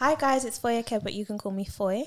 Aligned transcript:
Hi 0.00 0.14
guys, 0.14 0.46
it's 0.46 0.58
Foyeke, 0.58 1.02
but 1.04 1.12
you 1.12 1.26
can 1.26 1.36
call 1.36 1.52
me 1.52 1.66
Foye. 1.66 2.04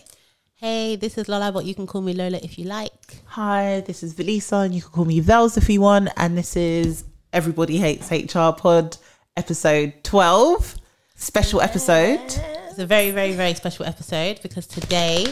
Hey, 0.56 0.96
this 0.96 1.16
is 1.16 1.30
Lola, 1.30 1.52
but 1.52 1.64
you 1.64 1.76
can 1.76 1.86
call 1.86 2.02
me 2.02 2.14
Lola 2.14 2.40
if 2.42 2.58
you 2.58 2.66
like. 2.66 3.22
Hi, 3.26 3.82
this 3.82 4.02
is 4.02 4.16
Velisa, 4.16 4.66
and 4.66 4.74
you 4.74 4.82
can 4.82 4.90
call 4.90 5.06
me 5.06 5.20
Vels 5.20 5.58
if 5.58 5.70
you 5.70 5.80
want. 5.82 6.10
And 6.18 6.36
this 6.36 6.56
is 6.56 7.04
Everybody 7.34 7.78
Hates 7.78 8.10
HR 8.10 8.52
Pod, 8.58 8.98
episode 9.38 9.94
12, 10.02 10.76
special 11.18 11.62
episode. 11.62 12.20
It's 12.26 12.80
a 12.80 12.88
very, 12.88 13.12
very, 13.12 13.34
very 13.34 13.54
special 13.54 13.86
episode 13.86 14.40
because 14.42 14.66
today, 14.66 15.28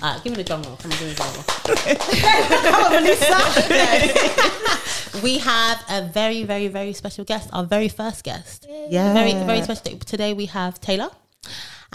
uh, 0.00 0.18
give 0.20 0.32
me 0.34 0.42
the 0.42 0.44
drum 0.44 0.62
roll. 0.62 0.76
Come 0.76 0.92
on, 0.92 0.98
give 0.98 1.08
me 1.08 1.12
the 1.12 1.20
drum 1.20 1.34
roll. 5.12 5.22
we 5.22 5.36
have 5.36 5.84
a 5.90 6.10
very, 6.10 6.44
very, 6.44 6.68
very 6.68 6.94
special 6.94 7.26
guest, 7.26 7.50
our 7.52 7.64
very 7.64 7.88
first 7.88 8.24
guest. 8.24 8.66
Yeah. 8.88 9.12
Very, 9.12 9.34
very 9.44 9.60
special. 9.60 9.98
Today 9.98 10.32
we 10.32 10.46
have 10.46 10.80
Taylor. 10.80 11.10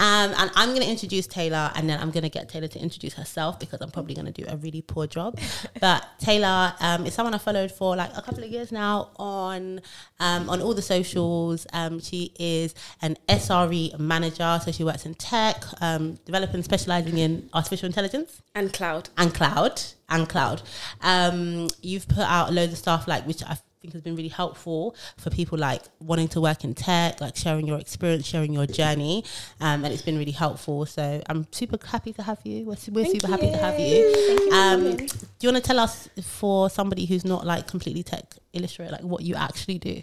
Um, 0.02 0.34
and 0.36 0.50
I'm 0.56 0.70
going 0.70 0.82
to 0.82 0.90
introduce 0.90 1.28
Taylor, 1.28 1.72
and 1.76 1.88
then 1.88 2.00
I'm 2.00 2.10
going 2.10 2.24
to 2.24 2.30
get 2.30 2.50
Taylor 2.50 2.68
to 2.68 2.80
introduce 2.80 3.14
herself 3.14 3.60
because 3.60 3.82
I'm 3.82 3.92
probably 3.92 4.16
going 4.16 4.26
to 4.26 4.32
do 4.32 4.46
a 4.50 4.58
really 4.58 4.82
poor 4.82 5.06
job. 5.06 5.40
but 5.80 6.04
Taylor 6.18 6.74
um, 6.80 7.06
is 7.06 7.14
someone 7.14 7.36
I 7.36 7.38
followed 7.38 7.72
for 7.72 7.96
like 7.96 8.10
a 8.18 8.22
couple 8.24 8.44
of 8.44 8.50
years 8.50 8.72
now 8.72 9.12
on 9.18 9.80
um, 10.20 10.50
on 10.50 10.60
all 10.60 10.74
the 10.74 10.82
socials. 10.82 11.68
Um, 11.72 12.00
she 12.00 12.34
is 12.40 12.74
an 13.04 13.16
SRE 13.30 14.00
manager, 14.00 14.60
so 14.66 14.72
she 14.72 14.84
works 14.84 15.06
in 15.06 15.14
tech, 15.14 15.64
um, 15.82 16.16
developing, 16.26 16.64
specializing 16.64 17.20
in 17.20 17.48
artificial 17.54 17.86
intelligence 17.86 18.42
and 18.56 18.74
cloud. 18.74 19.10
and 19.20 19.32
cloud 19.36 19.84
and 20.10 20.28
cloud. 20.28 20.64
Um, 21.02 21.68
you've 21.84 22.08
put 22.08 22.26
out 22.26 22.52
loads 22.52 22.74
of 22.74 22.80
stuff 22.80 23.08
like 23.08 23.28
which 23.28 23.44
I 23.44 23.56
think 23.82 23.94
has 23.94 24.02
been 24.04 24.16
really 24.16 24.30
helpful 24.30 24.96
for 25.18 25.32
people 25.32 25.58
like 25.58 25.82
wanting 26.00 26.28
to 26.30 26.42
work 26.42 26.64
in 26.64 26.76
tech, 26.76 27.20
like 27.20 27.36
sharing 27.36 27.66
your 27.66 27.80
experience, 27.80 28.28
sharing 28.28 28.54
your 28.54 28.68
journey, 28.68 29.26
um, 29.60 29.84
and 29.84 29.92
it's 29.92 30.04
been 30.04 30.18
really 30.20 30.32
helpful. 30.32 30.86
So 30.86 31.22
I'm 31.28 31.48
super 31.52 31.80
happy 31.86 32.14
to 32.14 32.22
have 32.22 32.40
you. 32.44 32.66
We're, 32.66 32.76
we're 32.92 33.06
super 33.06 33.28
happy 33.28 33.50
to 33.50 33.58
have 33.58 33.80
you. 33.80 34.50
Um, 34.54 34.98
do 34.98 35.08
you 35.42 35.52
want 35.52 35.58
to 35.58 35.68
tell 35.68 35.80
us 35.80 36.08
for 36.22 36.70
somebody 36.70 37.06
who's 37.06 37.26
not 37.26 37.46
like 37.46 37.68
completely 37.68 38.04
tech 38.04 38.36
illiterate, 38.54 38.92
like 38.92 39.02
what 39.02 39.24
you 39.24 39.34
actually 39.36 39.80
do? 39.80 40.02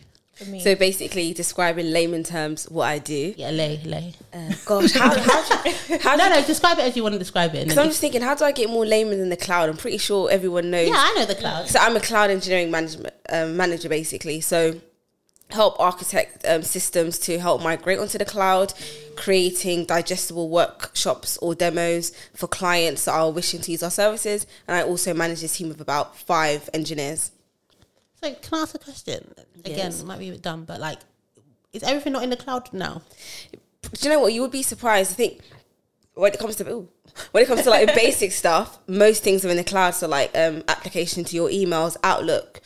So 0.61 0.75
basically, 0.77 1.33
describe 1.35 1.79
in 1.79 1.93
layman 1.93 2.23
terms 2.23 2.69
what 2.71 2.85
I 2.85 2.99
do. 2.99 3.35
Yeah, 3.37 3.51
lay, 3.51 3.81
lay. 3.85 4.15
Uh, 4.33 4.53
gosh, 4.67 4.93
how, 4.93 5.09
how, 5.09 5.63
do 5.63 5.69
you- 5.71 5.99
how 5.99 6.13
do 6.13 6.19
No, 6.19 6.25
you- 6.29 6.41
no, 6.41 6.47
describe 6.47 6.79
it 6.79 6.83
as 6.83 6.97
you 6.97 7.03
want 7.03 7.15
to 7.15 7.19
describe 7.19 7.55
it. 7.55 7.65
Because 7.65 7.79
I'm 7.79 7.89
just 7.89 8.01
thinking, 8.01 8.23
how 8.23 8.35
do 8.35 8.45
I 8.45 8.53
get 8.53 8.71
more 8.71 8.87
layman 8.87 9.19
than 9.19 9.31
the 9.31 9.37
cloud? 9.37 9.69
I'm 9.69 9.77
pretty 9.77 9.99
sure 9.99 10.31
everyone 10.31 10.71
knows. 10.71 10.89
yeah, 10.89 10.95
I 10.97 11.15
know 11.19 11.25
the 11.27 11.35
cloud. 11.35 11.67
So 11.69 11.79
I'm 11.81 11.97
a 11.97 12.01
cloud 12.01 12.31
engineering 12.31 12.71
management 12.71 13.15
um, 13.31 13.57
manager, 13.57 13.89
basically. 13.89 14.41
So 14.41 14.81
help 15.51 15.81
architect 15.81 16.45
um, 16.47 16.63
systems 16.63 17.19
to 17.19 17.39
help 17.39 17.63
migrate 17.63 17.99
onto 17.99 18.19
the 18.19 18.25
cloud, 18.25 18.75
creating 19.17 19.87
digestible 19.87 20.49
workshops 20.51 21.37
or 21.39 21.55
demos 21.55 22.13
for 22.35 22.47
clients 22.47 23.07
that 23.07 23.13
are 23.13 23.31
wishing 23.31 23.61
to 23.63 23.73
use 23.73 23.83
our 23.83 23.91
services. 23.91 24.47
And 24.69 24.77
I 24.77 24.83
also 24.83 25.15
manage 25.15 25.43
a 25.43 25.49
team 25.49 25.71
of 25.71 25.81
about 25.81 26.17
five 26.17 26.69
engineers. 26.75 27.33
So 28.21 28.35
can 28.35 28.59
I 28.59 28.63
ask 28.63 28.75
a 28.75 28.79
question? 28.79 29.35
Again, 29.65 29.77
Yes. 29.79 30.01
it 30.01 30.07
might 30.07 30.19
be 30.19 30.29
a 30.29 30.33
bit 30.33 30.43
dumb, 30.43 30.65
but 30.65 30.81
like, 30.81 30.99
is 31.73 31.83
everything 31.83 32.13
not 32.13 32.23
in 32.25 32.31
the 32.31 32.37
cloud 32.37 32.73
now? 32.73 33.03
Do 33.83 33.89
you 34.03 34.11
know 34.11 34.21
what? 34.21 34.33
You 34.33 34.43
would 34.43 34.51
be 34.51 34.63
surprised. 34.63 35.13
I 35.13 35.15
think 35.15 35.41
when 36.15 36.33
it 36.33 36.39
comes 36.39 36.57
to 36.57 36.69
ooh, 36.69 36.89
when 37.31 37.45
it 37.45 37.47
comes 37.47 37.63
to 37.63 37.71
like 37.71 37.95
basic 37.95 38.33
stuff, 38.33 38.79
most 38.89 39.23
things 39.23 39.45
are 39.45 39.51
in 39.51 39.57
the 39.57 39.65
cloud. 39.65 39.93
So 39.95 40.09
like 40.09 40.37
um, 40.37 40.65
application 40.69 41.25
to 41.25 41.37
your 41.37 41.49
emails, 41.49 41.97
Outlook. 42.03 42.61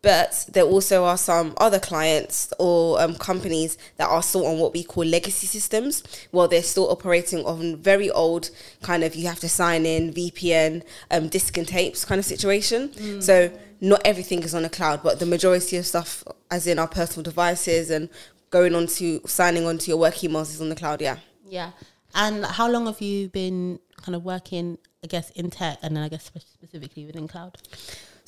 But 0.00 0.46
there 0.52 0.62
also 0.62 1.04
are 1.04 1.16
some 1.18 1.54
other 1.56 1.80
clients 1.80 2.52
or 2.60 3.00
um, 3.02 3.16
companies 3.16 3.76
that 3.96 4.08
are 4.08 4.22
still 4.22 4.46
on 4.46 4.58
what 4.58 4.72
we 4.72 4.84
call 4.84 5.04
legacy 5.04 5.48
systems. 5.48 6.04
Well, 6.30 6.46
they're 6.46 6.62
still 6.62 6.88
operating 6.88 7.44
on 7.44 7.76
very 7.76 8.08
old 8.08 8.50
kind 8.80 9.02
of 9.02 9.16
you 9.16 9.26
have 9.26 9.40
to 9.40 9.48
sign 9.48 9.84
in 9.86 10.12
VPN, 10.14 10.84
um, 11.10 11.28
disk 11.28 11.56
and 11.58 11.66
tapes 11.66 12.04
kind 12.04 12.20
of 12.20 12.24
situation. 12.24 13.20
So 13.20 13.50
not 13.80 14.00
everything 14.04 14.42
is 14.42 14.54
on 14.54 14.62
the 14.62 14.68
cloud, 14.68 15.02
but 15.02 15.18
the 15.18 15.26
majority 15.26 15.76
of 15.76 15.86
stuff, 15.86 16.24
as 16.50 16.66
in 16.66 16.78
our 16.78 16.88
personal 16.88 17.22
devices 17.22 17.90
and 17.90 18.08
going 18.50 18.74
on 18.74 18.86
to 18.86 19.20
signing 19.26 19.66
on 19.66 19.78
to 19.78 19.88
your 19.88 19.98
work 19.98 20.14
emails, 20.14 20.54
is 20.54 20.60
on 20.60 20.68
the 20.68 20.76
cloud. 20.76 21.00
Yeah. 21.00 21.18
Yeah. 21.46 21.70
And 22.14 22.44
how 22.44 22.68
long 22.70 22.86
have 22.86 23.00
you 23.00 23.28
been 23.28 23.78
kind 24.02 24.16
of 24.16 24.24
working, 24.24 24.78
I 25.04 25.06
guess, 25.06 25.30
in 25.30 25.50
tech 25.50 25.78
and 25.82 25.96
then 25.96 26.02
I 26.02 26.08
guess 26.08 26.24
specifically 26.24 27.04
within 27.06 27.28
cloud? 27.28 27.58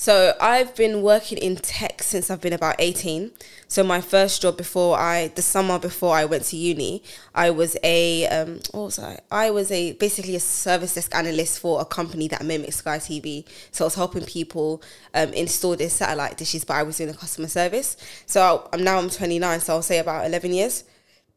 So 0.00 0.34
I've 0.40 0.74
been 0.74 1.02
working 1.02 1.36
in 1.36 1.56
tech 1.56 2.02
since 2.02 2.30
I've 2.30 2.40
been 2.40 2.54
about 2.54 2.76
18. 2.78 3.32
So 3.68 3.84
my 3.84 4.00
first 4.00 4.40
job 4.40 4.56
before 4.56 4.98
I, 4.98 5.28
the 5.34 5.42
summer 5.42 5.78
before 5.78 6.16
I 6.16 6.24
went 6.24 6.44
to 6.44 6.56
uni, 6.56 7.02
I 7.34 7.50
was 7.50 7.76
a, 7.82 8.26
um, 8.28 8.60
what 8.70 8.84
was 8.84 8.98
I? 8.98 9.20
I 9.30 9.50
was 9.50 9.70
a, 9.70 9.92
basically 9.92 10.36
a 10.36 10.40
service 10.40 10.94
desk 10.94 11.14
analyst 11.14 11.60
for 11.60 11.82
a 11.82 11.84
company 11.84 12.28
that 12.28 12.42
mimics 12.42 12.76
Sky 12.76 12.96
TV. 12.96 13.44
So 13.72 13.84
I 13.84 13.88
was 13.88 13.94
helping 13.94 14.24
people 14.24 14.82
um, 15.12 15.34
install 15.34 15.76
their 15.76 15.90
satellite 15.90 16.38
dishes, 16.38 16.64
but 16.64 16.78
I 16.78 16.82
was 16.82 16.96
doing 16.96 17.10
the 17.10 17.18
customer 17.18 17.48
service. 17.48 17.98
So 18.24 18.70
I'm 18.72 18.82
now 18.82 18.96
I'm 18.96 19.10
29, 19.10 19.60
so 19.60 19.74
I'll 19.74 19.82
say 19.82 19.98
about 19.98 20.24
11 20.24 20.54
years. 20.54 20.84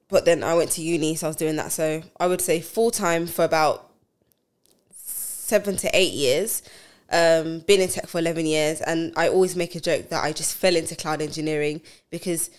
But 0.07 0.23
then 0.23 0.41
I 0.41 0.53
went 0.53 0.71
to 0.71 0.81
uni, 0.81 1.15
so 1.15 1.27
I 1.27 1.31
was 1.31 1.35
doing 1.35 1.57
that. 1.57 1.73
So 1.73 2.01
I 2.17 2.27
would 2.27 2.39
say 2.39 2.61
full 2.61 2.91
time 2.91 3.27
for 3.27 3.43
about 3.43 3.91
seven 4.95 5.75
to 5.75 5.89
eight 5.93 6.13
years. 6.13 6.63
Um, 7.13 7.59
been 7.59 7.79
in 7.79 7.89
tech 7.89 8.07
for 8.07 8.17
11 8.17 8.47
years, 8.47 8.81
and 8.81 9.13
I 9.15 9.27
always 9.29 9.55
make 9.55 9.75
a 9.75 9.79
joke 9.79 10.09
that 10.09 10.23
I 10.23 10.31
just 10.31 10.55
fell 10.55 10.75
into 10.75 10.95
cloud 10.95 11.21
engineering 11.21 11.79
because 12.09 12.49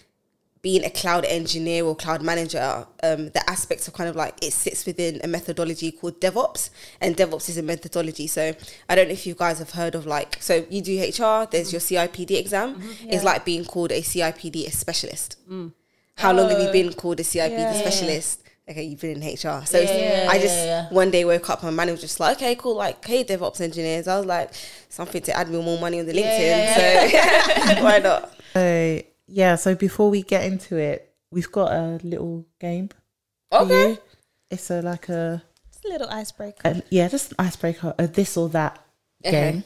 being 0.63 0.85
a 0.85 0.91
cloud 0.91 1.25
engineer 1.25 1.85
or 1.85 1.97
cloud 1.97 2.23
manager, 2.23 2.87
um, 3.03 3.31
the 3.31 3.43
aspects 3.51 3.89
of 3.89 3.95
kind 3.95 4.09
of 4.09 4.15
like 4.15 4.35
it 4.43 4.53
sits 4.53 4.87
within 4.87 5.21
a 5.25 5.27
methodology 5.27 5.91
called 5.91 6.21
DevOps, 6.21 6.71
and 7.01 7.17
DevOps 7.17 7.49
is 7.49 7.59
a 7.59 7.63
methodology. 7.65 8.29
So 8.29 8.55
I 8.89 8.95
don't 8.95 9.09
know 9.09 9.13
if 9.13 9.27
you 9.27 9.35
guys 9.35 9.59
have 9.59 9.71
heard 9.71 9.97
of 9.97 10.07
like, 10.07 10.41
so 10.41 10.65
you 10.71 10.81
do 10.81 11.01
HR, 11.03 11.47
there's 11.51 11.73
your 11.73 11.81
CIPD 11.81 12.39
exam. 12.39 12.81
It's 13.03 13.25
like 13.25 13.45
being 13.45 13.65
called 13.65 13.91
a 13.91 14.03
CIPD 14.03 14.71
specialist. 14.71 15.37
How 16.19 16.33
long 16.33 16.49
have 16.49 16.61
you 16.61 16.71
been 16.71 16.93
called 16.93 17.19
a 17.19 17.25
CIPD 17.25 17.59
Yeah. 17.59 17.73
specialist? 17.81 18.44
Okay, 18.69 18.83
you've 18.85 19.01
been 19.01 19.21
in 19.23 19.29
HR. 19.35 19.65
So 19.67 19.79
Yeah, 19.79 20.25
yeah, 20.25 20.27
I 20.31 20.39
just 20.39 20.57
yeah. 20.65 20.89
one 20.89 21.11
day 21.11 21.25
woke 21.27 21.51
up, 21.51 21.63
and 21.63 21.77
my 21.77 21.85
manager 21.85 21.93
was 21.95 22.01
just 22.01 22.19
like, 22.19 22.39
okay, 22.39 22.55
cool, 22.57 22.77
like, 22.77 23.05
hey, 23.05 23.23
DevOps 23.23 23.61
engineers. 23.61 24.09
I 24.09 24.17
was 24.17 24.25
like, 24.27 24.53
something 24.89 25.21
to 25.23 25.37
add 25.37 25.51
me 25.51 25.61
more 25.63 25.79
money 25.79 26.01
on 26.01 26.07
the 26.07 26.15
LinkedIn. 26.15 27.77
So 27.77 27.83
why 27.85 27.99
not? 27.99 28.33
So, 28.55 29.03
yeah, 29.27 29.57
so 29.57 29.75
before 29.75 30.09
we 30.09 30.23
get 30.23 30.45
into 30.45 30.77
it, 30.79 31.13
we've 31.31 31.51
got 31.53 31.73
a 31.73 32.01
little 32.03 32.47
game. 32.59 32.89
for 33.51 33.61
Okay. 33.63 33.91
you. 33.91 33.99
It's 34.51 34.71
a 34.71 34.81
like 34.81 35.09
a, 35.11 35.43
It's 35.69 35.85
a 35.85 35.89
little 35.89 36.09
icebreaker. 36.09 36.61
a 36.65 36.83
yeah, 36.89 37.09
just 37.09 37.33
an 37.33 37.37
icebreaker, 37.41 37.95
a 37.99 38.07
this 38.07 38.37
or 38.39 38.49
that 38.51 38.79
Okay. 39.27 39.53
game. 39.53 39.65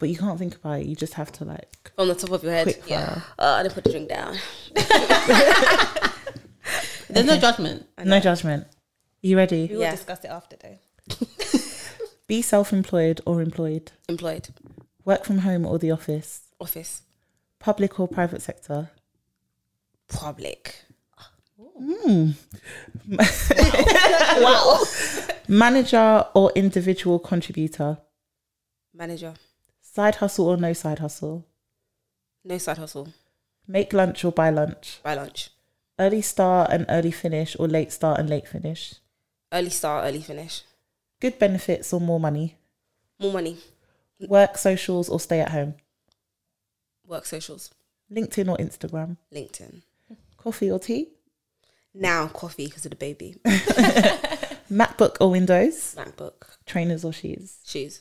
But 0.00 0.08
you 0.08 0.16
can't 0.16 0.38
think 0.38 0.56
about 0.56 0.80
it. 0.80 0.86
You 0.86 0.96
just 0.96 1.14
have 1.14 1.30
to 1.32 1.44
like 1.44 1.92
On 1.98 2.08
the 2.08 2.14
top 2.16 2.30
of 2.30 2.42
your 2.42 2.52
head. 2.52 2.64
quick 2.64 2.82
fire. 2.84 3.22
Uh, 3.38 3.42
I 3.58 3.62
didn't 3.62 3.74
put 3.74 3.84
the 3.84 3.90
drink 3.90 4.08
down. 4.08 4.36
There's 7.12 7.26
no 7.26 7.36
judgment. 7.38 7.86
No 8.04 8.20
judgment. 8.20 8.66
You 9.22 9.36
ready? 9.36 9.66
We 9.68 9.74
will 9.74 9.82
Yeah. 9.82 9.90
discuss 9.92 10.24
it 10.24 10.28
after 10.28 10.56
though. 10.56 10.78
Be 12.26 12.42
self-employed 12.42 13.20
or 13.26 13.42
employed. 13.42 13.92
Employed. 14.08 14.48
Work 15.04 15.24
from 15.24 15.38
home 15.38 15.66
or 15.66 15.78
the 15.78 15.90
office. 15.90 16.42
Office. 16.60 17.02
Public 17.58 17.98
or 17.98 18.06
private 18.08 18.40
sector. 18.42 18.90
Public. 20.08 20.84
Hmm. 21.58 22.30
wow. 24.42 24.82
Manager 25.48 26.26
or 26.34 26.52
individual 26.54 27.18
contributor. 27.18 27.98
Manager. 28.94 29.34
Side 29.80 30.16
hustle 30.16 30.46
or 30.48 30.56
no 30.56 30.72
side 30.72 30.98
hustle. 31.00 31.46
No 32.44 32.58
side 32.58 32.78
hustle. 32.78 33.08
Make 33.66 33.92
lunch 33.92 34.24
or 34.24 34.32
buy 34.32 34.50
lunch. 34.50 35.00
Buy 35.02 35.14
lunch. 35.14 35.50
Early 36.00 36.22
start 36.22 36.70
and 36.72 36.86
early 36.88 37.10
finish 37.10 37.54
or 37.58 37.68
late 37.68 37.92
start 37.92 38.18
and 38.18 38.30
late 38.30 38.48
finish. 38.48 38.94
Early 39.52 39.68
start, 39.68 40.06
early 40.06 40.22
finish. 40.22 40.62
Good 41.20 41.38
benefits 41.38 41.92
or 41.92 42.00
more 42.00 42.18
money. 42.18 42.56
More 43.18 43.34
money. 43.34 43.58
Work 44.18 44.56
socials 44.56 45.10
or 45.10 45.20
stay 45.20 45.40
at 45.40 45.50
home. 45.50 45.74
Work 47.06 47.26
socials. 47.26 47.74
LinkedIn 48.10 48.48
or 48.48 48.56
Instagram. 48.56 49.18
LinkedIn. 49.30 49.82
Coffee 50.38 50.70
or 50.70 50.78
tea. 50.78 51.08
Now 51.92 52.28
coffee 52.28 52.64
because 52.64 52.86
of 52.86 52.92
the 52.92 52.96
baby. 52.96 53.36
MacBook 54.72 55.18
or 55.20 55.30
Windows. 55.30 55.96
MacBook. 55.98 56.56
Trainers 56.64 57.04
or 57.04 57.12
shoes. 57.12 57.58
Shoes. 57.66 58.00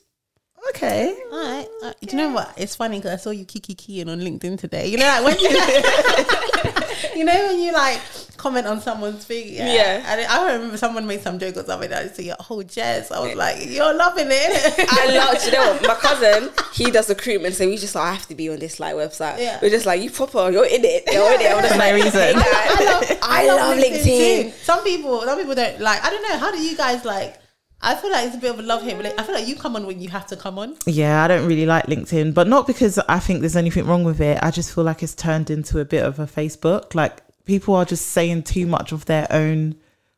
Okay. 0.70 1.18
All 1.34 1.44
right. 1.44 1.68
Uh, 1.84 1.94
do 2.00 2.16
you 2.16 2.18
know 2.18 2.30
what? 2.30 2.54
It's 2.56 2.78
funny 2.78 3.00
because 3.00 3.12
I 3.12 3.18
saw 3.18 3.32
you 3.32 3.44
kiki 3.44 3.76
keying 3.76 4.08
on 4.08 4.22
LinkedIn 4.22 4.58
today. 4.58 4.88
You 4.88 4.98
know, 5.00 5.06
like 5.06 5.26
when 5.26 5.40
you 5.40 5.50
you 7.16 7.24
know 7.26 7.48
when 7.48 7.60
you 7.60 7.72
like 7.74 8.02
comment 8.38 8.66
on 8.66 8.80
someone's 8.80 9.26
thing, 9.26 9.54
yeah. 9.54 9.74
Yeah. 9.74 10.04
And 10.08 10.22
I 10.26 10.54
remember 10.54 10.78
someone 10.78 11.06
made 11.06 11.22
some 11.22 11.38
joke 11.40 11.58
or 11.58 11.66
something. 11.66 11.92
And 11.92 12.10
I 12.10 12.14
see, 12.14 12.32
oh, 12.50 12.64
Jess. 12.64 13.12
I 13.12 13.20
was 13.20 13.36
like, 13.36 13.58
you're 13.68 13.94
loving 13.94 14.28
it. 14.30 14.90
I 14.90 15.14
love, 15.14 15.44
you 15.46 15.52
know 15.52 15.74
what? 15.74 15.82
My 15.88 15.96
cousin, 16.02 16.50
he 16.74 16.90
does 16.90 17.10
recruitment, 17.10 17.56
so 17.56 17.68
he's 17.68 17.82
just 17.82 17.96
like, 17.96 18.06
I 18.06 18.14
have 18.14 18.28
to 18.28 18.36
be 18.36 18.50
on 18.50 18.58
this 18.60 18.80
like 18.80 18.96
website. 18.96 19.40
Yeah. 19.40 19.60
We're 19.62 19.70
just 19.70 19.86
like, 19.86 20.02
you 20.02 20.10
proper, 20.10 20.50
you're 20.52 20.66
in 20.66 20.86
it, 20.86 21.04
you're 21.12 21.34
in 21.34 21.42
it. 21.42 21.52
I'm 21.52 21.62
just 21.64 21.74
No 21.74 21.80
like, 21.80 21.94
reason. 21.96 22.40
hey, 22.40 22.40
I 22.42 22.86
love, 22.86 23.20
I 23.24 23.48
love 23.48 23.78
LinkedIn. 23.78 24.44
too. 24.44 24.52
Some 24.64 24.84
people, 24.86 25.22
some 25.24 25.38
people 25.38 25.56
don't 25.56 25.80
like. 25.82 26.02
I 26.04 26.10
don't 26.10 26.24
know. 26.24 26.38
How 26.38 26.52
do 26.52 26.62
you 26.62 26.78
guys 26.78 27.04
like? 27.04 27.36
I 27.82 27.96
feel 27.96 28.12
like 28.12 28.28
it's 28.28 28.36
a 28.36 28.40
bit 28.40 28.52
of 28.52 28.60
a 28.60 28.62
love 28.62 28.82
hate. 28.84 28.96
I 29.18 29.24
feel 29.24 29.34
like 29.36 29.48
you 29.48 29.56
come 29.56 29.76
on 29.76 29.86
when 29.88 30.02
you 30.02 30.10
have 30.10 30.28
to 30.28 30.36
come 30.36 30.60
on. 30.60 30.76
Yeah, 30.86 31.24
I 31.24 31.28
don't 31.30 31.48
really 31.48 31.66
like 31.66 31.86
LinkedIn, 31.86 32.34
but 32.34 32.48
not 32.48 32.68
because 32.68 33.00
I 33.08 33.20
think 33.20 33.40
there's 33.40 33.56
anything 33.56 33.86
wrong 33.86 34.04
with 34.04 34.20
it. 34.20 34.38
I 34.42 34.52
just 34.52 34.74
feel 34.76 34.84
like 34.84 35.02
it's 35.02 35.16
turned 35.16 35.50
into 35.50 35.80
a 35.80 35.86
bit 35.86 36.04
of 36.04 36.20
a 36.20 36.26
Facebook. 36.26 36.94
Like 36.94 37.22
people 37.46 37.76
are 37.76 37.86
just 37.86 38.08
saying 38.08 38.44
too 38.44 38.66
much 38.66 38.92
of 38.92 39.06
their 39.06 39.28
own 39.32 39.76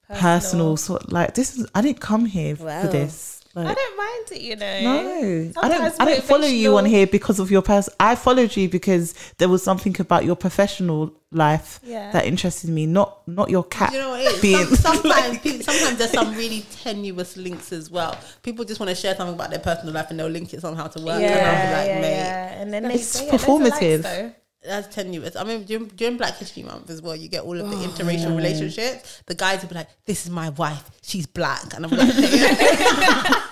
personal, 0.09 0.75
sort. 0.77 1.11
Like 1.11 1.35
this 1.35 1.57
is, 1.57 1.67
I 1.75 1.81
didn't 1.81 1.99
come 2.01 2.25
here 2.25 2.55
Wow. 2.55 2.81
for 2.81 2.87
this. 2.87 3.40
I 3.55 3.73
don't 3.73 3.97
mind 3.97 4.31
it, 4.31 4.41
you 4.41 4.55
know. 4.55 4.81
no, 4.81 5.51
I 5.61 5.67
don't. 5.67 6.01
I 6.01 6.05
don't 6.05 6.23
follow 6.23 6.45
you 6.47 6.77
on 6.77 6.85
here 6.85 7.05
because 7.07 7.39
of 7.39 7.51
your 7.51 7.61
person. 7.61 7.93
I 7.99 8.15
followed 8.15 8.55
you 8.55 8.69
because 8.69 9.13
there 9.39 9.49
was 9.49 9.61
something 9.61 9.95
about 9.99 10.23
your 10.25 10.35
professional 10.37 11.13
life 11.31 11.79
Yeah. 11.83 12.11
that 12.11 12.25
interested 12.25 12.69
me. 12.69 12.85
Not 12.85 13.27
not 13.27 13.49
your 13.49 13.63
cat 13.63 13.91
You 13.93 13.99
know 13.99 14.09
what 14.11 14.21
it 14.21 14.35
is? 14.35 14.41
being. 14.41 14.65
Some, 14.75 14.95
sometimes, 15.01 15.37
pe- 15.39 15.59
sometimes 15.61 15.97
there's 15.97 16.11
some 16.11 16.33
really 16.35 16.65
tenuous 16.71 17.35
links 17.37 17.71
as 17.73 17.89
well. 17.91 18.17
People 18.43 18.63
just 18.65 18.79
want 18.79 18.89
to 18.89 18.95
share 18.95 19.15
something 19.15 19.35
about 19.35 19.49
their 19.49 19.59
personal 19.59 19.93
life 19.93 20.07
and 20.09 20.19
they'll 20.19 20.27
link 20.27 20.53
it 20.53 20.61
somehow 20.61 20.87
to 20.87 20.99
work. 21.03 21.21
Yeah, 21.21 21.27
and 21.37 21.45
I'll 21.47 21.67
be 21.67 21.73
like, 21.77 21.87
yeah, 21.87 22.01
mate, 22.01 22.09
yeah. 22.17 22.61
And 22.61 22.73
then 22.73 22.85
It's 22.91 23.19
they 23.19 23.25
get 23.31 23.47
loads 23.47 23.65
of 23.65 23.81
likes, 23.81 24.35
that's 24.63 24.93
tenuous. 24.93 25.35
I 25.35 25.43
mean, 25.43 25.63
during, 25.63 25.87
during 25.87 26.17
Black 26.17 26.37
History 26.37 26.63
Month 26.63 26.89
as 26.89 27.01
well, 27.01 27.15
you 27.15 27.27
get 27.27 27.43
all 27.43 27.59
of 27.59 27.69
the 27.69 27.77
interracial 27.77 28.35
relationships. 28.35 29.23
The 29.25 29.35
guys 29.35 29.61
will 29.61 29.69
be 29.69 29.75
like, 29.75 29.89
"This 30.05 30.25
is 30.25 30.31
my 30.31 30.49
wife. 30.49 30.89
She's 31.01 31.25
black," 31.25 31.73
and 31.73 31.85
I'm 31.85 31.91
like, 31.91 32.09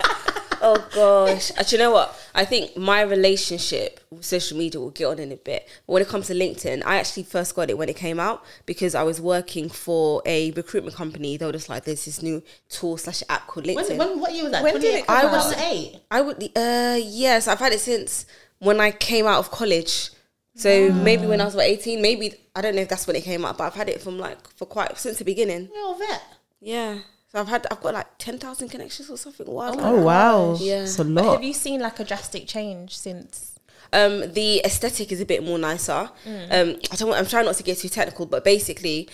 Oh 0.62 0.76
gosh. 0.94 1.50
Uh, 1.56 1.62
do 1.62 1.76
you 1.76 1.78
know 1.82 1.90
what? 1.90 2.18
I 2.34 2.44
think 2.44 2.76
my 2.76 3.00
relationship 3.00 4.00
with 4.10 4.24
social 4.24 4.58
media 4.58 4.80
will 4.80 4.90
get 4.90 5.06
on 5.06 5.18
in 5.18 5.32
a 5.32 5.36
bit. 5.36 5.66
But 5.86 5.92
when 5.94 6.02
it 6.02 6.08
comes 6.08 6.26
to 6.26 6.34
LinkedIn, 6.34 6.82
I 6.84 6.96
actually 6.96 7.22
first 7.22 7.54
got 7.54 7.70
it 7.70 7.78
when 7.78 7.88
it 7.88 7.96
came 7.96 8.20
out 8.20 8.44
because 8.66 8.94
I 8.94 9.02
was 9.02 9.20
working 9.20 9.68
for 9.68 10.22
a 10.26 10.50
recruitment 10.52 10.96
company. 10.96 11.36
They 11.36 11.46
were 11.46 11.52
just 11.52 11.68
like, 11.68 11.84
there's 11.84 12.04
this 12.04 12.22
new 12.22 12.42
tool 12.68 12.98
slash 12.98 13.22
app 13.28 13.46
called 13.46 13.66
LinkedIn. 13.66 13.96
when, 13.96 13.98
when, 13.98 14.20
"What 14.20 14.34
year 14.34 14.44
was 14.44 14.52
that? 14.52 14.62
When 14.62 14.74
did 14.74 14.94
it 14.96 15.06
come 15.06 15.16
I 15.16 15.20
out? 15.22 15.50
2008. 15.50 16.00
I 16.10 16.20
would, 16.20 16.42
uh, 16.56 16.98
yes, 17.02 17.48
I've 17.48 17.58
had 17.58 17.72
it 17.72 17.80
since 17.80 18.26
when 18.58 18.80
I 18.80 18.90
came 18.90 19.26
out 19.26 19.38
of 19.38 19.50
college. 19.50 20.10
So 20.56 20.92
maybe 20.92 21.26
when 21.26 21.40
I 21.40 21.44
was 21.44 21.54
about 21.54 21.64
18, 21.66 22.02
maybe, 22.02 22.34
I 22.56 22.60
don't 22.60 22.74
know 22.74 22.82
if 22.82 22.88
that's 22.88 23.06
when 23.06 23.16
it 23.16 23.22
came 23.24 23.44
out, 23.44 23.56
but 23.56 23.64
I've 23.64 23.74
had 23.74 23.88
it 23.88 24.00
from 24.02 24.18
like, 24.18 24.38
for 24.56 24.66
quite, 24.66 24.98
since 24.98 25.18
the 25.18 25.24
beginning. 25.24 25.68
You're 25.74 25.94
a 25.94 25.98
vet. 25.98 26.22
Yeah. 26.60 26.98
So 27.32 27.40
I've 27.40 27.48
had, 27.48 27.66
I've 27.70 27.80
got 27.80 27.94
like 27.94 28.18
10,000 28.18 28.68
connections 28.68 29.08
or 29.08 29.16
something. 29.16 29.46
Wild 29.46 29.76
oh 29.80 29.96
that. 29.96 30.04
wow, 30.04 30.56
Yeah. 30.58 30.82
it's 30.82 30.98
a 30.98 31.04
But 31.04 31.24
lot. 31.24 31.32
have 31.34 31.44
you 31.44 31.52
seen 31.54 31.80
like 31.80 32.00
a 32.00 32.04
drastic 32.04 32.46
change 32.48 32.98
since? 32.98 33.54
Um, 33.92 34.32
the 34.32 34.60
aesthetic 34.64 35.10
is 35.12 35.20
a 35.20 35.24
bit 35.26 35.44
more 35.44 35.58
nicer. 35.58 36.10
Um, 36.26 36.76
I 36.92 36.96
don't. 36.96 37.12
I'm 37.12 37.26
trying 37.26 37.44
not 37.46 37.56
to 37.56 37.62
get 37.62 37.78
too 37.78 37.88
technical, 37.88 38.26
but 38.26 38.44
basically, 38.44 39.08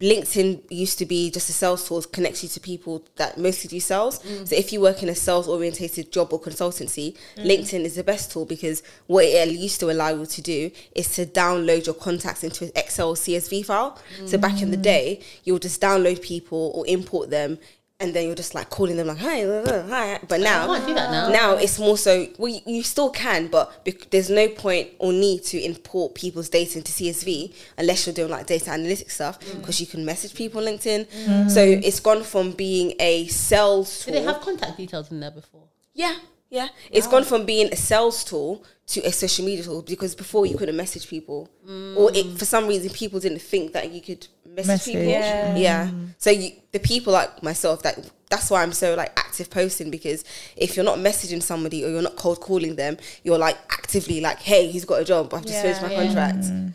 LinkedIn 0.00 0.70
used 0.70 0.98
to 0.98 1.06
be 1.06 1.30
just 1.30 1.48
a 1.48 1.52
sales 1.52 1.88
tool, 1.88 2.02
connects 2.02 2.42
you 2.42 2.48
to 2.50 2.60
people 2.60 3.02
that 3.16 3.38
mostly 3.38 3.68
do 3.68 3.80
sales. 3.80 4.18
Mm. 4.18 4.46
So 4.46 4.54
if 4.54 4.72
you 4.72 4.80
work 4.80 5.02
in 5.02 5.08
a 5.08 5.14
sales 5.14 5.48
orientated 5.48 6.12
job 6.12 6.32
or 6.32 6.40
consultancy, 6.40 7.16
mm. 7.36 7.46
LinkedIn 7.46 7.80
is 7.80 7.94
the 7.94 8.04
best 8.04 8.30
tool 8.30 8.44
because 8.44 8.82
what 9.06 9.24
it 9.24 9.48
used 9.50 9.80
to 9.80 9.90
allow 9.90 10.10
you 10.10 10.26
to 10.26 10.42
do 10.42 10.70
is 10.94 11.14
to 11.14 11.24
download 11.24 11.86
your 11.86 11.94
contacts 11.94 12.44
into 12.44 12.64
an 12.64 12.72
Excel 12.76 13.14
CSV 13.14 13.64
file. 13.64 13.98
So 14.26 14.36
back 14.36 14.60
in 14.60 14.70
the 14.70 14.76
mm. 14.76 14.82
day, 14.82 15.20
you'll 15.44 15.58
just 15.58 15.80
download 15.80 16.20
people 16.20 16.72
or 16.74 16.86
import 16.86 17.30
them. 17.30 17.58
And 17.98 18.12
then 18.12 18.26
you're 18.26 18.34
just 18.34 18.54
like 18.54 18.68
calling 18.68 18.98
them 18.98 19.06
like 19.06 19.16
hi, 19.16 19.42
hi. 19.88 20.20
But 20.28 20.40
now, 20.40 20.66
do 20.86 20.92
that 20.92 21.10
now. 21.10 21.28
now 21.30 21.54
it's 21.54 21.78
more 21.78 21.96
so 21.96 22.26
well 22.36 22.52
you, 22.52 22.60
you 22.66 22.82
still 22.82 23.08
can 23.08 23.46
but 23.46 23.82
bec- 23.86 24.10
there's 24.10 24.28
no 24.28 24.48
point 24.48 24.90
or 24.98 25.14
need 25.14 25.42
to 25.44 25.58
import 25.62 26.14
people's 26.14 26.50
data 26.50 26.76
into 26.76 26.92
csv 26.92 27.54
unless 27.78 28.06
you're 28.06 28.14
doing 28.14 28.30
like 28.30 28.46
data 28.46 28.68
analytics 28.70 29.12
stuff 29.12 29.40
Mm. 29.40 29.60
because 29.60 29.80
you 29.80 29.86
can 29.86 30.04
message 30.04 30.34
people 30.34 30.60
on 30.60 30.66
linkedin 30.74 31.06
so 31.50 31.62
it's 31.62 32.00
gone 32.00 32.22
from 32.22 32.52
being 32.52 32.92
a 33.00 33.26
sales 33.28 34.04
Did 34.04 34.12
tool 34.12 34.20
they 34.20 34.26
have 34.30 34.40
contact 34.42 34.76
details 34.76 35.10
in 35.10 35.20
there 35.20 35.30
before? 35.30 35.62
yeah 35.94 36.16
yeah 36.50 36.68
it's 36.92 37.06
gone 37.06 37.24
from 37.24 37.46
being 37.46 37.72
a 37.72 37.76
sales 37.76 38.24
tool 38.24 38.62
to 38.88 39.00
a 39.00 39.10
social 39.12 39.44
media 39.44 39.64
tool 39.64 39.82
because 39.82 40.14
before 40.14 40.46
you 40.46 40.56
couldn't 40.56 40.76
message 40.76 41.08
people 41.08 41.48
or 41.96 42.10
it, 42.14 42.38
for 42.38 42.44
some 42.44 42.68
reason 42.68 42.88
people 42.90 43.18
didn't 43.18 43.40
think 43.40 43.72
that 43.72 43.90
you 43.90 44.00
could 44.00 44.26
message, 44.48 44.66
Message. 44.68 44.92
people 44.94 45.08
Yeah. 45.08 45.56
yeah 45.56 45.90
so 46.18 46.30
you, 46.30 46.52
the 46.72 46.78
people 46.78 47.12
like 47.12 47.42
myself 47.42 47.82
that 47.82 48.08
that's 48.30 48.48
why 48.48 48.62
i'm 48.62 48.72
so 48.72 48.94
like 48.94 49.12
active 49.18 49.50
posting 49.50 49.90
because 49.90 50.24
if 50.56 50.76
you're 50.76 50.84
not 50.84 50.98
messaging 50.98 51.42
somebody 51.42 51.84
or 51.84 51.88
you're 51.88 52.00
not 52.02 52.14
cold 52.16 52.40
calling 52.40 52.76
them 52.76 52.96
you're 53.24 53.38
like 53.38 53.56
actively 53.72 54.20
like 54.20 54.38
hey 54.40 54.68
he's 54.68 54.84
got 54.84 55.00
a 55.00 55.04
job 55.04 55.34
i've 55.34 55.44
just 55.44 55.60
finished 55.62 55.82
my 55.82 55.90
Yeah, 55.90 56.00
yeah. 56.02 56.06
contract 56.06 56.38
mm. 56.44 56.74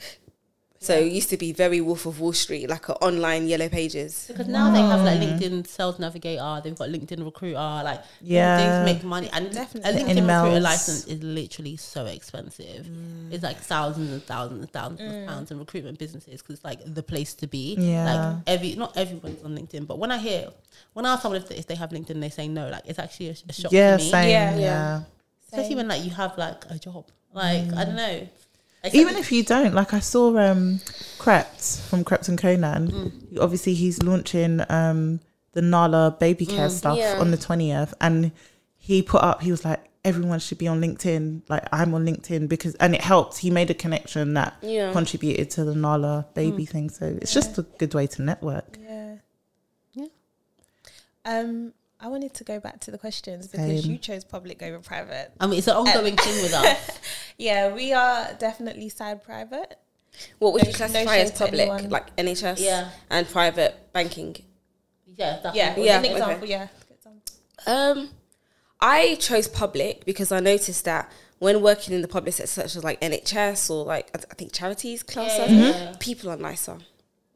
So 0.82 0.96
it 0.96 1.12
used 1.12 1.30
to 1.30 1.38
be 1.38 1.54
very 1.54 1.80
wolf 1.80 2.08
of 2.08 2.20
wall 2.20 2.34
street 2.34 2.68
like 2.68 2.90
an 2.90 2.96
online 3.02 3.48
yellow 3.48 3.70
pages 3.70 4.26
Because 4.28 4.48
now 4.48 4.72
they 4.72 4.82
have 4.82 5.02
like 5.02 5.20
mm. 5.20 5.40
LinkedIn 5.40 5.68
Sales 5.68 6.00
Navigator, 6.00 6.60
they've 6.64 6.76
got 6.76 6.90
LinkedIn 6.90 7.24
Recruiter, 7.24 7.54
like 7.54 8.02
Yeah. 8.20 8.84
things 8.84 8.96
make 8.96 9.04
money, 9.04 9.30
and 9.32 9.52
Definitely. 9.52 9.92
a 9.92 10.04
LinkedIn 10.04 10.24
Emails. 10.24 10.44
Recruiter 10.44 10.60
license 10.60 11.06
is 11.06 11.22
literally 11.22 11.78
so 11.78 12.08
expensive. 12.08 12.88
Mm. 12.88 13.32
It's 13.32 13.44
like 13.44 13.58
thousands 13.58 14.12
and 14.12 14.24
thousands 14.24 14.62
and 14.62 14.72
thousands 14.72 15.02
of 15.02 15.08
mm. 15.08 15.28
pounds 15.28 15.52
in 15.52 15.60
recruitment 15.60 16.00
businesses 16.00 16.42
because 16.42 16.56
it's 16.56 16.66
like 16.66 16.80
the 16.84 17.04
place 17.04 17.36
to 17.36 17.48
be. 17.48 17.76
Yeah. 17.78 18.14
like 18.14 18.38
every 18.48 18.74
not 18.76 18.98
everyone's 18.98 19.44
on 19.44 19.56
LinkedIn, 19.56 19.86
but 19.86 20.00
when 20.00 20.12
I 20.12 20.18
hear 20.18 20.50
when 20.94 21.06
I 21.06 21.14
ask 21.14 21.22
someone 21.22 21.42
if 21.42 21.48
they, 21.48 21.58
if 21.58 21.68
they 21.68 21.76
have 21.76 21.92
LinkedIn, 21.92 22.20
they 22.20 22.30
say 22.30 22.48
no. 22.48 22.70
Like 22.70 22.84
it's 22.88 22.98
actually 23.00 23.30
a, 23.30 23.36
a 23.48 23.54
shock 23.54 23.72
yeah, 23.72 23.98
to 23.98 24.04
me, 24.04 24.10
same. 24.10 24.30
Yeah. 24.30 24.56
Yeah. 24.56 24.60
Yeah. 24.60 25.02
especially 25.46 25.76
when 25.76 25.88
like 25.88 26.04
you 26.04 26.10
have 26.12 26.36
like 26.40 26.66
a 26.70 26.80
job. 26.80 27.06
Like 27.34 27.72
I 27.74 27.86
don't 27.86 27.96
know. 27.96 28.28
Even 28.94 29.16
if 29.18 29.32
you 29.32 29.44
don't, 29.44 29.74
like 29.76 29.94
I 29.94 30.00
saw 30.00 30.38
um 30.38 30.80
Krept 31.20 31.82
from 31.88 32.04
Krept 32.04 32.30
and 32.30 32.38
Conan. 32.38 32.92
Mm. 32.92 33.38
Obviously, 33.40 33.74
he's 33.76 34.02
launching 34.02 34.62
um 34.70 35.20
the 35.54 35.62
Nala 35.62 36.16
baby 36.20 36.46
care 36.46 36.68
Mm. 36.68 36.72
stuff 36.72 36.98
Yeah. 36.98 37.18
on 37.20 37.32
the 37.32 37.38
twentieth, 37.38 37.94
and 38.02 38.32
he 38.78 39.02
put 39.02 39.22
up. 39.22 39.42
He 39.44 39.52
was 39.52 39.64
like, 39.64 39.84
everyone 40.04 40.40
should 40.40 40.58
be 40.58 40.68
on 40.68 40.82
LinkedIn. 40.82 41.44
Like 41.48 41.68
I'm 41.72 41.94
on 41.94 42.06
LinkedIn 42.06 42.48
because, 42.50 42.74
and 42.76 42.96
it 42.96 43.02
helped. 43.02 43.38
He 43.38 43.52
made 43.52 43.70
a 43.70 43.76
connection 43.76 44.34
that 44.34 44.56
Yeah. 44.64 44.92
contributed 44.92 45.52
to 45.52 45.64
the 45.64 45.76
Nala 45.76 46.26
baby 46.34 46.66
thing. 46.66 46.90
So 46.90 47.06
it's 47.22 47.34
just 47.34 47.58
a 47.60 47.64
good 47.78 47.94
way 47.94 48.08
to 48.08 48.22
network. 48.24 48.80
Yeah. 48.82 49.16
Yeah. 49.94 50.06
Um, 51.26 51.74
I 52.04 52.08
wanted 52.08 52.34
to 52.36 52.44
go 52.44 52.60
back 52.60 52.80
to 52.82 52.92
the 52.92 52.98
questions 52.98 53.48
because 53.48 53.82
Same. 53.84 53.92
you 53.92 53.98
chose 53.98 54.24
public 54.24 54.64
over 54.64 54.80
private. 54.80 55.32
I 55.40 55.46
mean, 55.48 55.60
it's 55.60 55.68
an 55.68 55.76
ongoing 55.76 56.16
thing 56.18 56.42
with 56.44 56.54
us. 56.54 57.00
Yeah, 57.38 57.74
we 57.74 57.92
are 57.94 58.34
definitely 58.40 58.90
side 58.90 59.24
private. 59.24 59.78
what 60.40 60.54
would 60.54 60.64
No- 60.64 60.70
you 60.70 60.76
classify 60.76 61.06
shade 61.18 61.22
as 61.22 61.32
public 61.32 61.70
like 61.90 62.16
nhs 62.18 62.60
Yeah. 62.60 62.90
and 63.10 63.28
private 63.28 63.92
banking 63.94 64.36
Yeah, 65.16 65.40
that's 65.42 65.56
Yeah, 65.56 65.76
Yeah, 65.78 65.98
An 66.00 66.06
okay. 66.06 66.12
example, 66.14 66.48
yeah. 66.48 66.68
Um, 67.66 68.10
I 68.80 69.16
chose 69.16 69.48
public 69.48 70.06
because 70.06 70.32
I 70.32 70.40
noticed 70.40 70.86
that 70.86 71.12
when 71.40 71.62
working 71.62 71.94
in 71.94 72.02
the 72.02 72.08
public 72.08 72.34
sector, 72.36 72.48
such 72.62 72.76
as 72.76 72.84
like 72.84 73.00
NHS 73.02 73.70
or 73.70 73.86
like 73.86 74.10
I 74.16 74.20
I 74.32 74.36
think 74.36 74.52
charities, 74.54 75.04
class, 75.04 75.32
Yeah, 75.38 75.44
us, 75.46 75.52
yeah. 75.52 75.94
people 76.00 76.30
are 76.32 76.38
nicer. 76.38 76.78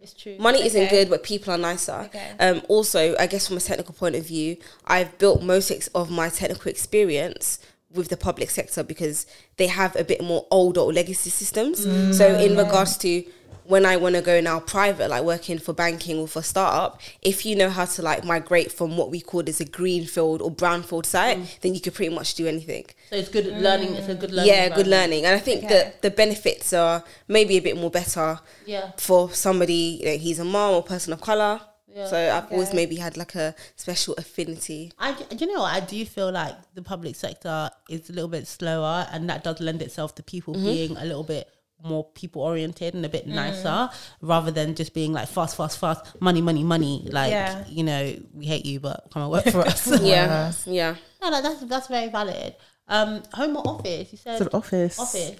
It's 0.05 0.13
true. 0.13 0.37
Money 0.37 0.63
isn't 0.63 0.89
good, 0.91 1.09
but 1.09 1.23
people 1.23 1.51
are 1.51 1.57
nicer. 1.57 1.93
Okay. 2.05 2.31
Um, 2.39 2.61
also, 2.67 3.15
I 3.17 3.25
guess 3.25 3.47
from 3.47 3.57
a 3.57 3.59
technical 3.59 3.93
point 3.95 4.15
of 4.15 4.25
view, 4.27 4.57
I've 4.85 5.17
built 5.17 5.41
most 5.41 5.71
ex- 5.71 5.87
of 5.95 6.11
my 6.11 6.29
technical 6.29 6.69
experience 6.69 7.59
with 7.91 8.09
the 8.09 8.17
public 8.17 8.49
sector 8.51 8.83
because 8.83 9.25
they 9.57 9.67
have 9.67 9.95
a 9.95 10.03
bit 10.03 10.21
more 10.23 10.45
older 10.51 10.81
or 10.81 10.93
legacy 10.93 11.31
systems. 11.31 11.81
so, 12.15 12.37
in 12.37 12.55
regards 12.55 12.97
to 12.97 13.23
when 13.67 13.85
I 13.85 13.97
want 13.97 14.15
to 14.15 14.21
go 14.21 14.39
now 14.41 14.59
private, 14.59 15.09
like 15.09 15.23
working 15.23 15.57
for 15.59 15.73
banking 15.73 16.19
or 16.19 16.27
for 16.27 16.41
startup, 16.43 17.01
if 17.21 17.45
you 17.45 17.55
know 17.55 17.69
how 17.69 17.85
to 17.85 18.01
like 18.01 18.23
migrate 18.23 18.71
from 18.71 18.95
what 18.97 19.09
we 19.09 19.19
call 19.21 19.43
as 19.49 19.59
a 19.59 19.65
greenfield 19.65 20.41
or 20.41 20.51
brownfield 20.51 21.05
site, 21.05 21.57
then 21.61 21.73
you 21.73 21.81
could 21.81 21.93
pretty 21.93 22.13
much 22.13 22.35
do 22.35 22.47
anything. 22.47 22.85
So 23.09 23.15
it's 23.15 23.29
good 23.29 23.47
learning. 23.47 23.95
It's 23.95 24.07
a 24.07 24.15
good 24.15 24.31
learning. 24.31 24.53
yeah, 24.53 24.69
good 24.69 24.87
learning, 24.87 25.25
and 25.25 25.35
I 25.35 25.39
think 25.39 25.63
Okay. 25.65 25.73
that 25.73 26.01
the 26.01 26.11
benefits 26.11 26.73
are 26.73 27.03
maybe 27.27 27.57
a 27.57 27.61
bit 27.61 27.75
more 27.77 27.89
better 27.89 28.39
Yeah. 28.65 28.91
for 28.97 29.31
somebody 29.31 29.99
you 30.01 30.05
know, 30.05 30.17
he's 30.17 30.39
a 30.39 30.45
mom 30.45 30.75
or 30.75 30.83
person 30.83 31.13
of 31.13 31.21
color. 31.21 31.59
Yeah. 31.87 32.07
So 32.07 32.17
I've 32.35 32.51
always 32.51 32.73
maybe 32.73 32.97
had 32.97 33.15
like 33.15 33.35
a 33.35 33.55
special 33.77 34.15
affinity. 34.17 34.91
I, 34.99 35.15
you 35.39 35.47
know? 35.47 35.63
I 35.63 35.79
do 35.79 36.05
feel 36.05 36.29
like 36.29 36.53
the 36.73 36.81
public 36.81 37.15
sector 37.15 37.69
is 37.89 38.09
a 38.09 38.13
little 38.13 38.27
bit 38.27 38.47
slower, 38.47 39.07
and 39.13 39.29
that 39.29 39.45
does 39.45 39.61
lend 39.61 39.81
itself 39.81 40.13
to 40.15 40.23
people 40.23 40.53
Mm-hmm. 40.55 40.65
being 40.65 40.97
a 40.97 41.05
little 41.05 41.23
bit 41.23 41.47
more 41.83 42.03
people 42.15 42.41
oriented 42.41 42.93
and 42.93 43.05
a 43.05 43.09
bit 43.09 43.27
nicer 43.27 43.89
rather 44.21 44.49
than 44.49 44.73
just 44.75 44.93
being 44.93 45.13
like 45.13 45.27
fast, 45.27 45.55
fast, 45.55 45.77
fast, 45.77 46.19
money, 46.19 46.41
money, 46.41 46.63
money. 46.63 47.07
Like 47.11 47.31
Yeah. 47.31 47.63
you 47.67 47.83
know, 47.83 48.15
we 48.33 48.45
hate 48.45 48.65
you, 48.65 48.79
but 48.79 49.07
come 49.13 49.21
and 49.23 49.31
work 49.31 49.45
for 49.45 49.61
us. 49.61 49.87
Yeah, 50.01 50.51
yeah, 50.65 50.95
no, 51.21 51.29
no, 51.29 51.41
that's 51.41 51.61
that's 51.65 51.87
very 51.87 52.09
valid. 52.09 52.55
Um, 52.87 53.23
home 53.33 53.57
or 53.57 53.67
office? 53.67 54.11
You 54.11 54.17
said 54.17 54.33
It's 54.33 54.41
an 54.41 54.49
office. 54.53 54.99
office. 54.99 55.35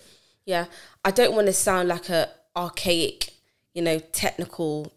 yeah. 0.46 0.66
I 1.04 1.12
don't 1.12 1.34
want 1.36 1.48
to 1.48 1.54
sound 1.54 1.88
like 1.90 2.10
a 2.10 2.30
archaic, 2.56 3.34
you 3.74 3.82
know, 3.82 4.00
technical 4.00 4.92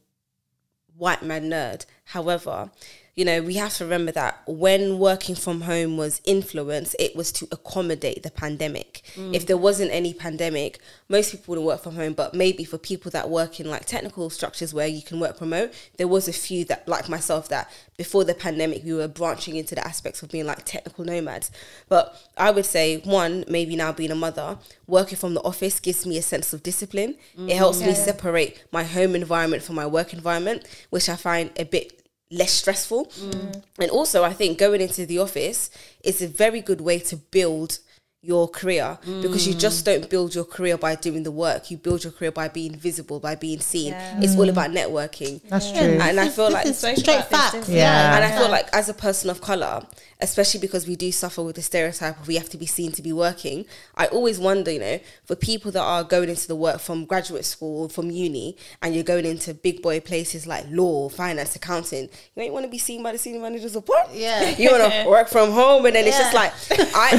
white 0.96 1.22
man 1.22 1.44
nerd. 1.50 1.84
However, 2.04 2.70
you 3.18 3.24
know, 3.24 3.42
we 3.42 3.54
have 3.54 3.74
to 3.74 3.82
remember 3.82 4.12
that 4.12 4.42
when 4.46 5.00
working 5.00 5.34
from 5.34 5.62
home 5.62 5.96
was 5.96 6.22
influenced, 6.24 6.94
it 7.00 7.16
was 7.16 7.32
to 7.32 7.48
accommodate 7.50 8.22
the 8.22 8.30
pandemic. 8.30 9.02
Mm. 9.16 9.34
If 9.34 9.48
there 9.48 9.56
wasn't 9.56 9.90
any 9.90 10.14
pandemic, 10.14 10.78
most 11.08 11.32
people 11.32 11.50
wouldn't 11.50 11.66
work 11.66 11.82
from 11.82 11.96
home, 11.96 12.12
but 12.12 12.32
maybe 12.32 12.62
for 12.62 12.78
people 12.78 13.10
that 13.10 13.28
work 13.28 13.58
in 13.58 13.68
like 13.68 13.86
technical 13.86 14.30
structures 14.30 14.72
where 14.72 14.86
you 14.86 15.02
can 15.02 15.18
work 15.18 15.40
remote, 15.40 15.74
there 15.96 16.06
was 16.06 16.28
a 16.28 16.32
few 16.32 16.64
that, 16.66 16.86
like 16.86 17.08
myself, 17.08 17.48
that 17.48 17.68
before 17.96 18.22
the 18.22 18.34
pandemic, 18.34 18.84
we 18.84 18.94
were 18.94 19.08
branching 19.08 19.56
into 19.56 19.74
the 19.74 19.84
aspects 19.84 20.22
of 20.22 20.30
being 20.30 20.46
like 20.46 20.64
technical 20.64 21.04
nomads. 21.04 21.50
But 21.88 22.16
I 22.36 22.52
would 22.52 22.66
say, 22.66 22.98
one, 22.98 23.44
maybe 23.48 23.74
now 23.74 23.90
being 23.90 24.12
a 24.12 24.14
mother, 24.14 24.58
working 24.86 25.18
from 25.18 25.34
the 25.34 25.42
office 25.42 25.80
gives 25.80 26.06
me 26.06 26.18
a 26.18 26.22
sense 26.22 26.52
of 26.52 26.62
discipline. 26.62 27.16
It 27.36 27.56
helps 27.56 27.80
me 27.80 27.88
mm. 27.88 27.96
separate 27.96 28.64
my 28.70 28.84
home 28.84 29.16
environment 29.16 29.64
from 29.64 29.74
my 29.74 29.86
work 29.86 30.12
environment, 30.12 30.68
which 30.90 31.08
I 31.08 31.16
find 31.16 31.50
a 31.58 31.64
bit 31.64 31.97
less 32.30 32.52
stressful. 32.52 33.06
Mm. 33.06 33.62
And 33.78 33.90
also, 33.90 34.24
I 34.24 34.32
think 34.32 34.58
going 34.58 34.80
into 34.80 35.06
the 35.06 35.18
office 35.18 35.70
is 36.02 36.22
a 36.22 36.28
very 36.28 36.60
good 36.60 36.80
way 36.80 36.98
to 37.00 37.16
build 37.16 37.78
your 38.20 38.48
career 38.48 38.98
because 39.22 39.46
you 39.46 39.54
just 39.54 39.82
mm. 39.82 39.84
don't 39.84 40.10
build 40.10 40.34
your 40.34 40.44
career 40.44 40.76
by 40.76 40.96
doing 40.96 41.22
the 41.22 41.30
work. 41.30 41.70
You 41.70 41.76
build 41.76 42.02
your 42.02 42.12
career 42.12 42.32
by 42.32 42.48
being 42.48 42.74
visible, 42.74 43.20
by 43.20 43.36
being 43.36 43.60
seen. 43.60 43.92
Yeah. 43.92 44.20
It's 44.20 44.36
all 44.36 44.48
about 44.48 44.70
networking. 44.70 45.40
That's 45.48 45.70
true. 45.70 45.80
And 45.80 46.18
I 46.18 46.28
feel 46.28 46.50
like 46.50 46.64
this 46.64 46.82
is 46.82 46.98
straight 46.98 47.24
facts. 47.26 47.52
didn't? 47.52 47.68
Yeah. 47.68 48.16
and 48.16 48.24
I 48.24 48.36
feel 48.36 48.50
like 48.50 48.68
as 48.72 48.88
a 48.88 48.94
person 48.94 49.30
of 49.30 49.40
color, 49.40 49.86
especially 50.20 50.58
because 50.58 50.88
we 50.88 50.96
do 50.96 51.12
suffer 51.12 51.44
with 51.44 51.54
the 51.54 51.62
stereotype 51.62 52.18
of 52.18 52.26
we 52.26 52.34
have 52.34 52.48
to 52.48 52.56
be 52.56 52.66
seen 52.66 52.90
to 52.92 53.02
be 53.02 53.12
working, 53.12 53.64
I 53.94 54.06
always 54.06 54.40
wonder, 54.40 54.72
you 54.72 54.80
know, 54.80 54.98
for 55.24 55.36
people 55.36 55.70
that 55.70 55.80
are 55.80 56.02
going 56.02 56.28
into 56.28 56.48
the 56.48 56.56
work 56.56 56.80
from 56.80 57.04
graduate 57.04 57.44
school 57.44 57.88
from 57.88 58.10
uni 58.10 58.56
and 58.82 58.96
you're 58.96 59.04
going 59.04 59.26
into 59.26 59.54
big 59.54 59.80
boy 59.80 60.00
places 60.00 60.44
like 60.44 60.64
law, 60.68 61.08
finance, 61.08 61.54
accounting, 61.54 62.08
you 62.34 62.42
don't 62.42 62.52
want 62.52 62.64
to 62.64 62.70
be 62.70 62.78
seen 62.78 63.04
by 63.04 63.12
the 63.12 63.18
senior 63.18 63.40
managers 63.40 63.76
of 63.76 63.86
what? 63.86 64.12
Yeah. 64.12 64.56
You 64.58 64.72
want 64.72 64.92
to 64.92 65.08
work 65.08 65.28
from 65.28 65.52
home 65.52 65.86
and 65.86 65.94
then 65.94 66.04
it's 66.04 66.18
just 66.18 66.34
like 66.34 66.52
I 66.70 67.12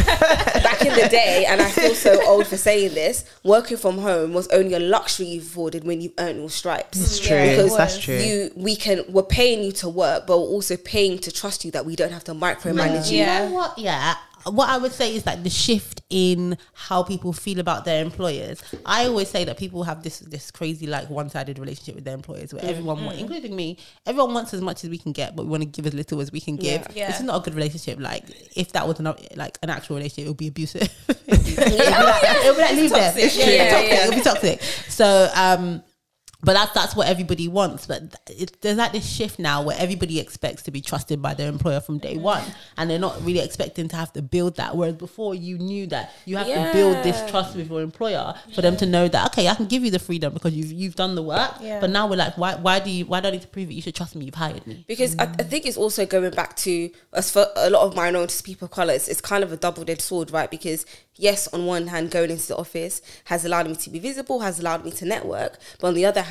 back 0.61 0.81
in 0.81 0.88
the 0.95 1.07
day 1.09 1.45
and 1.47 1.61
I 1.61 1.69
feel 1.69 1.95
so 1.95 2.25
old 2.27 2.47
for 2.47 2.57
saying 2.57 2.93
this, 2.93 3.25
working 3.43 3.77
from 3.77 3.97
home 3.99 4.33
was 4.33 4.47
only 4.49 4.73
a 4.73 4.79
luxury 4.79 5.27
you 5.27 5.41
afforded 5.41 5.83
when 5.83 6.01
you 6.01 6.11
earned 6.17 6.39
your 6.39 6.49
stripes. 6.49 6.99
It's 6.99 7.19
true. 7.19 7.35
Yeah, 7.37 7.55
Because 7.55 7.77
That's 7.77 7.97
true. 7.97 8.17
you 8.17 8.51
we 8.55 8.75
can 8.75 9.03
we're 9.09 9.23
paying 9.23 9.63
you 9.63 9.71
to 9.73 9.89
work, 9.89 10.27
but 10.27 10.37
we're 10.39 10.45
also 10.45 10.77
paying 10.77 11.19
to 11.19 11.31
trust 11.31 11.65
you 11.65 11.71
that 11.71 11.85
we 11.85 11.95
don't 11.95 12.11
have 12.11 12.23
to 12.25 12.33
micromanage 12.33 13.11
you. 13.11 13.19
You 13.19 13.25
know 13.25 13.51
what? 13.51 13.77
Yeah. 13.77 14.15
What 14.45 14.69
I 14.69 14.77
would 14.77 14.91
say 14.91 15.15
is 15.15 15.25
like 15.25 15.43
the 15.43 15.49
shift 15.49 16.01
in 16.09 16.57
how 16.73 17.03
people 17.03 17.33
feel 17.33 17.59
about 17.59 17.85
their 17.85 18.01
employers. 18.03 18.61
I 18.85 19.05
always 19.05 19.29
say 19.29 19.43
that 19.45 19.57
people 19.57 19.83
have 19.83 20.03
this 20.03 20.19
this 20.19 20.51
crazy 20.51 20.87
like 20.87 21.09
one 21.09 21.29
sided 21.29 21.59
relationship 21.59 21.95
with 21.95 22.03
their 22.05 22.13
employers, 22.15 22.53
where 22.53 22.63
everyone, 22.63 23.05
wa- 23.05 23.11
including 23.11 23.55
me, 23.55 23.77
everyone 24.05 24.33
wants 24.33 24.53
as 24.53 24.61
much 24.61 24.83
as 24.83 24.89
we 24.89 24.97
can 24.97 25.11
get, 25.11 25.35
but 25.35 25.43
we 25.45 25.51
want 25.51 25.63
to 25.63 25.67
give 25.69 25.85
as 25.85 25.93
little 25.93 26.21
as 26.21 26.31
we 26.31 26.39
can 26.39 26.55
give. 26.55 26.87
Yeah. 26.95 27.07
This 27.07 27.19
is 27.19 27.25
not 27.25 27.41
a 27.41 27.43
good 27.43 27.55
relationship. 27.55 27.99
Like 27.99 28.23
if 28.55 28.71
that 28.73 28.87
was 28.87 28.99
an, 28.99 29.13
like 29.35 29.57
an 29.61 29.69
actual 29.69 29.97
relationship, 29.97 30.25
it 30.25 30.29
would 30.29 30.37
be 30.37 30.47
abusive. 30.47 30.89
Yeah. 31.59 32.19
it 32.23 32.47
would 32.47 32.55
be 32.55 32.61
like 32.61 32.71
leave 32.75 32.89
them. 32.91 32.99
toxic. 32.99 33.23
It's 33.23 33.37
Yeah, 33.37 33.45
yeah, 33.45 33.79
yeah. 33.81 34.03
It'll 34.03 34.15
be 34.15 34.21
toxic. 34.21 34.61
So 34.87 35.29
um 35.35 35.83
but 36.41 36.53
that's 36.53 36.71
that's 36.73 36.95
what 36.95 37.07
everybody 37.07 37.47
wants. 37.47 37.85
But 37.85 38.15
it, 38.27 38.61
there's 38.61 38.77
like 38.77 38.91
this 38.91 39.07
shift 39.07 39.39
now 39.39 39.61
where 39.61 39.75
everybody 39.79 40.19
expects 40.19 40.63
to 40.63 40.71
be 40.71 40.81
trusted 40.81 41.21
by 41.21 41.33
their 41.33 41.49
employer 41.49 41.81
from 41.81 41.97
day 41.97 42.17
one, 42.17 42.43
and 42.77 42.89
they're 42.89 42.99
not 42.99 43.21
really 43.23 43.39
expecting 43.39 43.87
to 43.89 43.95
have 43.95 44.13
to 44.13 44.21
build 44.21 44.55
that. 44.55 44.75
Whereas 44.75 44.95
before, 44.95 45.35
you 45.35 45.57
knew 45.57 45.87
that 45.87 46.13
you 46.25 46.37
have 46.37 46.47
to 46.47 46.71
build 46.73 47.03
this 47.03 47.29
trust 47.29 47.55
with 47.55 47.69
your 47.69 47.81
employer 47.81 48.33
for 48.55 48.61
them 48.61 48.77
to 48.77 48.85
know 48.85 49.07
that 49.07 49.31
okay, 49.31 49.47
I 49.47 49.55
can 49.55 49.65
give 49.65 49.83
you 49.83 49.91
the 49.91 49.99
freedom 49.99 50.33
because 50.33 50.53
you've 50.53 50.71
you've 50.71 50.95
done 50.95 51.15
the 51.15 51.23
work. 51.23 51.55
Yeah. 51.59 51.79
But 51.79 51.89
now 51.89 52.07
we're 52.07 52.15
like, 52.15 52.37
why 52.37 52.55
why 52.55 52.79
do 52.79 52.89
you 52.89 53.05
why 53.05 53.19
do 53.19 53.27
I 53.27 53.31
need 53.31 53.41
to 53.41 53.47
prove 53.47 53.69
it? 53.69 53.73
You 53.73 53.81
should 53.81 53.95
trust 53.95 54.15
me. 54.15 54.25
You've 54.25 54.35
hired 54.35 54.65
me. 54.65 54.85
Because 54.87 55.17
I, 55.19 55.23
I 55.23 55.43
think 55.43 55.65
it's 55.65 55.77
also 55.77 56.05
going 56.05 56.31
back 56.31 56.55
to 56.57 56.89
as 57.13 57.31
for 57.31 57.47
a 57.55 57.69
lot 57.69 57.85
of 57.85 57.95
minorities, 57.95 58.41
people 58.41 58.65
of 58.65 58.71
color, 58.71 58.93
it's, 58.93 59.07
it's 59.07 59.21
kind 59.21 59.43
of 59.43 59.51
a 59.51 59.57
double-edged 59.57 60.01
sword, 60.01 60.31
right? 60.31 60.49
Because 60.49 60.85
yes, 61.15 61.47
on 61.53 61.65
one 61.65 61.87
hand, 61.87 62.11
going 62.11 62.31
into 62.31 62.47
the 62.47 62.55
office 62.55 63.01
has 63.25 63.43
allowed 63.43 63.67
me 63.67 63.75
to 63.75 63.89
be 63.89 63.99
visible, 63.99 64.39
has 64.39 64.59
allowed 64.59 64.85
me 64.85 64.91
to 64.91 65.05
network, 65.05 65.57
but 65.79 65.87
on 65.87 65.93
the 65.93 66.05
other 66.05 66.21
hand, 66.21 66.28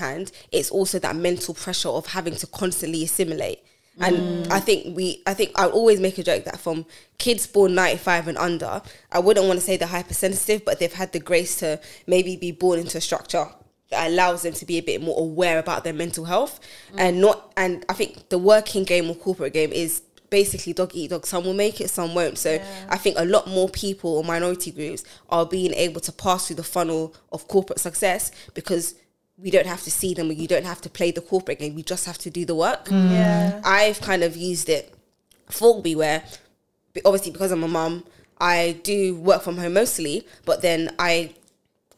it's 0.52 0.70
also 0.70 0.98
that 0.98 1.16
mental 1.16 1.54
pressure 1.54 1.88
of 1.88 2.06
having 2.06 2.36
to 2.36 2.46
constantly 2.46 3.04
assimilate. 3.04 3.60
And 4.00 4.16
mm. 4.16 4.50
I 4.50 4.60
think 4.60 4.96
we, 4.96 5.22
I 5.26 5.34
think 5.34 5.58
I 5.58 5.66
always 5.66 6.00
make 6.00 6.18
a 6.18 6.22
joke 6.22 6.44
that 6.44 6.60
from 6.60 6.86
kids 7.18 7.46
born 7.46 7.74
95 7.74 8.28
and 8.28 8.38
under, 8.38 8.80
I 9.10 9.18
wouldn't 9.18 9.46
want 9.46 9.58
to 9.58 9.64
say 9.64 9.76
they're 9.76 9.88
hypersensitive, 9.88 10.64
but 10.64 10.78
they've 10.78 10.92
had 10.92 11.12
the 11.12 11.18
grace 11.18 11.56
to 11.56 11.80
maybe 12.06 12.36
be 12.36 12.52
born 12.52 12.78
into 12.78 12.98
a 12.98 13.00
structure 13.00 13.46
that 13.90 14.08
allows 14.08 14.42
them 14.42 14.52
to 14.52 14.66
be 14.66 14.78
a 14.78 14.82
bit 14.82 15.02
more 15.02 15.18
aware 15.18 15.58
about 15.58 15.82
their 15.82 15.92
mental 15.92 16.24
health. 16.24 16.60
Mm. 16.92 17.00
And 17.00 17.20
not 17.20 17.52
and 17.56 17.84
I 17.88 17.94
think 17.94 18.28
the 18.28 18.38
working 18.38 18.84
game 18.84 19.10
or 19.10 19.14
corporate 19.14 19.52
game 19.52 19.72
is 19.72 20.02
basically 20.30 20.74
dog 20.74 20.92
eat 20.94 21.10
dog. 21.10 21.26
Some 21.26 21.44
will 21.44 21.54
make 21.54 21.80
it 21.80 21.90
some 21.90 22.14
won't. 22.14 22.38
So 22.38 22.60
I 22.88 22.96
think 22.96 23.16
a 23.18 23.24
lot 23.24 23.48
more 23.48 23.68
people 23.68 24.16
or 24.16 24.24
minority 24.24 24.70
groups 24.70 25.04
are 25.30 25.46
being 25.46 25.72
able 25.74 26.00
to 26.02 26.12
pass 26.12 26.46
through 26.46 26.56
the 26.56 26.62
funnel 26.62 27.14
of 27.32 27.48
corporate 27.48 27.80
success 27.80 28.30
because 28.54 28.94
we 29.40 29.50
don't 29.50 29.66
have 29.66 29.82
to 29.82 29.90
see 29.90 30.14
them 30.14 30.28
or 30.30 30.32
you 30.32 30.48
don't 30.48 30.66
have 30.66 30.80
to 30.80 30.90
play 30.90 31.10
the 31.10 31.20
corporate 31.20 31.58
game 31.58 31.76
you 31.76 31.84
just 31.84 32.06
have 32.06 32.18
to 32.18 32.30
do 32.30 32.44
the 32.44 32.54
work 32.54 32.86
mm. 32.86 33.10
Yeah. 33.10 33.60
I've 33.64 34.00
kind 34.00 34.22
of 34.22 34.36
used 34.36 34.68
it 34.68 34.94
for 35.48 35.80
me 35.82 35.94
where 35.94 36.22
obviously 37.04 37.32
because 37.32 37.52
I'm 37.52 37.62
a 37.62 37.68
mum, 37.68 38.04
I 38.40 38.78
do 38.82 39.16
work 39.16 39.42
from 39.42 39.56
home 39.58 39.74
mostly, 39.74 40.26
but 40.44 40.62
then 40.62 40.94
I 40.98 41.34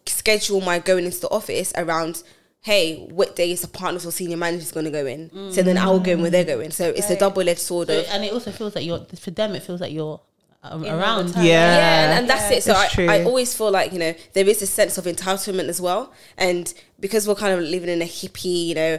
schedule 0.06 0.60
my 0.60 0.78
going 0.78 1.04
into 1.04 1.20
the 1.20 1.30
office 1.30 1.72
around 1.76 2.22
hey, 2.62 3.06
what 3.06 3.36
day 3.36 3.52
is 3.52 3.62
the 3.62 3.68
partners 3.68 4.04
or 4.04 4.12
senior 4.12 4.36
managers 4.36 4.70
going 4.70 4.84
to 4.84 4.90
go 4.90 5.06
in? 5.06 5.30
So 5.50 5.62
then 5.62 5.78
I'll 5.78 5.98
go 5.98 6.12
in 6.12 6.20
where 6.20 6.30
they're 6.30 6.44
going. 6.44 6.70
So 6.72 6.90
it's 6.90 7.08
a 7.08 7.18
double 7.18 7.48
edged 7.48 7.60
sword 7.60 7.88
So, 7.88 8.00
of 8.00 8.06
and 8.10 8.22
it 8.22 8.34
also 8.34 8.50
feels 8.50 8.74
like 8.74 8.84
you're 8.84 9.02
for 9.18 9.30
them. 9.30 9.54
It 9.54 9.62
feels 9.62 9.80
like 9.80 9.94
you're 9.94 10.20
um, 10.62 10.84
In 10.84 10.90
all 10.90 10.96
the 10.96 11.02
around. 11.02 11.28
Yeah. 11.36 11.42
yeah, 11.42 12.10
and, 12.10 12.18
and 12.20 12.30
that's 12.30 12.50
Yeah. 12.50 12.56
it. 12.56 12.62
So 12.62 12.74
I, 12.74 13.20
I 13.20 13.24
always 13.24 13.54
feel 13.54 13.70
like, 13.70 13.92
you 13.92 13.98
know, 13.98 14.14
there 14.34 14.48
is 14.48 14.60
a 14.62 14.66
sense 14.66 14.98
of 14.98 15.04
entitlement 15.04 15.68
as 15.68 15.80
well. 15.80 16.12
And 16.36 16.72
because 16.98 17.26
we're 17.26 17.34
kind 17.34 17.54
of 17.54 17.60
living 17.60 17.88
in 17.88 18.02
a 18.02 18.06
hippie, 18.06 18.66
you 18.66 18.74
know, 18.74 18.98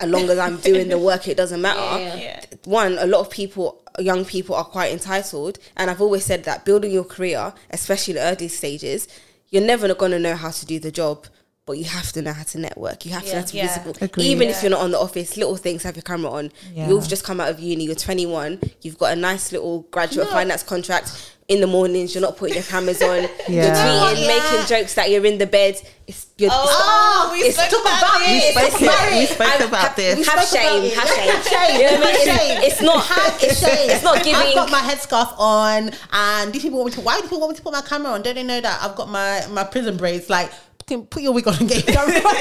as 0.00 0.08
long 0.10 0.28
as 0.30 0.38
I'm 0.38 0.56
doing 0.58 0.88
the 0.88 0.98
work, 0.98 1.28
it 1.28 1.36
doesn't 1.36 1.60
matter. 1.60 1.80
Yeah. 2.02 2.14
Yeah. 2.16 2.44
One, 2.64 2.98
a 2.98 3.06
lot 3.06 3.20
of 3.20 3.30
people, 3.30 3.82
young 3.98 4.24
people, 4.24 4.54
are 4.56 4.64
quite 4.64 4.90
entitled. 4.92 5.58
And 5.76 5.90
I've 5.90 6.00
always 6.00 6.24
said 6.24 6.44
that 6.44 6.64
building 6.64 6.90
your 6.90 7.04
career, 7.04 7.52
especially 7.70 8.14
in 8.14 8.16
the 8.16 8.32
early 8.32 8.48
stages, 8.48 9.06
you're 9.50 9.62
never 9.62 9.94
going 9.94 10.12
to 10.12 10.18
know 10.18 10.34
how 10.34 10.50
to 10.50 10.66
do 10.66 10.78
the 10.80 10.90
job. 10.90 11.26
But 11.64 11.78
you 11.78 11.84
have 11.84 12.10
to 12.12 12.22
know 12.22 12.32
how 12.32 12.42
to 12.42 12.58
network. 12.58 13.06
You 13.06 13.12
have 13.12 13.22
to 13.22 13.28
know 13.28 13.38
how 13.38 13.44
to 13.46 13.52
be 13.52 13.58
Yeah. 13.58 13.68
visible. 13.68 13.96
Agreed. 14.00 14.24
Even 14.26 14.48
Yeah. 14.48 14.56
if 14.56 14.62
you're 14.64 14.70
not 14.70 14.80
on 14.80 14.90
the 14.90 14.98
office, 14.98 15.36
little 15.36 15.56
things 15.56 15.84
have 15.84 15.94
your 15.94 16.02
camera 16.02 16.32
on. 16.32 16.52
Yeah. 16.74 16.88
You've 16.88 17.06
just 17.06 17.22
come 17.22 17.40
out 17.40 17.50
of 17.50 17.60
uni, 17.60 17.84
you're 17.84 17.94
21, 17.94 18.58
you've 18.82 18.98
got 18.98 19.12
a 19.12 19.16
nice 19.16 19.52
little 19.52 19.82
graduate 19.92 20.26
No. 20.26 20.32
finance 20.32 20.64
contract. 20.64 21.12
In 21.48 21.60
the 21.60 21.66
mornings, 21.66 22.14
you're 22.14 22.22
not 22.22 22.36
putting 22.36 22.54
your 22.54 22.64
cameras 22.64 23.02
on. 23.02 23.22
You're 23.48 23.64
Yeah. 23.64 23.74
tweeting, 23.74 24.00
oh, 24.00 24.12
Yeah. 24.16 24.26
making 24.26 24.66
jokes 24.68 24.94
that 24.94 25.10
you're 25.10 25.26
in 25.26 25.38
the 25.38 25.44
bed. 25.46 25.76
It's, 26.06 26.26
you're, 26.38 26.50
Oh, 26.52 27.28
oh 27.28 27.32
we 27.32 27.40
it's, 27.40 27.56
spoke 27.58 27.80
about 27.80 28.20
We 28.20 28.26
this. 28.26 28.54
spoke, 28.54 28.80
it, 28.82 29.12
we 29.18 29.26
spoke 29.26 29.46
I'm- 29.48 29.62
about 29.68 29.96
this. 29.96 30.26
have 30.26 30.44
spoke 30.46 30.60
shame, 30.62 30.90
have 30.92 31.08
shame. 31.08 31.28
Have 31.28 31.46
shame. 31.46 31.80
You 31.80 31.82
know 31.82 31.92
what 31.98 32.06
I 32.06 32.12
mean? 32.12 32.14
It's, 32.14 32.24
shame. 32.24 32.62
it's 32.62 32.80
not, 32.80 33.04
Have 33.04 33.42
it's, 33.42 33.60
shame. 33.60 33.90
it's 33.90 34.02
not 34.04 34.16
giving. 34.24 34.34
I've 34.36 34.54
got 34.54 34.70
my 34.70 34.80
headscarf 34.80 35.34
on, 35.38 35.90
and 36.12 36.52
these 36.52 36.62
people 36.62 36.78
want 36.78 36.92
me 36.92 36.94
to. 36.96 37.00
Why 37.02 37.16
do 37.16 37.22
people 37.22 37.40
want 37.40 37.50
me 37.52 37.56
to 37.56 37.62
put 37.62 37.72
my 37.72 37.82
camera 37.82 38.12
on? 38.12 38.22
Don't 38.22 38.34
they 38.36 38.42
know 38.44 38.60
that 38.60 38.78
I've 38.82 38.94
got 38.96 39.10
my 39.10 39.44
my 39.50 39.64
prison 39.64 39.96
braids? 39.96 40.30
Like, 40.30 40.50
can 40.86 41.06
put 41.06 41.22
your 41.22 41.32
wig 41.32 41.46
on 41.48 41.54
and 41.58 41.68
get 41.68 41.86
your 41.86 41.94
camera 41.96 42.16
on. 42.16 42.34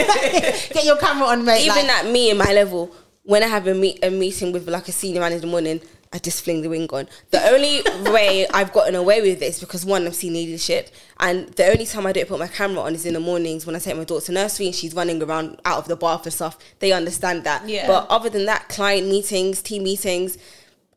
get 0.73 0.85
your 0.85 0.97
camera 0.97 1.27
on, 1.27 1.45
mate. 1.45 1.61
even 1.65 1.87
like, 1.87 1.89
at 1.89 2.05
me 2.07 2.29
and 2.29 2.39
my 2.39 2.53
level, 2.53 2.91
when 3.23 3.43
I 3.43 3.47
have 3.47 3.67
a 3.67 3.73
meet 3.73 4.03
a 4.03 4.09
meeting 4.09 4.51
with 4.51 4.67
like 4.67 4.87
a 4.87 4.91
senior 4.91 5.21
manager 5.21 5.35
in 5.37 5.41
the 5.41 5.47
morning, 5.47 5.81
I 6.13 6.17
just 6.19 6.43
fling 6.43 6.61
the 6.61 6.67
wing 6.69 6.89
on. 6.91 7.07
The 7.29 7.41
only 7.49 7.81
way 8.11 8.45
I've 8.53 8.73
gotten 8.73 8.95
away 8.95 9.21
with 9.21 9.39
this 9.39 9.59
because 9.59 9.85
one, 9.85 10.05
I'm 10.05 10.11
senior 10.11 10.41
leadership, 10.41 10.89
and 11.19 11.47
the 11.49 11.67
only 11.67 11.85
time 11.85 12.05
I 12.05 12.11
don't 12.11 12.27
put 12.27 12.39
my 12.39 12.47
camera 12.47 12.81
on 12.81 12.93
is 12.95 13.05
in 13.05 13.13
the 13.13 13.19
mornings 13.19 13.65
when 13.65 13.75
I 13.75 13.79
take 13.79 13.95
my 13.95 14.03
daughter 14.03 14.25
to 14.25 14.31
nursery 14.33 14.65
and 14.65 14.75
she's 14.75 14.93
running 14.93 15.21
around 15.23 15.61
out 15.63 15.77
of 15.77 15.87
the 15.87 15.95
bath 15.95 16.25
and 16.25 16.33
stuff. 16.33 16.57
They 16.79 16.91
understand 16.91 17.43
that. 17.45 17.67
Yeah. 17.69 17.87
But 17.87 18.07
other 18.09 18.29
than 18.29 18.45
that, 18.47 18.67
client 18.69 19.07
meetings, 19.07 19.61
team 19.61 19.83
meetings. 19.83 20.37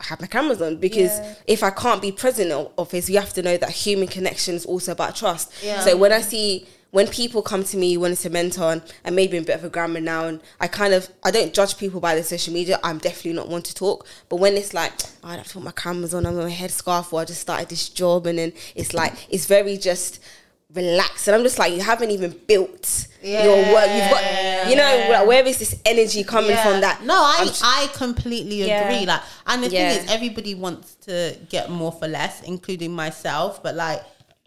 I 0.01 0.07
have 0.07 0.21
my 0.21 0.27
cameras 0.27 0.61
on 0.61 0.79
because 0.79 1.17
Yeah. 1.21 1.35
if 1.47 1.63
I 1.63 1.71
can't 1.71 2.03
be 2.03 2.11
present 2.11 2.51
in 2.51 2.67
office, 2.77 3.09
you 3.09 3.21
have 3.21 3.33
to 3.35 3.43
know 3.43 3.57
that 3.57 3.71
human 3.71 4.09
connection 4.09 4.57
is 4.57 4.67
also 4.67 4.91
about 4.91 5.15
trust. 5.15 5.53
Yeah. 5.63 5.81
So 5.85 5.97
when 5.97 6.11
I 6.11 6.21
see 6.21 6.67
when 6.95 7.09
people 7.09 7.43
come 7.43 7.65
to 7.65 7.77
me 7.77 7.97
wanting 7.97 8.17
to 8.17 8.31
mentor 8.31 8.71
and, 8.71 8.83
and 9.03 9.17
maybe 9.17 9.37
a 9.37 9.43
bit 9.43 9.57
of 9.57 9.65
a 9.65 9.69
grammar 9.69 10.01
now 10.01 10.27
and 10.29 10.41
I 10.61 10.69
kind 10.69 10.95
of 10.95 11.09
I 11.25 11.33
don't 11.33 11.53
judge 11.53 11.77
people 11.77 11.99
by 11.99 12.15
the 12.15 12.23
social 12.23 12.55
media. 12.55 12.79
I'm 12.85 12.99
definitely 12.99 13.33
not 13.33 13.49
one 13.49 13.63
to 13.63 13.75
talk. 13.75 14.07
But 14.29 14.37
when 14.37 14.55
it's 14.55 14.73
like 14.73 14.93
oh, 15.25 15.31
I 15.31 15.37
have 15.39 15.49
to 15.49 15.55
put 15.55 15.65
my 15.65 15.73
cameras 15.73 16.15
on, 16.15 16.25
I'm 16.25 16.39
on 16.39 16.45
my 16.45 16.53
headscarf 16.53 17.13
or 17.13 17.21
I 17.23 17.25
just 17.25 17.41
started 17.41 17.69
this 17.69 17.89
job 17.89 18.29
and 18.29 18.39
then 18.39 18.53
it's 18.77 18.95
like 18.95 19.13
it's 19.29 19.47
very 19.47 19.77
just 19.77 20.21
relaxed 20.73 21.27
and 21.27 21.35
I'm 21.35 21.43
just 21.43 21.59
like 21.59 21.73
you 21.73 21.81
haven't 21.83 22.13
even 22.13 22.31
built 22.47 23.09
your 23.23 23.57
work. 23.75 23.91
You've 23.91 24.11
got 24.11 24.69
you 24.71 24.77
know 24.77 25.07
like, 25.11 25.27
where 25.27 25.45
is 25.45 25.59
this 25.59 25.75
energy 25.85 26.23
coming 26.23 26.51
Yeah. 26.51 26.63
from 26.71 26.81
that 26.83 27.03
No, 27.03 27.15
I 27.17 27.45
just- 27.45 27.63
I 27.65 27.89
completely 27.89 28.65
Yeah. 28.69 28.89
agree. 28.89 29.05
Like, 29.05 29.23
and 29.49 29.65
the 29.65 29.69
Yeah. 29.69 29.95
thing 29.95 30.05
is, 30.05 30.11
everybody 30.13 30.55
wants 30.55 30.95
to 31.07 31.37
get 31.49 31.71
more 31.71 31.91
for 31.91 32.07
less, 32.07 32.41
including 32.43 32.93
myself. 32.93 33.63
But 33.65 33.75
like, 33.75 34.01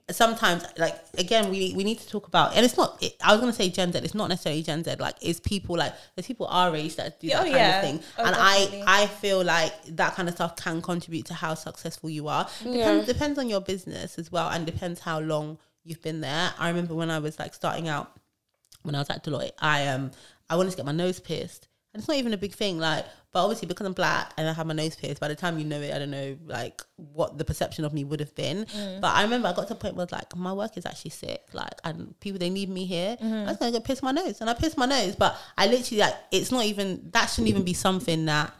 sometimes 0.10 0.64
like 0.78 0.96
again 1.18 1.50
we 1.50 1.74
we 1.76 1.84
need 1.84 2.00
to 2.00 2.08
talk 2.08 2.28
about 2.28 2.56
and 2.56 2.64
it's 2.66 2.78
not 2.78 2.98
it, 3.04 3.14
I 3.22 3.34
was 3.34 3.42
gonna 3.42 3.52
say 3.52 3.70
Gen 3.70 3.92
Z 3.92 4.00
it's 4.00 4.16
not 4.16 4.30
necessarily 4.30 4.64
Gen 4.64 4.84
Z 4.84 4.96
like 5.00 5.16
it's 5.22 5.40
people 5.42 5.76
like 5.76 5.94
there's 6.16 6.26
people 6.26 6.48
our 6.48 6.74
age 6.76 6.96
that 6.96 7.20
do 7.20 7.28
Oh, 7.28 7.32
that 7.32 7.44
kind 7.44 7.56
yeah. 7.56 7.78
of 7.80 7.84
thing 7.86 8.00
Oh, 8.18 8.24
and 8.24 8.36
definitely. 8.36 8.84
I 8.88 9.04
I 9.04 9.08
feel 9.08 9.44
like 9.44 9.74
that 9.98 10.16
kind 10.16 10.30
of 10.30 10.36
stuff 10.36 10.56
can 10.56 10.82
contribute 10.82 11.26
to 11.26 11.34
how 11.34 11.56
successful 11.56 12.10
you 12.10 12.30
are 12.30 12.48
depends, 12.64 13.06
depends 13.06 13.38
on 13.40 13.50
your 13.50 13.60
business 13.62 14.18
as 14.18 14.32
well 14.32 14.50
and 14.50 14.66
depends 14.66 15.02
how 15.02 15.20
long 15.20 15.58
you've 15.84 16.02
been 16.02 16.22
there 16.22 16.54
I 16.58 16.70
remember 16.70 16.96
when 16.96 17.12
I 17.12 17.20
was 17.20 17.38
like 17.38 17.54
starting 17.54 17.90
out 17.90 18.18
when 18.84 18.96
I 18.96 19.00
was 19.00 19.10
at 19.10 19.26
Deloitte, 19.26 19.52
I 19.60 19.88
um 19.88 20.12
I 20.50 20.56
wanted 20.56 20.70
to 20.72 20.78
get 20.78 20.86
my 20.86 20.94
nose 20.94 21.20
pierced. 21.20 21.68
And 21.94 22.00
it's 22.00 22.08
not 22.08 22.16
even 22.18 22.34
a 22.34 22.38
big 22.38 22.54
thing, 22.54 22.78
like 22.78 23.06
but 23.38 23.44
obviously 23.44 23.67
because 23.67 23.86
I'm 23.86 23.94
black 23.94 24.34
and 24.36 24.50
I 24.50 24.53
have 24.53 24.65
my 24.65 24.74
nose 24.74 24.96
pierced, 24.96 25.22
by 25.22 25.27
the 25.27 25.36
time 25.36 25.60
you 25.60 25.63
know 25.63 25.79
it, 25.79 25.94
I 25.94 26.00
don't 26.00 26.10
know 26.10 26.36
like 26.48 26.82
what 26.96 27.38
the 27.38 27.46
perception 27.46 27.86
of 27.86 27.94
me 27.94 28.03
would 28.03 28.20
have 28.20 28.34
been. 28.34 28.65
Mm. 28.65 29.00
But 29.00 29.13
I 29.13 29.22
remember 29.22 29.48
I 29.48 29.53
got 29.53 29.67
to 29.67 29.74
a 29.74 29.77
point 29.77 29.96
where 29.96 30.08
like 30.12 30.36
my 30.36 30.51
work 30.53 30.75
is 30.75 30.88
actually 30.88 31.12
sick. 31.12 31.44
Like 31.53 31.79
and 31.84 32.20
people 32.20 32.39
they 32.39 32.50
need 32.50 32.67
me 32.67 32.88
here. 32.88 33.15
Mm-hmm. 33.15 33.34
I 33.36 33.46
was 33.46 33.58
gonna 33.58 33.74
go 33.74 33.79
pierce 33.79 34.01
my 34.01 34.12
nose. 34.12 34.41
And 34.41 34.50
I 34.50 34.56
pierced 34.56 34.75
my 34.75 34.88
nose. 34.88 35.15
But 35.15 35.38
I 35.56 35.67
literally 35.67 36.01
like 36.01 36.15
it's 36.32 36.51
not 36.51 36.65
even 36.65 37.12
that 37.12 37.27
shouldn't 37.27 37.50
even 37.50 37.62
be 37.62 37.75
something 37.75 38.25
that 38.25 38.56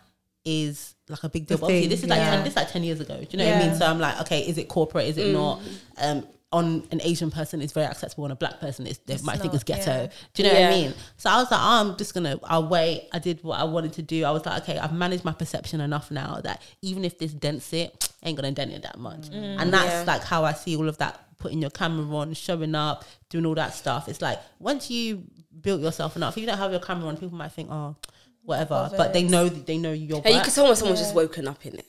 is 0.46 0.94
like 1.10 1.24
a 1.24 1.30
big 1.30 1.48
deal. 1.48 1.58
But 1.58 1.66
obviously 1.66 1.90
this 1.90 2.04
is 2.04 2.10
like 2.10 2.20
yeah. 2.20 2.36
10, 2.36 2.44
this 2.44 2.52
is 2.52 2.58
like 2.58 2.72
ten 2.72 2.84
years 2.84 3.00
ago. 3.00 3.18
Do 3.18 3.28
you 3.32 3.40
know 3.40 3.50
what 3.50 3.56
I 3.56 3.68
mean? 3.68 3.76
So 3.80 3.88
I'm 3.88 3.98
like, 3.98 4.22
okay, 4.22 4.42
is 4.42 4.60
it 4.60 4.68
corporate? 4.68 5.08
Is 5.08 5.18
it 5.18 5.26
mm. 5.26 5.34
not? 5.34 5.62
Um 5.98 6.28
on 6.54 6.88
an 6.92 7.02
Asian 7.04 7.30
person 7.30 7.62
is 7.62 7.74
very 7.74 7.86
acceptable 7.88 8.24
on 8.24 8.32
a 8.32 8.36
black 8.36 8.60
person 8.62 8.88
it's, 8.88 9.00
they 9.00 9.18
might 9.26 9.38
think 9.40 9.54
it's 9.54 9.66
ghetto 9.66 10.04
yeah. 10.04 10.08
do 10.34 10.44
you 10.44 10.48
know 10.48 10.56
what 10.56 10.64
I 10.64 10.70
mean? 10.70 10.94
So 11.18 11.30
I 11.30 11.38
was 11.42 11.52
like, 11.52 11.60
oh, 11.60 11.82
I'm 11.92 11.98
just 11.98 12.14
gonna, 12.14 12.40
I'll 12.46 12.68
wait. 12.70 13.10
I 13.12 13.20
did 13.20 13.44
what 13.44 13.60
I 13.60 13.66
wanted 13.66 13.92
to 13.94 14.02
do. 14.02 14.24
I 14.24 14.32
was 14.32 14.46
like, 14.46 14.64
okay, 14.64 14.80
I've 14.80 14.94
managed 14.94 15.26
my 15.26 15.34
perception 15.34 15.82
enough 15.82 16.10
now 16.10 16.40
that 16.44 16.62
even 16.82 17.04
if 17.04 17.18
this 17.20 17.34
dents 17.34 17.74
it, 17.74 18.10
ain't 18.24 18.38
gonna 18.38 18.54
dent 18.54 18.72
it 18.72 18.84
that 18.84 18.98
much. 18.98 19.28
And 19.30 19.74
that's 19.74 19.92
Yeah. 19.92 20.04
like 20.08 20.24
how 20.24 20.46
I 20.46 20.54
see 20.54 20.76
all 20.78 20.88
of 20.88 20.98
that. 21.00 21.20
Putting 21.38 21.62
your 21.62 21.70
camera 21.70 22.16
on, 22.16 22.34
showing 22.34 22.74
up, 22.76 23.04
doing 23.30 23.46
all 23.46 23.54
that 23.56 23.74
stuff. 23.74 24.08
It's 24.08 24.22
like 24.22 24.40
once 24.60 24.90
you 24.90 25.24
built 25.62 25.82
yourself 25.82 26.16
enough, 26.16 26.36
if 26.38 26.42
you 26.42 26.48
don't 26.48 26.58
have 26.58 26.72
your 26.72 26.80
camera 26.80 27.10
on, 27.10 27.18
people 27.18 27.38
might 27.38 27.52
think, 27.52 27.70
oh, 27.70 27.96
whatever. 28.44 28.90
But 28.96 29.14
they 29.14 29.24
know 29.24 29.50
they 29.50 29.78
know 29.78 29.92
your 29.92 30.18
And 30.24 30.28
you 30.28 30.36
work. 30.36 30.46
can 30.46 30.54
tell 30.54 30.66
when 30.66 30.76
someone's 30.78 31.00
just 31.00 31.14
woken 31.14 31.48
up 31.48 31.64
in 31.66 31.76
it. 31.76 31.86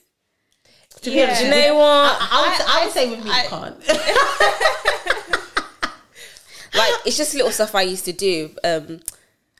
To 1.01 1.09
be 1.09 1.23
honest, 1.23 1.39
Do 1.41 1.47
you 1.47 1.53
know 1.53 1.75
what? 1.75 2.17
I, 2.19 2.27
I 2.31 2.41
would, 2.41 2.51
I, 2.67 2.83
would 2.83 2.93
say 2.93 3.09
with 3.09 3.23
me, 3.23 3.31
you 3.31 3.43
can't. 3.47 3.79
like 6.75 6.93
it's 7.05 7.15
just 7.17 7.33
little 7.33 7.51
stuff 7.51 7.73
I 7.73 7.81
used 7.83 8.03
to 8.05 8.13
do. 8.13 8.51
Um, 8.63 8.99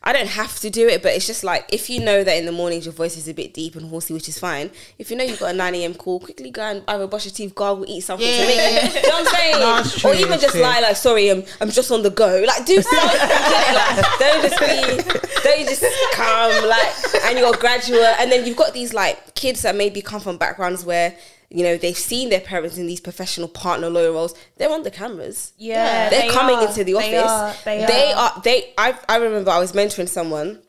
I 0.09 0.11
don't 0.11 0.27
have 0.27 0.59
to 0.61 0.71
do 0.71 0.87
it, 0.87 1.03
but 1.03 1.13
it's 1.13 1.27
just 1.27 1.43
like 1.43 1.71
if 1.71 1.87
you 1.87 1.99
know 1.99 2.23
that 2.23 2.35
in 2.35 2.47
the 2.47 2.51
mornings 2.51 2.83
your 2.83 2.93
voice 2.95 3.15
is 3.15 3.27
a 3.27 3.33
bit 3.33 3.53
deep 3.53 3.75
and 3.75 3.87
horsey, 3.91 4.11
which 4.11 4.27
is 4.27 4.39
fine. 4.39 4.71
If 4.97 5.11
you 5.11 5.15
know 5.15 5.23
you've 5.23 5.39
got 5.39 5.51
a 5.51 5.53
nine 5.53 5.75
a.m. 5.75 5.93
call, 5.93 6.19
quickly 6.19 6.49
go 6.49 6.63
and 6.63 6.83
either 6.87 7.05
brush 7.05 7.25
your 7.25 7.31
teeth, 7.31 7.53
gargle, 7.53 7.85
eat 7.87 8.01
something 8.01 8.25
Yeah, 8.27 8.49
yeah. 8.49 8.87
You 9.03 9.07
know 9.07 9.09
what 9.09 9.27
I'm 9.27 9.35
saying? 9.35 9.59
No, 9.59 9.83
true, 9.83 10.09
or 10.09 10.13
even 10.15 10.39
just 10.39 10.55
true. 10.55 10.63
lie 10.63 10.79
like, 10.79 10.95
"Sorry, 10.95 11.29
I'm 11.29 11.43
I'm 11.61 11.69
just 11.69 11.91
on 11.91 12.01
the 12.01 12.09
go." 12.09 12.43
Like 12.47 12.65
do 12.65 12.81
something. 12.81 13.19
like, 13.19 14.17
don't 14.17 14.41
just 14.41 14.59
be, 14.59 15.21
don't 15.43 15.67
just 15.69 15.85
come 16.13 16.67
like, 16.67 17.25
and 17.25 17.37
you're 17.37 17.53
a 17.53 17.59
graduate, 17.59 18.15
and 18.19 18.31
then 18.31 18.47
you've 18.47 18.57
got 18.57 18.73
these 18.73 18.95
like 18.95 19.35
kids 19.35 19.61
that 19.61 19.75
maybe 19.75 20.01
come 20.01 20.21
from 20.21 20.37
backgrounds 20.37 20.83
where. 20.83 21.15
You 21.49 21.63
know, 21.63 21.77
they've 21.77 21.97
seen 21.97 22.29
their 22.29 22.41
parents 22.41 22.77
in 22.77 22.85
these 22.87 22.99
professional 22.99 23.47
partner 23.47 23.89
lawyer 23.89 24.11
roles. 24.11 24.35
They're 24.57 24.71
on 24.71 24.83
the 24.83 24.91
cameras 24.91 25.53
Yeah, 25.57 26.09
they're 26.09 26.21
they 26.23 26.29
coming 26.29 26.57
are. 26.57 26.67
into 26.67 26.83
the 26.83 26.93
They 26.93 27.17
office. 27.17 27.31
are. 27.31 27.55
They 27.65 27.85
they 27.85 28.11
are. 28.13 28.31
are. 28.35 28.41
They. 28.43 28.73
I. 28.77 28.97
I 29.09 29.17
remember 29.17 29.49
I 29.51 29.59
was 29.59 29.73
mentoring 29.73 30.07
someone. 30.09 30.61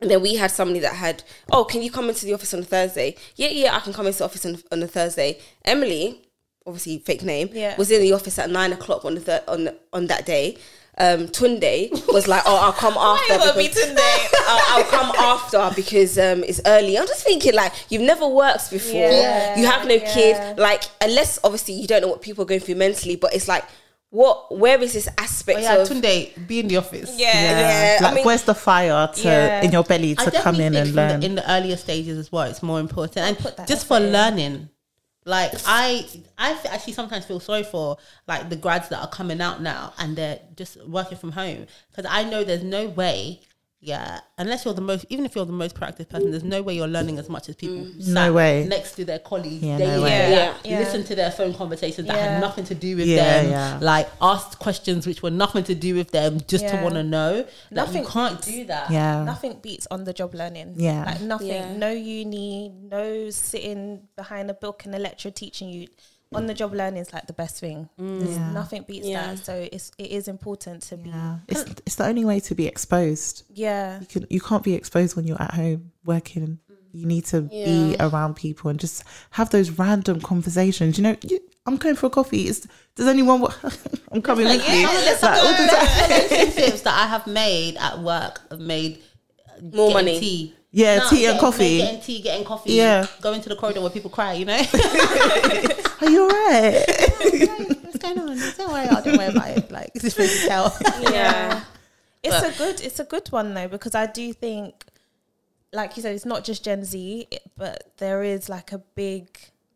And 0.00 0.10
then 0.10 0.20
we 0.20 0.34
had 0.34 0.50
somebody 0.50 0.80
that 0.80 0.96
had, 0.96 1.22
oh, 1.50 1.64
can 1.64 1.80
you 1.80 1.90
come 1.90 2.08
into 2.10 2.26
the 2.26 2.34
office 2.34 2.52
on 2.52 2.60
a 2.60 2.64
Thursday? 2.64 3.14
Yeah, 3.36 3.48
yeah, 3.48 3.74
I 3.76 3.80
can 3.80 3.92
come 3.94 4.06
into 4.06 4.18
the 4.18 4.24
office 4.24 4.44
on, 4.44 4.58
on 4.70 4.82
a 4.82 4.88
Thursday. 4.88 5.38
Emily, 5.64 6.20
obviously 6.66 6.98
fake 6.98 7.22
name, 7.22 7.48
Yeah. 7.52 7.74
was 7.78 7.90
in 7.90 8.02
the 8.02 8.12
office 8.12 8.38
at 8.38 8.50
nine 8.50 8.72
o'clock 8.72 9.04
on 9.04 9.14
the 9.14 9.20
thir- 9.20 9.44
on 9.48 9.70
on 9.92 10.08
that 10.08 10.26
day. 10.26 10.58
Um, 10.96 11.26
Tunde 11.26 11.90
was 12.12 12.28
like, 12.28 12.42
oh, 12.46 12.56
I'll 12.56 12.72
come 12.72 12.94
after. 12.98 13.32
you 13.32 13.38
gonna 13.40 13.54
be 13.58 13.66
because- 13.68 13.84
Tunde? 13.84 13.98
I'll, 14.46 14.78
I'll 14.78 14.90
come 14.90 15.10
after 15.16 15.72
because 15.74 16.18
um, 16.18 16.44
it's 16.44 16.60
early. 16.66 16.96
I'm 16.98 17.06
just 17.06 17.24
thinking 17.24 17.54
like 17.54 17.72
you've 17.88 18.02
never 18.02 18.26
worked 18.28 18.70
before. 18.70 19.00
Yeah, 19.00 19.58
you 19.58 19.66
have 19.66 19.86
no 19.88 19.94
yeah. 19.94 20.14
kid. 20.14 20.58
Like 20.58 20.84
unless 21.00 21.38
obviously 21.42 21.74
you 21.74 21.86
don't 21.88 22.02
know 22.02 22.08
what 22.08 22.22
people 22.22 22.42
are 22.42 22.46
going 22.46 22.60
through 22.60 22.76
mentally, 22.76 23.16
but 23.16 23.34
it's 23.34 23.48
like 23.48 23.64
what? 24.10 24.56
Where 24.56 24.80
is 24.80 24.92
this 24.92 25.08
aspect 25.18 25.56
But 25.56 25.62
yeah, 25.64 25.74
of? 25.74 25.88
Tunde, 25.88 26.46
be 26.46 26.60
in 26.60 26.68
the 26.68 26.76
office. 26.76 27.18
Yeah. 27.18 27.32
Yeah, 27.32 27.96
I 28.00 28.04
like 28.04 28.14
mean- 28.14 28.24
where's 28.24 28.44
the 28.44 28.54
fire 28.54 29.08
to 29.12 29.22
Yeah. 29.22 29.62
in 29.62 29.72
your 29.72 29.82
belly 29.82 30.14
to 30.14 30.30
come 30.30 30.60
in 30.60 30.74
think 30.74 30.76
and 30.76 30.86
from 30.90 30.94
the- 30.94 31.02
learn? 31.08 31.22
in 31.24 31.34
the 31.34 31.50
earlier 31.50 31.76
stages 31.76 32.16
as 32.18 32.30
well. 32.30 32.44
It's 32.44 32.62
more 32.62 32.78
important, 32.78 33.38
put 33.38 33.46
and 33.46 33.56
that 33.56 33.66
just 33.66 33.86
for 33.88 33.96
in. 33.96 34.12
learning. 34.12 34.68
Like 35.24 35.52
I, 35.66 36.06
I 36.36 36.58
actually 36.70 36.92
sometimes 36.92 37.24
feel 37.24 37.40
sorry 37.40 37.62
for 37.62 37.96
like 38.28 38.50
the 38.50 38.56
grads 38.56 38.88
that 38.90 39.00
are 39.00 39.08
coming 39.08 39.40
out 39.40 39.62
now 39.62 39.94
and 39.98 40.16
they're 40.16 40.40
just 40.56 40.84
working 40.86 41.16
from 41.16 41.32
home. 41.32 41.66
Because 41.90 42.10
I 42.10 42.24
know 42.24 42.44
there's 42.44 42.62
no 42.62 42.88
way, 42.88 43.40
yeah, 43.84 44.20
unless 44.38 44.64
you're 44.64 44.72
the 44.72 44.80
most, 44.80 45.04
even 45.10 45.26
if 45.26 45.36
you're 45.36 45.44
the 45.44 45.52
most 45.52 45.74
proactive 45.76 46.08
person, 46.08 46.30
there's 46.30 46.42
no 46.42 46.62
way 46.62 46.74
you're 46.74 46.88
learning 46.88 47.18
as 47.18 47.28
much 47.28 47.50
as 47.50 47.54
people 47.54 47.76
mm. 47.76 48.04
who 48.06 48.12
No 48.14 48.32
way. 48.32 48.64
next 48.66 48.92
to 48.96 49.04
their 49.04 49.18
colleagues 49.18 49.62
Yeah, 49.62 49.76
day 49.76 49.86
no 49.86 49.96
in, 49.96 50.02
way. 50.02 50.10
Yeah. 50.32 50.54
You 50.64 50.70
Yeah. 50.70 50.78
listen 50.78 51.04
to 51.04 51.14
their 51.14 51.30
phone 51.30 51.52
conversations 51.52 52.08
that 52.08 52.16
Yeah. 52.16 52.32
had 52.32 52.40
nothing 52.40 52.64
to 52.64 52.74
do 52.74 52.96
with 52.96 53.06
Yeah, 53.06 53.42
them, 53.42 53.50
yeah. 53.50 53.78
like 53.82 54.08
asked 54.22 54.58
questions 54.58 55.06
which 55.06 55.22
were 55.22 55.30
nothing 55.30 55.64
to 55.64 55.74
do 55.74 55.94
with 55.94 56.10
them, 56.12 56.40
just 56.48 56.66
to 56.66 56.76
want 56.82 56.94
to 56.94 57.02
know. 57.02 57.36
Like, 57.36 57.46
Nothing 57.70 58.02
you 58.04 58.08
can't 58.08 58.40
do 58.42 58.64
that. 58.64 58.90
yeah. 58.90 59.22
Nothing 59.22 59.58
beats 59.60 59.86
on 59.90 60.04
the 60.04 60.14
job 60.14 60.34
learning. 60.34 60.74
Yeah. 60.78 61.04
Like 61.04 61.20
nothing. 61.20 61.48
Yeah. 61.48 61.76
No 61.76 61.90
uni, 61.90 62.70
no 62.70 63.28
sitting 63.30 64.08
behind 64.16 64.50
a 64.50 64.54
book 64.54 64.86
and 64.86 64.94
a 64.94 64.98
lecturer 64.98 65.30
teaching 65.30 65.68
you. 65.68 65.88
On 66.36 66.46
the 66.46 66.54
job 66.54 66.72
learning 66.74 67.00
is 67.00 67.12
like 67.12 67.26
the 67.26 67.32
best 67.32 67.60
thing. 67.60 67.88
Mm. 68.00 68.20
There's 68.20 68.36
Yeah. 68.36 68.52
Nothing 68.52 68.82
beats 68.86 69.06
Yeah. 69.06 69.34
that. 69.34 69.44
So 69.44 69.68
it's 69.72 69.90
it 69.98 70.10
is 70.10 70.28
important 70.28 70.82
to 70.84 70.96
be 70.96 71.10
Yeah. 71.10 71.38
It's 71.48 71.64
it's 71.86 71.94
the 71.96 72.06
only 72.06 72.24
way 72.24 72.40
to 72.40 72.54
be 72.54 72.66
exposed. 72.66 73.44
yeah. 73.54 74.00
You 74.00 74.06
can 74.06 74.26
you 74.30 74.40
can't 74.40 74.62
be 74.64 74.74
exposed 74.74 75.16
when 75.16 75.26
you're 75.26 75.40
at 75.42 75.54
home 75.54 75.92
working. 76.04 76.58
Mm. 76.70 76.76
You 76.92 77.06
need 77.06 77.24
to 77.26 77.40
be 77.42 77.96
around 77.98 78.34
people 78.36 78.70
and 78.70 78.78
just 78.78 79.02
have 79.30 79.50
those 79.50 79.70
random 79.70 80.20
conversations. 80.20 80.96
You 80.96 81.02
know, 81.04 81.16
you, 81.22 81.40
I'm 81.66 81.76
going 81.76 81.96
for 81.96 82.06
a 82.06 82.10
coffee. 82.10 82.46
Is 82.46 82.66
does 82.94 83.08
anyone? 83.08 83.40
wa- 83.40 83.52
I'm 84.12 84.22
coming 84.22 84.46
with 84.46 84.62
you. 84.68 84.86
Some 84.86 84.96
of 84.96 85.20
the, 85.20 85.26
Like, 85.26 85.42
all 85.44 85.52
the 85.52 85.66
time. 85.72 86.30
relationships 86.30 86.82
that 86.82 86.94
I 86.94 87.06
have 87.08 87.26
made 87.26 87.76
at 87.78 87.98
work 88.00 88.40
have 88.50 88.60
made 88.60 89.02
More 89.60 89.88
getting 89.88 89.92
money. 89.94 90.20
Tea. 90.20 90.54
Yeah, 90.76 90.98
No, 90.98 91.08
tea 91.08 91.16
getting- 91.20 91.30
and 91.30 91.38
coffee. 91.40 91.76
Getting 91.78 92.00
tea, 92.00 92.20
getting 92.20 92.44
coffee. 92.44 92.72
Yeah. 92.72 93.06
Going 93.20 93.40
to 93.40 93.48
the 93.48 93.54
corridor 93.54 93.80
where 93.80 93.90
people 93.90 94.10
cry, 94.10 94.32
you 94.32 94.44
know? 94.44 94.56
Are 96.00 96.10
you 96.10 96.22
alright? 96.24 96.84
What's 97.84 97.98
going 97.98 98.18
on? 98.18 98.36
Don't 98.56 98.72
worry, 98.72 98.88
I 98.88 99.00
don't 99.00 99.16
worry 99.16 99.28
about 99.28 99.56
it. 99.56 99.70
Like, 99.70 99.90
it's 99.94 100.02
just 100.02 100.16
to 100.42 100.48
tell. 100.48 100.76
Yeah. 101.02 101.62
It's 102.26 102.40
But- 102.40 102.54
a 102.54 102.58
good 102.58 102.80
it's 102.80 102.98
a 103.00 103.04
good 103.04 103.28
one 103.28 103.52
though 103.52 103.68
because 103.68 103.94
I 103.94 104.06
do 104.06 104.32
think 104.32 104.86
like 105.74 105.94
you 105.94 106.00
said 106.02 106.14
it's 106.14 106.24
not 106.24 106.42
just 106.42 106.64
Gen 106.64 106.82
Z 106.82 107.28
but 107.58 107.92
there 107.98 108.22
is 108.22 108.48
like 108.48 108.72
a 108.72 108.78
big 108.78 109.26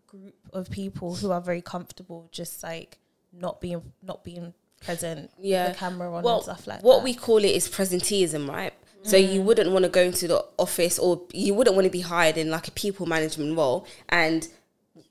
group 0.06 0.34
of 0.54 0.70
people 0.70 1.14
who 1.16 1.30
are 1.30 1.42
very 1.42 1.60
comfortable 1.60 2.26
just 2.32 2.62
like 2.62 2.96
not 3.34 3.60
being 3.60 3.82
not 4.02 4.24
being 4.24 4.54
present 4.80 5.30
Yeah. 5.38 5.68
the 5.68 5.74
camera 5.74 6.10
on 6.10 6.22
well, 6.22 6.36
and 6.36 6.44
stuff 6.44 6.66
like 6.66 6.82
what 6.82 6.98
that. 7.00 7.04
we 7.04 7.12
call 7.12 7.36
it 7.44 7.54
is 7.54 7.68
presenteeism, 7.68 8.48
right? 8.48 8.72
So 9.02 9.16
you 9.16 9.42
wouldn't 9.42 9.70
want 9.70 9.84
to 9.84 9.88
go 9.88 10.02
into 10.02 10.28
the 10.28 10.44
office 10.58 10.98
or 10.98 11.22
you 11.32 11.54
wouldn't 11.54 11.76
want 11.76 11.86
to 11.86 11.90
be 11.90 12.00
hired 12.00 12.36
in 12.36 12.50
like 12.50 12.68
a 12.68 12.72
people 12.72 13.06
management 13.06 13.56
role 13.56 13.86
and 14.08 14.46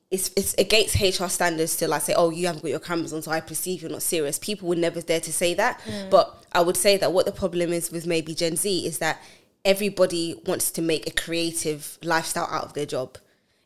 it's 0.09 0.31
it's 0.37 0.53
against 0.55 0.95
HR 0.95 1.27
standards 1.27 1.75
to 1.77 1.87
like 1.87 2.01
say, 2.01 2.13
oh, 2.15 2.29
you 2.29 2.47
haven't 2.47 2.61
got 2.61 2.69
your 2.69 2.79
cameras 2.79 3.13
on, 3.13 3.21
so 3.21 3.31
I 3.31 3.41
perceive 3.41 3.81
you're 3.81 3.91
not 3.91 4.01
serious. 4.01 4.39
People 4.39 4.69
would 4.69 4.77
never 4.77 5.01
dare 5.01 5.19
to 5.19 5.33
say 5.33 5.53
that. 5.55 5.81
Mm. 5.81 6.09
But 6.09 6.45
I 6.53 6.61
would 6.61 6.77
say 6.77 6.97
that 6.97 7.11
what 7.11 7.25
the 7.25 7.31
problem 7.31 7.73
is 7.73 7.91
with 7.91 8.07
maybe 8.07 8.33
Gen 8.33 8.55
Z 8.55 8.85
is 8.85 8.99
that 8.99 9.21
everybody 9.65 10.39
wants 10.45 10.71
to 10.71 10.81
make 10.81 11.07
a 11.07 11.11
creative 11.11 11.97
lifestyle 12.03 12.47
out 12.49 12.63
of 12.63 12.73
their 12.73 12.85
job. 12.85 13.17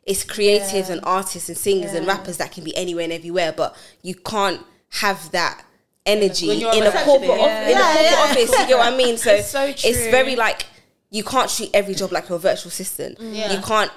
It's 0.04 0.24
creatives 0.24 0.90
and 0.90 1.00
artists 1.04 1.48
and 1.48 1.56
singers 1.56 1.94
and 1.94 2.08
rappers 2.08 2.38
that 2.38 2.50
can 2.50 2.64
be 2.64 2.76
anywhere 2.76 3.04
and 3.04 3.12
everywhere, 3.12 3.52
but 3.52 3.76
you 4.02 4.16
can't 4.16 4.60
have 4.94 5.30
that 5.30 5.64
energy 6.04 6.48
When 6.48 6.58
you're 6.60 6.70
a 6.72 6.76
in 6.76 6.82
a 6.86 6.90
corporate 7.04 7.30
off- 7.30 7.48
in 7.48 7.76
a 7.76 7.80
corporate 7.80 8.02
yeah. 8.10 8.26
office. 8.30 8.50
You 8.50 8.66
get 8.66 8.78
what 8.78 8.92
I 8.92 8.96
mean? 8.96 9.16
So 9.18 9.30
It's 9.32 9.48
so 9.48 9.64
it's 9.64 10.06
very 10.10 10.36
like 10.36 10.66
you 11.10 11.22
can't 11.24 11.48
treat 11.50 11.70
every 11.74 11.94
job 11.94 12.10
like 12.12 12.28
you're 12.28 12.36
a 12.36 12.40
virtual 12.40 12.68
assistant. 12.68 13.18
Mm. 13.18 13.36
Yeah. 13.36 13.52
You 13.52 13.60
can't 13.62 13.90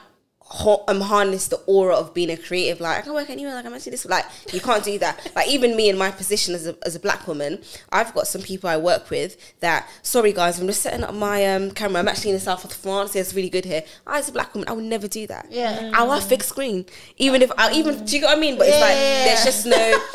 ho- 0.47 0.83
um, 0.87 1.01
harness 1.01 1.47
the 1.47 1.57
aura 1.65 1.95
of 1.95 2.13
being 2.13 2.29
a 2.29 2.37
creative. 2.37 2.79
Like 2.79 2.99
I 2.99 3.01
can 3.01 3.13
work 3.13 3.29
anywhere. 3.29 3.55
Like 3.55 3.65
I'm 3.65 3.73
actually 3.73 3.91
this. 3.91 4.05
Like 4.05 4.25
you 4.53 4.59
can't 4.61 4.83
do 4.83 4.97
that. 4.99 5.31
Like 5.35 5.49
even 5.49 5.75
me 5.75 5.89
in 5.89 5.97
my 5.97 6.11
position 6.11 6.55
as 6.55 6.65
a 6.67 6.75
as 6.85 6.95
a 6.95 6.99
black 6.99 7.27
woman, 7.27 7.61
I've 7.91 8.13
got 8.13 8.27
some 8.27 8.41
people 8.41 8.69
I 8.69 8.77
work 8.77 9.09
with 9.09 9.35
that. 9.59 9.89
Sorry 10.01 10.31
guys, 10.31 10.59
I'm 10.59 10.67
just 10.67 10.81
setting 10.81 11.03
up 11.03 11.13
my 11.13 11.45
um, 11.53 11.71
camera. 11.71 11.99
I'm 11.99 12.07
actually 12.07 12.29
in 12.31 12.35
the 12.37 12.41
south 12.41 12.63
of 12.63 12.71
France. 12.71 13.15
It's 13.15 13.33
really 13.33 13.49
good 13.49 13.65
here. 13.65 13.83
I 14.07 14.19
as 14.19 14.29
a 14.29 14.31
black 14.31 14.53
woman, 14.53 14.69
I 14.69 14.73
would 14.73 14.85
never 14.85 15.07
do 15.07 15.27
that. 15.27 15.47
Yeah. 15.49 15.91
I 15.93 16.03
will 16.03 16.21
fix 16.21 16.47
screen. 16.47 16.85
Even 17.17 17.41
if 17.41 17.51
I 17.57 17.73
even 17.73 18.05
do 18.05 18.15
you 18.15 18.21
get 18.21 18.27
what 18.27 18.37
I 18.37 18.39
mean? 18.39 18.57
But 18.57 18.67
it's 18.67 18.79
like 18.81 18.95
Yeah. 18.95 19.25
there's 19.25 19.43
just 19.45 19.65
no. 19.65 19.97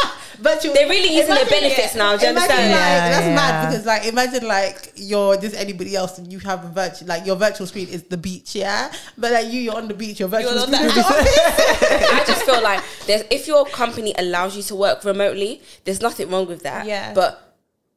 But 0.42 0.64
you, 0.64 0.72
They're 0.72 0.88
really 0.88 1.14
using 1.14 1.34
their 1.34 1.44
benefits 1.44 1.94
now, 1.94 2.16
do 2.16 2.24
you 2.24 2.30
imagine 2.32 2.56
understand? 2.56 2.72
Like, 2.72 2.80
Yeah, 2.80 3.10
that's 3.10 3.26
yeah. 3.26 3.34
mad 3.34 3.68
because, 3.70 3.84
like, 3.84 4.06
imagine 4.06 4.48
like 4.48 4.92
you're 4.96 5.36
just 5.36 5.54
anybody 5.54 5.94
else 5.94 6.16
and 6.16 6.32
you 6.32 6.38
have 6.38 6.64
a 6.64 6.68
virtual, 6.68 7.08
like 7.08 7.26
your 7.26 7.36
virtual 7.36 7.66
screen 7.66 7.88
is 7.88 8.04
the 8.04 8.16
beach, 8.16 8.54
yeah. 8.54 8.90
But 9.18 9.32
like 9.32 9.48
you, 9.52 9.60
you're 9.60 9.76
on 9.76 9.86
the 9.88 9.92
beach 9.92 10.18
You're 10.20 10.28
virtual 10.28 10.52
You're 10.52 10.66
that 10.66 12.12
I 12.12 12.24
just 12.26 12.42
feel 12.44 12.62
like 12.62 12.82
there's, 13.06 13.24
if 13.30 13.48
your 13.48 13.64
company 13.64 14.14
allows 14.18 14.54
you 14.54 14.62
to 14.64 14.74
work 14.74 15.02
remotely, 15.02 15.62
there's 15.84 16.02
nothing 16.02 16.28
wrong 16.28 16.46
with 16.46 16.62
that. 16.62 16.84
Yeah. 16.84 17.14
But 17.14 17.49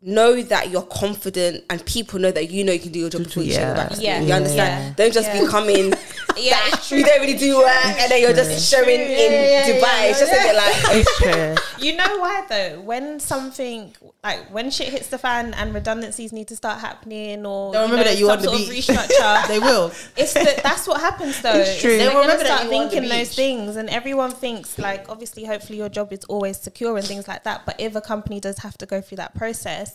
know 0.05 0.41
that 0.43 0.69
you're 0.69 0.81
confident 0.83 1.63
and 1.69 1.85
people 1.85 2.19
know 2.19 2.31
that 2.31 2.49
you 2.51 2.63
know 2.63 2.73
you 2.73 2.79
can 2.79 2.91
do 2.91 2.99
your 2.99 3.09
job 3.09 3.23
before 3.23 3.43
you 3.43 3.53
Yeah. 3.53 3.59
yeah. 3.59 3.73
back. 3.87 3.91
Yeah. 4.01 4.21
You 4.21 4.33
understand? 4.33 4.85
Yeah. 4.87 4.93
Don't 5.05 5.13
just 5.13 5.27
Yeah. 5.29 5.41
be 5.41 5.47
coming. 5.47 5.93
Yeah, 6.35 6.57
that 6.71 6.79
it's 6.79 6.91
you 6.91 7.05
don't 7.05 7.21
really 7.21 7.37
do 7.37 7.57
work 7.57 7.67
and 7.85 8.09
then 8.11 8.19
you're 8.19 8.33
just 8.33 8.67
showing 8.67 8.85
true. 8.85 8.95
in 8.95 9.31
Yeah, 9.31 9.67
Dubai. 9.69 10.09
it's 10.09 10.19
just 10.19 10.31
a 10.31 10.35
bit 10.35 10.55
like 10.55 10.75
It's 10.97 11.17
true. 11.19 11.55
You 11.85 11.95
know 11.95 12.17
why 12.17 12.43
though? 12.49 12.81
When 12.81 13.19
something 13.19 13.93
like 14.23 14.49
when 14.51 14.71
shit 14.71 14.87
hits 14.87 15.09
the 15.09 15.19
fan 15.19 15.53
and 15.53 15.75
redundancies 15.75 16.33
need 16.33 16.47
to 16.47 16.55
start 16.55 16.79
happening, 16.79 17.45
or 17.45 17.71
They'll 17.73 17.81
you 17.87 17.91
remember 17.91 18.05
know, 18.05 18.11
that 18.15 18.17
you 18.19 18.25
the 18.27 18.41
sort 18.41 18.57
beach. 18.57 18.87
restructure, 18.87 19.47
they 19.47 19.59
will. 19.59 19.91
it's 20.17 20.33
the, 20.33 20.59
that's 20.63 20.87
what 20.87 21.01
happens 21.01 21.39
though. 21.43 21.53
It's 21.53 21.79
true. 21.79 21.97
They 21.97 22.07
remember 22.07 22.37
that 22.37 22.45
start 22.47 22.63
you 22.63 22.69
were 22.69 22.75
on 22.77 22.83
the 22.85 22.89
thinking 22.89 23.09
those 23.09 23.35
things, 23.35 23.75
and 23.75 23.87
everyone 23.91 24.31
thinks 24.31 24.79
like 24.79 25.09
obviously, 25.09 25.45
hopefully, 25.45 25.77
your 25.77 25.89
job 25.89 26.11
is 26.11 26.23
always 26.25 26.57
secure 26.57 26.97
and 26.97 27.05
things 27.05 27.27
like 27.27 27.43
that. 27.43 27.63
But 27.67 27.79
if 27.79 27.95
a 27.95 28.01
company 28.01 28.39
does 28.39 28.57
have 28.59 28.75
to 28.79 28.87
go 28.87 29.01
through 29.01 29.17
that 29.17 29.35
process, 29.35 29.92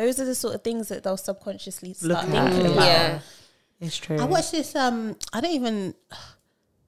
those 0.00 0.18
are 0.18 0.24
the 0.24 0.34
sort 0.34 0.54
of 0.54 0.62
things 0.64 0.88
that 0.88 1.02
they'll 1.02 1.16
subconsciously 1.16 1.92
start 1.92 2.26
Look 2.28 2.34
at, 2.34 2.52
thinking 2.52 2.72
about. 2.72 2.86
yeah. 2.86 3.20
It's 3.80 3.96
true. 3.98 4.18
I 4.18 4.24
watched 4.24 4.52
this. 4.52 4.74
Um, 4.74 5.16
I 5.32 5.40
don't 5.40 5.52
even, 5.52 5.94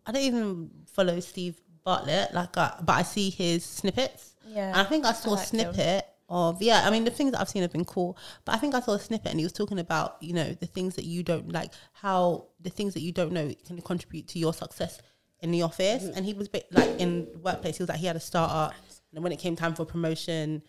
I 0.06 0.12
don't 0.12 0.22
even 0.22 0.70
follow 0.86 1.20
Steve 1.20 1.60
Bartlett. 1.84 2.32
Like, 2.34 2.56
uh, 2.56 2.72
but 2.82 2.92
I 2.94 3.02
see 3.02 3.30
his 3.30 3.64
snippets. 3.64 4.34
Yeah, 4.46 4.68
and 4.68 4.76
I 4.76 4.84
think 4.84 5.04
I 5.04 5.12
saw 5.12 5.30
I 5.30 5.32
a 5.32 5.36
like 5.36 5.46
snippet 5.46 6.06
of 6.28 6.62
yeah. 6.62 6.82
I 6.86 6.90
mean, 6.90 7.04
the 7.04 7.10
things 7.10 7.32
that 7.32 7.40
I've 7.40 7.48
seen 7.48 7.62
have 7.62 7.72
been 7.72 7.84
cool, 7.84 8.16
but 8.44 8.54
I 8.54 8.58
think 8.58 8.74
I 8.74 8.80
saw 8.80 8.92
a 8.92 8.98
snippet 8.98 9.30
and 9.30 9.38
he 9.38 9.44
was 9.44 9.52
talking 9.52 9.78
about 9.78 10.16
you 10.20 10.34
know 10.34 10.52
the 10.52 10.66
things 10.66 10.96
that 10.96 11.04
you 11.04 11.22
don't 11.22 11.52
like, 11.52 11.72
how 11.92 12.46
the 12.60 12.70
things 12.70 12.94
that 12.94 13.00
you 13.00 13.12
don't 13.12 13.32
know 13.32 13.52
can 13.66 13.80
contribute 13.80 14.28
to 14.28 14.38
your 14.38 14.52
success 14.52 15.00
in 15.40 15.50
the 15.50 15.62
office. 15.62 16.04
And 16.04 16.24
he 16.24 16.34
was 16.34 16.48
ba- 16.48 16.62
like 16.70 17.00
in 17.00 17.28
workplace. 17.42 17.76
He 17.78 17.82
was 17.82 17.88
like 17.88 17.98
he 17.98 18.06
had 18.06 18.16
a 18.16 18.20
startup, 18.20 18.74
and 19.14 19.22
when 19.22 19.32
it 19.32 19.38
came 19.38 19.56
time 19.56 19.74
for 19.74 19.84
promotion. 19.84 20.62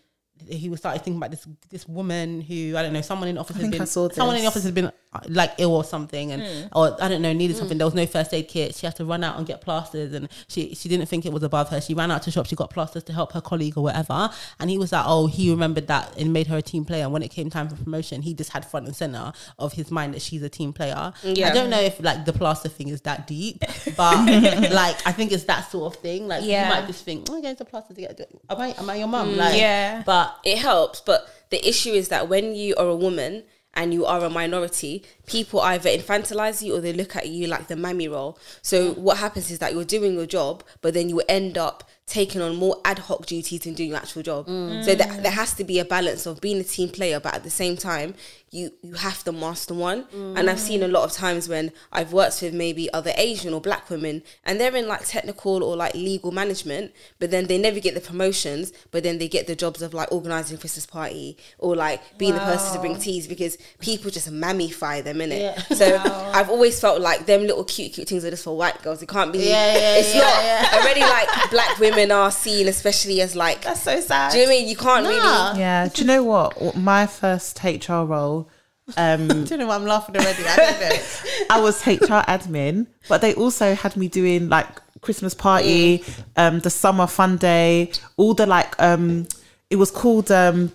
He 0.50 0.70
was 0.70 0.80
started 0.80 1.04
thinking 1.04 1.18
about 1.18 1.32
this 1.32 1.48
this 1.70 1.88
woman 1.88 2.42
who 2.42 2.76
I 2.78 2.84
don't 2.84 2.94
know 2.94 3.02
someone 3.02 3.30
in 3.30 3.36
the 3.36 3.42
office 3.42 3.58
I 3.58 3.62
had 3.62 3.72
been 3.72 3.86
someone 3.86 4.36
in 4.36 4.42
the 4.42 4.48
office 4.48 4.64
had 4.64 4.74
been 4.74 4.92
like 5.28 5.54
ill 5.58 5.74
or 5.76 5.84
something 5.84 6.32
and 6.32 6.42
Hmm. 6.44 6.68
or 6.78 6.98
I 7.02 7.08
don't 7.08 7.22
know 7.22 7.34
needed 7.34 7.58
something. 7.58 7.78
There 7.78 7.88
was 7.88 7.94
no 7.94 8.06
first 8.06 8.34
aid 8.34 8.48
kit. 8.48 8.76
She 8.76 8.86
had 8.86 8.96
to 8.98 9.06
run 9.06 9.24
out 9.24 9.38
and 9.38 9.46
get 9.48 9.62
plasters 9.62 10.14
and 10.14 10.28
she 10.48 10.76
she 10.76 10.90
didn't 10.90 11.08
think 11.08 11.26
it 11.26 11.32
was 11.34 11.44
above 11.44 11.70
her. 11.70 11.80
She 11.82 11.94
ran 11.94 12.12
out 12.12 12.24
to 12.24 12.32
shop. 12.32 12.46
She 12.48 12.56
got 12.56 12.70
plasters 12.70 13.04
to 13.06 13.14
help 13.14 13.32
her 13.34 13.42
colleague 13.42 13.78
or 13.78 13.84
whatever. 13.84 14.30
And 14.60 14.70
he 14.70 14.78
was 14.78 14.92
like 14.92 15.06
oh 15.08 15.28
he 15.28 15.50
remembered 15.50 15.88
that 15.88 16.18
and 16.18 16.34
made 16.34 16.48
her 16.48 16.58
a 16.58 16.62
team 16.62 16.86
player. 16.86 17.04
And 17.04 17.14
when 17.14 17.24
it 17.24 17.30
came 17.32 17.50
time 17.50 17.70
for 17.70 17.76
promotion 17.76 18.22
he 18.22 18.34
just 18.34 18.52
had 18.52 18.66
front 18.66 18.86
and 18.88 18.96
center 18.96 19.32
of 19.60 19.74
his 19.74 19.92
mind 19.92 20.14
that 20.14 20.22
she's 20.22 20.42
a 20.44 20.50
team 20.50 20.74
player. 20.74 21.14
Yeah. 21.24 21.50
I 21.50 21.54
don't 21.54 21.70
know 21.70 21.80
if 21.82 22.00
like 22.02 22.26
the 22.26 22.34
plaster 22.34 22.70
thing 22.70 22.90
is 22.90 23.02
that 23.02 23.28
deep 23.28 23.60
but 23.98 24.72
like 24.72 24.96
I 25.06 25.12
think 25.12 25.32
it's 25.32 25.46
that 25.46 25.70
sort 25.72 25.94
of 25.96 26.02
thing. 26.02 26.28
Like 26.28 26.44
Yeah. 26.44 26.64
you 26.68 26.76
might 26.76 26.88
just 26.88 27.06
think 27.06 27.28
oh 27.30 27.42
yeah 27.42 27.54
the 27.54 27.66
plaster 27.66 27.94
to 27.94 28.02
get 28.02 28.20
am 28.50 28.60
I 28.62 28.68
am 28.78 28.90
I 28.90 28.96
your 28.96 29.08
mum? 29.08 29.38
Like 29.38 29.58
yeah. 29.60 30.04
but 30.06 30.38
it 30.44 30.58
helps, 30.58 31.02
but 31.02 31.28
the 31.50 31.68
issue 31.68 31.92
is 31.92 32.10
that 32.10 32.28
when 32.30 32.56
you 32.56 32.76
are 32.78 32.88
a 32.88 32.96
woman 32.96 33.44
and 33.74 33.94
you 33.94 34.06
are 34.06 34.24
a 34.24 34.30
minority, 34.30 35.04
people 35.26 35.62
either 35.62 35.90
infantilize 35.90 36.62
you 36.62 36.76
or 36.76 36.82
they 36.82 36.94
look 36.94 37.16
at 37.16 37.30
you 37.30 37.48
like 37.48 37.68
the 37.68 37.76
mammy 37.76 38.08
role. 38.08 38.38
So 38.62 38.94
what 38.94 39.18
happens 39.18 39.50
is 39.52 39.60
that 39.60 39.74
you're 39.74 39.86
doing 39.86 40.14
your 40.14 40.26
job, 40.26 40.64
but 40.82 40.94
then 40.94 41.10
you 41.10 41.22
end 41.30 41.58
up 41.58 41.90
taking 42.06 42.42
on 42.42 42.56
more 42.56 42.80
ad 42.84 43.00
hoc 43.00 43.26
duties 43.26 43.62
than 43.62 43.74
doing 43.74 43.90
your 43.90 43.98
actual 43.98 44.22
job. 44.22 44.46
Mm. 44.48 44.84
So 44.84 44.94
that 44.94 45.10
mm. 45.10 45.24
there 45.24 45.32
has 45.32 45.54
to 45.54 45.64
be 45.64 45.80
a 45.80 45.86
balance 45.86 46.26
of 46.26 46.42
being 46.42 46.60
a 46.60 46.64
team 46.64 46.90
player, 46.90 47.20
but 47.20 47.34
at 47.34 47.44
the 47.44 47.50
same 47.50 47.78
time, 47.78 48.16
you 48.52 48.72
you 48.82 48.94
have 48.96 49.24
to 49.24 49.32
master 49.32 49.74
one. 49.74 50.04
Mm. 50.06 50.38
And 50.38 50.50
I've 50.50 50.60
seen 50.60 50.84
a 50.84 50.88
lot 50.88 51.06
of 51.06 51.14
times 51.14 51.48
when 51.48 51.72
I've 51.92 52.12
worked 52.12 52.42
with 52.42 52.54
maybe 52.54 52.92
other 52.94 53.14
Asian 53.16 53.54
or 53.54 53.62
black 53.62 53.90
women, 53.90 54.22
and 54.44 54.60
they're 54.60 54.76
in 54.76 54.88
like 54.88 55.06
technical 55.06 55.64
or 55.64 55.78
like 55.78 55.94
legal 55.94 56.32
management, 56.32 56.92
but 57.20 57.32
then 57.32 57.48
they 57.48 57.58
never 57.58 57.80
get 57.80 57.96
the 57.96 58.02
promotions, 58.02 58.74
but 58.92 59.04
then 59.04 59.18
they 59.18 59.30
get 59.30 59.48
the 59.48 59.56
jobs 59.56 59.82
of 59.82 59.94
like 59.94 60.12
organizing 60.12 60.58
Christmas 60.58 60.86
party 60.86 61.38
or 61.58 61.76
like 61.76 62.02
being 62.18 62.34
the 62.34 62.40
person 62.42 62.74
to 62.74 62.80
bring 62.80 62.98
teas 63.00 63.28
because 63.28 63.58
people 63.80 64.12
just 64.12 64.30
mammify 64.30 65.02
them 65.04 65.13
in 65.22 65.32
it. 65.32 65.42
Yeah. 65.42 65.76
So 65.76 65.98
I've 66.34 66.50
always 66.50 66.80
felt 66.80 67.02
like 67.02 67.26
them 67.26 67.42
little 67.42 67.64
cute 67.64 67.94
cute 67.94 68.08
things 68.08 68.24
are 68.26 68.30
just 68.30 68.44
for 68.44 68.56
white 68.58 68.82
girls. 68.82 69.02
It 69.02 69.10
can't 69.10 69.32
be. 69.34 69.40
Yeah, 69.40 69.74
yeah, 69.74 69.96
it's 69.98 70.14
yeah, 70.14 70.22
not 70.22 70.44
yeah. 70.44 70.80
already 70.82 71.02
like 71.02 71.52
black 71.52 71.80
women 71.80 72.12
are 72.12 72.32
seen, 72.32 72.68
especially 72.68 73.22
as 73.22 73.36
like. 73.36 73.62
That's 73.64 73.82
so 73.84 74.00
sad. 74.00 74.32
Do 74.32 74.38
you 74.40 74.46
know 74.46 74.50
what 74.52 74.56
I 74.56 74.60
mean? 74.60 74.70
You 74.70 74.76
can't 74.76 75.04
Nah. 75.04 75.10
really. 75.50 75.60
Yeah. 75.60 75.88
Do 75.94 76.02
you 76.02 76.08
know 76.08 76.24
what? 76.24 76.76
My 76.78 77.06
first 77.08 77.64
HR 77.64 78.04
role, 78.04 78.50
um, 78.98 79.24
I 79.32 79.34
don't 79.46 79.60
know 79.60 79.68
why 79.68 79.76
I'm 79.76 79.86
laughing 79.86 80.16
already 80.18 80.44
I 80.46 81.02
I 81.50 81.62
was 81.62 81.86
HR 81.88 82.24
admin, 82.28 82.88
but 83.08 83.22
they 83.22 83.34
also 83.34 83.76
had 83.76 83.96
me 83.98 84.08
doing 84.08 84.50
like 84.50 84.68
Christmas 85.02 85.34
party, 85.34 86.04
um, 86.38 86.60
the 86.60 86.70
summer 86.70 87.08
fun 87.08 87.38
day, 87.38 87.92
all 88.18 88.34
the 88.34 88.46
like 88.46 88.82
um 88.82 89.28
it 89.70 89.76
was 89.78 89.92
called 89.92 90.32
um 90.32 90.72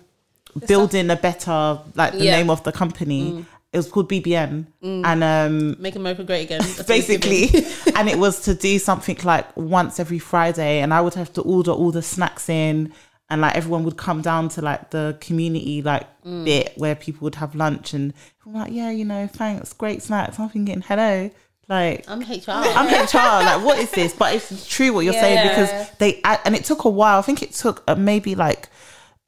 building 0.67 1.09
a 1.09 1.15
better 1.15 1.79
like 1.95 2.13
the 2.13 2.25
Yeah. 2.25 2.37
name 2.37 2.49
of 2.49 2.63
the 2.63 2.71
company. 2.71 3.45
It 3.71 3.77
was 3.77 3.89
called 3.89 4.09
BBN. 4.09 4.65
And 4.81 5.23
um 5.23 5.81
make 5.81 5.95
America 5.95 6.23
great 6.23 6.45
again. 6.45 6.59
That's 6.63 6.77
what 6.77 6.89
it's 6.89 7.07
basically. 7.07 7.49
And 7.95 8.09
it 8.09 8.17
was 8.17 8.41
to 8.41 8.53
do 8.55 8.79
something 8.79 9.17
like 9.23 9.45
once 9.57 9.99
every 9.99 10.19
friday. 10.19 10.79
And 10.79 10.93
i 10.93 11.01
would 11.01 11.13
have 11.15 11.33
to 11.33 11.41
order 11.41 11.71
all 11.71 11.91
the 11.91 12.01
snacks 12.01 12.49
in. 12.49 12.93
And 13.29 13.41
like 13.41 13.55
everyone 13.55 13.83
would 13.83 13.97
come 13.97 14.21
down 14.21 14.49
to 14.49 14.61
like 14.61 14.89
the 14.89 15.15
community 15.21 15.83
like 15.83 16.07
bit 16.23 16.73
where 16.77 16.95
people 16.95 17.25
would 17.25 17.35
have 17.35 17.53
lunch. 17.55 17.93
And 17.93 18.13
I'm 18.45 18.53
like 18.53 18.71
yeah 18.71 18.89
you 18.89 19.05
know 19.05 19.27
thanks. 19.27 19.73
Great 19.73 20.01
snacks. 20.01 20.39
I'm 20.39 20.49
thinking 20.49 20.81
hello. 20.81 21.29
Like 21.67 22.05
I'm 22.07 22.21
HR. 22.21 22.43
I'm 22.47 22.87
HR. 22.87 23.45
Like, 23.45 23.63
what 23.63 23.77
is 23.77 23.91
this? 23.91 24.13
But 24.13 24.33
it's 24.33 24.67
true 24.67 24.91
what 24.91 25.01
you're 25.01 25.13
saying 25.13 25.47
because 25.47 25.91
they 25.99 26.19
and 26.23 26.55
it 26.55 26.65
took 26.65 26.85
a 26.85 26.89
while. 26.89 27.19
I 27.19 27.21
think 27.21 27.43
it 27.43 27.51
took 27.51 27.83
uh, 27.87 27.93
maybe 27.93 28.33
like 28.33 28.69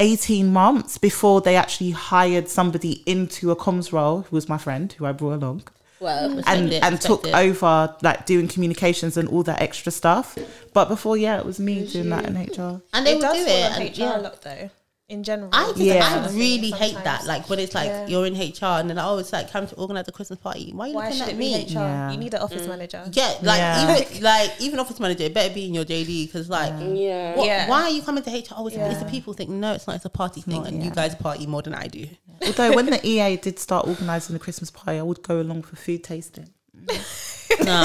18 0.02 0.52
months 0.52 0.98
before 0.98 1.42
they 1.42 1.56
actually 1.56 1.92
hired 1.92 2.48
somebody 2.50 3.04
into 3.06 3.52
a 3.52 3.56
comms 3.56 3.92
role 3.94 4.22
who 4.24 4.36
was 4.36 4.50
my 4.50 4.58
friend 4.58 4.92
who 4.94 5.06
I 5.06 5.12
brought 5.12 5.36
along 5.42 5.64
Well, 6.00 6.42
and 6.48 6.74
and 6.74 7.00
took 7.00 7.28
it. 7.28 7.36
over 7.36 7.96
like 8.02 8.26
doing 8.26 8.48
communications 8.48 9.16
and 9.18 9.30
all 9.30 9.44
that 9.44 9.62
extra 9.62 9.92
stuff. 9.92 10.38
But 10.74 10.86
before, 10.90 11.16
yeah, 11.18 11.38
it 11.40 11.46
was 11.46 11.60
me 11.60 11.86
doing 11.86 12.10
that 12.10 12.26
in 12.26 12.36
HR. 12.36 12.82
and 12.94 13.06
they 13.06 13.12
it 13.12 13.16
would 13.16 13.22
does 13.22 13.38
do 13.38 13.46
fall 13.46 13.56
it. 13.64 13.72
on 13.76 13.82
And, 13.82 13.98
HR 13.98 14.02
yeah. 14.02 14.18
a 14.18 14.22
lot 14.28 14.42
though. 14.42 14.70
In 15.12 15.24
general, 15.24 15.50
I 15.52 15.66
just, 15.74 15.78
Yeah. 15.80 16.26
I 16.26 16.32
really 16.32 16.72
hate 16.72 16.96
that. 17.04 17.26
Like 17.26 17.50
when 17.50 17.60
it's 17.60 17.76
like 17.76 17.88
Yeah. 17.88 18.08
you're 18.08 18.26
in 18.26 18.34
HR 18.34 18.80
and 18.80 18.90
then 18.90 18.98
oh, 18.98 19.18
it's 19.18 19.34
like 19.34 19.52
time 19.52 19.68
to 19.68 19.76
organize 19.76 20.08
a 20.08 20.12
Christmas 20.14 20.40
party. 20.40 20.72
Why 20.74 20.86
are 20.86 20.88
you 20.88 20.96
Why 20.96 21.10
looking 21.10 21.22
at 21.34 21.36
me? 21.36 21.66
HR? 21.66 21.70
Yeah. 21.74 22.12
You 22.12 22.18
need 22.18 22.34
an 22.34 22.42
office 22.42 22.66
manager. 22.66 23.04
Yeah, 23.12 23.34
like 23.42 23.60
Yeah. 23.60 23.84
even 24.00 24.24
like 24.24 24.52
even 24.62 24.80
office 24.80 25.02
manager, 25.02 25.26
it 25.26 25.34
better 25.34 25.54
be 25.54 25.66
in 25.66 25.74
your 25.74 25.84
JD 25.84 26.28
because 26.28 26.50
like, 26.50 26.74
yeah. 26.80 27.36
what, 27.36 27.46
Yeah. 27.46 27.68
why 27.68 27.82
are 27.84 27.90
you 27.90 28.02
coming 28.02 28.24
to 28.24 28.32
HR? 28.32 28.54
Oh, 28.56 28.68
it's, 28.68 28.78
a, 28.78 28.90
it's 28.90 29.02
a 29.02 29.06
people 29.06 29.34
thing. 29.34 29.60
No, 29.60 29.74
it's 29.74 29.86
not. 29.86 29.98
It's 29.98 30.06
a 30.06 30.10
party 30.10 30.40
thing, 30.42 30.64
not, 30.64 30.68
and 30.68 30.82
you 30.82 30.92
guys 30.92 31.14
party 31.14 31.46
more 31.46 31.62
than 31.62 31.74
I 31.74 31.88
do. 31.88 32.08
Although 32.48 32.74
when 32.74 32.86
the 32.86 33.06
EA 33.06 33.36
did 33.36 33.60
start 33.60 33.88
organising 33.90 34.32
the 34.34 34.40
Christmas 34.40 34.72
party, 34.72 34.98
I 34.98 35.04
would 35.04 35.22
go 35.24 35.42
along 35.42 35.64
for 35.64 35.76
food 35.76 36.06
tasting. 36.06 36.48
no, 36.84 36.96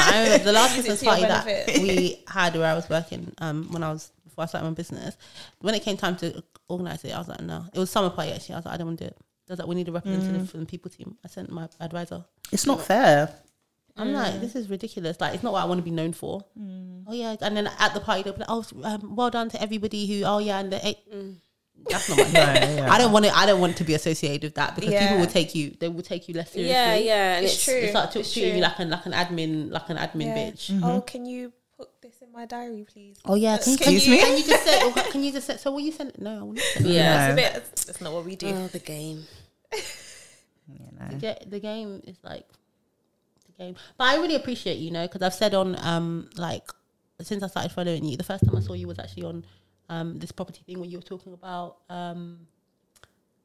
I 0.01 0.23
remember 0.23 0.45
the 0.45 0.53
last 0.53 0.75
Christmas 0.75 1.03
party 1.03 1.23
that 1.23 1.45
we 1.81 2.23
had 2.29 2.55
where 2.55 2.71
I 2.71 2.75
was 2.75 2.89
working 2.89 3.33
um, 3.39 3.67
when 3.73 3.83
I 3.83 3.91
was 3.93 4.13
before 4.25 4.45
I 4.45 4.47
started 4.47 4.69
my 4.69 4.75
business. 4.75 5.17
When 5.61 5.75
it 5.75 5.83
came 5.83 5.97
time 5.97 6.17
to 6.19 6.43
organize 6.69 7.05
it, 7.05 7.13
I 7.15 7.19
was 7.19 7.29
like, 7.29 7.41
no. 7.41 7.65
It 7.73 7.79
was 7.79 7.91
summer 7.91 8.11
party 8.11 8.33
actually. 8.33 8.55
I 8.55 8.59
was 8.59 8.65
like, 8.67 8.75
I 8.75 8.77
don't 8.79 8.87
want 8.89 8.99
to 8.99 9.05
do 9.05 9.09
it. 9.09 9.17
I 9.49 9.53
was 9.53 9.59
like, 9.61 9.69
we 9.69 9.75
need 9.77 9.89
a 9.89 9.93
representative 9.93 10.43
Mm. 10.43 10.49
from 10.49 10.61
the 10.61 10.67
people 10.67 10.91
team. 10.91 11.17
I 11.25 11.29
sent 11.29 11.51
my 11.51 11.69
advisor. 11.81 12.25
It's 12.53 12.67
not 12.67 12.81
fair. 12.83 13.33
I'm 13.97 14.09
Mm. 14.09 14.15
like, 14.15 14.41
this 14.41 14.55
is 14.57 14.69
ridiculous. 14.69 15.21
Like, 15.21 15.35
it's 15.35 15.43
not 15.43 15.53
what 15.53 15.63
I 15.63 15.67
want 15.67 15.79
to 15.79 15.85
be 15.85 15.91
known 15.91 16.13
for. 16.13 16.45
Oh 17.09 17.13
yeah, 17.13 17.37
and 17.41 17.57
then 17.57 17.71
at 17.79 17.95
the 17.95 18.01
party 18.01 18.23
they'll 18.25 18.33
be 18.35 18.41
like, 18.41 18.49
oh, 18.51 18.65
um, 18.83 19.15
well 19.17 19.31
done 19.31 19.49
to 19.51 19.63
everybody 19.63 20.07
who. 20.07 20.25
Oh 20.25 20.39
yeah, 20.39 20.59
and 20.59 20.73
the 20.73 20.87
eight. 20.87 20.99
That's 21.89 22.09
not 22.09 22.19
my 22.19 22.25
yeah. 22.33 22.89
I 22.91 22.99
don't 22.99 23.13
want 23.13 23.27
to. 23.27 23.37
I 23.37 23.47
don't 23.47 23.61
want 23.61 23.77
to 23.77 23.85
be 23.85 23.95
associated 23.95 24.43
with 24.43 24.55
that 24.57 24.75
because 24.75 24.93
people 24.99 25.19
will 25.19 25.27
take 25.27 25.55
you. 25.55 25.77
They 25.79 25.89
will 25.89 26.03
take 26.03 26.27
you 26.27 26.35
less 26.35 26.51
seriously. 26.51 26.73
Yeah, 26.75 26.95
yeah, 26.97 27.37
and 27.37 27.45
It's 27.45 27.55
it's, 27.55 27.65
true. 27.65 27.75
It's 27.75 27.95
like 27.95 28.11
to 28.13 28.23
treating 28.25 28.57
you 28.57 28.63
like 28.63 28.79
an 28.81 28.91
like 28.91 29.07
an 29.07 29.13
admin 29.13 29.71
like 29.71 29.89
an 29.91 29.97
admin 29.99 30.27
Yeah. 30.27 30.37
bitch. 30.51 30.81
Oh, 30.83 31.01
can 31.03 31.25
you 31.27 31.43
put 31.49 31.53
this 31.53 31.53
in 31.53 31.66
my 32.37 32.47
diary, 32.47 32.85
please? 32.91 33.17
Oh 33.25 33.35
yeah, 33.35 33.57
can, 33.59 33.73
you- 33.73 33.79
Can 33.79 33.85
can, 33.87 33.95
you- 33.95 34.01
you, 34.15 34.19
can 34.21 34.37
you 34.39 34.45
just 34.45 34.65
say? 34.65 34.79
oh, 34.83 35.09
Can 35.11 35.25
you 35.25 35.33
just 35.33 35.47
say? 35.47 35.57
So 35.57 35.73
will 35.73 35.81
you 35.81 35.93
send? 35.93 36.13
No, 36.19 36.31
I 36.39 36.43
will 36.43 36.53
not 36.53 36.63
send. 36.75 36.87
it. 36.87 36.91
Yeah. 36.93 37.29
It's 37.29 37.33
a 37.33 37.37
bit. 37.37 37.87
That's 37.87 38.01
not 38.01 38.13
what 38.13 38.25
we 38.25 38.37
do. 38.37 38.49
Oh, 38.49 38.67
the 38.69 38.79
game. 38.79 39.25
You 40.69 40.81
know. 40.99 41.07
The, 41.11 41.17
ga- 41.17 41.45
the 41.47 41.61
game 41.61 42.03
is 42.09 42.17
like 42.25 42.45
the 43.47 43.53
game, 43.65 43.77
but 43.97 44.05
I 44.09 44.17
really 44.17 44.35
appreciate 44.35 44.79
you 44.79 44.91
know 44.91 45.07
because 45.07 45.23
I've 45.23 45.33
said 45.33 45.55
on 45.55 45.77
um 45.81 46.29
like 46.37 46.65
since 47.23 47.41
I 47.45 47.47
started 47.47 47.71
following 47.71 48.05
you, 48.05 48.17
the 48.17 48.25
first 48.25 48.45
time 48.45 48.57
I 48.57 48.61
saw 48.61 48.73
you 48.73 48.89
was 48.89 48.99
actually 48.99 49.23
on 49.27 49.45
um 49.89 50.19
this 50.19 50.33
property 50.33 50.63
thing 50.67 50.81
where 50.81 50.89
you 50.89 50.99
were 50.99 51.03
talking 51.05 51.33
about 51.35 51.77
um 51.89 52.49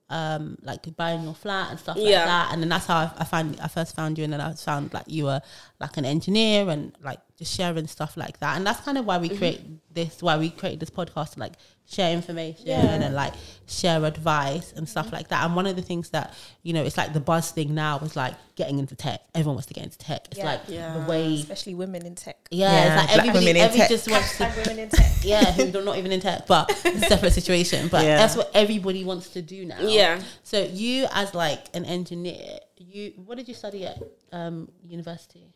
um 0.09 0.57
like 0.63 0.79
buying 0.97 1.21
your 1.23 1.35
flat 1.35 1.69
and 1.69 1.79
stuff 1.79 1.95
like 1.95 2.07
Yeah. 2.07 2.25
that, 2.25 2.53
and 2.53 2.61
then 2.63 2.69
that's 2.69 2.87
how 2.87 2.97
I, 2.97 3.11
I 3.19 3.23
found 3.23 3.59
I 3.61 3.67
first 3.67 3.95
found 3.95 4.17
you, 4.17 4.23
and 4.23 4.33
then 4.33 4.41
I 4.41 4.53
found 4.55 4.91
like 4.91 5.05
you 5.07 5.25
were 5.25 5.41
like 5.79 5.95
an 5.97 6.05
engineer 6.05 6.69
and 6.69 6.91
like 7.03 7.19
just 7.41 7.55
sharing 7.57 7.87
stuff 7.87 8.15
like 8.17 8.39
that. 8.39 8.55
And 8.55 8.65
that's 8.67 8.81
kind 8.81 8.97
of 8.99 9.05
why 9.05 9.17
we 9.17 9.27
create 9.29 9.61
this, 9.93 10.21
why 10.21 10.37
we 10.37 10.51
create 10.51 10.79
this 10.79 10.91
podcast 10.91 11.33
to 11.33 11.39
like 11.39 11.53
share 11.89 12.13
information 12.13 12.67
Yeah. 12.67 12.85
and 12.85 13.15
like 13.15 13.33
share 13.67 14.05
advice 14.05 14.71
and 14.75 14.87
stuff 14.87 15.11
like 15.11 15.27
that. 15.29 15.43
And 15.43 15.55
one 15.55 15.65
of 15.65 15.75
the 15.75 15.81
things 15.81 16.11
that, 16.11 16.33
you 16.61 16.71
know, 16.73 16.83
it's 16.83 16.97
like 16.97 17.13
the 17.13 17.19
buzz 17.19 17.49
thing 17.51 17.73
now 17.73 17.97
is 17.99 18.15
like 18.15 18.35
getting 18.55 18.77
into 18.77 18.95
tech. 18.95 19.21
Everyone 19.33 19.55
wants 19.55 19.67
to 19.67 19.73
get 19.73 19.83
into 19.85 19.97
tech. 19.97 20.27
It's 20.29 20.37
Yeah. 20.37 20.45
like 20.45 20.61
Yeah. 20.67 20.93
the 20.99 21.09
way, 21.09 21.33
especially 21.35 21.73
women 21.73 22.05
in 22.05 22.13
tech. 22.15 22.37
yeah, 22.51 22.71
Yeah, 22.71 22.77
it's 22.77 22.89
like 22.95 23.05
black 23.07 23.17
everybody, 23.19 23.45
women 23.45 23.55
in 23.57 23.61
every 23.63 23.79
tech. 23.79 23.89
just 23.89 24.09
wants 24.11 24.37
to 24.37 24.43
Hashtag 24.45 24.57
women 24.67 24.79
in 24.83 24.89
tech. 24.89 25.11
yeah, 25.23 25.51
who 25.51 25.79
are 25.79 25.83
not 25.83 25.97
even 25.97 26.11
in 26.11 26.21
tech, 26.21 26.45
but 26.47 26.69
it's 26.85 27.03
a 27.05 27.07
separate 27.13 27.33
situation. 27.33 27.87
But 27.87 28.05
Yeah. 28.05 28.17
that's 28.17 28.35
what 28.35 28.51
everybody 28.53 29.03
wants 29.03 29.29
to 29.29 29.41
do 29.41 29.65
now. 29.65 29.79
Yeah. 29.81 30.21
So 30.43 30.61
you, 30.63 31.07
as 31.11 31.33
like 31.33 31.65
an 31.73 31.85
engineer, 31.85 32.59
you 32.77 33.13
what 33.25 33.37
did 33.37 33.47
you 33.47 33.55
study 33.55 33.85
at 33.87 33.97
um, 34.31 34.69
university? 34.83 35.53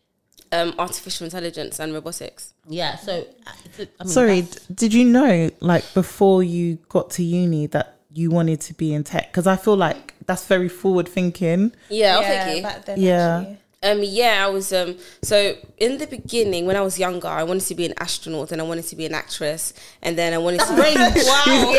Um, 0.52 0.74
artificial 0.80 1.26
intelligence 1.26 1.80
and 1.80 1.93
robotics. 1.93 2.54
Yeah. 2.67 2.95
So 2.98 3.26
uh, 3.45 3.52
it's 3.65 3.80
mean, 4.04 4.08
Sorry, 4.08 4.41
d- 4.43 4.58
did 4.74 4.93
you 4.93 5.04
know, 5.04 5.50
like, 5.60 5.84
before 5.93 6.43
you 6.43 6.78
got 6.88 7.10
to 7.12 7.24
uni, 7.24 7.65
that 7.67 8.00
you 8.13 8.30
wanted 8.30 8.62
to 8.62 8.74
be 8.74 8.93
in 8.93 9.04
tech? 9.04 9.32
Because 9.32 9.48
I 9.48 9.58
feel 9.58 9.76
like 9.76 10.13
that's 10.26 10.45
very 10.48 10.69
forward 10.69 11.10
thinking. 11.10 11.74
Yeah, 11.89 12.21
yeah, 12.21 12.28
thank 12.45 12.58
you. 12.58 12.63
back 12.63 12.86
then. 12.86 13.00
Yeah. 13.02 13.38
actually. 13.39 13.58
Um, 13.86 14.00
yeah, 14.04 14.43
I 14.45 14.50
was. 14.50 14.74
Um, 14.74 14.98
so 15.21 15.56
in 15.78 15.98
the 15.98 16.08
beginning, 16.08 16.65
when 16.65 16.76
I 16.76 16.82
was 16.82 16.98
younger, 17.00 17.28
I 17.28 17.43
wanted 17.43 17.65
to 17.67 17.76
be 17.76 17.86
an 17.86 17.93
astronaut, 18.00 18.52
and 18.52 18.60
I 18.62 18.65
wanted 18.65 18.86
to 18.88 18.95
be 18.95 19.06
an 19.06 19.13
actress, 19.13 19.74
and 20.02 20.17
then 20.17 20.34
I 20.34 20.38
wanted 20.39 20.60
to. 20.67 20.74
range. 20.76 20.98
Wow, 21.26 21.74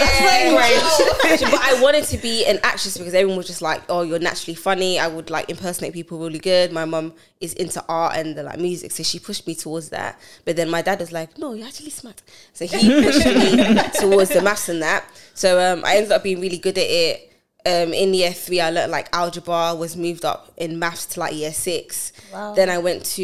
but 1.50 1.60
I 1.60 1.78
wanted 1.82 2.04
to 2.04 2.18
be 2.18 2.46
an 2.46 2.58
actress 2.62 2.96
because 2.96 3.14
everyone 3.14 3.36
was 3.36 3.46
just 3.46 3.62
like, 3.62 3.82
"Oh, 3.88 4.02
you're 4.02 4.18
naturally 4.18 4.54
funny." 4.54 4.98
I 4.98 5.08
would 5.08 5.30
like 5.30 5.50
impersonate 5.50 5.92
people 5.92 6.18
really 6.18 6.38
good. 6.38 6.72
My 6.72 6.84
mum 6.84 7.14
is 7.40 7.52
into 7.54 7.84
art 7.88 8.16
and 8.16 8.34
the, 8.36 8.42
like 8.42 8.58
music, 8.58 8.92
so 8.92 9.02
she 9.02 9.18
pushed 9.18 9.46
me 9.46 9.54
towards 9.54 9.90
that. 9.90 10.18
But 10.44 10.56
then 10.56 10.70
my 10.70 10.82
dad 10.82 11.00
was 11.00 11.12
like, 11.12 11.36
"No, 11.38 11.52
you're 11.54 11.66
actually 11.66 11.90
smart," 11.90 12.22
so 12.52 12.66
he 12.66 13.02
pushed 13.02 13.26
me 13.26 13.56
towards 14.00 14.30
the 14.30 14.40
maths 14.42 14.68
and 14.68 14.82
that. 14.82 15.04
So 15.34 15.60
um, 15.60 15.84
I 15.84 15.96
ended 15.96 16.12
up 16.12 16.22
being 16.22 16.40
really 16.40 16.58
good 16.58 16.78
at 16.78 16.86
it. 16.88 17.32
Um, 17.66 17.92
in 17.92 18.14
year 18.14 18.32
three, 18.32 18.60
I 18.60 18.70
learned 18.70 18.92
like 18.92 19.08
algebra. 19.12 19.74
Was 19.74 19.96
moved 19.96 20.24
up 20.24 20.52
in 20.56 20.78
maths 20.78 21.06
to 21.06 21.20
like 21.20 21.34
year 21.34 21.52
six. 21.52 22.12
Wow. 22.32 22.54
Then 22.54 22.70
I 22.70 22.78
went 22.78 23.04
to 23.16 23.22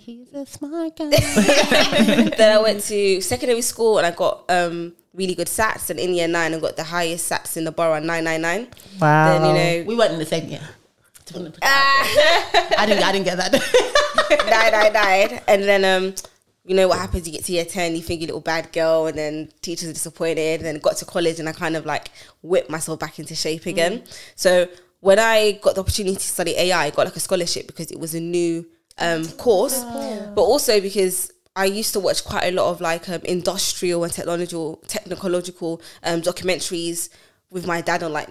He's 0.00 0.32
a 0.34 0.44
smart 0.46 0.96
guy. 0.96 1.10
then 2.36 2.52
I 2.52 2.60
went 2.60 2.82
to 2.84 3.20
secondary 3.20 3.62
school 3.62 3.98
and 3.98 4.06
I 4.06 4.10
got 4.10 4.44
um, 4.48 4.94
really 5.14 5.36
good 5.36 5.46
sats. 5.46 5.90
And 5.90 6.00
in 6.00 6.12
year 6.14 6.26
nine, 6.26 6.54
I 6.54 6.58
got 6.58 6.76
the 6.76 6.82
highest 6.82 7.30
sats 7.30 7.56
in 7.56 7.62
the 7.62 7.70
borough, 7.70 8.00
nine 8.00 8.24
nine 8.24 8.42
nine. 8.42 8.68
Wow. 9.00 9.38
Then 9.38 9.46
you 9.46 9.52
know, 9.54 9.88
we 9.88 9.94
weren't 9.96 10.12
in 10.12 10.18
the 10.18 10.26
same 10.26 10.48
year. 10.48 10.68
Just 11.24 11.38
wanna 11.38 11.50
put 11.50 11.60
that 11.60 12.50
out 12.52 12.68
there. 12.68 12.78
I 12.78 12.86
didn't. 12.86 13.04
I 13.04 13.12
didn't 13.12 13.26
get 13.26 13.36
that. 13.36 13.52
nine 14.50 14.72
nine 14.72 14.92
nine. 14.92 15.40
And 15.46 15.62
then 15.62 15.84
um, 15.84 16.14
you 16.68 16.74
know 16.74 16.86
what 16.86 16.98
happens? 16.98 17.26
You 17.26 17.32
get 17.32 17.44
to 17.44 17.52
year 17.52 17.64
ten, 17.64 17.96
you 17.96 18.02
think 18.02 18.20
you're 18.20 18.26
a 18.26 18.32
little 18.32 18.40
bad 18.42 18.72
girl, 18.72 19.06
and 19.06 19.16
then 19.16 19.50
teachers 19.62 19.88
are 19.88 19.92
disappointed. 19.94 20.60
And 20.60 20.66
then 20.66 20.78
got 20.78 20.98
to 20.98 21.04
college, 21.04 21.40
and 21.40 21.48
I 21.48 21.52
kind 21.52 21.76
of 21.76 21.86
like 21.86 22.10
whipped 22.42 22.68
myself 22.70 23.00
back 23.00 23.18
into 23.18 23.34
shape 23.34 23.66
again. 23.66 24.02
So 24.36 24.68
when 25.00 25.18
I 25.18 25.52
got 25.62 25.76
the 25.76 25.80
opportunity 25.80 26.16
to 26.16 26.22
study 26.22 26.54
AI, 26.56 26.86
I 26.86 26.90
got 26.90 27.06
like 27.06 27.16
a 27.16 27.20
scholarship 27.20 27.66
because 27.66 27.90
it 27.90 27.98
was 27.98 28.14
a 28.14 28.20
new 28.20 28.66
um, 28.98 29.26
course, 29.32 29.82
but 30.34 30.42
also 30.42 30.80
because 30.80 31.32
I 31.56 31.64
used 31.64 31.92
to 31.94 32.00
watch 32.00 32.24
quite 32.24 32.44
a 32.44 32.52
lot 32.52 32.70
of 32.70 32.80
like 32.80 33.08
um, 33.08 33.22
industrial 33.24 34.04
and 34.04 34.12
technological, 34.12 34.76
technological 34.86 35.80
um, 36.02 36.20
documentaries 36.20 37.08
with 37.50 37.66
my 37.66 37.80
dad 37.80 38.02
on 38.02 38.12
like 38.12 38.28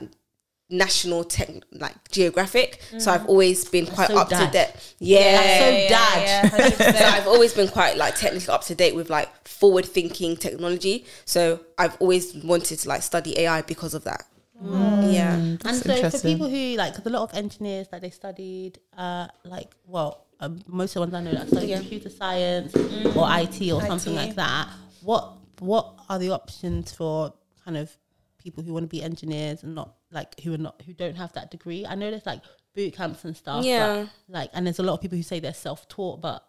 national 0.70 1.24
tech, 1.24 1.50
like 1.72 1.96
geographic. 2.12 2.82
So 2.98 3.12
I've 3.12 3.26
always 3.28 3.64
been 3.66 3.86
quite 3.86 4.10
so 4.10 4.18
up 4.18 4.30
dad. 4.30 4.46
to 4.48 4.52
date. 4.52 4.96
Yeah, 5.00 5.32
That's 5.32 5.60
so 5.60 5.96
dad. 5.96 6.80
Yeah, 6.80 6.92
so 7.00 7.06
I've 7.06 7.28
always 7.28 7.54
been 7.54 7.68
quite 7.70 7.96
like 7.98 8.16
technically 8.16 8.54
up 8.54 8.64
to 8.66 8.76
date 8.76 8.96
with 8.96 9.10
like 9.10 9.30
forward 9.48 9.86
thinking 9.86 10.36
technology. 10.36 11.06
So 11.26 11.62
I've 11.78 11.96
always 12.02 12.34
wanted 12.36 12.80
to 12.80 12.90
like 12.90 13.02
study 13.04 13.40
AI 13.40 13.62
because 13.62 13.94
of 13.94 14.04
that. 14.04 14.26
Yeah. 14.60 15.36
and 15.36 15.62
so 15.76 16.10
for 16.10 16.20
people 16.20 16.50
who 16.50 16.76
like, 16.76 16.96
'cause 16.96 17.06
a 17.06 17.10
lot 17.10 17.30
of 17.30 17.38
engineers 17.38 17.88
that 17.90 18.02
they 18.02 18.10
studied, 18.10 18.80
uh, 18.98 19.28
like 19.46 19.74
well, 19.86 20.26
um, 20.40 20.62
most 20.68 20.92
of 20.92 20.94
the 20.96 21.00
ones 21.02 21.14
I 21.14 21.22
know 21.22 21.32
that 21.38 21.48
studied 21.48 21.70
Yeah. 21.70 21.78
computer 21.80 22.10
science 22.10 22.76
or 23.16 23.26
IT 23.30 23.72
or 23.72 23.82
something 23.86 24.16
like 24.16 24.36
that. 24.36 24.68
What 25.02 25.34
what 25.60 25.94
are 26.10 26.20
the 26.20 26.32
options 26.32 26.92
for 26.92 27.34
kind 27.64 27.78
of 27.78 27.96
people 28.38 28.64
who 28.64 28.74
want 28.74 28.84
to 28.84 28.88
be 28.88 29.02
engineers 29.04 29.64
and 29.64 29.74
not 29.76 29.94
like 30.12 30.40
who 30.42 30.54
are 30.54 30.58
not 30.58 30.82
who 30.86 30.94
don't 30.94 31.16
have 31.16 31.34
that 31.34 31.52
degree? 31.52 31.86
I 31.86 31.96
know 31.96 32.10
there's 32.10 32.26
like 32.26 32.42
boot 32.76 32.94
camps 32.96 33.26
and 33.26 33.36
stuff. 33.36 33.58
but, 33.58 33.66
Yeah. 33.66 34.08
like, 34.30 34.50
and 34.54 34.66
there's 34.66 34.80
a 34.80 34.84
lot 34.84 34.94
of 34.94 35.02
people 35.02 35.18
who 35.18 35.24
say 35.24 35.40
they're 35.40 35.54
self 35.54 35.88
taught, 35.90 36.22
but 36.22 36.44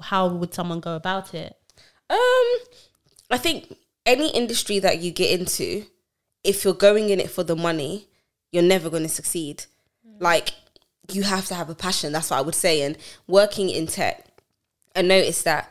how 0.00 0.28
would 0.28 0.54
someone 0.54 0.80
go 0.80 0.94
about 0.96 1.34
it? 1.34 1.56
Um, 2.08 2.18
I 3.30 3.38
think 3.38 3.74
any 4.06 4.30
industry 4.30 4.78
that 4.78 5.00
you 5.00 5.10
get 5.10 5.38
into, 5.38 5.84
if 6.44 6.64
you're 6.64 6.74
going 6.74 7.10
in 7.10 7.20
it 7.20 7.30
for 7.30 7.42
the 7.42 7.56
money, 7.56 8.08
you're 8.52 8.62
never 8.62 8.88
going 8.88 9.02
to 9.02 9.08
succeed. 9.08 9.64
Like 10.20 10.50
you 11.12 11.22
have 11.24 11.46
to 11.46 11.54
have 11.54 11.68
a 11.70 11.74
passion. 11.74 12.12
That's 12.12 12.30
what 12.30 12.38
I 12.38 12.42
would 12.42 12.54
say. 12.54 12.82
And 12.82 12.96
working 13.26 13.68
in 13.68 13.86
tech, 13.86 14.24
I 14.96 15.02
noticed 15.02 15.44
that 15.44 15.70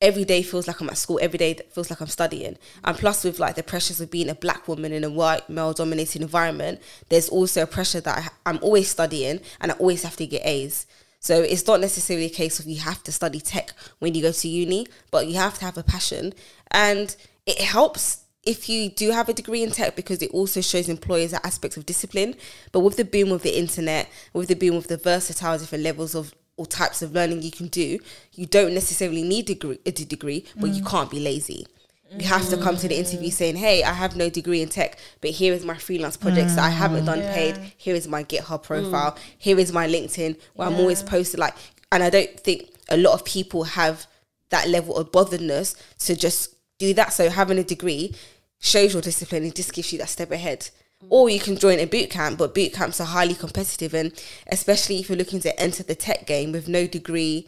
every 0.00 0.24
day 0.24 0.42
feels 0.42 0.68
like 0.68 0.80
I'm 0.80 0.88
at 0.90 0.98
school. 0.98 1.18
Every 1.20 1.38
day 1.38 1.58
feels 1.70 1.90
like 1.90 2.00
I'm 2.00 2.08
studying. 2.08 2.56
And 2.84 2.96
plus, 2.96 3.24
with 3.24 3.38
like 3.38 3.56
the 3.56 3.62
pressures 3.62 4.00
of 4.00 4.10
being 4.10 4.28
a 4.28 4.34
black 4.34 4.68
woman 4.68 4.92
in 4.92 5.04
a 5.04 5.10
white 5.10 5.48
male 5.48 5.72
dominated 5.72 6.22
environment, 6.22 6.80
there's 7.08 7.28
also 7.28 7.62
a 7.62 7.66
pressure 7.66 8.00
that 8.00 8.18
I, 8.18 8.50
I'm 8.50 8.58
always 8.62 8.88
studying 8.88 9.40
and 9.60 9.72
I 9.72 9.74
always 9.76 10.02
have 10.02 10.16
to 10.16 10.26
get 10.26 10.46
A's. 10.46 10.86
So 11.20 11.42
it's 11.42 11.66
not 11.66 11.80
necessarily 11.80 12.26
a 12.26 12.30
case 12.30 12.60
of 12.60 12.66
you 12.66 12.78
have 12.80 13.02
to 13.04 13.12
study 13.12 13.40
tech 13.40 13.72
when 13.98 14.14
you 14.14 14.22
go 14.22 14.30
to 14.30 14.48
uni, 14.48 14.86
but 15.10 15.26
you 15.26 15.34
have 15.34 15.58
to 15.58 15.64
have 15.64 15.76
a 15.76 15.82
passion. 15.82 16.32
And 16.70 17.14
it 17.44 17.60
helps 17.60 18.24
if 18.44 18.68
you 18.68 18.88
do 18.88 19.10
have 19.10 19.28
a 19.28 19.34
degree 19.34 19.64
in 19.64 19.70
tech 19.72 19.96
because 19.96 20.22
it 20.22 20.30
also 20.30 20.60
shows 20.60 20.88
employers 20.88 21.32
that 21.32 21.44
aspects 21.44 21.76
of 21.76 21.86
discipline. 21.86 22.36
But 22.70 22.80
with 22.80 22.96
the 22.96 23.04
boom 23.04 23.32
of 23.32 23.42
the 23.42 23.58
internet, 23.58 24.08
with 24.32 24.48
the 24.48 24.54
boom 24.54 24.76
of 24.76 24.86
the 24.86 24.96
versatile 24.96 25.58
different 25.58 25.82
levels 25.82 26.14
of 26.14 26.32
or 26.58 26.66
types 26.66 27.00
of 27.00 27.12
learning 27.12 27.40
you 27.42 27.50
can 27.50 27.68
do, 27.68 27.98
you 28.34 28.44
don't 28.44 28.74
necessarily 28.74 29.22
need 29.22 29.46
degree, 29.46 29.78
a 29.86 29.90
degree, 29.90 30.44
but 30.56 30.70
you 30.70 30.82
mm. 30.82 30.90
can't 30.90 31.10
be 31.10 31.20
lazy. 31.20 31.66
You 32.16 32.26
have 32.26 32.48
to 32.48 32.56
come 32.56 32.76
to 32.78 32.88
the 32.88 32.96
interview 32.96 33.28
mm. 33.28 33.32
saying, 33.32 33.56
"Hey, 33.56 33.82
I 33.82 33.92
have 33.92 34.16
no 34.16 34.30
degree 34.30 34.62
in 34.62 34.68
tech, 34.68 34.98
but 35.20 35.30
here 35.30 35.52
is 35.52 35.64
my 35.64 35.76
freelance 35.76 36.16
projects 36.16 36.54
that 36.54 36.64
I 36.64 36.70
haven't 36.70 37.02
mm. 37.02 37.06
done 37.06 37.20
paid. 37.20 37.58
Here 37.76 37.94
is 37.94 38.08
my 38.08 38.24
GitHub 38.24 38.62
profile. 38.62 39.16
Here 39.36 39.58
is 39.58 39.72
my 39.72 39.86
LinkedIn 39.86 40.36
where 40.54 40.68
I'm 40.68 40.76
always 40.76 41.02
posted." 41.02 41.38
Like, 41.38 41.54
and 41.92 42.02
I 42.02 42.10
don't 42.10 42.40
think 42.40 42.70
a 42.88 42.96
lot 42.96 43.12
of 43.12 43.24
people 43.24 43.64
have 43.64 44.06
that 44.50 44.68
level 44.68 44.96
of 44.96 45.12
botheredness 45.12 45.76
to 46.06 46.16
just 46.16 46.54
do 46.78 46.94
that. 46.94 47.12
So 47.12 47.28
having 47.28 47.58
a 47.58 47.64
degree 47.64 48.14
shows 48.58 48.94
your 48.94 49.02
discipline 49.02 49.44
and 49.44 49.54
just 49.54 49.72
gives 49.74 49.92
you 49.92 49.98
that 49.98 50.08
step 50.08 50.30
ahead. 50.30 50.70
Or 51.08 51.30
you 51.30 51.38
can 51.38 51.56
join 51.56 51.78
a 51.78 51.84
boot 51.84 52.10
camp, 52.10 52.38
but 52.38 52.54
boot 52.54 52.72
camps 52.72 53.00
are 53.00 53.06
highly 53.06 53.34
competitive, 53.34 53.94
and 53.94 54.12
especially 54.48 54.98
if 54.98 55.08
you're 55.08 55.16
looking 55.16 55.40
to 55.40 55.60
enter 55.60 55.84
the 55.84 55.94
tech 55.94 56.26
game 56.26 56.50
with 56.50 56.66
no 56.66 56.88
degree, 56.88 57.46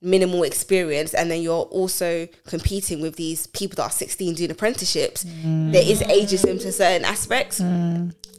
minimal 0.00 0.44
experience, 0.44 1.12
and 1.14 1.30
then 1.30 1.42
you're 1.42 1.64
also 1.64 2.28
competing 2.46 3.00
with 3.00 3.16
these 3.16 3.46
people 3.48 3.76
that 3.76 3.82
are 3.82 3.90
16 3.90 4.34
doing 4.34 4.50
apprenticeships, 4.50 5.24
there 5.72 5.82
is 5.84 6.00
ageism 6.02 6.60
to 6.60 6.70
certain 6.72 7.04
aspects. 7.04 7.60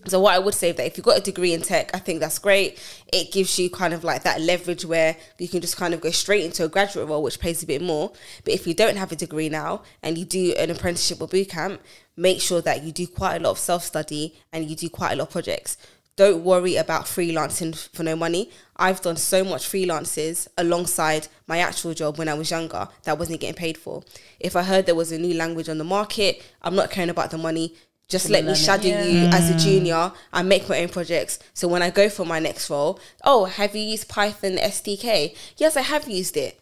So 0.08 0.19
what 0.22 0.34
I 0.34 0.39
would 0.39 0.54
say 0.54 0.72
that 0.72 0.86
if 0.86 0.98
you've 0.98 1.06
got 1.06 1.17
a 1.17 1.22
degree 1.22 1.54
in 1.54 1.62
tech, 1.62 1.91
I 1.93 2.00
think 2.00 2.22
that's 2.22 2.39
great. 2.39 2.80
It 3.12 3.34
gives 3.34 3.60
you 3.60 3.69
kind 3.69 3.93
of 3.93 4.06
like 4.06 4.24
that 4.24 4.39
leverage 4.39 4.86
where 4.86 5.17
you 5.38 5.50
can 5.50 5.60
just 5.60 5.76
kind 5.76 5.93
of 5.93 6.00
go 6.00 6.10
straight 6.10 6.45
into 6.45 6.63
a 6.63 6.69
graduate 6.69 7.10
role, 7.10 7.22
which 7.22 7.39
pays 7.39 7.62
a 7.62 7.67
bit 7.67 7.82
more. 7.82 8.13
But 8.45 8.54
if 8.54 8.65
you 8.65 8.74
don't 8.74 8.95
have 8.95 9.12
a 9.12 9.15
degree 9.17 9.50
now 9.50 9.84
and 10.02 10.17
you 10.17 10.24
do 10.24 10.54
an 10.58 10.72
apprenticeship 10.72 11.22
or 11.22 11.28
boot 11.28 11.50
camp, 11.50 11.82
make 12.15 12.39
sure 12.39 12.62
that 12.62 12.84
you 12.84 12.93
do 12.93 13.08
quite 13.08 13.36
a 13.36 13.39
lot 13.43 13.52
of 13.52 13.60
self 13.60 13.84
study 13.84 14.36
and 14.54 14.69
you 14.69 14.76
do 14.76 14.89
quite 14.89 15.12
a 15.12 15.15
lot 15.17 15.28
of 15.28 15.32
projects. 15.32 15.78
Don't 16.19 16.43
worry 16.43 16.75
about 16.75 17.05
freelancing 17.05 17.73
for 17.93 18.03
no 18.03 18.13
money. 18.13 18.51
I've 18.75 18.99
done 18.99 19.15
so 19.15 19.41
much 19.45 19.65
freelances 19.65 20.49
alongside 20.58 21.29
my 21.47 21.60
actual 21.60 21.93
job 21.93 22.17
when 22.17 22.27
I 22.27 22.34
was 22.34 22.51
younger 22.51 22.89
that 23.03 23.12
I 23.12 23.13
wasn't 23.13 23.39
getting 23.39 23.55
paid 23.55 23.77
for. 23.77 24.03
If 24.38 24.58
I 24.58 24.63
heard 24.63 24.86
there 24.86 24.95
was 24.95 25.13
a 25.13 25.17
new 25.17 25.34
language 25.36 25.69
on 25.69 25.77
the 25.77 25.86
market, 25.86 26.43
I'm 26.62 26.75
not 26.75 26.91
caring 26.91 27.10
about 27.10 27.32
the 27.32 27.38
money. 27.38 27.73
Just 28.10 28.29
let 28.29 28.43
me 28.43 28.47
learn 28.47 28.58
it. 28.58 28.60
shadow 28.60 28.89
you 28.89 29.27
as 29.27 29.49
a 29.49 29.53
mm. 29.53 29.62
junior 29.62 30.12
and 30.34 30.49
make 30.49 30.67
my 30.67 30.82
own 30.82 30.89
projects. 30.89 31.39
So 31.53 31.69
when 31.69 31.82
I 31.82 31.89
go 31.89 32.10
for 32.10 32.25
my 32.25 32.39
next 32.39 32.69
role, 32.69 32.99
oh, 33.23 33.45
have 33.45 33.73
you 33.73 33.84
used 33.84 34.10
Python 34.10 34.58
SDK? 34.58 35.38
Yes, 35.55 35.77
I 35.77 35.84
have 35.84 36.10
used 36.10 36.36
it. 36.36 36.60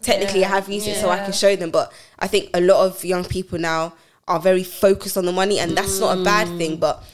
Technically, 0.00 0.46
I 0.46 0.48
have 0.48 0.70
used 0.70 0.88
it 0.88 0.96
so 0.98 1.10
I 1.10 1.18
can 1.18 1.34
show 1.34 1.54
them. 1.56 1.70
But 1.70 1.92
I 2.18 2.26
think 2.26 2.48
a 2.54 2.60
lot 2.62 2.86
of 2.86 3.04
young 3.04 3.26
people 3.26 3.58
now 3.58 3.92
are 4.26 4.40
very 4.40 4.64
focused 4.64 5.18
on 5.18 5.26
the 5.26 5.32
money, 5.32 5.58
and 5.58 5.76
that's 5.76 6.00
not 6.00 6.16
a 6.16 6.24
bad 6.24 6.48
thing. 6.56 6.78
Mm. 6.78 6.80
But 6.80 7.04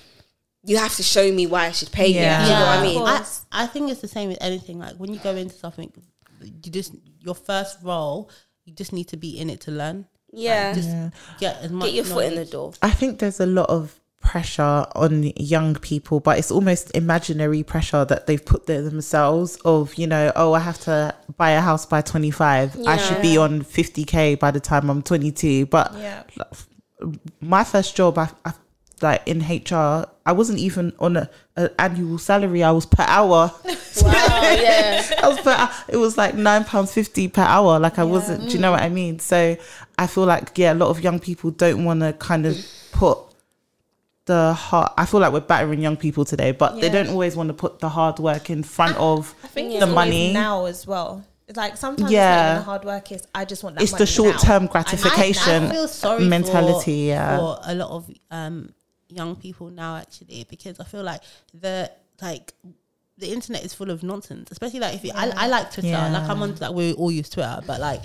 you 0.65 0.77
have 0.77 0.95
to 0.97 1.03
show 1.03 1.31
me 1.33 1.47
why 1.47 1.67
I 1.67 1.71
should 1.73 1.91
pay 1.91 2.09
Yeah. 2.13 2.41
you. 2.41 2.47
Do 2.47 2.53
you 2.53 2.59
know 2.59 2.67
what 2.67 2.79
I 2.79 2.83
mean? 2.83 3.03
I, 3.03 3.63
I 3.65 3.67
think 3.67 3.91
it's 3.91 4.01
the 4.01 4.09
same 4.09 4.29
with 4.29 4.39
anything. 4.41 4.79
Like 4.79 4.97
when 4.97 5.13
you 5.13 5.21
go 5.21 5.35
into 5.35 5.55
something, 5.55 5.91
you 6.43 6.71
just 6.71 6.95
your 7.21 7.35
first 7.35 7.79
role, 7.83 8.31
you 8.65 8.73
just 8.75 8.93
need 8.93 9.09
to 9.09 9.17
be 9.17 9.39
in 9.39 9.49
it 9.51 9.61
to 9.63 9.71
learn. 9.71 10.07
Yeah. 10.33 10.75
Just 10.75 10.91
get 11.39 11.57
as 11.63 11.71
much. 11.71 11.87
Get 11.87 11.95
your 11.95 12.05
foot 12.05 12.27
in 12.27 12.35
the 12.37 12.45
door. 12.45 12.73
I 12.83 12.91
think 12.91 13.19
there's 13.19 13.41
a 13.41 13.47
lot 13.47 13.69
of 13.71 13.99
pressure 14.21 14.85
on 14.95 15.33
young 15.37 15.75
people, 15.77 16.21
but 16.21 16.39
it's 16.39 16.51
almost 16.51 16.95
imaginary 16.95 17.63
pressure 17.63 18.05
that 18.05 18.27
they've 18.27 18.45
put 18.45 18.67
there 18.67 18.83
themselves 18.83 19.57
of, 19.65 19.95
you 19.95 20.07
know, 20.07 20.31
oh, 20.37 20.53
I 20.53 20.59
have 20.61 20.79
to 20.81 21.15
buy 21.39 21.53
a 21.53 21.61
house 21.63 21.87
by 21.87 22.03
25. 22.03 22.87
I 22.87 22.97
should 22.99 23.23
be 23.23 23.39
on 23.39 23.63
50K 23.63 24.39
by 24.39 24.51
the 24.51 24.61
time 24.61 24.91
I'm 24.91 25.01
22. 25.03 25.67
But 25.67 25.95
Yeah. 25.97 26.23
my 27.41 27.65
first 27.65 27.97
job, 27.97 28.19
I, 28.19 28.29
I 28.45 28.53
like 29.03 29.23
in 29.27 29.41
HR, 29.41 30.07
I 30.27 30.33
wasn't 30.33 30.59
even 30.59 30.93
on 30.99 31.17
a, 31.17 31.31
an 31.57 31.71
annual 31.79 32.19
salary. 32.19 32.63
I 32.63 32.71
was 32.73 32.87
per 32.87 33.05
hour. 33.07 33.53
Wow, 34.03 34.13
yeah. 34.13 35.05
I 35.23 35.29
was 35.29 35.41
per, 35.41 35.71
it 35.89 35.97
was 35.97 36.17
like 36.17 36.35
nine 36.37 36.65
pounds 36.65 36.93
fifty 36.95 37.27
per 37.27 37.43
hour. 37.43 37.79
Like 37.81 37.99
I 37.99 38.05
wasn't. 38.05 38.49
Do 38.49 38.55
you 38.55 38.61
know 38.61 38.71
what 38.71 38.81
I 38.83 38.89
mean? 38.89 39.19
So 39.19 39.57
I 39.99 40.07
feel 40.07 40.27
like 40.27 40.57
yeah, 40.57 40.73
a 40.73 40.75
lot 40.75 40.91
of 40.91 41.01
young 41.03 41.19
people 41.19 41.51
don't 41.51 41.85
want 41.85 42.01
to 42.01 42.13
kind 42.15 42.47
of 42.47 42.57
put 42.93 43.19
the 44.27 44.53
hard. 44.55 44.93
I 44.97 45.07
feel 45.07 45.21
like 45.21 45.33
we're 45.33 45.41
battering 45.41 45.81
young 45.81 45.97
people 45.97 46.25
today, 46.25 46.53
but 46.53 46.81
they 46.81 46.89
don't 46.89 47.09
always 47.09 47.35
want 47.37 47.49
to 47.49 47.55
put 47.55 47.81
the 47.81 47.89
hard 47.89 48.19
work 48.21 48.49
in 48.49 48.63
front 48.63 48.97
of 48.97 49.35
I 49.43 49.49
think 49.49 49.71
Yeah. 49.73 49.79
it's 49.79 49.87
the 49.87 49.93
money. 49.93 50.33
now 50.33 50.67
as 50.67 50.87
well. 50.87 51.25
It's 51.49 51.57
like 51.57 51.77
sometimes 51.77 52.13
Yeah. 52.13 52.21
yeah. 52.53 52.55
the 52.59 52.63
hard 52.63 52.85
work 52.85 53.11
is 53.11 53.27
I 53.35 53.45
just 53.45 53.65
want 53.65 53.75
that 53.77 53.83
It's 53.83 53.93
the 53.93 54.07
short 54.07 54.35
now. 54.37 54.39
term 54.39 54.63
And 54.63 54.69
I- 54.69 54.73
gratification 54.73 55.65
I, 55.65 55.71
feel 55.73 55.89
sorry 55.89 56.25
mentality. 56.29 57.07
for, 57.09 57.09
yeah, 57.09 57.39
for 57.39 57.59
a 57.65 57.75
lot 57.75 57.91
of 57.91 58.11
um, 58.31 58.73
young 59.11 59.37
people 59.37 59.71
now 59.71 59.97
actually 59.97 60.47
because 60.49 60.79
I 60.81 60.85
feel 60.85 61.03
like 61.03 61.21
the 61.55 61.91
like 62.23 62.55
the 63.19 63.33
internet 63.33 63.65
is 63.65 63.75
full 63.75 63.91
of 63.91 64.03
nonsense. 64.03 64.51
Especially 64.51 64.81
like 64.81 64.95
if 64.95 65.05
you, 65.05 65.13
I, 65.15 65.31
I 65.37 65.47
like 65.49 65.73
Twitter, 65.73 65.89
Yeah. 65.89 66.11
like 66.11 66.29
I'm 66.29 66.43
on 66.43 66.55
like 66.57 66.73
we 66.73 66.93
all 66.95 67.11
use 67.11 67.29
Twitter, 67.29 67.61
but 67.67 67.81
like 67.81 68.01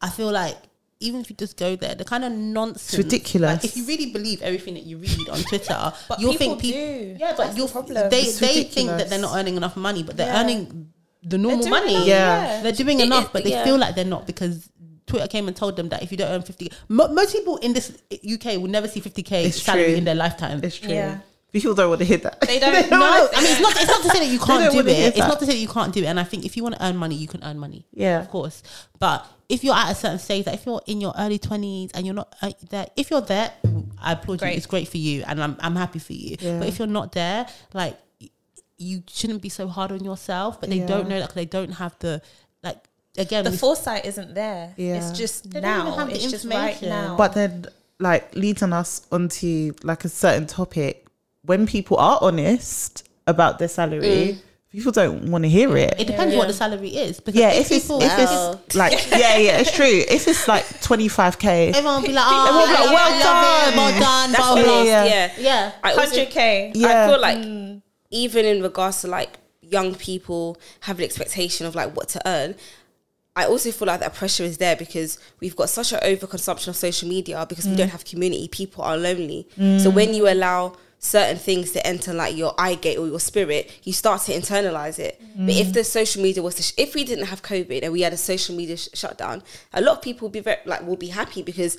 I 0.00 0.10
feel 0.10 0.30
like 0.30 0.56
even 1.00 1.20
if 1.20 1.30
you 1.30 1.36
just 1.36 1.56
go 1.56 1.76
there, 1.76 1.94
the 1.94 2.04
kind 2.04 2.24
of 2.24 2.32
nonsense, 2.32 2.98
ridiculous. 2.98 3.62
Like, 3.62 3.64
if 3.64 3.76
you 3.76 3.86
really 3.86 4.10
believe 4.12 4.42
everything 4.42 4.74
that 4.74 4.82
you 4.82 4.98
read 4.98 5.28
on 5.28 5.38
Twitter, 5.42 5.92
But 6.08 6.20
you'll 6.20 6.32
people 6.32 6.56
think 6.58 6.60
people, 6.60 6.80
do. 6.80 7.16
yeah, 7.20 7.34
but 7.36 7.52
the 7.52 7.56
you'll 7.56 7.68
problem. 7.68 8.10
they 8.10 8.22
It's 8.22 8.40
they 8.40 8.64
think 8.64 8.88
that 8.88 9.08
they're 9.08 9.20
not 9.20 9.36
earning 9.36 9.56
enough 9.56 9.76
money, 9.76 10.02
but 10.02 10.16
they're 10.16 10.26
Yeah. 10.26 10.40
earning 10.42 10.92
the 11.22 11.38
normal 11.38 11.68
money. 11.68 11.94
enough, 11.94 12.06
Yeah. 12.06 12.62
they're 12.62 12.72
doing 12.72 12.98
It- 13.00 13.04
enough, 13.04 13.26
it- 13.26 13.32
but 13.32 13.44
they 13.44 13.50
yeah. 13.50 13.64
feel 13.64 13.76
like 13.78 13.94
they're 13.94 14.04
not 14.04 14.26
because 14.26 14.68
Twitter 15.08 15.26
came 15.26 15.48
and 15.48 15.56
told 15.56 15.76
them 15.76 15.88
that 15.88 16.02
if 16.02 16.10
you 16.12 16.16
don't 16.18 16.30
earn 16.30 16.42
50, 16.42 16.70
mo- 16.88 17.08
most 17.08 17.34
people 17.34 17.56
in 17.56 17.72
this 17.72 17.96
UK 18.12 18.44
will 18.60 18.68
never 18.68 18.86
see 18.86 19.00
50k 19.00 19.46
It's 19.46 19.60
salary 19.62 19.86
true. 19.86 19.94
in 19.94 20.04
their 20.04 20.14
lifetime. 20.14 20.60
it's 20.62 20.76
true. 20.78 20.90
Yeah. 20.90 21.18
People 21.50 21.74
don't 21.74 21.88
want 21.88 22.00
to 22.00 22.04
hear 22.04 22.18
that. 22.18 22.40
They 22.42 22.58
don't 22.60 22.90
no, 22.90 22.98
know. 23.00 23.28
I 23.34 23.40
mean 23.42 23.50
it's 23.52 23.60
not. 23.60 23.72
It's 23.76 23.86
not 23.88 24.02
to 24.02 24.10
say 24.10 24.18
that 24.20 24.30
you 24.30 24.38
can't 24.48 24.70
do 24.70 24.80
it. 24.80 24.86
It's 24.88 25.16
that. 25.18 25.28
not 25.28 25.38
to 25.40 25.46
say 25.46 25.52
that 25.52 25.58
you 25.58 25.66
can't 25.68 25.94
do 25.94 26.00
it. 26.02 26.06
And 26.06 26.20
I 26.20 26.24
think 26.24 26.44
if 26.44 26.56
you 26.58 26.62
want 26.62 26.74
to 26.76 26.84
earn 26.84 26.96
money, 26.96 27.14
you 27.14 27.26
can 27.26 27.42
earn 27.42 27.58
money. 27.58 27.86
Yeah. 27.92 28.20
of 28.20 28.28
course. 28.28 28.62
But 28.98 29.26
if 29.48 29.64
you're 29.64 29.74
at 29.74 29.90
a 29.90 29.94
certain 29.94 30.18
stage, 30.18 30.44
like 30.46 30.56
if 30.56 30.66
you're 30.66 30.82
in 30.86 31.00
your 31.00 31.14
early 31.18 31.38
twenties 31.38 31.90
and 31.94 32.04
you're 32.04 32.14
not 32.14 32.34
uh, 32.42 32.52
there, 32.68 32.86
if 32.96 33.10
you're 33.10 33.22
there, 33.22 33.50
I 33.98 34.12
applaud 34.12 34.40
Great. 34.40 34.50
you. 34.50 34.56
It's 34.58 34.66
great 34.66 34.88
for 34.88 34.98
you, 34.98 35.24
and 35.26 35.42
I'm 35.42 35.56
I'm 35.60 35.74
happy 35.74 36.00
for 36.00 36.12
you. 36.12 36.36
Yeah. 36.38 36.58
But 36.58 36.68
if 36.68 36.78
you're 36.78 36.86
not 36.86 37.12
there, 37.12 37.46
like 37.72 37.96
you 38.76 39.02
shouldn't 39.08 39.40
be 39.42 39.48
so 39.48 39.68
hard 39.68 39.90
on 39.90 40.04
yourself. 40.04 40.60
But 40.60 40.68
they 40.70 40.80
Yeah. 40.80 40.86
don't 40.86 41.08
know 41.08 41.18
that 41.18 41.28
'cause 41.30 41.34
they 41.34 41.46
don't 41.46 41.72
have 41.72 41.96
the 42.00 42.12
like 42.12 42.22
again. 43.18 43.44
the 43.44 43.52
foresight 43.52 44.04
isn't 44.04 44.34
there. 44.34 44.72
Yeah. 44.76 44.96
It's 44.96 45.18
just 45.18 45.50
They 45.50 45.60
don't 45.60 45.80
even 45.80 45.84
now. 45.92 45.96
have 45.98 46.08
the 46.08 46.14
It's 46.14 46.30
just 46.30 46.46
right 46.46 46.80
now. 46.82 47.16
But 47.16 47.34
then, 47.34 47.66
like, 47.98 48.34
leading 48.34 48.72
us 48.72 49.06
onto 49.10 49.72
like 49.82 50.04
a 50.04 50.08
certain 50.08 50.46
topic, 50.46 51.06
when 51.42 51.66
people 51.66 51.96
are 51.96 52.18
honest 52.20 53.08
about 53.26 53.58
their 53.58 53.68
salary, 53.68 54.02
mm. 54.02 54.38
people 54.70 54.92
don't 54.92 55.30
want 55.30 55.44
to 55.44 55.48
hear 55.48 55.76
it. 55.76 55.94
it 55.98 56.06
depends 56.06 56.32
Yeah. 56.32 56.38
what 56.38 56.48
the 56.48 56.54
salary 56.54 56.90
is. 56.90 57.20
Because 57.20 57.40
yeah, 57.40 57.50
if 57.50 57.66
if 57.66 57.72
it's 57.72 57.84
people, 57.86 58.02
if 58.02 58.12
it's 58.18 58.74
like 58.74 58.92
yeah, 59.10 59.36
yeah, 59.36 59.58
it's 59.58 59.72
true. 59.72 59.86
If 59.86 60.28
it's 60.28 60.46
like 60.48 60.80
twenty 60.80 61.08
five 61.08 61.38
k, 61.38 61.68
everyone 61.68 62.02
will 62.02 62.08
be 62.08 62.14
like, 62.14 62.24
oh, 62.26 62.46
Everyone 62.48 62.68
be 62.68 62.74
like, 62.74 62.88
I 62.88 62.94
well 62.94 63.22
done. 63.22 63.76
well 63.76 64.00
done, 64.00 64.32
That's 64.32 64.44
blah 64.44 64.54
what 64.54 64.64
blah. 64.64 64.82
Yeah. 64.82 65.04
Yeah. 65.04 65.32
Yeah. 65.38 65.72
I 65.82 65.92
hundred 65.92 66.30
k. 66.30 66.72
Yeah. 66.74 67.04
I 67.04 67.08
feel 67.08 67.20
like 67.20 67.38
mm. 67.38 67.82
even 68.10 68.44
in 68.44 68.62
regards 68.62 69.00
to 69.02 69.06
like 69.08 69.38
young 69.60 69.94
people 69.94 70.58
have 70.80 70.98
an 70.98 71.04
expectation 71.04 71.66
of 71.66 71.74
like 71.74 71.94
what 71.96 72.08
to 72.10 72.28
earn. 72.28 72.54
I 73.38 73.46
also 73.46 73.70
feel 73.70 73.86
like 73.86 74.00
that 74.00 74.14
pressure 74.14 74.42
is 74.42 74.58
there 74.58 74.74
because 74.74 75.16
we've 75.38 75.54
got 75.54 75.68
such 75.70 75.92
an 75.92 76.00
overconsumption 76.00 76.68
of 76.68 76.76
social 76.76 77.08
media 77.08 77.46
because 77.48 77.68
we 77.68 77.76
don't 77.76 77.86
mm. 77.86 77.92
have 77.92 78.04
community. 78.04 78.48
People 78.48 78.82
are 78.82 78.96
lonely. 78.96 79.46
So 79.54 79.62
mm. 79.62 79.94
when 79.94 80.12
you 80.12 80.28
allow 80.28 80.74
certain 80.98 81.36
things 81.36 81.70
to 81.70 81.86
enter 81.86 82.12
like 82.12 82.36
your 82.36 82.52
eye 82.58 82.74
gate 82.74 82.98
or 82.98 83.06
your 83.06 83.20
spirit, 83.20 83.70
you 83.84 83.92
start 83.92 84.22
to 84.22 84.32
internalize 84.32 84.98
it. 84.98 85.22
But 85.36 85.54
if 85.54 85.68
mm. 85.68 85.72
the 85.72 85.84
social 85.84 86.20
media 86.20 86.42
was 86.42 86.56
to, 86.56 86.64
sh- 86.64 86.72
if 86.76 86.96
we 86.96 87.04
didn't 87.04 87.26
have 87.26 87.42
COVID 87.42 87.84
and 87.84 87.92
we 87.92 88.00
had 88.00 88.12
a 88.12 88.16
social 88.16 88.56
media 88.56 88.76
sh- 88.76 88.88
shutdown, 88.94 89.44
a 89.72 89.80
lot 89.80 89.98
of 89.98 90.02
people 90.02 90.26
would 90.26 90.32
be 90.32 90.40
very 90.40 90.58
like 90.66 90.84
will 90.84 90.96
be 90.96 91.06
happy 91.06 91.42
because 91.44 91.78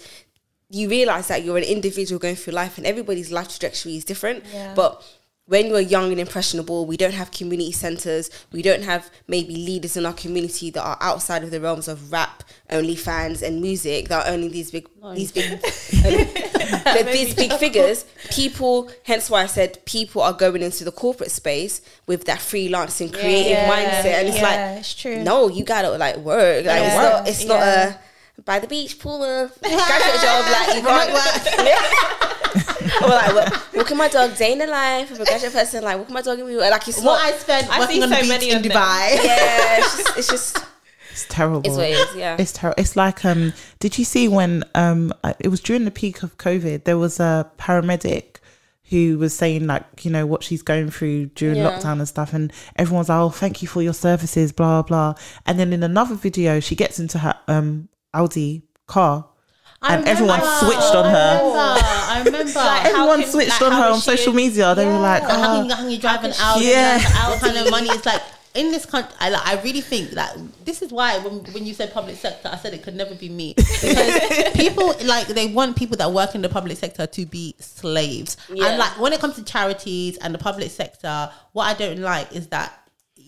you 0.70 0.88
realize 0.88 1.28
that 1.28 1.44
you're 1.44 1.58
an 1.58 1.66
individual 1.66 2.20
going 2.20 2.38
through 2.38 2.54
life 2.54 2.78
and 2.78 2.88
everybody's 2.88 3.34
life 3.34 3.50
trajectory 3.50 3.98
is 3.98 4.06
different. 4.06 4.46
Yeah. 4.54 4.74
But 4.76 5.04
when 5.50 5.66
you're 5.66 5.80
young 5.80 6.12
and 6.12 6.20
impressionable, 6.22 6.86
we 6.86 6.96
don't 6.96 7.14
have 7.16 7.32
community 7.32 7.72
centers. 7.72 8.30
We 8.52 8.62
don't 8.62 8.84
have 8.84 9.10
maybe 9.28 9.56
leaders 9.56 9.98
in 9.98 10.06
our 10.06 10.14
community 10.14 10.70
that 10.70 10.82
are 10.84 10.98
outside 11.02 11.44
of 11.44 11.50
the 11.50 11.60
realms 11.60 11.88
of 11.88 12.12
rap, 12.12 12.44
OnlyFans, 12.70 13.42
and 13.42 13.60
music 13.60 14.10
that 14.10 14.28
are 14.28 14.32
only 14.32 14.48
these 14.50 14.70
big, 14.70 14.88
these 15.16 15.32
big, 15.32 15.50
that 15.62 17.10
these 17.12 17.34
big 17.34 17.52
figures. 17.54 18.06
People, 18.30 18.92
hence 19.06 19.28
why 19.28 19.42
I 19.42 19.48
said 19.48 19.84
people 19.86 20.22
are 20.22 20.34
going 20.34 20.62
into 20.62 20.84
the 20.84 20.92
corporate 20.92 21.32
space 21.32 21.82
with 22.06 22.26
that 22.26 22.40
freelancing, 22.40 23.12
creative 23.12 23.52
Yeah. 23.54 23.70
mindset, 23.72 24.14
and 24.20 24.28
it's 24.28 24.38
Yeah, 24.38 24.44
like, 24.44 24.80
it's 24.82 24.94
true. 24.94 25.24
no, 25.24 25.48
you 25.50 25.64
gotta 25.64 25.90
like 25.90 26.18
work. 26.18 26.64
Like 26.66 26.84
it's 26.84 26.94
Yeah. 26.94 27.02
not, 27.02 27.28
it's 27.28 27.46
not 27.46 27.60
a 27.64 28.00
by 28.46 28.60
the 28.60 28.68
beach 28.68 29.00
pool, 29.00 29.18
graduate 29.62 30.22
job. 30.22 30.46
Like 30.52 30.76
you 30.76 30.82
can't 30.84 31.12
work. 31.12 32.36
Or 33.02 33.10
like 33.10 33.36
walk, 33.36 33.74
walking 33.76 33.98
my 33.98 34.08
dog 34.08 34.36
day 34.38 34.54
in 34.54 34.60
the 34.60 34.68
life 34.68 35.12
of 35.12 35.20
a 35.20 35.26
graduate 35.26 35.54
person. 35.54 35.84
Like 35.84 35.98
walking 35.98 36.14
my 36.14 36.22
dog 36.22 36.40
in 36.40 36.46
the 36.48 36.54
like 36.58 36.88
it's 36.88 36.98
What 36.98 37.06
not. 37.18 37.22
I 37.22 37.32
spent 37.38 37.70
I've 37.70 37.80
working 37.80 37.96
seen 37.96 38.04
on 38.04 38.10
the 38.10 38.16
so 38.16 38.22
beach 38.22 38.30
many 38.30 38.50
in. 38.52 38.62
Dubai. 38.62 39.24
yeah, 39.24 39.78
it's 39.80 39.98
just, 39.98 40.10
it's 40.18 40.28
just 40.30 40.58
it's 41.12 41.26
terrible. 41.30 41.62
it's 41.66 41.76
what 41.76 41.86
it 41.86 41.92
is. 41.92 42.16
Yeah. 42.16 42.36
It's 42.40 42.52
terrible. 42.54 42.82
It's 42.82 42.96
like 42.96 43.26
um. 43.26 43.54
Did 43.80 43.98
you 43.98 44.06
see 44.06 44.28
when 44.28 44.64
um? 44.76 45.14
uh, 45.24 45.34
It 45.40 45.50
was 45.50 45.60
during 45.62 45.86
the 45.86 45.92
peak 45.92 46.24
of 46.24 46.38
COVID. 46.38 46.84
There 46.86 46.98
was 46.98 47.20
a 47.20 47.52
paramedic 47.58 48.38
who 48.90 49.20
was 49.20 49.36
saying 49.38 49.68
like 49.68 49.84
you 50.04 50.10
know 50.10 50.26
what 50.26 50.44
she's 50.44 50.64
going 50.64 50.90
through 50.90 51.28
during 51.28 51.58
Yeah. 51.58 51.70
lockdown 51.70 52.00
and 52.00 52.08
stuff, 52.08 52.34
and 52.34 52.52
everyone's 52.76 53.10
like, 53.10 53.20
oh, 53.20 53.30
thank 53.30 53.62
you 53.62 53.68
for 53.68 53.82
your 53.84 53.94
services, 53.94 54.52
blah 54.52 54.82
blah. 54.82 55.14
And 55.46 55.60
then 55.60 55.74
in 55.74 55.84
another 55.84 56.16
video, 56.16 56.60
she 56.60 56.76
gets 56.76 57.00
into 57.00 57.20
her 57.20 57.36
um 57.48 57.90
Audi 58.14 58.64
car. 58.88 59.28
I 59.82 59.96
And 59.96 60.08
everyone 60.08 60.40
switched 60.40 60.94
on 60.94 61.06
her. 61.06 61.40
I 61.40 61.40
remember. 61.40 61.60
I 61.60 62.22
remember. 62.26 62.54
Like, 62.54 62.86
Everyone 62.86 63.22
can- 63.22 63.30
switched 63.30 63.62
like, 63.62 63.72
on 63.72 63.72
her 63.72 63.90
on 63.92 64.00
social 64.00 64.34
media. 64.34 64.76
They 64.76 64.86
were 64.86 65.00
like, 65.00 65.24
Like, 65.24 65.32
how 65.32 65.38
oh, 65.38 65.56
can 65.58 65.66
you, 65.66 65.72
how 65.72 65.82
can 65.82 65.92
you 65.92 65.98
drive 66.00 66.24
an 66.26 66.34
Audi? 66.38 66.66
Yeah. 66.66 66.98
Yeah. 66.98 67.30
What 67.30 67.40
kind 67.40 67.58
of 67.58 67.72
money? 67.72 67.90
It's 67.90 68.06
like 68.06 68.22
in 68.56 68.72
this 68.72 68.86
country. 68.86 69.14
I 69.20 69.30
like. 69.30 69.48
I 69.48 69.62
really 69.62 69.80
think 69.82 70.12
that 70.12 70.36
this 70.66 70.82
is 70.82 70.92
why 70.92 71.18
when 71.20 71.44
when 71.54 71.66
you 71.66 71.74
said 71.74 71.94
public 71.94 72.18
sector, 72.18 72.50
I 72.52 72.58
said 72.58 72.74
it 72.74 72.84
could 72.84 72.96
never 72.96 73.16
be 73.16 73.30
me 73.30 73.54
because 73.58 74.52
people 74.54 74.94
like 75.06 75.28
they 75.28 75.48
want 75.48 75.78
people 75.78 75.96
that 75.98 76.12
work 76.12 76.36
in 76.36 76.42
the 76.42 76.50
public 76.50 76.78
sector 76.78 77.08
to 77.08 77.26
be 77.26 77.56
slaves. 77.60 78.36
Yeah. 78.54 78.66
And 78.68 78.80
like 78.80 79.00
when 79.00 79.14
it 79.14 79.22
comes 79.22 79.36
to 79.36 79.44
charities 79.44 80.18
and 80.18 80.34
the 80.34 80.40
public 80.40 80.72
sector, 80.72 81.32
what 81.54 81.66
I 81.66 81.74
don't 81.74 82.00
like 82.00 82.34
is 82.36 82.48
that. 82.48 82.79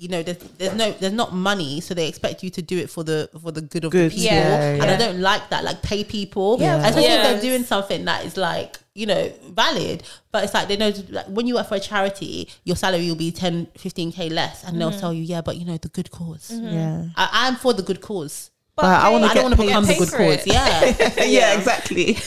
You 0.01 0.07
know, 0.07 0.23
there's 0.23 0.39
there's 0.57 0.73
no 0.73 0.91
there's 0.93 1.13
not 1.13 1.31
money, 1.31 1.79
so 1.79 1.93
they 1.93 2.07
expect 2.07 2.41
you 2.41 2.49
to 2.57 2.61
do 2.63 2.75
it 2.79 2.89
for 2.89 3.03
the 3.03 3.29
for 3.39 3.51
the 3.51 3.61
good 3.61 3.85
of 3.85 3.91
Good, 3.91 4.09
the 4.11 4.15
people, 4.15 4.35
yeah, 4.35 4.73
and 4.81 4.89
I 4.89 4.97
don't 4.97 5.19
like 5.21 5.51
that. 5.51 5.63
Like 5.63 5.83
pay 5.83 6.03
people, 6.03 6.57
Yeah. 6.59 6.77
especially 6.77 7.03
if 7.03 7.09
Yes. 7.09 7.23
they're 7.27 7.41
doing 7.51 7.63
something 7.63 8.05
that 8.05 8.25
is 8.25 8.35
like 8.35 8.79
you 8.95 9.05
know 9.05 9.31
valid 9.51 10.03
but 10.33 10.43
it's 10.43 10.53
like 10.53 10.67
they 10.67 10.75
know 10.75 10.91
like 11.11 11.25
when 11.27 11.45
you 11.47 11.53
work 11.55 11.65
for 11.69 11.75
a 11.75 11.79
charity 11.79 12.49
your 12.65 12.75
salary 12.75 13.07
will 13.07 13.15
be 13.15 13.31
10 13.31 13.67
15k 13.77 14.29
less 14.29 14.63
and 14.63 14.71
Mm-hmm. 14.71 14.79
they'll 14.79 14.99
tell 14.99 15.13
you 15.13 15.23
yeah 15.23 15.39
but 15.39 15.55
you 15.55 15.63
know 15.63 15.77
the 15.77 15.87
good 15.87 16.09
because 16.11 16.51
yeah, 16.51 17.05
I, 17.15 17.29
i'm 17.47 17.55
for 17.55 17.71
the 17.73 17.83
good 17.83 18.01
cause 18.01 18.49
But 18.75 18.83
I 18.85 19.07
wanna 19.09 19.27
i 19.27 19.33
don't 19.33 19.43
want 19.43 19.55
to 19.55 19.61
become 19.65 19.85
the 19.85 19.95
good 19.95 20.11
cause 20.11 20.45
it. 20.45 20.47
yeah 20.47 21.23
yeah, 21.23 21.53
exactly. 21.57 22.17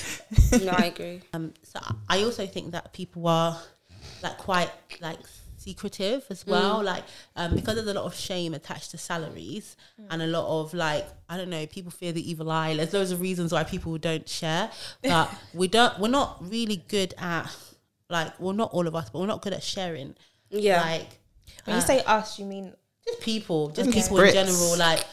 no, 0.64 0.72
I 0.72 0.86
agree. 0.86 1.20
um 1.34 1.52
so 1.70 1.80
i 2.08 2.22
also 2.22 2.46
think 2.46 2.72
that 2.72 2.94
people 2.94 3.28
are 3.28 3.58
like 4.22 4.38
quite 4.38 4.70
like 5.02 5.18
secretive 5.64 6.22
as 6.34 6.46
well 6.46 6.80
Mm. 6.80 6.84
like 6.92 7.04
um 7.36 7.54
because 7.54 7.74
there's 7.76 7.86
a 7.86 7.94
lot 8.00 8.04
of 8.10 8.14
shame 8.14 8.52
attached 8.60 8.90
to 8.92 8.98
salaries 8.98 9.76
and 10.10 10.20
a 10.22 10.26
lot 10.26 10.46
of 10.60 10.74
like 10.74 11.06
i 11.28 11.36
don't 11.38 11.48
know 11.56 11.64
people 11.66 11.90
fear 12.00 12.12
the 12.12 12.24
evil 12.30 12.50
eye 12.50 12.74
there's 12.76 12.92
loads 12.92 13.12
of 13.12 13.20
reasons 13.28 13.48
why 13.52 13.62
people 13.64 13.96
don't 14.08 14.28
share 14.28 14.70
but 15.02 15.26
we 15.60 15.66
don't 15.76 15.98
we're 16.00 16.08
not 16.20 16.30
really 16.54 16.78
good 16.96 17.14
at 17.18 17.46
like 18.10 18.30
well 18.38 18.52
not 18.62 18.70
all 18.72 18.86
of 18.86 18.94
us 18.94 19.08
but 19.10 19.18
we're 19.20 19.26
not 19.34 19.42
good 19.42 19.54
at 19.60 19.62
sharing 19.62 20.14
Yeah. 20.50 20.80
like 20.82 21.08
When 21.64 21.76
you 21.76 21.82
uh, 21.82 21.86
say 21.92 21.98
us, 22.16 22.38
you 22.38 22.44
mean 22.54 22.66
just 23.06 23.20
people 23.20 23.60
just 23.78 23.88
Okay. 23.88 24.00
people 24.02 24.18
Brits. 24.18 24.28
in 24.28 24.34
general 24.46 24.76
like 24.78 25.04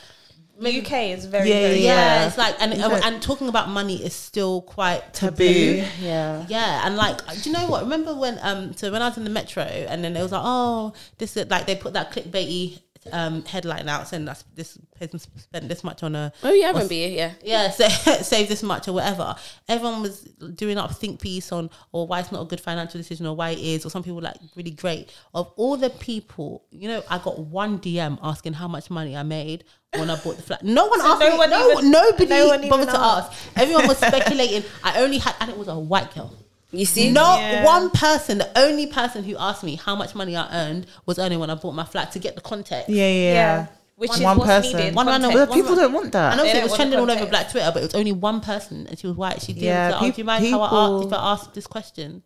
UK 0.70 1.10
is 1.18 1.26
very 1.26 1.50
Yeah, 1.50 1.60
very 1.60 1.80
yeah, 1.80 2.22
Yeah. 2.22 2.28
it's 2.28 2.38
like 2.38 2.56
and, 2.60 2.74
Okay. 2.74 3.02
and 3.04 3.22
talking 3.22 3.50
about 3.50 3.70
money 3.70 4.04
is 4.04 4.14
still 4.14 4.62
quite 4.62 5.14
Taboo. 5.14 5.44
taboo 5.46 5.84
Yeah. 6.00 6.46
Yeah, 6.48 6.86
and 6.86 6.96
like, 6.96 7.18
do 7.44 7.50
you 7.50 7.56
know 7.56 7.68
what? 7.68 7.84
Remember 7.84 8.14
when 8.16 8.38
um, 8.42 8.74
so 8.76 8.92
when 8.92 9.02
I 9.02 9.10
was 9.10 9.18
in 9.18 9.24
the 9.24 9.30
metro, 9.30 9.64
and 9.64 10.04
then 10.04 10.16
it 10.16 10.22
was 10.22 10.32
like, 10.32 10.42
oh, 10.44 10.94
this 11.18 11.36
is 11.38 11.50
like 11.50 11.66
they 11.66 11.76
put 11.76 11.94
that 11.94 12.12
clickbaity 12.12 12.80
um, 13.12 13.44
headline 13.46 13.90
out 13.90 14.08
saying 14.08 14.26
that 14.26 14.44
this 14.54 14.78
person 14.98 15.20
spent 15.20 15.68
this 15.68 15.84
much 15.84 16.04
on 16.04 16.16
a 16.16 16.32
Oh 16.44 16.52
yeah, 16.52 16.68
I 16.68 16.72
remember 16.72 16.94
you. 16.94 17.08
Yeah. 17.08 17.32
yeah, 17.44 17.70
so, 17.72 17.88
save 18.22 18.48
this 18.48 18.62
much 18.64 18.88
or 18.88 18.94
whatever. 18.94 19.36
Everyone 19.68 20.02
was 20.02 20.22
doing 20.56 20.78
up 20.78 20.92
think 20.96 21.20
piece 21.20 21.52
on 21.52 21.70
or 21.92 22.06
why 22.08 22.20
it's 22.20 22.32
not 22.32 22.42
a 22.42 22.46
good 22.46 22.62
financial 22.62 23.00
decision 23.00 23.26
or 23.26 23.36
why 23.36 23.52
it 23.52 23.60
is, 23.60 23.86
or 23.86 23.90
some 23.90 24.04
people 24.04 24.22
like 24.22 24.38
really 24.56 24.72
great. 24.72 25.12
Of 25.34 25.52
all 25.56 25.78
the 25.78 25.90
people, 25.90 26.64
you 26.72 26.88
know, 26.88 27.04
I 27.10 27.18
got 27.18 27.40
one 27.40 27.80
DM 27.80 28.20
asking 28.22 28.54
how 28.54 28.68
much 28.68 28.90
money 28.90 29.16
I 29.18 29.24
made 29.24 29.64
when 29.98 30.10
I 30.10 30.16
bought 30.16 30.38
the 30.38 30.44
flat. 30.44 30.64
No 30.64 30.86
one 30.88 31.00
So 31.00 31.08
asked 31.08 31.20
no 31.20 31.32
me. 31.32 31.38
one 31.38 31.50
no, 31.50 31.72
even- 31.72 31.92
nobody 31.92 32.26
no 32.30 32.48
one 32.48 32.70
bothered 32.70 32.90
to 32.90 33.00
ask. 33.00 33.32
Everyone 33.58 33.88
was 33.88 33.98
speculating. 33.98 34.64
I 34.84 35.02
only 35.02 35.18
had, 35.18 35.36
and 35.42 35.50
it 35.50 35.58
was 35.58 35.68
a 35.68 35.78
white 35.78 36.14
girl. 36.14 36.34
You 36.72 36.86
see? 36.86 37.12
Not 37.12 37.40
Yeah. 37.40 37.66
one 37.66 37.90
person, 37.90 38.38
the 38.38 38.50
only 38.58 38.88
person 38.88 39.24
who 39.24 39.36
asked 39.38 39.64
me 39.64 39.76
how 39.76 39.96
much 39.96 40.16
money 40.16 40.36
I 40.36 40.48
earned 40.54 40.88
was 41.06 41.20
earning 41.20 41.40
when 41.40 41.50
I 41.50 41.56
bought 41.56 41.74
my 41.76 41.84
flat 41.84 42.12
to 42.14 42.20
get 42.20 42.36
the 42.36 42.42
context. 42.42 42.90
Yeah, 42.90 43.08
yeah. 43.08 43.34
Yeah. 43.34 43.66
Which 43.98 44.10
One- 44.10 44.20
is 44.20 44.24
one 44.26 44.38
what's 44.40 44.48
person. 44.50 44.78
needed. 44.80 44.96
One 44.96 45.06
man- 45.06 45.22
context. 45.22 45.50
But 45.50 45.54
people 45.56 45.76
don't 45.76 45.94
want 45.94 46.12
that. 46.14 46.34
I 46.34 46.36
know 46.38 46.44
it 46.46 46.64
was 46.64 46.74
trending 46.74 46.98
all 47.00 47.12
over. 47.12 47.26
Black 47.28 47.52
Twitter, 47.52 47.70
but 47.74 47.84
it 47.84 47.86
was 47.86 47.96
only 47.96 48.12
one 48.14 48.40
person, 48.42 48.88
and 48.90 48.98
she 48.98 49.06
was 49.06 49.16
white. 49.16 49.42
She 49.42 49.54
did. 49.54 49.64
Yeah, 49.64 49.90
Yeah, 49.90 49.96
like, 49.96 50.02
oh, 50.04 50.12
do 50.12 50.18
you 50.18 50.24
mind 50.24 50.48
how 50.50 50.62
I 50.62 50.86
asked 50.86 51.06
if 51.08 51.14
I 51.14 51.32
asked 51.32 51.54
this 51.54 51.68
question? 51.68 52.24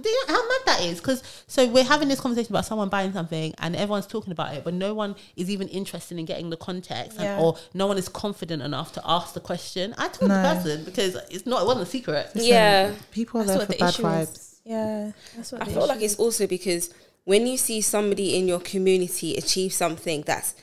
Do 0.00 0.08
you 0.08 0.26
know 0.26 0.34
how 0.34 0.48
mad 0.48 0.60
that 0.66 0.80
is? 0.82 0.98
Because 0.98 1.22
so 1.46 1.66
we're 1.68 1.84
having 1.84 2.08
this 2.08 2.20
conversation 2.20 2.52
about 2.52 2.64
someone 2.64 2.88
buying 2.88 3.12
something, 3.12 3.54
and 3.58 3.76
everyone's 3.76 4.06
talking 4.06 4.32
about 4.32 4.54
it, 4.54 4.64
but 4.64 4.74
no 4.74 4.94
one 4.94 5.16
is 5.36 5.50
even 5.50 5.68
interested 5.68 6.18
in 6.18 6.24
getting 6.24 6.50
the 6.50 6.56
context, 6.56 7.18
and, 7.18 7.40
or 7.40 7.56
no 7.74 7.86
one 7.86 7.98
is 7.98 8.08
confident 8.08 8.62
enough 8.62 8.92
to 8.92 9.02
ask 9.04 9.34
the 9.34 9.40
question. 9.40 9.94
I 9.98 10.08
told 10.08 10.30
the 10.30 10.34
person 10.34 10.84
because 10.84 11.16
it's 11.30 11.46
not. 11.46 11.62
It 11.62 11.66
wasn't 11.66 11.88
a 11.88 11.90
secret. 11.90 12.30
Yeah. 12.34 12.94
People 13.10 13.40
are 13.40 13.44
That's 13.44 13.58
there 13.58 13.58
what 13.58 13.66
for 13.66 13.72
the 13.72 13.78
bad 13.78 13.88
issue 13.90 14.02
vibes. 14.02 14.32
is. 14.32 14.60
Yeah, 14.64 15.12
that's 15.36 15.52
what 15.52 15.62
I 15.62 15.64
the 15.64 15.70
feel 15.72 15.86
like 15.86 16.02
it's 16.02 16.16
also 16.16 16.46
because 16.46 16.92
when 17.24 17.46
you 17.46 17.56
see 17.56 17.80
somebody 17.80 18.36
in 18.36 18.46
your 18.46 18.60
community 18.60 19.36
achieve 19.36 19.72
something 19.72 20.22
that's 20.26 20.54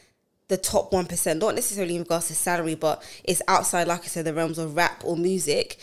the 0.47 0.57
top 0.57 0.91
1%, 0.91 1.39
not 1.39 1.55
necessarily 1.55 1.95
in 1.95 2.01
regards 2.03 2.28
to 2.28 2.36
salary, 2.36 2.76
but 2.76 3.03
it's 3.24 3.41
outside, 3.47 3.88
like 3.88 4.03
I 4.03 4.07
said, 4.07 4.26
the 4.26 4.34
realms 4.34 4.57
of 4.57 4.76
rap 4.76 5.03
or 5.03 5.18
music, 5.18 5.78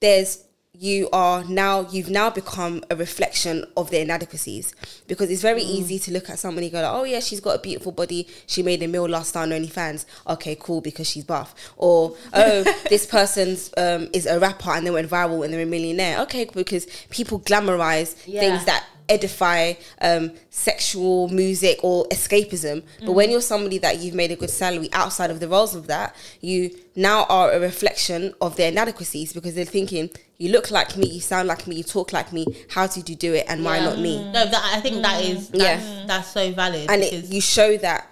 there's 0.00 0.44
you 0.80 1.10
are 1.12 1.44
now 1.44 1.86
you've 1.90 2.08
now 2.08 2.30
become 2.30 2.82
a 2.88 2.96
reflection 2.96 3.66
of 3.76 3.90
their 3.90 4.00
inadequacies. 4.00 4.74
Because 5.06 5.30
it's 5.30 5.42
very 5.42 5.60
easy 5.60 5.98
to 5.98 6.10
look 6.10 6.30
at 6.30 6.38
somebody 6.38 6.68
and 6.68 6.72
go 6.72 6.80
like, 6.80 6.90
oh 6.90 7.04
yeah 7.04 7.20
she's 7.20 7.38
got 7.38 7.56
a 7.56 7.58
beautiful 7.58 7.92
body. 7.92 8.26
She 8.46 8.62
made 8.62 8.82
a 8.82 8.88
meal 8.88 9.06
last 9.06 9.34
night 9.34 9.42
on 9.42 9.50
OnlyFans 9.50 10.06
okay 10.26 10.56
cool 10.58 10.80
because 10.80 11.06
she's 11.06 11.24
buff. 11.24 11.54
Or 11.76 12.16
oh 12.32 12.62
this 12.88 13.04
person's 13.04 13.70
um, 13.76 14.08
is 14.14 14.24
a 14.24 14.40
rapper 14.40 14.70
and 14.70 14.86
they 14.86 14.90
went 14.90 15.10
viral 15.10 15.44
and 15.44 15.52
they're 15.52 15.60
a 15.60 15.66
millionaire. 15.66 16.18
Okay 16.20 16.46
because 16.46 16.86
people 17.10 17.40
glamorize 17.40 18.16
Yeah. 18.26 18.40
things 18.40 18.64
that 18.64 18.86
edify 19.10 19.74
um, 20.00 20.30
sexual 20.48 21.28
music 21.28 21.78
or 21.82 22.06
escapism. 22.08 22.82
But 23.04 23.12
when 23.12 23.30
you're 23.30 23.42
somebody 23.42 23.76
that 23.78 23.98
you've 23.98 24.14
made 24.14 24.30
a 24.30 24.36
good 24.36 24.50
salary 24.50 24.88
outside 24.94 25.30
of 25.30 25.40
the 25.40 25.48
roles 25.48 25.74
of 25.74 25.88
that, 25.88 26.16
you 26.40 26.70
now 26.96 27.24
are 27.24 27.50
a 27.50 27.60
reflection 27.60 28.32
of 28.40 28.56
their 28.56 28.70
inadequacies 28.70 29.32
because 29.32 29.54
they're 29.56 29.64
thinking, 29.64 30.10
you 30.40 30.50
look 30.50 30.70
like 30.70 30.96
me, 30.96 31.06
you 31.06 31.20
sound 31.20 31.48
like 31.48 31.66
me, 31.66 31.76
you 31.76 31.82
talk 31.82 32.14
like 32.14 32.32
me. 32.32 32.46
How 32.70 32.86
did 32.86 33.10
you 33.10 33.14
do 33.14 33.34
it, 33.34 33.44
and 33.46 33.62
why 33.62 33.76
Yeah. 33.76 33.84
not 33.84 33.98
me? 33.98 34.24
No, 34.32 34.46
that 34.46 34.70
I 34.74 34.80
think 34.80 35.02
that 35.02 35.22
is 35.22 35.50
mm. 35.50 35.58
that's, 35.58 35.84
Yeah. 35.84 36.04
that's 36.06 36.28
so 36.32 36.50
valid. 36.52 36.90
And 36.90 37.02
it, 37.02 37.26
you 37.26 37.42
show 37.42 37.76
that 37.76 38.06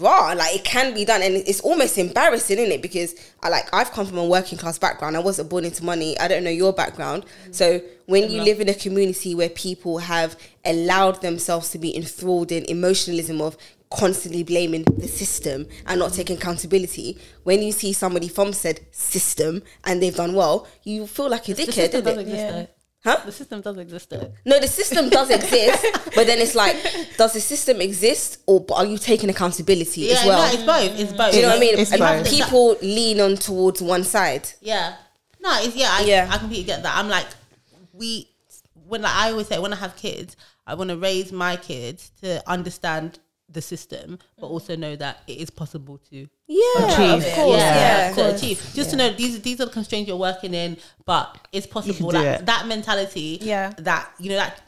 raw 0.00 0.32
like 0.32 0.54
it 0.54 0.62
can 0.62 0.94
be 0.94 1.04
done 1.04 1.22
and 1.22 1.34
it's 1.34 1.60
almost 1.62 1.98
embarrassing 1.98 2.56
isn't 2.56 2.70
it 2.70 2.80
because 2.80 3.16
i 3.42 3.48
like 3.48 3.68
i've 3.72 3.90
come 3.90 4.06
from 4.06 4.16
a 4.16 4.24
working 4.24 4.56
class 4.56 4.78
background 4.78 5.16
i 5.16 5.18
wasn't 5.18 5.48
born 5.50 5.64
into 5.64 5.84
money 5.84 6.16
i 6.20 6.28
don't 6.28 6.44
know 6.44 6.50
your 6.50 6.72
background 6.72 7.26
mm. 7.44 7.52
so 7.52 7.80
when 8.06 8.30
you 8.30 8.40
live 8.40 8.60
in 8.60 8.68
a 8.68 8.74
community 8.74 9.34
where 9.34 9.48
people 9.48 9.98
have 9.98 10.36
allowed 10.64 11.20
themselves 11.20 11.70
to 11.70 11.78
be 11.78 11.96
enthralled 11.96 12.52
in 12.52 12.64
emotionalism 12.66 13.40
of 13.40 13.56
constantly 13.90 14.42
blaming 14.42 14.82
the 14.84 15.08
system 15.08 15.66
and 15.86 15.98
not 15.98 16.12
taking 16.12 16.36
accountability 16.36 17.18
when 17.44 17.62
you 17.62 17.72
see 17.72 17.92
somebody 17.92 18.28
from 18.28 18.52
said 18.52 18.80
system 18.90 19.62
and 19.84 20.02
they've 20.02 20.14
done 20.14 20.34
well 20.34 20.66
you 20.84 21.06
feel 21.06 21.28
like 21.30 21.48
a 21.48 21.54
the 21.54 21.62
dickhead 21.62 21.72
system 21.72 22.02
does 22.02 22.14
didn't 22.14 22.18
it 22.18 22.32
exist. 22.32 22.54
Yeah. 22.54 22.66
Huh 23.04 23.20
The 23.24 23.32
system 23.32 23.60
does 23.60 23.78
exist. 23.78 24.10
Though. 24.10 24.32
no, 24.44 24.58
the 24.58 24.66
system 24.66 25.08
does 25.08 25.30
exist, 25.38 25.86
but 26.14 26.26
then 26.26 26.38
it's 26.40 26.54
like, 26.56 26.76
does 27.16 27.32
the 27.32 27.40
system 27.40 27.80
exist, 27.80 28.38
or 28.46 28.66
are 28.74 28.84
you 28.84 28.98
taking 28.98 29.30
accountability 29.30 30.00
Yeah, 30.02 30.14
as 30.14 30.26
well? 30.26 30.38
no, 30.48 30.52
it's 30.54 30.64
both. 30.64 31.00
It's 31.00 31.12
mm. 31.12 31.16
both. 31.16 31.30
Do 31.30 31.36
you 31.36 31.42
know 31.42 31.48
what 31.50 31.56
I 31.56 31.60
mean? 31.60 31.78
It's 31.78 31.92
And 31.92 32.00
both. 32.00 32.28
people 32.28 32.76
lean 32.82 33.20
on 33.20 33.36
towards 33.36 33.80
one 33.80 34.02
side. 34.02 34.48
Yeah. 34.60 34.96
No, 35.40 35.56
it's 35.62 35.76
yeah, 35.76 35.90
I, 35.92 36.00
Yeah. 36.02 36.28
I 36.28 36.38
completely 36.38 36.64
get 36.66 36.82
that. 36.82 36.96
I'm 36.98 37.08
like, 37.08 37.26
we 37.92 38.28
when 38.88 39.02
like, 39.02 39.14
I 39.14 39.30
always 39.30 39.46
say 39.46 39.58
when 39.60 39.72
I 39.72 39.76
have 39.76 39.94
kids, 39.96 40.36
I 40.66 40.74
want 40.74 40.90
to 40.90 40.96
raise 40.96 41.30
my 41.30 41.56
kids 41.56 42.10
to 42.22 42.42
understand 42.50 43.20
the 43.50 43.62
system, 43.62 44.18
but 44.38 44.46
also 44.48 44.76
know 44.76 44.94
that 44.96 45.20
it 45.26 45.38
is 45.38 45.48
possible 45.50 45.98
to 46.10 46.28
Yeah, 46.46 46.84
Achieve. 46.86 47.26
of 47.26 47.34
course. 47.34 47.58
yeah, 47.60 48.08
Yeah, 48.08 48.14
to 48.14 48.34
achieve. 48.34 48.70
Just 48.74 48.90
to 48.90 48.96
know 48.96 49.10
these 49.12 49.40
these 49.40 49.60
are 49.60 49.64
the 49.66 49.70
constraints 49.72 50.08
you're 50.08 50.18
working 50.18 50.52
in, 50.54 50.76
but 51.06 51.36
it's 51.52 51.66
possible. 51.66 52.10
That 52.10 52.40
it. 52.42 52.46
that 52.46 52.66
mentality, 52.66 53.38
Yeah. 53.40 53.72
that 53.78 54.10
you 54.18 54.30
know 54.30 54.36
that 54.36 54.60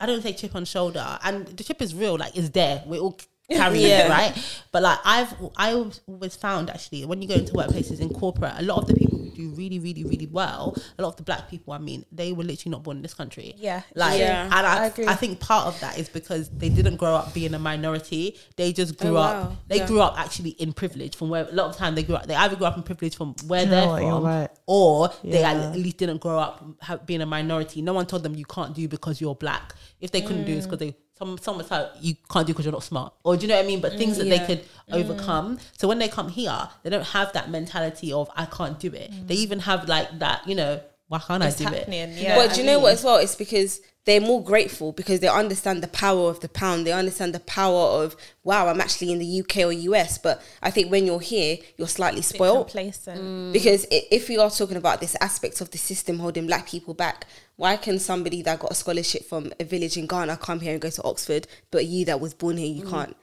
I 0.00 0.06
don't 0.06 0.22
say 0.22 0.32
chip 0.32 0.54
on 0.56 0.64
shoulder, 0.64 1.18
and 1.22 1.46
the 1.46 1.62
chip 1.64 1.80
is 1.80 1.94
real. 1.94 2.16
Like 2.18 2.36
it's 2.36 2.48
there. 2.50 2.82
We're 2.86 3.00
all 3.00 3.16
carrying 3.48 3.86
Yeah. 3.88 4.06
it, 4.06 4.10
right? 4.10 4.60
But 4.72 4.82
like 4.82 4.98
I've 5.04 5.32
I 5.56 5.72
always 6.08 6.34
found 6.34 6.70
actually 6.70 7.04
when 7.04 7.22
you 7.22 7.28
go 7.28 7.34
into 7.36 7.52
workplaces 7.52 8.00
in 8.00 8.08
corporate, 8.10 8.54
a 8.58 8.62
lot 8.62 8.78
of 8.78 8.86
the 8.88 8.94
people 8.94 9.23
do 9.34 9.48
really 9.50 9.78
really 9.78 10.04
really 10.04 10.26
well, 10.26 10.76
a 10.98 11.02
lot 11.02 11.08
of 11.10 11.16
the 11.16 11.22
black 11.22 11.48
people, 11.48 11.72
I 11.72 11.78
mean, 11.78 12.04
they 12.12 12.32
were 12.32 12.44
literally 12.44 12.70
not 12.70 12.82
born 12.82 12.96
in 12.98 13.02
this 13.02 13.14
country. 13.14 13.54
Yeah. 13.56 13.82
like 13.94 14.18
Yeah. 14.18 14.44
and 14.44 14.54
I, 14.54 14.84
I 14.84 14.86
agree. 14.86 15.06
I 15.06 15.14
think 15.14 15.40
part 15.40 15.66
of 15.66 15.78
that 15.80 15.98
is 15.98 16.08
because 16.08 16.48
they 16.50 16.68
didn't 16.68 16.96
grow 16.96 17.14
up 17.14 17.34
being 17.34 17.54
a 17.54 17.58
minority. 17.58 18.38
They 18.56 18.72
just 18.72 18.94
oh, 19.00 19.04
grew 19.04 19.16
Oh, 19.16 19.20
up. 19.20 19.50
wow. 19.50 19.56
They 19.68 19.76
Yeah. 19.78 19.86
grew 19.86 20.00
up 20.00 20.18
actually 20.18 20.50
in 20.50 20.72
privilege 20.72 21.16
from 21.16 21.28
where 21.30 21.46
a 21.48 21.52
lot 21.52 21.66
of 21.70 21.76
time 21.76 21.94
they 21.94 22.02
grew 22.02 22.16
up. 22.16 22.26
They 22.26 22.34
either 22.34 22.56
grew 22.56 22.66
up 22.66 22.76
in 22.76 22.82
privilege 22.82 23.16
from 23.16 23.34
where 23.46 23.64
Do 23.64 23.70
you 23.70 23.76
know 23.76 23.80
they're 23.80 23.88
what? 23.88 24.02
You're 24.02 24.10
from, 24.12 24.24
right. 24.24 24.50
or 24.66 25.10
they 25.22 25.44
at 25.44 25.76
least 25.76 25.96
didn't 25.98 26.20
grow 26.20 26.38
up 26.38 27.06
being 27.06 27.20
a 27.22 27.26
minority. 27.26 27.82
No 27.82 27.92
one 27.92 28.06
told 28.06 28.22
them 28.22 28.34
you 28.34 28.44
can't 28.44 28.74
do 28.74 28.88
because 28.88 29.20
you're 29.20 29.34
black. 29.34 29.74
If 30.00 30.10
they 30.10 30.20
couldn't 30.20 30.44
do 30.44 30.52
it, 30.52 30.56
it's 30.56 30.66
mm. 30.66 30.70
because 30.70 30.86
they 30.86 30.96
some 31.18 31.38
someone 31.38 31.64
said 31.64 31.90
you 32.00 32.14
can't 32.30 32.46
do 32.46 32.52
because 32.52 32.64
you're 32.64 32.72
not 32.72 32.82
smart, 32.82 33.12
or 33.22 33.36
do 33.36 33.42
you 33.42 33.48
know 33.48 33.56
what 33.56 33.64
I 33.64 33.68
mean? 33.68 33.80
But 33.80 33.92
mm, 33.92 33.98
things 33.98 34.18
that 34.18 34.26
Yeah. 34.26 34.38
they 34.38 34.46
could 34.46 34.64
mm. 34.64 34.94
overcome. 34.94 35.58
So 35.78 35.86
when 35.88 35.98
they 35.98 36.08
come 36.08 36.28
here, 36.28 36.68
they 36.82 36.90
don't 36.90 37.06
have 37.06 37.32
that 37.32 37.50
mentality 37.50 38.12
of 38.12 38.30
I 38.36 38.46
can't 38.46 38.78
do 38.78 38.88
it. 38.88 39.10
They 39.28 39.36
mm. 39.36 39.38
even 39.38 39.60
have 39.60 39.88
like 39.88 40.18
that, 40.18 40.46
you 40.48 40.54
know, 40.54 40.80
why 41.08 41.18
can't 41.20 41.42
It's 41.44 41.60
I 41.60 41.64
do 41.70 41.74
happening, 41.76 42.10
it? 42.10 42.22
yeah. 42.22 42.36
But 42.36 42.54
do 42.54 42.60
you 42.60 42.66
know 42.66 42.78
what 42.80 42.94
as 42.94 43.04
well? 43.04 43.16
It's 43.18 43.36
because 43.36 43.80
they're 44.04 44.20
more 44.20 44.42
grateful 44.42 44.92
because 44.92 45.20
they 45.20 45.28
understand 45.28 45.82
the 45.82 45.88
power 45.88 46.28
of 46.28 46.40
the 46.40 46.48
pound. 46.48 46.86
They 46.86 46.92
understand 46.92 47.34
the 47.34 47.40
power 47.40 48.02
of 48.02 48.16
wow, 48.42 48.68
I'm 48.68 48.80
actually 48.80 49.12
in 49.12 49.18
the 49.18 49.40
UK 49.40 49.64
or 49.64 49.72
US. 49.72 50.18
But 50.18 50.42
I 50.62 50.70
think 50.70 50.90
when 50.90 51.06
you're 51.06 51.20
here, 51.20 51.56
you're 51.78 51.88
slightly 51.88 52.20
spoiled. 52.20 52.66
complacent. 52.68 53.20
Mm. 53.20 53.52
Because 53.52 53.86
if 53.90 54.28
we 54.28 54.36
are 54.36 54.50
talking 54.50 54.76
about 54.76 55.00
this 55.00 55.16
aspect 55.20 55.60
of 55.62 55.70
the 55.70 55.78
system 55.78 56.18
holding 56.18 56.46
black 56.46 56.68
people 56.68 56.92
back, 56.92 57.26
why 57.56 57.76
can 57.76 57.98
somebody 57.98 58.42
that 58.42 58.60
got 58.60 58.72
a 58.72 58.74
scholarship 58.74 59.24
from 59.24 59.52
a 59.58 59.64
village 59.64 59.96
in 59.96 60.06
Ghana 60.06 60.36
come 60.36 60.60
here 60.60 60.72
and 60.72 60.82
go 60.82 60.90
to 60.90 61.02
Oxford, 61.02 61.46
but 61.70 61.86
you 61.86 62.04
that 62.04 62.20
was 62.20 62.34
born 62.34 62.58
here, 62.58 62.66
you 62.66 62.84
mm. 62.84 62.90
can't? 62.90 63.16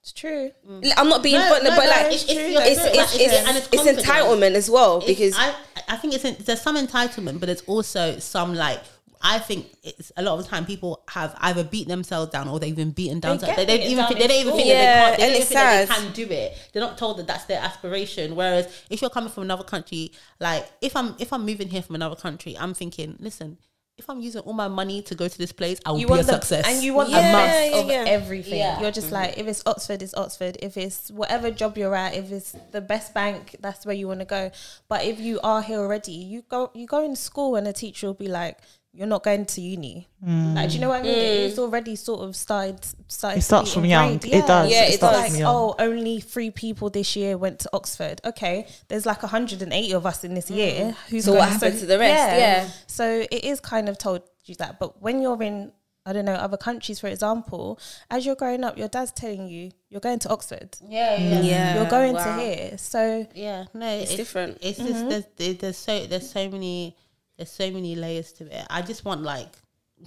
It's 0.00 0.12
true. 0.12 0.52
I'm 0.96 1.08
not 1.08 1.22
being 1.22 1.34
No, 1.34 1.48
funny, 1.48 1.68
no, 1.68 1.76
but 1.76 1.82
no, 1.84 1.90
like 1.90 2.06
it's- 2.06 2.22
it's, 2.24 2.30
it's 2.30 2.58
it's, 2.58 2.84
it's, 2.84 2.86
it's- 2.86 3.16
it's, 3.16 3.48
and 3.48 3.56
it's 3.56 3.66
it's 3.66 3.76
confidence. 3.76 4.06
entitlement 4.06 4.54
as 4.54 4.70
well 4.70 5.00
because 5.04 5.34
I, 5.36 5.52
I 5.88 5.96
think 5.96 6.14
it's 6.14 6.44
there's 6.44 6.62
some 6.62 6.76
entitlement, 6.76 7.40
but 7.40 7.48
it's 7.48 7.62
also 7.62 8.20
some 8.20 8.54
like 8.54 8.80
I 9.28 9.38
think 9.40 9.66
it's 9.82 10.12
a 10.16 10.22
lot 10.22 10.38
of 10.38 10.44
the 10.44 10.48
time 10.48 10.64
people 10.64 11.02
have 11.08 11.34
either 11.40 11.64
beat 11.64 11.88
themselves 11.88 12.30
down 12.30 12.46
or 12.48 12.60
they've 12.60 12.76
been 12.76 12.92
beaten 12.92 13.18
down. 13.18 13.38
They 13.38 13.46
so 13.46 13.54
they 13.54 13.66
don't 13.66 13.76
beaten 13.78 13.90
even 13.90 13.96
down 13.98 14.08
think, 14.08 14.20
they 14.20 14.28
don't 14.28 14.40
even 14.40 14.54
think 14.54 14.68
Yeah, 14.68 15.10
that 15.10 15.16
they 15.16 15.16
can't. 15.16 15.18
They 15.18 15.26
don't 15.26 15.36
even 15.36 15.46
think 15.46 15.58
that 15.60 15.88
they 15.88 15.94
can 16.04 16.12
do 16.12 16.32
it. 16.32 16.70
They're 16.72 16.82
not 16.82 16.96
told 16.98 17.18
that 17.18 17.26
that's 17.26 17.44
their 17.46 17.60
aspiration. 17.60 18.36
Whereas 18.36 18.84
if 18.88 19.00
you're 19.00 19.10
coming 19.10 19.30
from 19.30 19.42
another 19.42 19.64
country, 19.64 20.12
like 20.38 20.70
if 20.80 20.94
I'm 20.94 21.16
if 21.18 21.32
I'm 21.32 21.44
moving 21.44 21.68
here 21.68 21.82
from 21.82 21.96
another 21.96 22.16
country, 22.16 22.56
I'm 22.58 22.72
thinking, 22.74 23.16
listen. 23.18 23.58
If 23.98 24.10
I'm 24.10 24.20
using 24.20 24.42
all 24.42 24.52
my 24.52 24.68
money 24.68 25.00
to 25.00 25.14
go 25.14 25.26
to 25.26 25.38
this 25.38 25.52
place, 25.52 25.80
I 25.86 25.90
will 25.90 26.00
You 26.00 26.06
be 26.06 26.12
a 26.12 26.16
want 26.16 26.26
the, 26.26 26.32
success. 26.34 26.66
and 26.68 26.84
you 26.84 26.92
want 26.92 27.08
Yeah, 27.08 27.16
a 27.18 27.32
mix 27.32 27.70
yeah, 27.74 27.80
of 27.80 27.86
yeah. 27.88 28.04
everything. 28.12 28.58
Yeah. 28.58 28.78
You're 28.82 28.90
just 28.90 29.10
like, 29.10 29.38
if 29.38 29.46
it's 29.46 29.62
Oxford, 29.64 30.02
it's 30.02 30.12
Oxford. 30.12 30.58
If 30.60 30.76
it's 30.76 31.10
whatever 31.10 31.50
job 31.50 31.78
you're 31.78 31.94
at, 31.94 32.12
if 32.14 32.30
it's 32.30 32.54
the 32.72 32.82
best 32.82 33.14
bank, 33.14 33.56
that's 33.60 33.86
where 33.86 33.94
you 33.94 34.06
want 34.06 34.20
to 34.20 34.26
go. 34.26 34.50
But 34.88 35.06
if 35.06 35.18
you 35.18 35.40
are 35.42 35.62
here 35.62 35.78
already, 35.78 36.12
you 36.12 36.42
go 36.46 36.70
you 36.74 36.86
go 36.86 37.02
in 37.02 37.16
school 37.16 37.56
and 37.56 37.66
a 37.66 37.72
teacher 37.72 38.06
will 38.08 38.12
be 38.12 38.28
like, 38.28 38.58
you're 38.96 39.06
not 39.06 39.22
going 39.22 39.44
to 39.44 39.60
uni. 39.60 40.08
Like, 40.22 40.68
do 40.70 40.74
you 40.74 40.80
know 40.80 40.88
what 40.88 41.00
I 41.00 41.02
mean? 41.02 41.14
Mm. 41.14 41.46
It's 41.48 41.58
already 41.58 41.96
sort 41.96 42.20
of 42.22 42.34
started. 42.34 42.78
started 43.08 43.38
It 43.38 43.42
starts 43.42 43.74
from 43.74 43.84
young. 43.84 44.12
ingrained. 44.14 44.34
It 44.34 44.46
does. 44.46 44.70
Yeah, 44.70 44.84
it 44.84 44.94
it 44.94 44.96
starts 44.96 45.16
does. 45.18 45.24
from 45.26 45.32
like, 45.34 45.40
young. 45.40 45.54
oh, 45.54 45.74
only 45.78 46.20
three 46.20 46.50
people 46.50 46.88
this 46.90 47.14
year 47.14 47.36
went 47.36 47.58
to 47.60 47.70
Oxford. 47.74 48.20
Okay, 48.24 48.66
there's 48.88 49.04
like 49.04 49.22
180 49.22 49.92
of 49.92 50.06
us 50.06 50.24
in 50.24 50.34
this 50.34 50.50
year. 50.50 50.92
Mm. 50.92 50.94
Who's 51.10 51.24
So 51.26 51.32
what 51.32 51.40
going- 51.40 51.52
happened 51.52 51.78
to 51.80 51.86
the 51.86 51.98
rest? 51.98 52.40
Yeah. 52.40 52.68
So 52.86 53.26
it 53.30 53.44
is 53.44 53.60
kind 53.60 53.88
of 53.90 53.98
told 53.98 54.22
you 54.46 54.54
that. 54.56 54.78
But 54.80 55.00
when 55.02 55.20
you're 55.20 55.42
in, 55.42 55.72
I 56.06 56.12
don't 56.12 56.24
know, 56.24 56.34
other 56.34 56.56
countries, 56.56 56.98
for 57.00 57.08
example, 57.08 57.78
as 58.10 58.24
you're 58.24 58.36
growing 58.36 58.64
up, 58.64 58.78
your 58.78 58.88
dad's 58.88 59.12
telling 59.12 59.48
you 59.48 59.72
you're 59.90 60.00
going 60.00 60.20
to 60.20 60.28
Oxford. 60.30 60.76
yeah, 60.88 61.16
yeah, 61.20 61.40
mm. 61.40 61.44
yeah, 61.44 61.74
you're 61.76 61.90
going 61.90 62.14
wow. 62.14 62.36
to 62.36 62.42
here. 62.42 62.78
So 62.78 63.26
Yeah, 63.34 63.64
no, 63.74 63.88
It's 63.88 64.14
different. 64.16 64.58
It's 64.62 64.78
just 64.78 65.08
there's, 65.08 65.24
there's 65.36 65.56
there's 65.58 65.76
so 65.76 66.06
there's 66.06 66.30
so 66.30 66.48
many 66.48 66.96
there's 67.36 67.50
so 67.50 67.70
many 67.70 67.94
layers 67.94 68.32
to 68.34 68.44
it. 68.46 68.66
I 68.70 68.82
just 68.82 69.04
want 69.04 69.22
like 69.22 69.52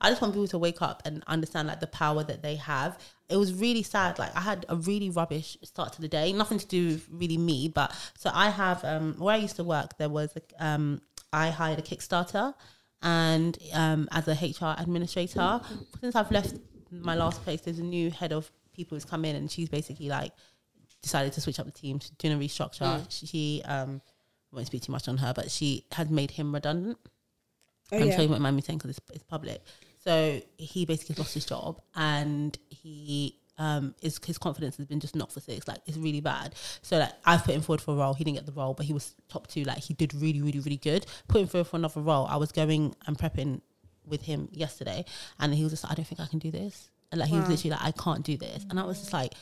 I 0.00 0.10
just 0.10 0.20
want 0.20 0.34
people 0.34 0.48
to 0.48 0.58
wake 0.58 0.82
up 0.82 1.02
and 1.04 1.22
understand 1.28 1.68
like 1.68 1.78
the 1.78 1.86
power 1.86 2.24
that 2.24 2.42
they 2.42 2.56
have. 2.56 2.98
It 3.28 3.36
was 3.36 3.54
really 3.54 3.84
sad. 3.84 4.18
Like 4.18 4.34
I 4.36 4.40
had 4.40 4.66
a 4.68 4.76
really 4.76 5.10
rubbish 5.10 5.56
start 5.62 5.92
to 5.94 6.00
the 6.00 6.08
day. 6.08 6.32
Nothing 6.32 6.58
to 6.58 6.66
do 6.66 6.88
with 6.88 7.08
really 7.10 7.38
me, 7.38 7.68
but 7.68 7.94
so 8.18 8.30
I 8.34 8.50
have 8.50 8.84
um 8.84 9.14
where 9.18 9.34
I 9.34 9.38
used 9.38 9.56
to 9.56 9.64
work. 9.64 9.96
There 9.98 10.08
was 10.08 10.34
a, 10.36 10.64
um 10.64 11.00
I 11.32 11.50
hired 11.50 11.78
a 11.78 11.82
Kickstarter, 11.82 12.52
and 13.00 13.56
um 13.72 14.08
as 14.10 14.26
a 14.28 14.32
HR 14.32 14.74
administrator, 14.80 15.60
since 16.00 16.16
I've 16.16 16.30
left 16.30 16.54
my 16.90 17.14
last 17.14 17.42
place, 17.44 17.60
there's 17.62 17.78
a 17.78 17.84
new 17.84 18.10
head 18.10 18.32
of 18.32 18.50
people 18.74 18.96
who's 18.96 19.04
come 19.04 19.24
in, 19.24 19.36
and 19.36 19.50
she's 19.50 19.68
basically 19.68 20.08
like 20.08 20.32
decided 21.00 21.32
to 21.34 21.40
switch 21.40 21.58
up 21.60 21.66
the 21.66 21.72
team, 21.72 22.00
she's 22.00 22.10
doing 22.10 22.34
a 22.34 22.38
restructure. 22.38 23.06
She 23.08 23.62
um 23.64 24.02
I 24.52 24.56
won't 24.56 24.66
speak 24.66 24.82
too 24.82 24.92
much 24.92 25.08
on 25.08 25.18
her, 25.18 25.32
but 25.34 25.50
she 25.50 25.86
had 25.92 26.10
made 26.10 26.32
him 26.32 26.52
redundant. 26.52 26.98
Oh, 27.90 27.96
I'm 27.96 28.06
yeah. 28.06 28.14
sure 28.14 28.24
you 28.24 28.30
won't 28.30 28.42
mind 28.42 28.56
me 28.56 28.62
saying 28.62 28.78
because 28.78 28.90
it's, 28.90 29.00
it's 29.12 29.24
public. 29.24 29.62
So 30.04 30.40
he 30.56 30.84
basically 30.84 31.16
lost 31.16 31.34
his 31.34 31.44
job 31.44 31.80
and 31.94 32.56
he 32.68 33.38
um 33.58 33.94
is 34.00 34.18
his 34.24 34.38
confidence 34.38 34.78
has 34.78 34.86
been 34.86 34.98
just 34.98 35.14
knocked 35.14 35.32
for 35.32 35.40
six. 35.40 35.68
Like 35.68 35.78
it's 35.86 35.96
really 35.96 36.20
bad. 36.20 36.54
So 36.82 36.98
like 36.98 37.12
I've 37.24 37.44
put 37.44 37.54
him 37.54 37.60
forward 37.60 37.80
for 37.80 37.92
a 37.92 37.96
role. 37.96 38.14
He 38.14 38.24
didn't 38.24 38.36
get 38.36 38.46
the 38.46 38.52
role, 38.52 38.74
but 38.74 38.86
he 38.86 38.92
was 38.92 39.14
top 39.28 39.46
two. 39.46 39.62
Like 39.64 39.78
he 39.78 39.94
did 39.94 40.14
really, 40.14 40.42
really, 40.42 40.60
really 40.60 40.76
good. 40.76 41.06
Put 41.28 41.42
him 41.42 41.46
forward 41.46 41.66
for 41.66 41.76
another 41.76 42.00
role. 42.00 42.26
I 42.26 42.36
was 42.36 42.50
going 42.50 42.94
and 43.06 43.16
prepping 43.16 43.60
with 44.06 44.22
him 44.22 44.48
yesterday 44.52 45.04
and 45.38 45.54
he 45.54 45.62
was 45.62 45.72
just 45.72 45.84
like, 45.84 45.92
I 45.92 45.94
don't 45.94 46.06
think 46.06 46.20
I 46.20 46.26
can 46.26 46.38
do 46.38 46.50
this. 46.50 46.90
And 47.12 47.20
like 47.20 47.28
he 47.28 47.36
was 47.36 47.48
literally 47.48 47.70
like, 47.70 47.82
I 47.82 47.92
can't 47.92 48.24
do 48.24 48.38
this. 48.38 48.64
And 48.70 48.80
I 48.80 48.84
was 48.84 48.98
just 48.98 49.12
like, 49.12 49.34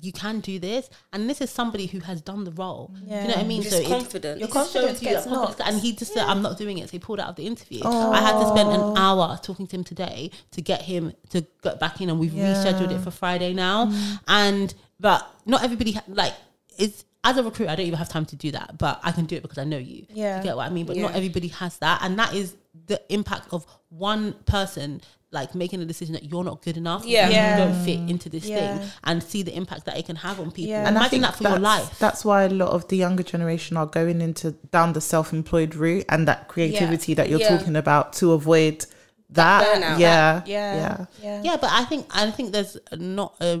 you 0.00 0.12
can 0.12 0.40
do 0.40 0.58
this, 0.58 0.88
and 1.12 1.28
this 1.28 1.40
is 1.40 1.50
somebody 1.50 1.86
who 1.86 2.00
has 2.00 2.20
done 2.20 2.44
the 2.44 2.52
role. 2.52 2.92
Do 2.94 3.00
you 3.00 3.20
know 3.22 3.26
what 3.26 3.38
I 3.38 3.42
mean? 3.44 3.62
Just 3.62 3.76
it- 3.76 3.86
confident. 3.86 4.40
Your 4.40 4.48
Your 4.48 4.52
confidence, 4.52 5.00
confidence 5.00 5.24
gets 5.24 5.26
knocked. 5.26 5.60
and 5.64 5.80
he 5.80 5.92
just 5.92 6.12
said, 6.14 6.24
"I'm 6.24 6.42
not 6.42 6.58
doing 6.58 6.78
it." 6.78 6.88
So 6.88 6.92
he 6.92 6.98
pulled 6.98 7.20
out 7.20 7.28
of 7.28 7.36
the 7.36 7.46
interview. 7.46 7.82
I 7.84 8.20
had 8.20 8.38
to 8.40 8.48
spend 8.48 8.70
an 8.70 8.80
oh. 8.80 8.94
hour 8.96 9.38
talking 9.42 9.66
to 9.66 9.76
him 9.76 9.84
today 9.84 10.30
to 10.52 10.60
get 10.60 10.82
him 10.82 11.12
to 11.30 11.46
get 11.62 11.80
back 11.80 12.00
in, 12.00 12.10
and 12.10 12.18
we've 12.18 12.34
Yeah. 12.34 12.54
rescheduled 12.54 12.90
it 12.92 13.00
for 13.00 13.10
Friday 13.10 13.52
now. 13.52 13.86
Mm. 13.86 14.20
And 14.28 14.74
but 15.00 15.28
not 15.44 15.62
everybody 15.62 15.92
ha- 15.92 16.04
like 16.08 16.34
is 16.78 17.04
as 17.24 17.36
a 17.36 17.42
recruiter. 17.42 17.70
I 17.70 17.76
don't 17.76 17.86
even 17.86 17.98
have 17.98 18.08
time 18.08 18.26
to 18.26 18.36
do 18.36 18.52
that, 18.52 18.78
but 18.78 19.00
I 19.02 19.12
can 19.12 19.26
do 19.26 19.36
it 19.36 19.42
because 19.42 19.58
I 19.58 19.64
know 19.64 19.78
you. 19.78 20.06
Yeah. 20.10 20.38
you 20.38 20.44
get 20.44 20.56
what 20.56 20.66
I 20.66 20.70
mean. 20.70 20.86
But 20.86 20.96
not 20.96 21.14
everybody 21.14 21.48
has 21.48 21.76
that, 21.78 22.00
and 22.02 22.18
that 22.18 22.34
is 22.34 22.54
the 22.86 23.00
impact 23.12 23.52
of 23.52 23.66
one 23.88 24.34
person. 24.44 25.00
Like 25.40 25.50
making 25.54 25.80
a 25.86 25.88
decision 25.92 26.12
that 26.18 26.24
you're 26.30 26.46
not 26.50 26.58
good 26.66 26.76
enough, 26.84 27.02
Yeah. 27.04 27.24
and 27.26 27.32
Yeah. 27.34 27.44
you 27.50 27.56
don't 27.64 27.78
fit 27.88 28.00
into 28.12 28.28
this 28.34 28.44
Yeah. 28.46 28.56
thing, 28.78 28.90
and 29.08 29.16
see 29.30 29.42
the 29.48 29.54
impact 29.60 29.82
that 29.86 29.96
it 30.00 30.04
can 30.10 30.16
have 30.26 30.36
on 30.42 30.48
people. 30.50 30.70
Yeah. 30.74 30.86
And 30.88 30.96
I 30.96 31.00
Imagine 31.02 31.10
think 31.10 31.22
that 31.26 31.34
for 31.36 31.42
your 31.44 31.58
that's- 31.58 31.72
life. 31.90 31.98
That's 32.04 32.22
why 32.28 32.38
a 32.44 32.48
lot 32.62 32.70
of 32.76 32.80
the 32.90 32.96
younger 33.04 33.22
generation 33.34 33.76
are 33.76 33.86
going 33.98 34.18
into 34.28 34.46
down 34.76 34.88
the 34.98 35.00
self-employed 35.14 35.72
route 35.84 36.06
and 36.08 36.26
that 36.30 36.40
creativity 36.48 37.12
that 37.18 37.26
you're 37.30 37.40
Yeah. 37.44 37.56
talking 37.56 37.76
about 37.84 38.12
to 38.20 38.32
avoid 38.32 38.86
that. 39.30 39.60
burnout. 39.66 39.98
yeah, 39.98 40.42
Yeah. 40.46 40.74
yeah. 40.82 41.06
Yeah. 41.26 41.40
yeah 41.46 41.56
but 41.56 41.70
i 41.72 41.84
think 41.84 42.06
i 42.14 42.30
think 42.30 42.52
there's 42.52 42.76
not 42.92 43.34
a 43.40 43.60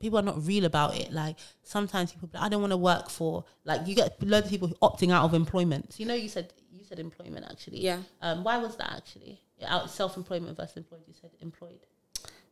people 0.00 0.18
are 0.18 0.26
not 0.30 0.38
real 0.46 0.64
about 0.66 0.90
it 1.02 1.08
like 1.22 1.36
sometimes 1.62 2.12
people 2.12 2.28
like, 2.34 2.42
i 2.42 2.48
don't 2.50 2.60
want 2.60 2.72
to 2.78 2.82
work 2.92 3.08
for 3.08 3.32
like 3.64 3.80
you 3.88 3.94
get 3.94 4.22
loads 4.22 4.46
of 4.46 4.50
people 4.50 4.68
opting 4.82 5.10
out 5.10 5.24
of 5.24 5.32
employment 5.32 5.84
so 5.94 5.96
you 6.00 6.06
know 6.06 6.14
you 6.24 6.28
said 6.28 6.52
you 6.76 6.84
said 6.88 6.98
employment 6.98 7.44
actually 7.50 7.80
Yeah. 7.80 8.00
um 8.20 8.44
why 8.44 8.58
was 8.58 8.76
that 8.76 8.90
actually 9.00 9.32
Yeah, 9.32 9.47
out 9.66 9.90
self-employment 9.90 10.56
versus 10.56 10.76
employed 10.76 11.02
you 11.06 11.14
said 11.20 11.30
employed. 11.40 11.80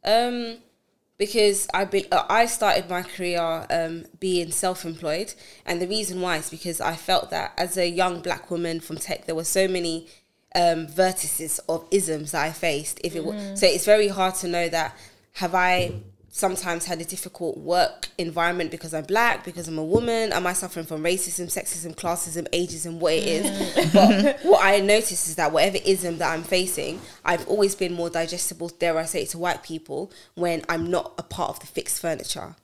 Um, 0.05 0.59
because 1.19 1.67
I 1.73 1.87
be, 1.87 2.11
uh, 2.13 2.25
I 2.29 2.47
started 2.47 2.91
my 2.91 3.03
career 3.03 3.67
um, 3.71 4.05
being 4.21 4.51
self-employed, 4.51 5.35
and 5.65 5.81
the 5.81 5.89
reason 5.89 6.21
why 6.21 6.37
is 6.37 6.51
because 6.51 6.81
I 6.81 6.95
felt 6.95 7.31
that 7.31 7.53
as 7.57 7.77
a 7.77 7.89
young 7.89 8.21
black 8.21 8.51
woman 8.51 8.81
from 8.81 8.99
tech, 8.99 9.25
there 9.25 9.35
were 9.35 9.45
so 9.45 9.67
many 9.67 10.09
um, 10.55 10.87
vertices 10.87 11.59
of 11.69 11.87
isms 11.91 12.33
that 12.33 12.45
I 12.45 12.53
faced. 12.53 13.01
If 13.03 13.17
it 13.17 13.25
wa- 13.25 13.55
so, 13.55 13.67
it's 13.67 13.87
very 13.87 14.09
hard 14.09 14.35
to 14.37 14.49
know 14.49 14.69
that 14.69 14.97
have 15.33 15.55
I 15.55 16.03
sometimes 16.37 16.85
had 16.85 17.01
a 17.01 17.05
difficult 17.05 17.57
work 17.57 18.09
environment 18.19 18.71
because 18.71 18.93
I'm 18.93 19.05
black, 19.05 19.43
because 19.43 19.69
I'm 19.69 19.79
a 19.79 19.85
woman. 19.85 20.35
Am 20.35 20.47
I 20.47 20.53
suffering 20.53 20.85
from 20.85 21.03
racism, 21.03 21.47
sexism, 21.47 21.97
classism, 21.97 22.47
ageism, 22.51 22.99
what 22.99 23.15
it 23.15 23.25
is? 23.25 23.93
but 23.95 24.41
what 24.43 24.63
I 24.63 24.81
notice 24.81 25.29
is 25.29 25.37
that 25.37 25.51
whatever 25.51 25.79
ism 25.87 26.19
that 26.19 26.31
I'm 26.31 26.43
facing, 26.43 27.01
I've 27.25 27.49
always 27.49 27.75
been 27.75 27.95
more 27.95 28.11
digestible, 28.11 28.69
dare 28.69 28.99
I 28.99 29.07
say 29.07 29.23
it, 29.23 29.31
to 29.31 29.39
white 29.39 29.63
people 29.63 30.13
when 30.35 30.63
I'm 30.69 30.91
not 30.91 31.15
a 31.17 31.23
part 31.23 31.49
of 31.49 31.61
the 31.61 31.67
fixed 31.67 32.03
furniture. 32.03 32.55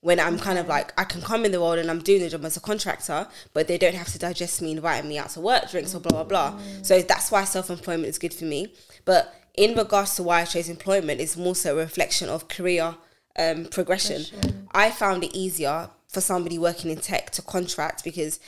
When 0.00 0.18
I'm 0.18 0.38
kind 0.38 0.58
of 0.58 0.66
like, 0.66 0.98
I 0.98 1.04
can 1.04 1.20
come 1.20 1.44
in 1.44 1.52
the 1.52 1.60
world 1.60 1.78
and 1.80 1.90
I'm 1.90 2.00
doing 2.00 2.22
the 2.22 2.30
job 2.30 2.46
as 2.46 2.56
a 2.56 2.60
contractor, 2.60 3.28
but 3.52 3.68
they 3.68 3.76
don't 3.76 3.94
have 3.94 4.10
to 4.12 4.18
digest 4.18 4.62
me, 4.62 4.72
inviting 4.72 5.08
me 5.08 5.18
out 5.18 5.28
to 5.30 5.40
work, 5.40 5.70
drinks, 5.70 5.94
or 5.94 6.00
blah, 6.00 6.24
blah, 6.24 6.24
blah. 6.24 6.58
Mm. 6.58 6.86
So 6.86 7.02
that's 7.02 7.30
why 7.30 7.44
self 7.44 7.68
employment 7.68 8.08
is 8.08 8.18
good 8.18 8.32
for 8.32 8.46
me. 8.46 8.72
But 9.04 9.32
in 9.54 9.74
regards 9.76 10.14
to 10.16 10.22
why 10.22 10.40
I 10.40 10.44
chose 10.44 10.68
employment, 10.68 11.20
it's 11.20 11.36
more 11.36 11.54
so 11.54 11.74
a 11.74 11.80
reflection 11.80 12.28
of 12.28 12.48
career 12.48 12.94
um, 13.38 13.66
progression. 13.66 14.24
I 14.72 14.90
found 14.90 15.24
it 15.24 15.36
easier 15.36 15.90
for 16.08 16.20
somebody 16.20 16.58
working 16.58 16.90
in 16.90 16.98
tech 16.98 17.30
to 17.32 17.42
contract 17.42 18.04
because 18.04 18.38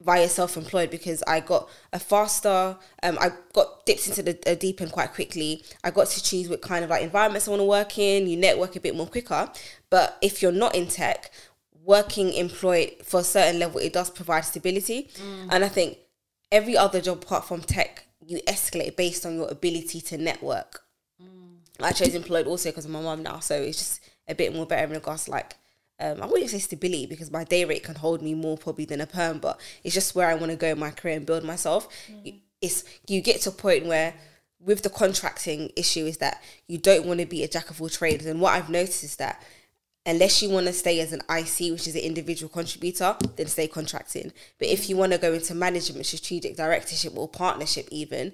via 0.00 0.28
self-employed 0.28 0.90
because 0.90 1.22
I 1.26 1.40
got 1.40 1.68
a 1.92 1.98
faster 1.98 2.76
um 3.02 3.16
I 3.20 3.30
got 3.52 3.86
dipped 3.86 4.08
into 4.08 4.22
the 4.22 4.38
uh, 4.46 4.54
deep 4.54 4.80
end 4.80 4.92
quite 4.92 5.14
quickly. 5.14 5.62
I 5.82 5.90
got 5.90 6.08
to 6.08 6.22
choose 6.22 6.48
what 6.48 6.62
kind 6.62 6.84
of 6.84 6.90
like 6.90 7.02
environments 7.02 7.46
I 7.46 7.52
want 7.52 7.60
to 7.60 7.64
work 7.64 7.98
in. 7.98 8.26
You 8.26 8.36
network 8.36 8.76
a 8.76 8.80
bit 8.80 8.94
more 8.94 9.06
quicker. 9.06 9.48
But 9.90 10.18
if 10.20 10.42
you're 10.42 10.52
not 10.52 10.74
in 10.74 10.88
tech 10.88 11.30
working 11.84 12.32
employed 12.32 12.96
for 13.02 13.20
a 13.20 13.24
certain 13.24 13.58
level 13.60 13.78
it 13.78 13.92
does 13.92 14.10
provide 14.10 14.44
stability. 14.44 15.10
And 15.50 15.64
I 15.64 15.68
think 15.68 15.98
every 16.50 16.76
other 16.76 17.00
job 17.00 17.22
apart 17.22 17.46
from 17.46 17.60
tech 17.60 18.06
you 18.26 18.40
escalate 18.48 18.96
based 18.96 19.26
on 19.26 19.34
your 19.34 19.48
ability 19.48 20.00
to 20.00 20.18
network 20.18 20.84
I 21.80 21.92
chose 21.92 22.14
employed 22.14 22.46
also 22.46 22.70
because 22.70 22.84
of 22.84 22.90
my 22.90 23.00
mum 23.00 23.22
now, 23.22 23.40
so 23.40 23.56
it's 23.56 23.78
just 23.78 24.00
a 24.28 24.34
bit 24.34 24.54
more 24.54 24.66
better 24.66 24.84
in 24.84 24.90
regards 24.90 25.24
to 25.24 25.32
like 25.32 25.56
um, 26.00 26.22
I 26.22 26.26
wouldn't 26.26 26.50
say 26.50 26.58
stability 26.58 27.06
because 27.06 27.30
my 27.30 27.44
day 27.44 27.64
rate 27.64 27.84
can 27.84 27.94
hold 27.94 28.20
me 28.20 28.34
more 28.34 28.56
probably 28.56 28.84
than 28.84 29.00
a 29.00 29.06
perm, 29.06 29.38
but 29.38 29.60
it's 29.82 29.94
just 29.94 30.14
where 30.14 30.28
I 30.28 30.34
want 30.34 30.50
to 30.50 30.56
go 30.56 30.68
in 30.68 30.78
my 30.78 30.90
career 30.90 31.16
and 31.16 31.26
build 31.26 31.44
myself. 31.44 31.88
It's 32.60 32.84
you 33.08 33.20
get 33.20 33.42
to 33.42 33.50
a 33.50 33.52
point 33.52 33.86
where 33.86 34.14
with 34.58 34.82
the 34.82 34.90
contracting 34.90 35.70
issue 35.76 36.06
is 36.06 36.18
that 36.18 36.42
you 36.66 36.78
don't 36.78 37.06
want 37.06 37.20
to 37.20 37.26
be 37.26 37.44
a 37.44 37.48
jack 37.48 37.70
of 37.70 37.80
all 37.80 37.88
trades, 37.88 38.26
and 38.26 38.40
what 38.40 38.54
I've 38.54 38.70
noticed 38.70 39.04
is 39.04 39.16
that 39.16 39.42
unless 40.06 40.42
you 40.42 40.50
want 40.50 40.66
to 40.66 40.72
stay 40.72 41.00
as 41.00 41.12
an 41.12 41.22
IC, 41.30 41.72
which 41.72 41.88
is 41.88 41.94
an 41.94 42.02
individual 42.02 42.48
contributor, 42.48 43.16
then 43.36 43.46
stay 43.46 43.66
contracting. 43.66 44.32
But 44.58 44.68
if 44.68 44.88
you 44.88 44.96
want 44.96 45.12
to 45.12 45.18
go 45.18 45.32
into 45.32 45.54
management, 45.54 46.06
strategic 46.06 46.56
directorship, 46.56 47.16
or 47.16 47.28
partnership, 47.28 47.88
even 47.90 48.32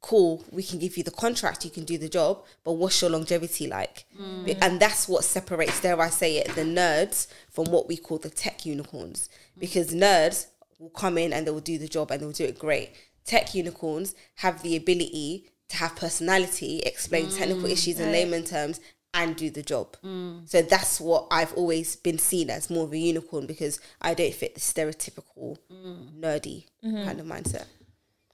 cool, 0.00 0.44
we 0.50 0.62
can 0.62 0.78
give 0.78 0.96
you 0.96 1.02
the 1.02 1.10
contract, 1.10 1.64
you 1.64 1.70
can 1.70 1.84
do 1.84 1.98
the 1.98 2.08
job, 2.08 2.42
but 2.64 2.72
what's 2.72 3.00
your 3.02 3.10
longevity 3.10 3.66
like? 3.66 4.06
Mm. 4.18 4.56
And 4.62 4.80
that's 4.80 5.08
what 5.08 5.24
separates, 5.24 5.80
dare 5.80 6.00
I 6.00 6.08
say 6.08 6.38
it, 6.38 6.54
the 6.54 6.62
nerds 6.62 7.26
from 7.50 7.66
what 7.66 7.86
we 7.86 7.96
call 7.96 8.18
the 8.18 8.30
tech 8.30 8.64
unicorns. 8.64 9.28
Because 9.58 9.92
nerds 9.92 10.46
will 10.78 10.90
come 10.90 11.18
in 11.18 11.32
and 11.32 11.46
they 11.46 11.50
will 11.50 11.60
do 11.60 11.76
the 11.76 11.88
job 11.88 12.10
and 12.10 12.22
they'll 12.22 12.32
do 12.32 12.44
it 12.44 12.58
great. 12.58 12.92
Tech 13.26 13.54
unicorns 13.54 14.14
have 14.36 14.62
the 14.62 14.76
ability 14.76 15.50
to 15.68 15.76
have 15.76 15.94
personality, 15.96 16.80
explain 16.80 17.28
technical 17.30 17.64
mm, 17.64 17.72
issues 17.72 18.00
in 18.00 18.10
layman 18.10 18.42
terms, 18.42 18.80
and 19.12 19.36
do 19.36 19.50
the 19.50 19.62
job. 19.62 19.96
Mm. 20.04 20.48
So 20.48 20.62
that's 20.62 21.00
what 21.00 21.26
I've 21.30 21.52
always 21.54 21.96
been 21.96 22.18
seen 22.18 22.50
as 22.50 22.70
more 22.70 22.84
of 22.84 22.92
a 22.92 22.98
unicorn 22.98 23.46
because 23.46 23.80
I 24.00 24.14
don't 24.14 24.34
fit 24.34 24.54
the 24.54 24.60
stereotypical 24.60 25.58
mm. 25.72 26.20
nerdy 26.20 26.66
mm-hmm. 26.84 27.04
kind 27.04 27.20
of 27.20 27.26
mindset. 27.26 27.66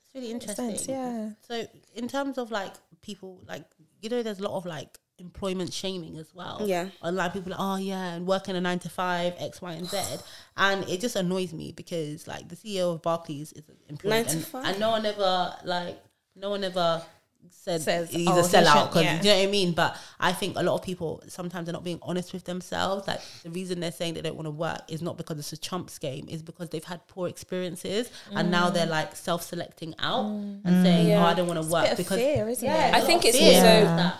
It's 0.05 0.15
really 0.15 0.31
interesting. 0.31 0.71
sense, 0.71 0.89
yeah. 0.89 1.31
So 1.41 1.67
in 1.95 2.09
terms 2.09 2.39
of 2.39 2.51
like 2.51 2.75
people 3.03 3.41
like 3.49 3.65
you 4.03 4.11
know 4.11 4.23
there's 4.23 4.41
a 4.41 4.43
lot 4.43 4.57
of 4.57 4.67
like 4.67 4.99
employment 5.19 5.73
shaming 5.73 6.19
as 6.19 6.35
well. 6.35 6.63
Yeah. 6.65 6.89
Online 7.03 7.31
people 7.31 7.55
are 7.55 7.57
like, 7.57 7.61
oh 7.61 7.77
yeah, 7.77 8.15
and 8.15 8.27
working 8.27 8.55
a 8.57 8.61
nine 8.61 8.79
to 8.81 8.89
five, 8.89 9.35
X, 9.39 9.63
Y, 9.63 9.73
and 9.73 9.89
Z. 9.89 9.99
and 10.57 10.89
it 10.89 11.01
just 11.01 11.17
annoys 11.17 11.53
me 11.53 11.73
because 11.73 12.27
like 12.27 12.49
the 12.49 12.57
CEO 12.57 12.95
of 12.95 13.03
Barclays 13.03 13.53
is 13.53 13.65
employed 13.89 14.11
Nine 14.11 14.25
to 14.27 14.37
and, 14.37 14.45
five? 14.45 14.65
and 14.67 14.81
no 14.81 14.91
one 14.91 15.07
ever 15.07 15.55
like 15.65 16.03
no 16.35 16.51
one 16.51 16.65
ever 16.65 17.03
said 17.51 17.81
Says, 17.83 18.11
he's 18.11 18.29
oh, 18.29 18.39
a 18.39 18.43
sellout 18.43 18.89
because 18.89 19.05
yeah. 19.05 19.17
you 19.19 19.25
know 19.25 19.37
what 19.37 19.49
I 19.49 19.51
mean? 19.51 19.73
But 19.73 19.97
I 20.19 20.33
think 20.33 20.57
a 20.57 20.63
lot 20.63 20.75
of 20.75 20.83
people 20.83 21.23
sometimes 21.29 21.67
they're 21.67 21.73
not 21.73 21.85
being 21.85 22.01
honest 22.03 22.33
with 22.33 22.45
themselves. 22.45 23.07
Like 23.07 23.21
the 23.43 23.51
reason 23.51 23.81
they're 23.81 23.93
saying 23.93 24.15
they 24.15 24.23
don't 24.23 24.37
want 24.37 24.47
to 24.47 24.51
work 24.51 24.83
is 24.89 25.03
not 25.03 25.17
because 25.17 25.39
it's 25.39 25.53
a 25.53 25.57
chumps 25.57 25.99
game, 25.99 26.27
is 26.29 26.43
because 26.43 26.71
they've 26.71 26.85
had 26.85 27.07
poor 27.09 27.29
experiences 27.29 28.11
and 28.33 28.51
now 28.51 28.71
they're 28.71 28.87
like 28.87 29.17
self 29.17 29.43
selecting 29.43 29.95
out 29.99 30.27
and 30.27 30.65
mm. 30.65 30.83
saying, 30.83 31.09
Yeah. 31.09 31.23
Oh, 31.23 31.27
I 31.27 31.35
don't 31.35 31.47
want 31.47 31.63
to 31.63 31.69
work 31.69 31.97
because 31.97 32.19
fear, 32.19 32.49
isn't 32.49 32.67
Yeah, 32.67 32.89
it? 32.89 32.95
I 32.95 33.01
think 33.01 33.25
it's 33.25 33.39
fear 33.39 33.87
also- 33.89 34.17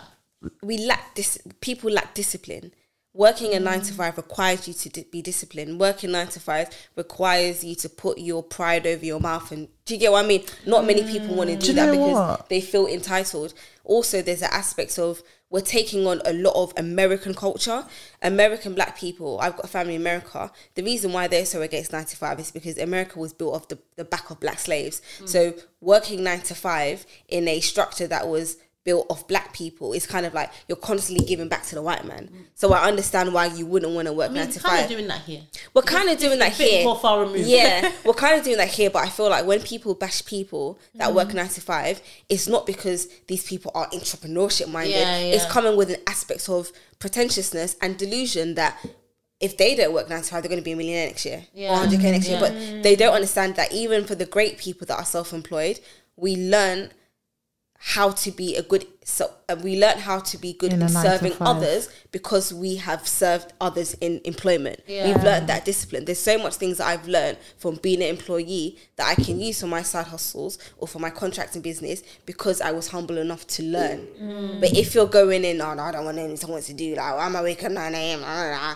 we 0.61 0.77
lack 0.77 1.15
this 1.15 1.39
people 1.61 1.91
lack 1.91 2.13
discipline 2.13 2.71
working 3.17 3.53
a 3.55 3.59
nine 3.59 3.81
to 3.81 3.93
five 3.93 4.15
requires 4.15 4.67
you 4.67 4.73
to 4.75 4.89
di- 4.89 5.07
be 5.11 5.23
disciplined. 5.23 5.79
Working 5.79 6.11
nine 6.11 6.27
to 6.27 6.39
five 6.39 6.69
requires 6.95 7.63
you 7.63 7.73
to 7.75 7.89
put 7.89 8.19
your 8.19 8.43
pride 8.43 8.85
over 8.85 9.03
your 9.03 9.19
mouth 9.19 9.51
and 9.51 9.67
do 9.85 9.95
you 9.95 9.99
get 9.99 10.11
what 10.11 10.23
i 10.23 10.27
mean? 10.27 10.43
Not 10.65 10.85
many 10.85 11.03
people 11.03 11.35
want 11.35 11.49
to 11.49 11.55
mm. 11.55 11.59
do, 11.59 11.67
you 11.67 11.73
that 11.73 11.91
because 11.91 12.13
what? 12.13 12.49
they 12.49 12.61
feel 12.61 12.85
entitled. 12.85 13.53
Also 13.83 14.21
there's 14.21 14.43
an 14.43 14.49
aspect 14.51 14.99
of 14.99 15.23
we're 15.49 15.61
taking 15.61 16.05
on 16.05 16.21
a 16.25 16.33
lot 16.33 16.61
of 16.61 16.73
american 16.77 17.33
culture. 17.33 17.85
American 18.21 18.75
black 18.75 18.97
people 18.97 19.39
i've 19.41 19.55
got 19.55 19.65
a 19.65 19.69
family 19.69 19.95
in 19.95 20.01
america. 20.01 20.51
The 20.75 20.83
reason 20.83 21.11
why 21.11 21.27
they're 21.27 21.45
so 21.45 21.63
against 21.63 21.91
nine 21.91 22.05
to 22.05 22.15
five 22.15 22.39
is 22.39 22.51
because 22.51 22.77
america 22.77 23.17
was 23.17 23.33
built 23.33 23.55
off 23.55 23.67
the, 23.67 23.79
the 23.95 24.05
back 24.05 24.29
of 24.29 24.39
black 24.39 24.59
slaves. 24.59 25.01
Mm. 25.19 25.27
So 25.27 25.53
working 25.81 26.23
nine 26.23 26.41
to 26.41 26.53
five 26.53 27.05
in 27.27 27.47
a 27.47 27.61
structure 27.61 28.05
that 28.07 28.27
was 28.27 28.57
built 28.87 29.05
of 29.09 29.27
black 29.27 29.51
people, 29.51 29.91
it's 29.91 30.07
kind 30.07 30.25
of 30.25 30.33
like 30.33 30.49
you're 30.69 30.77
constantly 30.77 31.25
giving 31.25 31.49
back 31.49 31.63
to 31.65 31.75
the 31.75 31.81
white 31.81 32.05
man. 32.05 32.29
So 32.55 32.71
I 32.71 32.87
understand 32.87 33.33
why 33.33 33.47
you 33.47 33.65
wouldn't 33.65 33.93
want 33.93 34.07
to 34.07 34.13
work 34.13 34.29
I 34.29 34.33
mean, 34.33 34.43
nine 34.43 34.51
to 34.53 34.59
kind 34.61 34.75
of 34.75 34.81
five. 34.83 34.89
doing 34.89 35.07
that 35.09 35.21
here. 35.23 35.41
We're 35.73 35.81
kind 35.81 36.09
of 36.09 36.17
doing 36.17 36.39
that 36.39 36.53
here. 36.53 36.85
more 36.85 36.97
far 36.97 37.19
removed. 37.19 37.49
Yeah, 37.49 37.91
we're 38.05 38.13
kind 38.13 38.39
of 38.39 38.45
doing 38.45 38.55
that 38.55 38.69
here, 38.69 38.89
but 38.89 39.03
I 39.03 39.09
feel 39.09 39.29
like 39.29 39.45
when 39.45 39.59
people 39.59 39.93
bash 39.93 40.23
people 40.23 40.79
that 40.95 41.13
work 41.13 41.27
mm. 41.27 41.33
nine 41.33 41.49
to 41.49 41.59
five, 41.59 42.01
it's 42.29 42.47
not 42.47 42.65
because 42.65 43.09
these 43.27 43.43
people 43.43 43.73
are 43.75 43.89
entrepreneurship 43.89 44.69
minded. 44.69 44.93
Yeah, 44.93 45.17
It's 45.17 45.45
coming 45.47 45.75
with 45.75 45.89
an 45.89 45.97
aspect 46.07 46.47
of 46.47 46.71
pretentiousness 46.99 47.75
and 47.81 47.97
delusion 47.97 48.55
that 48.55 48.79
if 49.41 49.57
they 49.57 49.75
don't 49.75 49.93
work 49.93 50.09
nine 50.09 50.21
to 50.21 50.29
five, 50.29 50.43
they're 50.43 50.49
going 50.49 50.61
to 50.61 50.65
be 50.65 50.71
a 50.71 50.77
millionaire 50.77 51.07
next 51.07 51.25
year 51.25 51.45
Yeah. 51.53 51.73
or 51.73 51.85
100k 51.85 52.11
next 52.13 52.29
Yeah. 52.29 52.39
year. 52.39 52.39
But 52.39 52.83
they 52.83 52.95
don't 52.95 53.13
understand 53.13 53.57
that 53.57 53.73
even 53.73 54.05
for 54.05 54.15
the 54.15 54.25
great 54.25 54.57
people 54.57 54.87
that 54.87 54.97
are 54.97 55.05
self 55.05 55.33
employed, 55.33 55.81
we 56.15 56.37
learn 56.37 56.91
how 57.77 58.11
to 58.11 58.31
be 58.31 58.55
a 58.55 58.61
good 58.61 58.85
so 59.09 59.31
uh, 59.47 59.55
we 59.63 59.79
learn 59.79 59.97
how 59.97 60.19
to 60.19 60.37
be 60.37 60.51
good 60.51 60.73
In 60.73 60.81
a 60.81 60.85
in 60.85 60.91
serving 60.91 61.33
others 61.39 61.89
because 62.11 62.53
we 62.53 62.75
have 62.75 63.07
served 63.07 63.53
others 63.61 63.93
in 64.01 64.19
employment. 64.25 64.81
Yeah. 64.85 65.07
we've 65.07 65.23
learned 65.23 65.47
that 65.47 65.63
discipline. 65.63 66.03
There's 66.03 66.19
so 66.19 66.37
much 66.37 66.55
things 66.55 66.77
that 66.79 66.87
i've 66.87 67.07
learned 67.07 67.37
from 67.57 67.75
being 67.75 68.01
an 68.01 68.09
employee 68.09 68.77
that 68.97 69.07
i 69.07 69.15
can 69.15 69.39
use 69.39 69.61
for 69.61 69.67
my 69.67 69.81
side 69.81 70.07
hustles 70.07 70.57
or 70.77 70.87
for 70.87 70.99
my 70.99 71.09
contracting 71.09 71.61
business 71.61 72.03
because 72.25 72.59
i 72.59 72.71
was 72.71 72.89
humble 72.89 73.17
enough 73.17 73.47
to 73.47 73.63
learn. 73.63 74.07
Mm. 74.21 74.59
but 74.59 74.71
if 74.75 74.93
you're 74.93 75.07
going 75.07 75.45
in 75.45 75.61
oh 75.61 75.73
no 75.73 75.83
i 75.83 75.91
don't 75.91 76.05
want 76.05 76.17
anyone 76.17 76.61
to 76.61 76.73
do 76.73 76.95
like 76.95 77.13
i'm 77.13 77.35
awake 77.35 77.63
at 77.63 77.71
9 77.71 77.95
a.m 77.95 78.21
I 78.25 78.75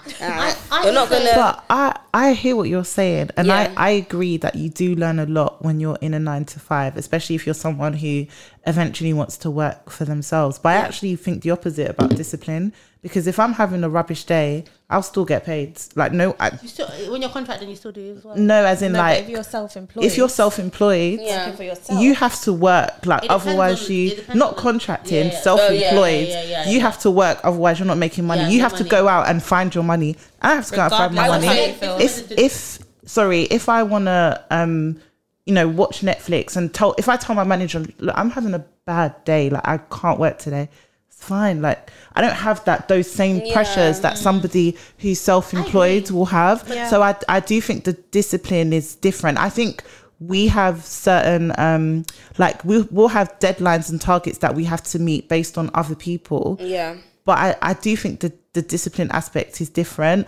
you're 0.84 0.94
not 0.94 1.10
gonna 1.10 1.32
But 1.36 1.66
I, 1.70 2.00
I 2.14 2.34
hear 2.34 2.56
what 2.56 2.68
you're 2.68 2.84
saying, 2.86 3.30
and 3.38 3.48
Yeah. 3.48 3.74
I, 3.78 3.88
I 3.88 3.90
agree 3.92 4.38
that 4.38 4.56
you 4.56 4.70
do 4.70 4.96
learn 4.96 5.20
a 5.20 5.26
lot 5.26 5.64
when 5.64 5.80
you're 5.80 5.98
in 6.02 6.14
a 6.14 6.20
nine 6.20 6.46
to 6.46 6.60
five, 6.60 6.98
especially 6.98 7.36
if 7.36 7.46
you're 7.46 7.56
someone 7.56 7.94
who 7.94 8.26
eventually 8.68 9.14
wants 9.14 9.38
to 9.38 9.52
work 9.52 9.90
for 9.90 10.06
themselves. 10.22 10.60
But 10.60 10.70
I 10.70 10.74
actually 10.76 11.16
think 11.16 11.42
the 11.42 11.52
opposite 11.52 11.90
about 11.90 12.16
discipline 12.16 12.74
because 13.02 13.26
if 13.26 13.40
I'm 13.40 13.54
having 13.54 13.84
a 13.84 13.90
rubbish 13.90 14.26
day, 14.26 14.64
I'll 14.88 15.02
still 15.02 15.26
get 15.26 15.44
paid. 15.44 15.80
Like 15.96 16.12
no, 16.14 16.36
I, 16.40 16.52
You 16.62 16.68
still, 16.68 16.88
when 17.12 17.22
you're 17.22 17.32
contracting, 17.32 17.68
you 17.70 17.76
still 17.76 17.92
do 17.92 18.16
as 18.16 18.24
well. 18.24 18.36
no, 18.38 18.64
as 18.64 18.84
in 18.84 18.92
No, 18.92 19.00
like 19.00 19.22
if 19.24 19.30
you're 19.30 19.44
self-employed, 19.44 20.06
if 20.06 20.18
you're 20.18 20.30
self-employed, 20.30 21.20
Yeah. 21.20 21.52
for 21.54 21.64
yourself, 21.64 22.00
you 22.00 22.14
have 22.14 22.40
to 22.42 22.54
work 22.54 23.04
like 23.08 23.24
otherwise 23.30 23.86
on- 23.90 23.96
you 23.96 24.10
depends 24.12 24.36
not 24.36 24.54
on 24.54 24.60
contracting 24.60 25.26
yeah, 25.28 25.32
yeah. 25.34 25.40
self-employed 25.42 25.74
Oh, 25.98 26.06
yeah, 26.06 26.28
yeah, 26.28 26.44
yeah, 26.44 26.50
yeah, 26.66 26.70
you 26.70 26.78
yeah. 26.78 26.84
have 26.84 27.00
to 27.00 27.10
work 27.10 27.40
otherwise 27.44 27.80
you're 27.80 27.88
not 27.88 27.98
making 27.98 28.26
money 28.28 28.42
Yeah, 28.44 28.50
you 28.50 28.58
no 28.60 28.64
have 28.70 28.78
to 28.78 28.84
go 28.84 29.08
out 29.08 29.28
and 29.30 29.42
find 29.42 29.74
your 29.74 29.84
money 29.84 30.16
i 30.42 30.54
have 30.54 30.68
to 30.68 30.76
go 30.76 30.82
out 30.82 30.92
and 30.92 31.00
find 31.02 31.16
my 31.16 31.28
money 31.28 31.48
of 31.48 31.54
how 31.54 31.66
you 31.68 31.74
feel. 31.74 31.98
if 32.00 32.32
if 32.48 32.80
sorry 33.18 33.42
if 33.44 33.68
i 33.70 33.82
want 33.84 34.06
to 34.06 34.44
um 34.52 35.00
you 35.46 35.54
know 35.54 35.68
watch 35.68 36.02
netflix 36.02 36.56
and 36.56 36.74
tell 36.74 36.94
if 36.98 37.10
i 37.10 37.16
tell 37.18 37.36
my 37.36 37.44
manager 37.44 37.84
look 38.00 38.16
i'm 38.18 38.30
having 38.30 38.54
a 38.54 38.60
bad 38.86 39.24
day 39.26 39.50
like 39.50 39.68
i 39.68 39.78
can't 39.78 40.20
work 40.20 40.38
today 40.38 40.70
it's 41.08 41.24
fine 41.24 41.62
like 41.62 41.92
i 42.14 42.22
don't 42.22 42.36
have 42.36 42.64
that 42.66 42.88
those 42.88 43.10
same 43.10 43.42
pressures 43.52 44.02
that 44.02 44.18
somebody 44.18 44.78
who's 45.00 45.20
self-employed 45.20 46.10
will 46.12 46.26
have. 46.26 46.64
Yeah. 46.68 46.88
so 46.88 47.02
I, 47.02 47.16
I 47.28 47.40
do 47.40 47.60
think 47.62 47.84
the 47.86 47.94
discipline 47.94 48.74
is 48.74 48.96
different. 48.96 49.38
I 49.38 49.50
think 49.50 49.84
we 50.20 50.48
have 50.48 50.86
certain 50.86 51.52
um 51.58 52.06
like 52.38 52.64
we, 52.64 52.82
we'll 52.92 53.08
have 53.08 53.38
deadlines 53.40 53.90
and 53.90 54.00
targets 54.00 54.38
that 54.40 54.54
we 54.56 54.64
have 54.66 54.84
to 54.84 55.00
meet 55.00 55.28
based 55.30 55.58
on 55.58 55.70
other 55.74 55.96
people. 55.96 56.58
Yeah. 56.60 56.98
But 57.26 57.38
I, 57.38 57.56
I 57.62 57.74
do 57.74 57.96
think 57.96 58.20
the, 58.22 58.34
the 58.54 58.62
discipline 58.62 59.10
aspect 59.12 59.62
is 59.62 59.70
different. 59.70 60.28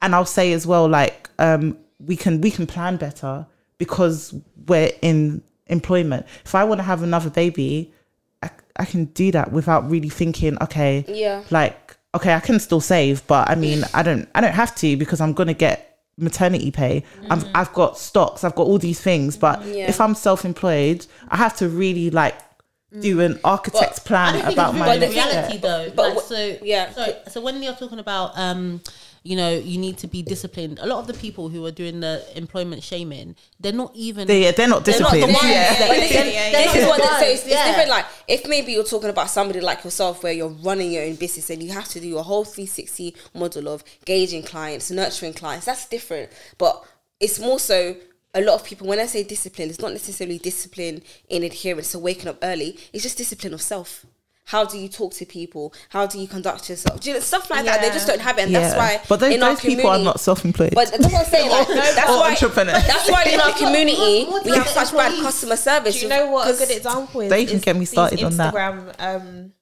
And 0.00 0.14
i'll 0.14 0.24
say 0.24 0.52
as 0.52 0.66
well 0.66 0.88
like 0.88 1.28
um 1.38 1.76
we 1.98 2.16
can 2.16 2.40
we 2.40 2.50
can 2.50 2.66
plan 2.66 2.96
better 2.96 3.46
because 3.78 4.34
we're 4.66 4.90
in 5.02 5.42
employment 5.68 6.26
if 6.44 6.54
i 6.54 6.64
want 6.64 6.78
to 6.78 6.82
have 6.82 7.02
another 7.02 7.30
baby 7.30 7.92
I, 8.42 8.50
I 8.76 8.84
can 8.84 9.06
do 9.06 9.30
that 9.32 9.52
without 9.52 9.88
really 9.90 10.08
thinking 10.08 10.56
okay 10.62 11.04
Yeah. 11.08 11.42
like 11.50 11.96
okay 12.14 12.34
i 12.34 12.40
can 12.40 12.58
still 12.60 12.80
save 12.80 13.26
but 13.26 13.50
i 13.50 13.54
mean 13.54 13.84
i 13.94 14.02
don't 14.02 14.28
i 14.34 14.40
don't 14.40 14.54
have 14.54 14.74
to 14.76 14.96
because 14.96 15.20
i'm 15.20 15.32
gonna 15.34 15.54
get 15.54 15.84
maternity 16.16 16.70
pay 16.72 17.04
I've, 17.30 17.44
I've 17.54 17.72
got 17.74 17.96
stocks 17.98 18.42
i've 18.44 18.54
got 18.54 18.66
all 18.66 18.78
these 18.78 19.00
things 19.00 19.36
but 19.36 19.64
Yeah. 19.64 19.88
if 19.88 20.00
i'm 20.00 20.14
self-employed 20.14 21.06
i 21.28 21.36
have 21.36 21.54
to 21.58 21.68
really 21.68 22.10
like 22.10 22.34
do 23.00 23.20
an 23.20 23.38
architect's 23.44 24.00
I 24.00 24.02
plan 24.02 24.32
don't 24.32 24.42
think 24.44 24.52
about 24.54 24.70
it's 24.70 24.78
my 24.78 24.86
really 24.86 25.00
But 25.00 25.06
the 25.08 25.12
reality 25.14 25.58
though. 25.58 25.92
but 25.94 26.14
like, 26.16 26.24
so 26.24 26.56
yeah. 26.62 26.90
Sorry. 26.92 27.12
So 27.28 27.42
when 27.42 27.62
you're 27.62 27.74
talking 27.74 27.98
about 27.98 28.32
um, 28.36 28.80
you 29.28 29.36
know, 29.36 29.50
you 29.72 29.76
need 29.78 29.98
to 29.98 30.06
be 30.06 30.22
disciplined. 30.22 30.78
A 30.80 30.86
lot 30.86 31.00
of 31.00 31.06
the 31.06 31.12
people 31.14 31.50
who 31.50 31.60
are 31.66 31.70
doing 31.70 32.00
the 32.00 32.24
employment 32.34 32.82
shaming, 32.82 33.36
they're 33.60 33.72
not 33.82 33.92
even. 33.94 34.26
they, 34.26 34.50
they're 34.52 34.66
not 34.76 34.84
disciplined. 34.84 35.22
They're 35.22 35.32
not 35.32 35.42
the 35.42 35.48
disciplined 35.48 35.52
ones 35.52 35.54
yeah. 35.54 35.78
that- 35.78 35.88
But 35.88 35.96
this, 36.00 36.12
Yeah, 36.12 36.22
is- 36.24 36.34
yeah, 36.34 36.50
this 36.50 36.74
yeah. 36.74 36.80
is 36.80 36.86
what 36.88 36.98
Yeah. 37.00 37.20
so 37.20 37.26
it's, 37.26 37.42
it's 37.42 37.50
Yeah. 37.50 37.66
different. 37.68 37.90
Like 37.90 38.06
if 38.26 38.48
maybe 38.48 38.72
you're 38.72 38.84
talking 38.94 39.10
about 39.10 39.28
somebody 39.28 39.60
like 39.60 39.84
yourself, 39.84 40.22
where 40.22 40.32
you're 40.32 40.48
running 40.68 40.90
your 40.92 41.04
own 41.04 41.16
business 41.16 41.50
and 41.50 41.62
you 41.62 41.70
have 41.72 41.88
to 41.88 42.00
do 42.00 42.16
a 42.16 42.22
whole 42.22 42.44
360 42.44 43.14
model 43.34 43.68
of 43.68 43.84
gauging 44.06 44.42
clients, 44.42 44.90
nurturing 44.90 45.34
clients. 45.34 45.66
That's 45.66 45.86
different. 45.88 46.30
But 46.56 46.82
it's 47.20 47.38
more 47.38 47.58
so. 47.58 47.96
A 48.34 48.42
lot 48.42 48.54
of 48.56 48.64
people, 48.64 48.86
when 48.86 48.98
I 49.00 49.06
say 49.06 49.24
discipline, 49.24 49.68
it's 49.70 49.80
not 49.80 49.92
necessarily 49.92 50.38
discipline 50.38 51.02
in 51.28 51.42
adherence 51.42 51.92
to 51.92 51.98
waking 51.98 52.28
up 52.28 52.38
early. 52.42 52.78
It's 52.92 53.02
just 53.02 53.16
discipline 53.18 53.54
of 53.54 53.62
self. 53.62 54.04
How 54.48 54.64
do 54.64 54.78
you 54.78 54.88
talk 54.88 55.12
to 55.20 55.26
people? 55.26 55.74
How 55.90 56.06
do 56.06 56.18
you 56.18 56.26
conduct 56.26 56.70
yourself? 56.70 57.00
Do 57.00 57.10
you 57.10 57.14
know, 57.16 57.20
stuff 57.20 57.50
like 57.50 57.66
that. 57.66 57.82
They 57.82 57.90
just 57.90 58.06
don't 58.06 58.20
have 58.22 58.38
it, 58.38 58.46
and 58.46 58.54
that's 58.54 58.74
why. 58.74 58.98
but 59.06 59.20
those, 59.20 59.34
in 59.34 59.42
our 59.42 59.50
those 59.50 59.60
people 59.60 59.86
are 59.90 59.98
not 59.98 60.20
self-employed 60.20 60.72
but 60.74 60.90
that's 60.90 61.04
what 61.04 61.14
I'm 61.14 61.24
saying. 61.26 61.50
Like, 61.50 61.68
that's 61.98 62.10
or 62.10 62.16
why. 62.16 62.30
entrepreneurs. 62.30 62.86
That's 62.86 63.10
why 63.10 63.24
in 63.24 63.38
our 63.40 63.52
community 63.64 64.24
What- 64.24 64.44
what 64.44 64.44
we 64.46 64.52
have 64.52 64.66
such 64.68 64.92
bad 64.92 65.08
employees? 65.12 65.22
customer 65.22 65.56
service. 65.56 65.94
Do 65.96 66.00
you 66.02 66.08
know 66.08 66.30
what 66.30 66.46
a 66.46 66.50
'Cause- 66.50 66.60
good 66.60 66.76
example 66.76 67.20
is? 67.20 67.28
They 67.30 67.44
can 67.44 67.56
is 67.56 67.64
get 67.64 67.76
me 67.76 67.84
started 67.84 68.22
on 68.22 68.36
that. 68.38 68.54
Instagram, 68.54 68.94
Um, 68.98 69.52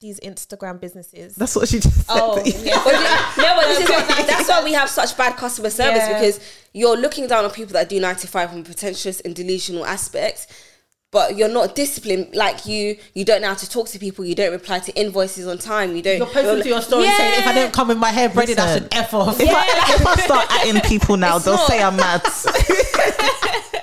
these 0.00 0.18
Instagram 0.18 0.80
businesses. 0.80 1.36
that's 1.36 1.54
what 1.54 1.68
she 1.68 1.78
just 1.78 1.94
said 1.94 2.04
oh, 2.10 2.42
yeah. 2.44 2.82
But 2.84 2.92
you- 2.92 3.42
no, 3.42 3.54
but 3.56 3.66
this 3.68 3.80
is 3.84 3.88
what, 3.88 4.26
that's 4.26 4.48
why 4.48 4.64
we 4.64 4.72
have 4.72 4.90
such 4.90 5.16
bad 5.16 5.36
customer 5.36 5.70
service 5.70 5.98
Yeah. 6.08 6.18
because 6.18 6.40
you're 6.72 6.96
looking 6.96 7.28
down 7.28 7.44
on 7.44 7.52
people 7.52 7.74
that 7.74 7.88
do 7.88 8.00
95 8.00 8.50
from 8.50 8.64
pretentious 8.64 9.20
and 9.20 9.32
delusional 9.34 9.86
aspects. 9.86 10.48
But 11.14 11.36
you're 11.38 11.48
not 11.48 11.74
disciplined, 11.76 12.34
like 12.34 12.66
you. 12.66 12.96
You 13.14 13.24
don't 13.24 13.40
know 13.40 13.48
how 13.48 13.54
to 13.54 13.70
talk 13.70 13.88
to 13.90 13.98
people. 14.00 14.24
You 14.24 14.34
don't 14.34 14.50
reply 14.52 14.80
to 14.80 14.92
invoices 14.94 15.46
on 15.46 15.58
time. 15.58 15.94
You 15.94 16.02
don't. 16.02 16.18
You're 16.18 16.26
posting 16.26 16.62
to 16.64 16.68
your 16.68 16.82
story 16.82 17.04
Yeah. 17.04 17.16
saying, 17.16 17.34
"If 17.40 17.46
I 17.46 17.54
don't 17.54 17.72
come 17.72 17.86
with 17.88 17.98
my 17.98 18.10
hair 18.10 18.28
braided, 18.28 18.58
I 18.58 18.74
should 18.74 18.82
Listen. 18.92 18.98
f 19.04 19.14
off." 19.14 19.40
if, 19.40 19.48
I, 19.48 19.94
if 19.94 20.06
I 20.06 20.16
start 20.16 20.48
atting 20.50 20.84
people 20.88 21.16
now 21.16 21.36
It's 21.36 21.44
they'll 21.44 21.54
not. 21.54 21.68
say 21.68 21.80
i'm 21.82 21.96
mad 21.96 22.20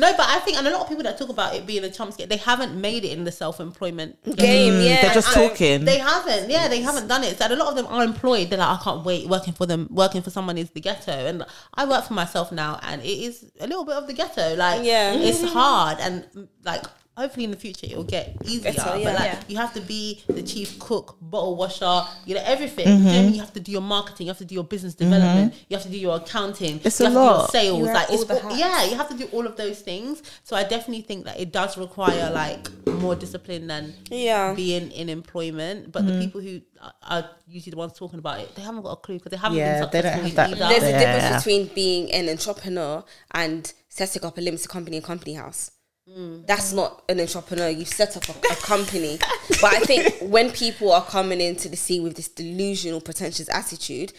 No, 0.00 0.12
but 0.16 0.26
I 0.28 0.38
think, 0.40 0.56
and 0.58 0.66
a 0.66 0.70
lot 0.70 0.82
of 0.82 0.88
people 0.88 1.04
that 1.04 1.18
talk 1.18 1.28
about 1.28 1.54
it 1.54 1.66
being 1.66 1.84
a 1.84 1.90
chump 1.90 2.12
scare, 2.14 2.26
they 2.26 2.38
haven't 2.38 2.74
made 2.80 3.04
it 3.04 3.12
in 3.16 3.24
the 3.24 3.32
self-employment 3.32 4.16
game. 4.36 4.74
yeah, 4.82 4.96
Mm, 4.96 5.02
they're 5.02 5.14
just 5.14 5.28
so- 5.32 5.48
talking 5.48 5.84
They 5.84 5.98
haven't, 5.98 6.48
yeah, 6.50 6.68
they 6.68 6.80
haven't 6.80 7.06
done 7.08 7.22
it. 7.24 7.38
So 7.38 7.44
and 7.44 7.52
a 7.54 7.56
lot 7.56 7.68
of 7.68 7.76
them 7.76 7.86
are 7.86 8.02
employed. 8.02 8.50
They're 8.50 8.58
like, 8.58 8.80
I 8.80 8.82
can't 8.82 9.04
wait. 9.04 9.28
Working 9.28 9.52
for 9.52 9.66
them, 9.66 9.88
working 9.90 10.22
for 10.22 10.30
someone 10.30 10.56
is 10.58 10.70
the 10.70 10.80
ghetto. 10.80 11.12
And 11.12 11.44
I 11.74 11.84
work 11.84 12.04
for 12.06 12.14
myself 12.14 12.50
now, 12.50 12.78
and 12.82 13.02
it 13.02 13.06
is 13.28 13.44
a 13.60 13.66
little 13.66 13.84
bit 13.84 13.94
of 13.94 14.06
the 14.06 14.12
ghetto. 14.14 14.56
Like, 14.56 14.82
Yeah. 14.84 15.12
it's 15.14 15.42
hard, 15.44 15.98
and 16.00 16.24
mm, 16.34 16.48
like. 16.64 16.82
Hopefully 17.20 17.44
in 17.44 17.50
the 17.50 17.56
future 17.66 17.86
it'll 17.92 18.04
get 18.04 18.24
easier, 18.44 18.72
Better, 18.72 18.96
yeah. 18.98 19.04
but 19.04 19.14
like 19.20 19.32
Yeah. 19.32 19.40
you 19.48 19.56
have 19.64 19.72
to 19.74 19.82
be 19.94 20.22
the 20.26 20.42
chief 20.42 20.78
cook, 20.78 21.06
bottle 21.20 21.54
washer, 21.56 21.96
you 22.26 22.34
know 22.36 22.42
everything. 22.54 22.86
Mm-hmm. 22.86 23.04
Then 23.04 23.34
you 23.34 23.40
have 23.40 23.52
to 23.52 23.60
do 23.60 23.70
your 23.72 23.82
marketing, 23.96 24.26
you 24.26 24.30
have 24.30 24.38
to 24.38 24.44
do 24.52 24.54
your 24.54 24.64
business 24.74 24.94
development, 24.94 25.52
you 25.68 25.76
have 25.76 25.84
to 25.84 25.92
do 25.96 25.98
your 25.98 26.16
accounting, 26.16 26.80
It's 26.82 26.98
you 27.00 27.06
a 27.06 27.08
have 27.10 27.16
lot. 27.16 27.46
to 27.46 27.52
do 27.52 27.58
sales. 27.58 27.78
You 27.78 27.84
wear 27.84 27.94
like 27.94 28.10
all 28.10 28.22
it's 28.22 28.30
all- 28.44 28.56
yeah, 28.56 28.84
you 28.84 28.96
have 28.96 29.08
to 29.12 29.16
do 29.22 29.26
all 29.34 29.46
of 29.46 29.54
those 29.56 29.80
things. 29.80 30.22
So 30.44 30.56
I 30.56 30.62
definitely 30.64 31.02
think 31.02 31.24
that 31.26 31.38
it 31.38 31.52
does 31.52 31.76
require 31.76 32.30
like 32.32 32.68
more 32.86 33.14
discipline 33.14 33.66
than 33.66 33.94
Yeah. 34.10 34.54
being 34.54 34.90
in 34.92 35.08
employment. 35.08 35.92
But 35.92 36.04
Mm-hmm. 36.04 36.18
the 36.18 36.24
people 36.24 36.40
who 36.40 36.54
are, 36.80 36.94
are 37.02 37.30
usually 37.46 37.72
the 37.72 37.76
ones 37.84 37.92
talking 37.92 38.18
about 38.18 38.40
it, 38.40 38.54
they 38.56 38.62
haven't 38.62 38.82
got 38.82 38.92
a 38.92 38.96
clue 38.96 39.18
because 39.18 39.30
they 39.30 39.36
haven't 39.36 39.58
Yeah, 39.58 39.80
been 39.80 39.90
they 39.92 40.02
don't 40.02 40.12
have 40.24 40.34
that- 40.36 40.50
either. 40.52 40.68
There's 40.68 40.82
a 40.94 40.98
difference 40.98 41.44
between 41.44 41.62
being 41.74 42.10
an 42.12 42.28
entrepreneur 42.30 43.04
and 43.32 43.70
setting 43.90 44.24
up 44.24 44.38
a 44.38 44.40
limited 44.40 44.68
company 44.68 44.96
and 44.96 45.04
company 45.04 45.34
house. 45.34 45.70
Mm. 46.16 46.46
That's 46.46 46.72
not 46.72 47.02
an 47.08 47.20
entrepreneur. 47.20 47.68
You've 47.68 47.88
set 47.88 48.16
up 48.16 48.28
a, 48.28 48.52
a 48.52 48.56
company. 48.56 49.18
but 49.60 49.74
I 49.74 49.80
think 49.80 50.16
when 50.20 50.50
people 50.50 50.92
are 50.92 51.04
coming 51.04 51.40
into 51.40 51.68
the 51.68 51.76
scene 51.76 52.02
with 52.02 52.16
this 52.16 52.28
delusional, 52.28 53.00
pretentious 53.00 53.48
attitude, 53.48 54.12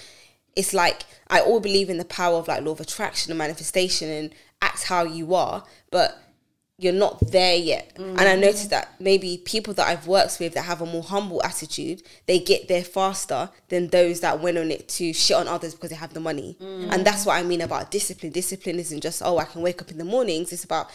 it's 0.56 0.74
like 0.74 1.04
I 1.30 1.42
all 1.42 1.60
believe 1.60 1.90
in 1.90 1.98
the 1.98 2.06
power 2.06 2.38
of 2.38 2.48
like 2.48 2.64
law 2.64 2.72
of 2.72 2.80
attraction 2.80 3.32
and 3.32 3.38
manifestation 3.38 4.10
and 4.10 4.32
act 4.62 4.84
how 4.84 5.04
you 5.04 5.34
are, 5.34 5.64
but 5.90 6.18
you're 6.78 6.94
not 6.94 7.32
there 7.32 7.56
yet. 7.56 7.94
And 7.96 8.20
I 8.20 8.36
mm. 8.36 8.42
noticed 8.42 8.72
that 8.72 8.96
maybe 9.00 9.38
people 9.46 9.74
that 9.76 9.88
I've 9.88 10.08
worked 10.08 10.40
with 10.40 10.56
that 10.56 10.64
have 10.64 10.82
a 10.82 10.86
more 10.86 11.04
humble 11.04 11.44
attitude, 11.44 12.02
they 12.26 12.40
get 12.40 12.68
there 12.68 12.84
faster 12.84 13.52
than 13.70 13.90
those 13.90 14.22
that 14.22 14.42
went 14.42 14.58
on 14.58 14.72
it 14.72 14.90
to 14.90 15.14
shit 15.14 15.38
on 15.38 15.48
others 15.48 15.76
because 15.76 15.92
they 15.92 15.96
have 15.96 16.16
the 16.16 16.20
money. 16.20 16.58
And 16.60 16.92
mm. 16.92 17.04
that's 17.04 17.26
what 17.26 17.38
I 17.38 17.44
mean 17.44 17.62
about 17.62 17.92
discipline. 17.92 18.32
Discipline 18.32 18.80
isn't 18.80 19.02
just, 19.02 19.22
oh, 19.24 19.38
I 19.38 19.46
can 19.46 19.62
wake 19.62 19.80
up 19.80 19.92
in 19.92 20.00
the 20.00 20.06
mornings. 20.06 20.52
It's 20.52 20.64
about 20.64 20.90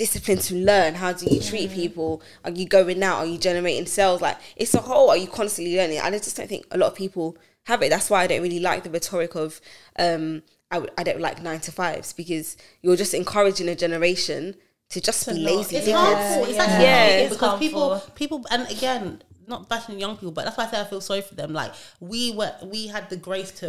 discipline 0.00 0.38
to 0.38 0.54
learn. 0.54 0.94
How 0.94 1.12
do 1.12 1.26
you 1.26 1.40
treat 1.40 1.70
people? 1.70 2.22
Are 2.44 2.50
you 2.50 2.66
going 2.66 3.02
out? 3.02 3.18
Are 3.18 3.26
you 3.26 3.38
generating 3.38 3.86
sales? 3.86 4.20
Like 4.22 4.38
it's 4.56 4.74
a 4.74 4.80
whole, 4.80 5.10
are 5.10 5.16
you 5.16 5.28
constantly 5.28 5.76
learning? 5.76 5.98
And 5.98 6.14
I 6.14 6.18
just 6.18 6.36
don't 6.36 6.48
think 6.48 6.66
a 6.70 6.78
lot 6.78 6.88
of 6.92 6.96
people 6.96 7.36
have 7.64 7.82
it. 7.82 7.90
That's 7.90 8.08
why 8.10 8.22
I 8.22 8.26
don't 8.26 8.42
really 8.42 8.60
like 8.60 8.82
the 8.84 8.90
rhetoric 8.90 9.34
of 9.34 9.60
um 9.98 10.42
I, 10.72 10.76
w- 10.76 10.92
I 10.96 11.02
don't 11.02 11.20
like 11.20 11.42
nine 11.42 11.60
to 11.60 11.72
fives 11.72 12.12
because 12.12 12.56
you're 12.82 12.96
just 12.96 13.12
encouraging 13.12 13.68
a 13.68 13.74
generation 13.74 14.54
to 14.90 15.00
just 15.00 15.24
To 15.26 15.34
be 15.34 15.40
lazy. 15.40 15.76
It's 15.76 15.86
Yeah, 15.88 15.96
harmful. 15.98 16.44
It's 16.48 16.56
yeah. 16.56 16.62
actually 16.64 16.84
Yeah. 16.84 16.96
harmful 16.98 17.24
It's 17.26 17.34
because 17.34 17.58
people, 17.58 18.02
people, 18.14 18.46
and 18.50 18.62
again, 18.70 19.22
not 19.46 19.68
bashing 19.68 19.98
young 19.98 20.14
people, 20.16 20.32
but 20.32 20.44
that's 20.44 20.56
why 20.56 20.64
I 20.66 20.70
say 20.70 20.80
I 20.80 20.84
feel 20.84 21.00
sorry 21.00 21.22
for 21.22 21.34
them. 21.34 21.52
Like 21.52 21.72
we 22.00 22.32
were, 22.32 22.54
we 22.64 22.86
had 22.86 23.10
the 23.10 23.16
grace 23.16 23.50
to 23.60 23.68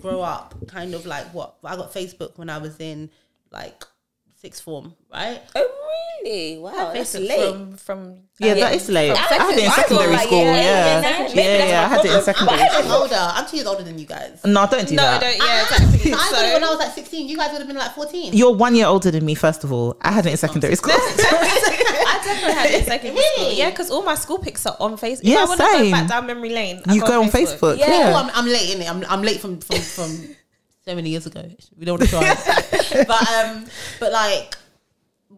grow 0.00 0.20
up, 0.22 0.54
kind 0.68 0.94
of 0.94 1.04
like 1.04 1.26
what 1.34 1.56
I 1.64 1.76
got 1.76 1.92
Facebook 1.92 2.38
when 2.38 2.48
I 2.48 2.58
was 2.58 2.80
in 2.80 3.10
like 3.50 3.84
sixth 4.40 4.62
form, 4.62 4.94
right? 5.12 5.40
Oh 5.54 5.86
really? 6.22 6.58
Wow, 6.58 6.92
that's 6.92 7.14
late. 7.14 7.52
from 7.52 7.76
from 7.76 8.18
Yeah, 8.38 8.54
that 8.54 8.74
is 8.74 8.88
late. 8.88 9.12
I 9.12 9.16
had 9.16 9.50
it 9.50 9.58
in 9.58 9.64
I 9.64 9.68
thought, 9.68 9.88
secondary 9.88 10.12
like, 10.12 10.26
school. 10.26 10.38
yeah, 10.38 10.54
Yeah, 10.54 11.00
yeah, 11.00 11.18
yeah, 11.18 11.34
maybe 11.34 11.68
yeah. 11.70 11.84
I 11.84 11.88
had 11.88 11.98
it 11.98 12.04
in 12.04 12.10
problem. 12.10 12.24
secondary 12.24 12.60
I'm 12.60 12.84
school. 12.84 12.92
older. 12.92 13.14
I'm 13.16 13.46
two 13.48 13.56
years 13.56 13.66
older 13.66 13.82
than 13.82 13.98
you 13.98 14.06
guys. 14.06 14.40
No, 14.44 14.66
don't 14.66 14.88
do 14.88 14.94
no, 14.94 15.02
that. 15.02 15.20
don't 15.20 15.36
yeah 15.36 15.44
ah! 15.44 15.62
exactly. 15.62 16.12
I 16.12 16.30
got 16.30 16.44
it 16.44 16.52
when 16.54 16.64
I 16.64 16.70
was 16.70 16.78
like 16.78 16.92
16. 16.92 17.28
You 17.28 17.36
guys 17.36 17.52
would 17.52 17.58
have 17.58 17.66
been 17.66 17.76
like 17.76 17.94
14. 17.94 18.32
You're 18.34 18.54
one 18.54 18.74
year 18.74 18.86
older 18.86 19.10
than 19.10 19.24
me. 19.24 19.34
First 19.34 19.64
of 19.64 19.72
all, 19.72 19.96
I 20.02 20.12
had 20.12 20.26
it 20.26 20.30
in 20.30 20.36
secondary 20.36 20.72
oh, 20.72 20.76
school. 20.76 20.92
I 20.96 22.20
definitely 22.24 22.52
had 22.54 22.66
it 22.70 22.80
in 22.80 22.84
secondary 22.84 23.24
school. 23.24 23.44
Really? 23.44 23.58
Yeah, 23.58 23.70
because 23.70 23.90
all 23.90 24.02
my 24.02 24.14
school 24.14 24.38
pics 24.38 24.66
are 24.66 24.76
on 24.80 24.96
Facebook. 24.96 25.20
Yeah, 25.22 25.44
if 25.44 25.44
I 25.44 25.44
want 25.46 25.60
to 25.60 25.66
go 25.66 25.72
same. 25.78 25.90
back 25.92 26.08
down 26.08 26.26
memory 26.26 26.50
lane, 26.50 26.82
I 26.86 26.94
you 26.94 27.00
go 27.00 27.22
on 27.22 27.28
Facebook. 27.30 27.78
Yeah. 27.78 27.86
Yeah. 27.88 28.12
Oh, 28.12 28.16
I'm, 28.16 28.30
I'm 28.34 28.46
late 28.46 28.74
in 28.74 28.82
it. 28.82 28.90
I'm, 28.90 29.04
I'm 29.08 29.22
late 29.22 29.40
from 29.40 29.60
from 29.60 29.78
from 29.78 30.35
so 30.86 30.94
many 30.94 31.10
years 31.10 31.26
ago. 31.26 31.42
We 31.76 31.84
don't 31.84 31.98
want 31.98 32.08
to 32.10 32.16
try, 32.16 33.04
but 33.08 33.28
um, 33.30 33.66
but 33.98 34.12
like 34.12 34.54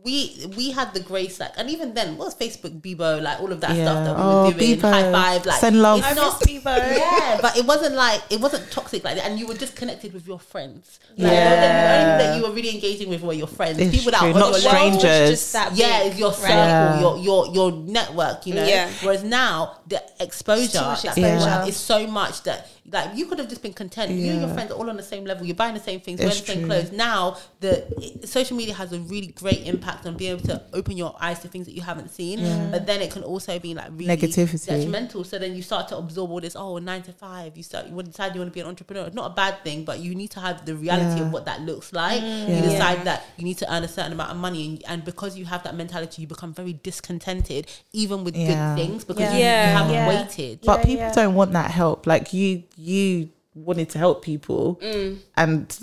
we 0.05 0.46
we 0.57 0.70
had 0.70 0.92
the 0.92 1.01
grace 1.01 1.40
like, 1.40 1.53
and 1.57 1.70
even 1.70 1.94
then, 1.94 2.18
what's 2.18 2.34
Facebook, 2.34 2.80
Bebo, 2.82 3.22
like 3.22 3.40
all 3.40 3.51
of 3.51 3.61
that 3.62 3.74
Yeah. 3.74 3.84
stuff 3.84 4.05
that 4.05 4.16
we 4.16 4.22
Oh, 4.22 4.44
were 4.44 4.53
doing, 4.53 4.76
Bebo. 4.78 4.82
high 4.82 5.11
five, 5.11 5.46
like 5.46 5.59
Send 5.61 5.80
love. 5.80 6.01
It's 6.05 6.14
not, 6.14 6.40
Bebo. 6.42 6.76
yeah, 6.96 7.38
but 7.40 7.57
it 7.57 7.64
wasn't 7.64 7.94
like 7.94 8.20
it 8.30 8.38
wasn't 8.38 8.70
toxic 8.70 9.03
like 9.03 9.16
that, 9.16 9.24
and 9.24 9.38
you 9.40 9.46
were 9.46 9.55
just 9.55 9.74
connected 9.74 10.12
with 10.12 10.26
your 10.28 10.38
friends. 10.38 11.01
Like, 11.16 11.32
Yeah. 11.32 11.49
the 11.49 12.11
only 12.12 12.24
that 12.24 12.36
you 12.36 12.42
were 12.42 12.55
really 12.55 12.74
engaging 12.74 13.09
with 13.09 13.22
were 13.22 13.32
your 13.32 13.46
friends, 13.46 13.78
It's 13.78 13.90
people 13.96 14.12
that 14.12 14.20
true, 14.20 14.28
are 14.28 14.34
on 14.34 14.40
not 14.40 14.62
your 14.62 14.70
World 14.72 15.01
strangers. 15.01 15.30
just 15.30 15.53
that 15.55 15.74
Yeah, 15.74 16.03
big, 16.03 16.11
it's 16.12 16.20
your 16.20 16.32
circle, 16.34 16.49
Yeah. 16.55 17.01
your 17.01 17.16
your 17.18 17.46
your 17.55 17.72
network, 17.72 18.46
you 18.46 18.55
know. 18.55 18.66
Yeah. 18.66 18.90
Whereas 19.03 19.24
now 19.24 19.78
the 19.86 20.03
exposure, 20.20 20.78
too 20.78 20.84
much 20.84 21.03
that 21.03 21.16
exposure. 21.16 21.49
have 21.49 21.66
is 21.68 21.76
so 21.78 22.07
much 22.07 22.42
that 22.42 22.68
like 22.91 23.16
you 23.16 23.26
could 23.26 23.39
have 23.39 23.49
just 23.49 23.62
been 23.62 23.72
content. 23.72 24.11
You 24.12 24.30
and 24.32 24.41
your 24.41 24.51
friends 24.51 24.70
are 24.72 24.74
all 24.74 24.89
on 24.89 24.97
the 24.97 25.03
same 25.03 25.24
level. 25.24 25.45
You're 25.47 25.57
buying 25.57 25.74
the 25.74 25.80
same 25.80 26.01
things, 26.01 26.18
wearing 26.20 26.34
the 26.34 26.47
same 26.47 26.59
true. 26.59 26.66
clothes. 26.68 26.93
Now 26.93 27.36
the 27.61 27.86
it- 28.03 28.28
social 28.28 28.57
media 28.57 28.74
has 28.74 28.93
a 28.93 28.99
really 29.01 29.28
great 29.28 29.66
impact 29.66 30.07
on 30.07 30.16
being 30.16 30.32
able 30.32 30.47
to 30.49 30.62
open 30.72 30.97
your 30.97 31.14
eyes 31.20 31.39
to 31.41 31.49
things 31.49 31.66
that 31.66 31.72
you 31.74 31.82
haven't 31.82 32.11
seen. 32.11 32.39
But 32.70 32.86
then 32.86 33.01
it 33.01 33.11
can 33.11 33.22
also 33.22 33.59
be 33.59 33.74
like 33.74 33.89
really 33.93 34.16
Negativity. 34.16 34.66
detrimental. 34.66 35.24
So 35.24 35.39
then 35.39 35.55
you 35.55 35.62
start 35.62 35.89
to 35.89 35.97
absorb 35.99 36.30
all 36.30 36.41
this. 36.41 36.57
Oh, 36.57 36.78
nine 36.78 37.03
to 37.03 37.12
five. 37.12 37.57
You 37.57 37.62
start. 37.62 37.86
You 37.89 38.03
decide 38.03 38.34
you 38.34 38.41
want 38.41 38.51
to 38.53 38.55
be 38.55 38.61
an 38.61 38.66
entrepreneur. 38.66 39.07
It's 39.07 39.14
not 39.14 39.30
a 39.30 39.34
bad 39.34 39.62
thing, 39.64 39.84
but 39.84 39.99
you 40.01 40.14
need 40.14 40.30
to 40.32 40.41
have 40.41 40.64
the 40.66 40.74
reality 40.74 41.20
Yeah. 41.20 41.26
of 41.26 41.32
what 41.32 41.45
that 41.47 41.61
looks 41.62 41.93
like. 41.93 42.22
Mm. 42.22 42.49
You 42.49 42.55
Yeah. 42.55 42.62
decide 42.62 43.05
that 43.05 43.24
you 43.36 43.45
need 43.45 43.59
to 43.59 43.72
earn 43.72 43.84
a 43.84 43.89
certain 43.89 44.12
amount 44.12 44.30
of 44.30 44.36
money, 44.39 44.66
and, 44.66 44.82
and 44.86 45.05
because 45.05 45.36
you 45.36 45.45
have 45.47 45.62
that 45.64 45.74
mentality, 45.76 46.22
you 46.22 46.28
become 46.28 46.53
very 46.55 46.72
discontented, 46.82 47.66
even 47.93 48.24
with 48.24 48.36
Yeah. 48.36 48.74
good 48.76 48.82
things, 48.82 49.05
because 49.05 49.22
Yeah. 49.22 49.32
you, 49.32 49.39
you 49.70 49.76
haven't 49.78 49.93
Yeah. 49.95 50.09
waited. 50.09 50.61
But 50.64 50.78
Yeah, 50.80 50.84
people 50.84 51.05
yeah. 51.07 51.12
don't 51.12 51.34
want 51.34 51.53
that 51.53 51.70
help. 51.70 52.07
Like 52.07 52.32
you, 52.32 52.62
you 52.78 53.28
wanted 53.54 53.90
to 53.90 53.98
help 53.98 54.22
people, 54.24 54.78
Mm. 54.82 55.18
and 55.36 55.78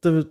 the 0.00 0.28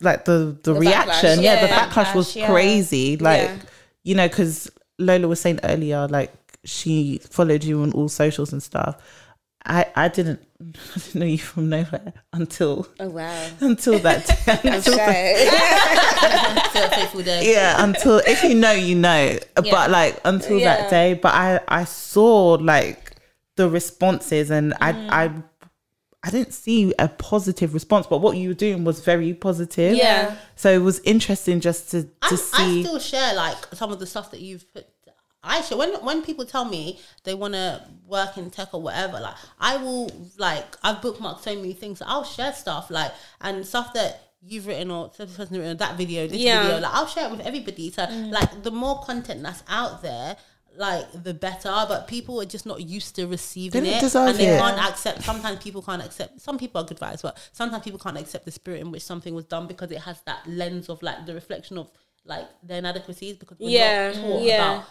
like 0.00 0.24
the 0.24 0.56
the, 0.62 0.72
The 0.74 0.80
reaction, 0.80 1.38
backlash. 1.38 1.42
yeah, 1.42 1.60
the 1.60 1.66
Yeah. 1.68 1.88
backlash 1.90 2.14
was 2.14 2.34
yeah. 2.36 2.46
crazy. 2.46 3.16
Like 3.18 3.42
Yeah. 3.42 3.56
you 4.04 4.14
know, 4.14 4.28
because 4.28 4.70
Lola 4.98 5.28
was 5.28 5.40
saying 5.40 5.60
earlier, 5.64 6.06
like 6.08 6.32
she 6.64 7.20
followed 7.30 7.64
you 7.64 7.82
on 7.82 7.92
all 7.92 8.08
socials 8.08 8.52
and 8.52 8.62
stuff. 8.62 8.96
I 9.66 9.86
I 9.94 10.08
didn't 10.08 10.40
I 10.60 10.98
didn't 10.98 11.14
know 11.16 11.26
you 11.26 11.38
from 11.38 11.68
nowhere 11.68 12.12
until 12.32 12.86
Oh 13.00 13.08
wow. 13.10 13.46
until 13.60 13.98
that 13.98 14.26
day. 14.26 14.36
I'm 14.64 14.74
Until 14.74 14.96
shy. 14.96 15.34
So 16.72 16.84
a 16.86 16.88
faithful 16.90 17.22
day. 17.22 17.52
yeah 17.52 17.82
until 17.84 18.18
if 18.26 18.42
you 18.42 18.54
know 18.54 18.72
you 18.72 18.94
know 18.94 19.38
Yeah. 19.62 19.70
but 19.70 19.90
like 19.90 20.18
until 20.24 20.58
Yeah. 20.58 20.76
that 20.76 20.90
day 20.90 21.14
but 21.14 21.34
i 21.34 21.60
i 21.68 21.84
saw 21.84 22.54
like 22.60 23.09
the 23.56 23.68
responses 23.68 24.50
and 24.50 24.74
i 24.80 24.92
Mm. 24.92 25.10
i 25.10 25.42
i 26.22 26.30
didn't 26.30 26.52
see 26.52 26.92
a 26.98 27.08
positive 27.08 27.72
response 27.74 28.06
but 28.06 28.18
what 28.18 28.36
you 28.36 28.48
were 28.48 28.54
doing 28.54 28.84
was 28.84 29.00
very 29.00 29.32
positive 29.34 29.96
Yeah. 29.96 30.36
so 30.56 30.70
it 30.70 30.82
was 30.82 31.00
interesting 31.00 31.60
just 31.60 31.90
to 31.92 32.02
to 32.04 32.34
I, 32.52 32.78
I 32.78 32.82
still 32.82 32.98
share 32.98 33.34
like 33.34 33.56
some 33.74 33.90
of 33.92 33.98
the 33.98 34.06
stuff 34.06 34.30
that 34.32 34.40
you've 34.40 34.70
put. 34.72 34.86
I 35.42 35.62
share 35.62 35.78
when 35.78 35.94
when 36.04 36.20
people 36.22 36.44
tell 36.44 36.66
me 36.66 37.00
they 37.24 37.32
want 37.32 37.54
to 37.54 37.82
work 38.06 38.36
in 38.36 38.50
tech 38.50 38.74
or 38.74 38.82
whatever. 38.82 39.18
Like 39.20 39.36
I 39.58 39.78
will 39.78 40.12
like 40.36 40.76
I've 40.82 40.96
bookmarked 41.00 41.40
so 41.40 41.56
many 41.56 41.72
things. 41.72 42.02
I'll 42.04 42.24
share 42.24 42.52
stuff 42.52 42.90
like 42.90 43.10
and 43.40 43.66
stuff 43.66 43.94
that 43.94 44.20
you've 44.42 44.66
written 44.66 44.90
or 44.90 45.10
this 45.16 45.34
person 45.34 45.56
written 45.56 45.78
that 45.78 45.96
video, 45.96 46.26
this 46.26 46.36
Yeah. 46.38 46.62
video. 46.64 46.80
Like 46.80 46.92
I'll 46.92 47.06
share 47.06 47.24
it 47.28 47.30
with 47.30 47.40
everybody. 47.40 47.90
So 47.90 48.04
like 48.30 48.62
the 48.62 48.70
more 48.70 49.00
content 49.00 49.42
that's 49.42 49.62
out 49.66 50.02
there. 50.02 50.36
Like 50.76 51.24
the 51.24 51.34
better, 51.34 51.68
but 51.88 52.06
people 52.06 52.40
are 52.40 52.44
just 52.46 52.64
not 52.64 52.80
used 52.80 53.16
to 53.16 53.26
receiving 53.26 53.82
They 53.82 53.90
don't 54.00 54.04
it, 54.04 54.14
and 54.14 54.38
they 54.38 54.46
it. 54.54 54.58
can't 54.58 54.80
accept. 54.90 55.22
Sometimes 55.24 55.62
people 55.62 55.82
can't 55.82 56.02
accept. 56.02 56.40
Some 56.40 56.58
people 56.58 56.80
are 56.80 56.84
good 56.84 56.98
vibes, 56.98 57.22
but 57.22 57.36
sometimes 57.52 57.82
people 57.82 57.98
can't 57.98 58.16
accept 58.16 58.44
the 58.44 58.50
spirit 58.52 58.80
in 58.80 58.90
which 58.90 59.02
something 59.02 59.34
was 59.34 59.44
done 59.44 59.66
because 59.66 59.90
it 59.90 59.98
has 59.98 60.20
that 60.26 60.46
lens 60.46 60.88
of 60.88 61.02
like 61.02 61.26
the 61.26 61.34
reflection 61.34 61.76
of 61.76 61.90
like 62.24 62.46
their 62.62 62.78
inadequacies 62.78 63.36
because 63.36 63.58
we're 63.58 63.68
Yeah, 63.70 64.12
not 64.12 64.14
taught 64.22 64.42
yeah. 64.42 64.72
about 64.74 64.84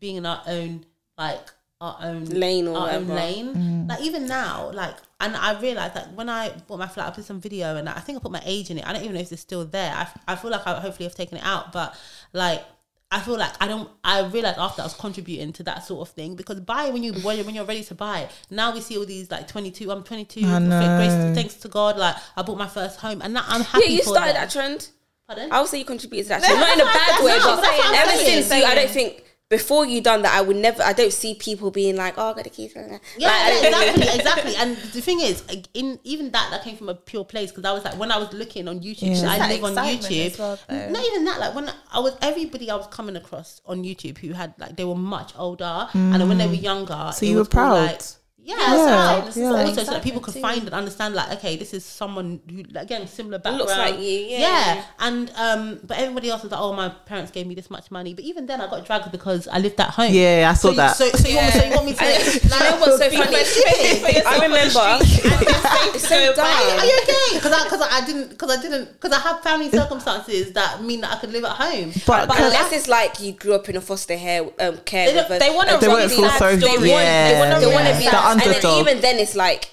being 0.00 0.16
in 0.16 0.26
our 0.26 0.42
own 0.46 0.84
like 1.16 1.50
our 1.80 1.96
own 2.02 2.24
Lane 2.24 2.66
or 2.68 2.76
our 2.78 2.90
own 2.90 3.08
whatever. 3.08 3.14
lane. 3.14 3.54
Mm. 3.54 3.88
Like 3.88 4.00
even 4.02 4.26
now, 4.26 4.70
like 4.72 4.96
and 5.20 5.36
I 5.36 5.58
realized 5.60 5.94
that 5.94 6.12
when 6.14 6.28
I 6.28 6.50
bought 6.66 6.78
my 6.80 6.88
flat, 6.88 7.06
I 7.06 7.10
put 7.12 7.24
some 7.24 7.40
video 7.40 7.76
and 7.76 7.88
I 7.88 8.00
think 8.00 8.18
I 8.18 8.20
put 8.20 8.32
my 8.32 8.42
age 8.44 8.70
in 8.70 8.78
it. 8.78 8.86
I 8.86 8.92
don't 8.92 9.02
even 9.02 9.14
know 9.14 9.20
if 9.20 9.30
it's 9.32 9.40
still 9.40 9.64
there. 9.64 9.92
I, 9.94 10.08
I 10.32 10.36
feel 10.36 10.50
like 10.50 10.66
I 10.66 10.78
hopefully 10.80 11.06
have 11.06 11.14
taken 11.14 11.38
it 11.38 11.44
out, 11.44 11.72
but 11.72 11.94
like. 12.32 12.64
I 13.12 13.20
feel 13.20 13.36
like 13.36 13.52
I 13.60 13.68
don't. 13.68 13.88
I 14.02 14.26
realized 14.26 14.58
after 14.58 14.80
I 14.80 14.86
was 14.86 14.94
contributing 14.94 15.52
to 15.54 15.62
that 15.64 15.84
sort 15.84 16.08
of 16.08 16.14
thing 16.14 16.34
because 16.34 16.60
buy 16.60 16.88
when 16.88 17.02
you 17.02 17.12
when 17.12 17.36
you're, 17.36 17.44
when 17.44 17.54
you're 17.54 17.66
ready 17.66 17.84
to 17.84 17.94
buy. 17.94 18.28
Now 18.50 18.72
we 18.72 18.80
see 18.80 18.96
all 18.96 19.04
these 19.04 19.30
like 19.30 19.46
22. 19.48 19.92
I'm 19.92 20.02
22. 20.02 20.46
I 20.46 20.58
know. 20.58 20.96
Grace, 20.96 21.34
thanks 21.36 21.54
to 21.56 21.68
God, 21.68 21.98
like 21.98 22.16
I 22.36 22.42
bought 22.42 22.56
my 22.56 22.66
first 22.68 22.98
home, 23.00 23.20
and 23.20 23.34
now 23.34 23.44
I'm 23.46 23.60
happy. 23.62 23.84
Yeah, 23.84 23.90
you 23.98 24.02
for 24.02 24.10
started 24.14 24.34
them. 24.34 24.42
that 24.42 24.50
trend. 24.50 24.88
Pardon? 25.28 25.52
I 25.52 25.60
would 25.60 25.68
say 25.68 25.78
you 25.78 25.84
contributed 25.84 26.24
to 26.24 26.28
that 26.30 26.42
trend. 26.42 26.58
Not 26.58 26.72
in 26.74 26.80
a 26.80 26.84
bad 26.86 27.22
way, 27.24 27.32
That's 27.32 27.44
but 27.44 27.56
what 27.58 27.58
I'm 27.58 27.64
saying. 27.64 27.80
ever 27.84 27.92
That's 27.92 28.06
what 28.06 28.20
I'm 28.20 28.42
since 28.42 28.48
you, 28.56 28.64
I 28.64 28.74
don't 28.74 28.90
think 28.90 29.24
before 29.52 29.84
you 29.84 30.00
done 30.00 30.22
that, 30.22 30.34
I 30.34 30.40
would 30.40 30.56
never. 30.56 30.82
I 30.82 30.94
don't 30.94 31.12
see 31.12 31.34
people 31.34 31.70
being 31.70 31.94
like, 31.94 32.14
"Oh, 32.16 32.30
I 32.30 32.32
got 32.32 32.44
the 32.44 32.50
keys." 32.50 32.74
Like, 32.74 33.02
Yeah, 33.18 33.28
I 33.28 33.60
yeah, 33.62 33.68
exactly, 33.68 34.18
exactly. 34.18 34.56
And 34.56 34.76
the 34.78 35.02
thing 35.02 35.20
is, 35.20 35.44
in 35.74 36.00
even 36.04 36.30
that, 36.30 36.48
that 36.50 36.64
came 36.64 36.74
from 36.74 36.88
a 36.88 36.94
pure 36.94 37.26
place 37.26 37.50
because 37.50 37.66
I 37.66 37.72
was 37.72 37.84
like, 37.84 37.98
when 37.98 38.10
I 38.10 38.16
was 38.16 38.32
looking 38.32 38.66
on 38.66 38.80
YouTube, 38.80 39.20
Yeah. 39.20 39.30
I 39.30 39.48
live 39.48 39.64
on 39.64 39.74
YouTube. 39.74 40.38
well. 40.38 40.58
Not 40.68 41.04
even 41.04 41.26
that, 41.26 41.38
like 41.38 41.54
when 41.54 41.70
I 41.92 42.00
was 42.00 42.16
everybody 42.22 42.70
I 42.70 42.76
was 42.76 42.86
coming 42.86 43.14
across 43.14 43.60
on 43.66 43.84
YouTube 43.84 44.16
who 44.16 44.32
had 44.32 44.54
like 44.56 44.76
they 44.76 44.86
were 44.86 44.94
much 44.94 45.34
older, 45.36 45.86
and 45.92 46.14
then 46.14 46.28
when 46.30 46.38
they 46.38 46.46
mm. 46.46 46.56
were 46.56 46.64
younger, 46.70 47.10
So 47.14 47.26
you 47.26 47.36
were 47.36 47.44
proud? 47.44 47.74
Like, 47.74 48.00
yeah, 48.44 48.56
Yeah, 48.56 48.76
yeah, 48.76 49.32
yeah. 49.36 49.50
But 49.52 49.66
also 49.66 49.84
so 49.84 49.90
that 49.92 50.02
people 50.02 50.18
Excitement 50.20 50.24
could 50.24 50.40
find 50.42 50.62
and 50.64 50.74
understand, 50.74 51.14
like, 51.14 51.30
okay, 51.38 51.56
this 51.56 51.72
is 51.74 51.84
someone 51.84 52.40
who, 52.50 52.64
again, 52.78 53.06
similar 53.06 53.38
background. 53.38 53.58
Looks 53.58 53.76
like 53.76 53.98
you, 53.98 54.18
yeah. 54.36 54.84
And 54.98 55.30
um, 55.36 55.78
but 55.84 55.98
everybody 55.98 56.28
else 56.30 56.42
was 56.42 56.50
like, 56.52 56.60
oh, 56.60 56.72
my 56.72 56.88
parents 56.88 57.30
gave 57.30 57.46
me 57.46 57.54
this 57.54 57.70
much 57.70 57.90
money, 57.90 58.14
but 58.14 58.24
even 58.24 58.46
then, 58.46 58.60
I 58.60 58.66
got 58.68 58.84
dragged 58.84 59.10
because 59.12 59.46
I 59.48 59.58
lived 59.58 59.80
at 59.80 59.90
home. 59.90 60.12
Yeah, 60.12 60.48
I 60.50 60.54
saw 60.54 60.68
so 60.68 60.70
you- 60.70 60.76
that. 60.76 60.96
So, 60.96 61.08
so, 61.10 61.28
you, 61.28 61.36
want, 61.36 61.52
so 61.54 61.64
you 61.64 61.70
want 61.74 61.86
me 61.86 61.94
to? 61.94 62.04
And 62.04 62.24
like, 62.26 62.42
you 62.42 62.50
know 62.50 62.76
what's 62.80 62.98
so 62.98 63.10
funny? 63.10 63.36
yourself 63.38 64.26
I 64.26 64.38
remember. 64.42 65.04
so 65.98 66.16
Are 66.16 66.26
you, 66.26 66.78
are 66.78 66.86
you 66.86 66.98
okay? 67.02 67.36
Because 67.38 67.52
I, 67.52 67.68
cause 67.68 67.80
I, 67.80 67.98
I 68.02 68.06
didn't, 68.06 68.30
because 68.30 68.50
I 68.58 68.60
didn't, 68.62 68.92
because 68.92 69.12
I 69.12 69.20
have 69.20 69.40
family 69.42 69.70
circumstances 69.70 70.52
that 70.52 70.82
mean 70.82 71.00
that 71.02 71.12
I 71.12 71.20
could 71.20 71.32
live 71.32 71.44
at 71.44 71.52
home. 71.56 71.92
But- 72.06 72.28
But 72.28 72.36
Cause- 72.36 72.46
unless 72.52 72.72
it's 72.72 72.88
like 72.88 73.20
you 73.20 73.32
grew 73.32 73.54
up 73.54 73.68
in 73.68 73.76
a 73.76 73.80
foster 73.80 74.16
hair, 74.16 74.42
um, 74.60 74.78
care, 74.84 75.06
They 75.06 75.14
with 75.14 75.28
don't- 75.28 75.36
a- 75.36 75.38
they 75.38 75.50
wanna 75.54 75.76
a 75.76 75.80
They 75.80 75.86
run 75.86 75.96
won't 75.96 76.04
really 76.10 76.16
feel 76.16 76.28
bad 76.28 76.38
so 76.38 76.58
story. 76.58 76.88
yeah, 76.90 77.32
They 77.60 77.66
want 77.66 77.86
to 77.88 77.98
be 77.98 78.06
the. 78.38 78.44
And 78.44 78.52
then 78.54 78.64
underdog. 78.66 78.80
even 78.88 79.00
then, 79.00 79.18
it's 79.18 79.34
like 79.36 79.70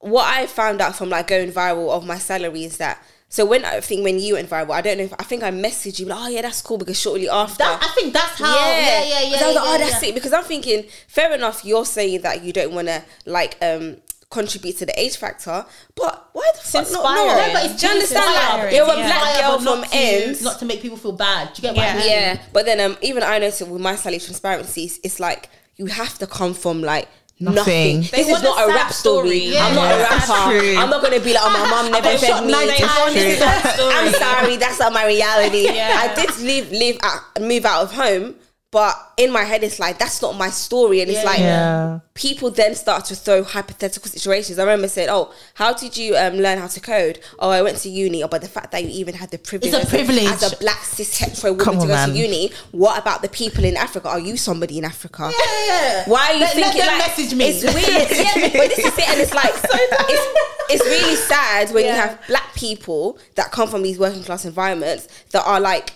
what 0.00 0.24
I 0.26 0.46
found 0.46 0.80
out 0.80 0.96
from 0.96 1.08
like 1.10 1.26
going 1.28 1.52
viral 1.52 1.90
of 1.90 2.04
my 2.06 2.18
salary 2.18 2.64
is 2.64 2.76
that. 2.78 3.02
So 3.28 3.46
when 3.46 3.64
I 3.64 3.80
think 3.80 4.04
when 4.04 4.18
you 4.18 4.34
went 4.34 4.50
viral, 4.50 4.72
I 4.72 4.82
don't 4.82 4.98
know 4.98 5.04
if 5.04 5.14
I 5.18 5.22
think 5.24 5.42
I 5.42 5.50
messaged 5.50 5.98
you 5.98 6.04
like, 6.06 6.18
oh 6.20 6.28
yeah, 6.28 6.42
that's 6.42 6.60
cool 6.60 6.76
because 6.76 7.00
shortly 7.00 7.28
after. 7.30 7.58
That, 7.64 7.82
I 7.82 7.88
think 7.94 8.12
that's 8.12 8.38
how. 8.38 8.54
Yeah, 8.54 9.04
yeah, 9.04 9.20
yeah. 9.22 9.30
'Cause 9.38 9.42
I 9.42 9.46
was 9.46 9.56
like, 9.56 9.64
yeah, 9.64 9.70
oh, 9.74 9.78
that's 9.78 10.02
yeah. 10.02 10.08
it. 10.10 10.14
Because 10.14 10.32
I'm 10.34 10.44
thinking, 10.44 10.84
fair 11.08 11.32
enough, 11.34 11.64
you're 11.64 11.86
saying 11.86 12.20
that 12.22 12.42
you 12.44 12.52
don't 12.52 12.74
want 12.74 12.88
to 12.88 13.02
like 13.24 13.56
um 13.62 13.96
contribute 14.28 14.76
to 14.78 14.86
the 14.86 14.98
age 15.00 15.16
factor, 15.16 15.64
but 15.94 16.28
why 16.32 16.50
the 16.54 16.60
fuck 16.62 16.90
not? 16.90 17.14
No, 17.14 17.26
No, 17.26 17.52
but 17.52 17.64
it's 17.70 17.80
do 17.80 17.86
you 17.86 17.92
understand 17.92 18.24
that 18.34 18.50
inspiring. 18.54 18.74
you're 18.74 18.84
a 18.86 18.96
Yeah. 18.98 19.06
black 19.06 19.40
girl 19.40 19.56
from 19.56 19.80
not 19.80 19.90
to, 19.90 19.96
ends. 19.96 20.42
not 20.42 20.58
to 20.58 20.64
make 20.64 20.80
people 20.82 20.96
feel 20.96 21.12
bad. 21.12 21.52
Do 21.54 21.62
you 21.62 21.68
get 21.68 21.76
what 21.76 21.84
I 21.84 21.88
Yeah. 21.88 21.98
mean? 21.98 22.08
Yeah, 22.10 22.42
but 22.52 22.64
then 22.66 22.80
um, 22.80 22.96
even 23.02 23.22
I 23.22 23.38
noticed 23.38 23.60
with 23.66 23.80
my 23.80 23.94
salary 23.96 24.20
transparency, 24.20 24.84
it's, 24.84 25.00
it's 25.04 25.20
like 25.20 25.48
you 25.76 25.86
have 25.86 26.18
to 26.18 26.26
come 26.26 26.54
from 26.54 26.82
like 26.82 27.08
Nothing. 27.40 28.00
nothing. 28.02 28.18
This 28.20 28.28
is 28.28 28.42
not 28.42 28.68
a 28.68 28.72
rap 28.72 28.92
story. 28.92 29.40
story. 29.50 29.58
I'm 29.58 29.74
not 29.74 29.88
Yeah, 29.90 29.96
a 29.96 29.98
that's 29.98 30.28
rapper. 30.28 30.58
true. 30.60 30.76
I'm 30.76 30.90
not 30.90 31.02
gonna 31.02 31.18
be 31.20 31.32
like, 31.34 31.42
oh, 31.44 31.50
my 31.50 31.68
mom 31.70 31.90
never 31.90 32.16
fed 32.18 32.44
me. 32.46 32.52
nine 32.52 32.68
times. 32.68 33.14
This 33.14 33.34
is 33.34 33.40
not- 33.40 33.64
I'm 33.80 34.12
sorry, 34.14 34.56
that's 34.56 34.78
not 34.78 34.92
my 34.92 35.06
reality. 35.06 35.64
Yeah. 35.72 35.98
I 35.98 36.14
did 36.14 36.38
leave, 36.38 36.70
leave, 36.70 36.98
out, 37.02 37.40
move 37.40 37.64
out 37.64 37.82
of 37.82 37.92
home. 37.92 38.36
But 38.72 38.96
in 39.18 39.30
my 39.30 39.44
head 39.44 39.62
it's 39.62 39.78
like 39.78 39.98
that's 39.98 40.20
not 40.22 40.34
my 40.36 40.48
story. 40.50 41.00
And 41.02 41.10
it's 41.10 41.24
like 41.24 41.38
Yeah. 41.40 42.00
people 42.14 42.50
then 42.50 42.74
start 42.74 43.04
to 43.06 43.14
throw 43.14 43.44
hypothetical 43.44 44.10
situations. 44.10 44.58
I 44.58 44.62
remember 44.62 44.88
saying 44.88 45.08
oh 45.10 45.30
how 45.54 45.72
did 45.74 45.96
you 45.96 46.16
um, 46.16 46.34
learn 46.38 46.58
how 46.58 46.66
to 46.68 46.80
code? 46.80 47.20
Oh 47.38 47.50
i 47.50 47.60
went 47.62 47.76
to 47.84 47.90
uni. 47.90 48.24
Oh 48.24 48.28
but 48.28 48.40
the 48.40 48.48
fact 48.48 48.72
that 48.72 48.82
you 48.82 48.88
even 48.90 49.14
had 49.14 49.30
the 49.30 49.38
privilege 49.38 49.74
It's 49.74 49.76
a 49.76 49.82
as 49.82 49.90
privilege. 49.90 50.24
as 50.24 50.52
a 50.52 50.56
black 50.56 50.82
cis 50.84 51.16
hetero 51.18 51.52
woman 51.52 51.64
Come 51.64 51.74
to 51.76 51.80
on, 51.82 51.86
go 51.88 51.94
man. 51.94 52.08
to 52.10 52.14
uni 52.16 52.50
what 52.72 52.98
about 52.98 53.20
the 53.22 53.28
people 53.28 53.62
in 53.64 53.76
africa? 53.76 54.08
Are 54.08 54.18
you 54.18 54.36
somebody 54.38 54.78
in 54.78 54.84
africa? 54.86 55.30
Yeah. 55.30 56.04
why 56.08 56.28
are 56.30 56.32
you 56.34 56.40
Let- 56.40 56.56
let 56.56 56.72
thinking 56.72 56.80
them 56.80 56.98
like 56.98 57.08
message 57.08 57.34
me. 57.36 57.44
it's 57.44 57.62
weird. 57.62 58.10
Yeah 58.26 58.58
but 58.58 58.68
this 58.74 58.78
is 58.78 58.98
it. 58.98 59.08
And 59.10 59.20
it's 59.20 59.34
like 59.34 59.52
it's, 59.64 60.72
it's 60.72 60.84
really 60.86 61.16
sad 61.16 61.70
when 61.74 61.84
you 61.84 61.92
have 61.92 62.18
black 62.26 62.54
people 62.54 63.18
that 63.34 63.52
come 63.52 63.68
from 63.68 63.82
these 63.82 63.98
working 63.98 64.22
class 64.24 64.46
environments 64.46 65.08
that 65.32 65.44
are 65.46 65.60
like 65.60 65.92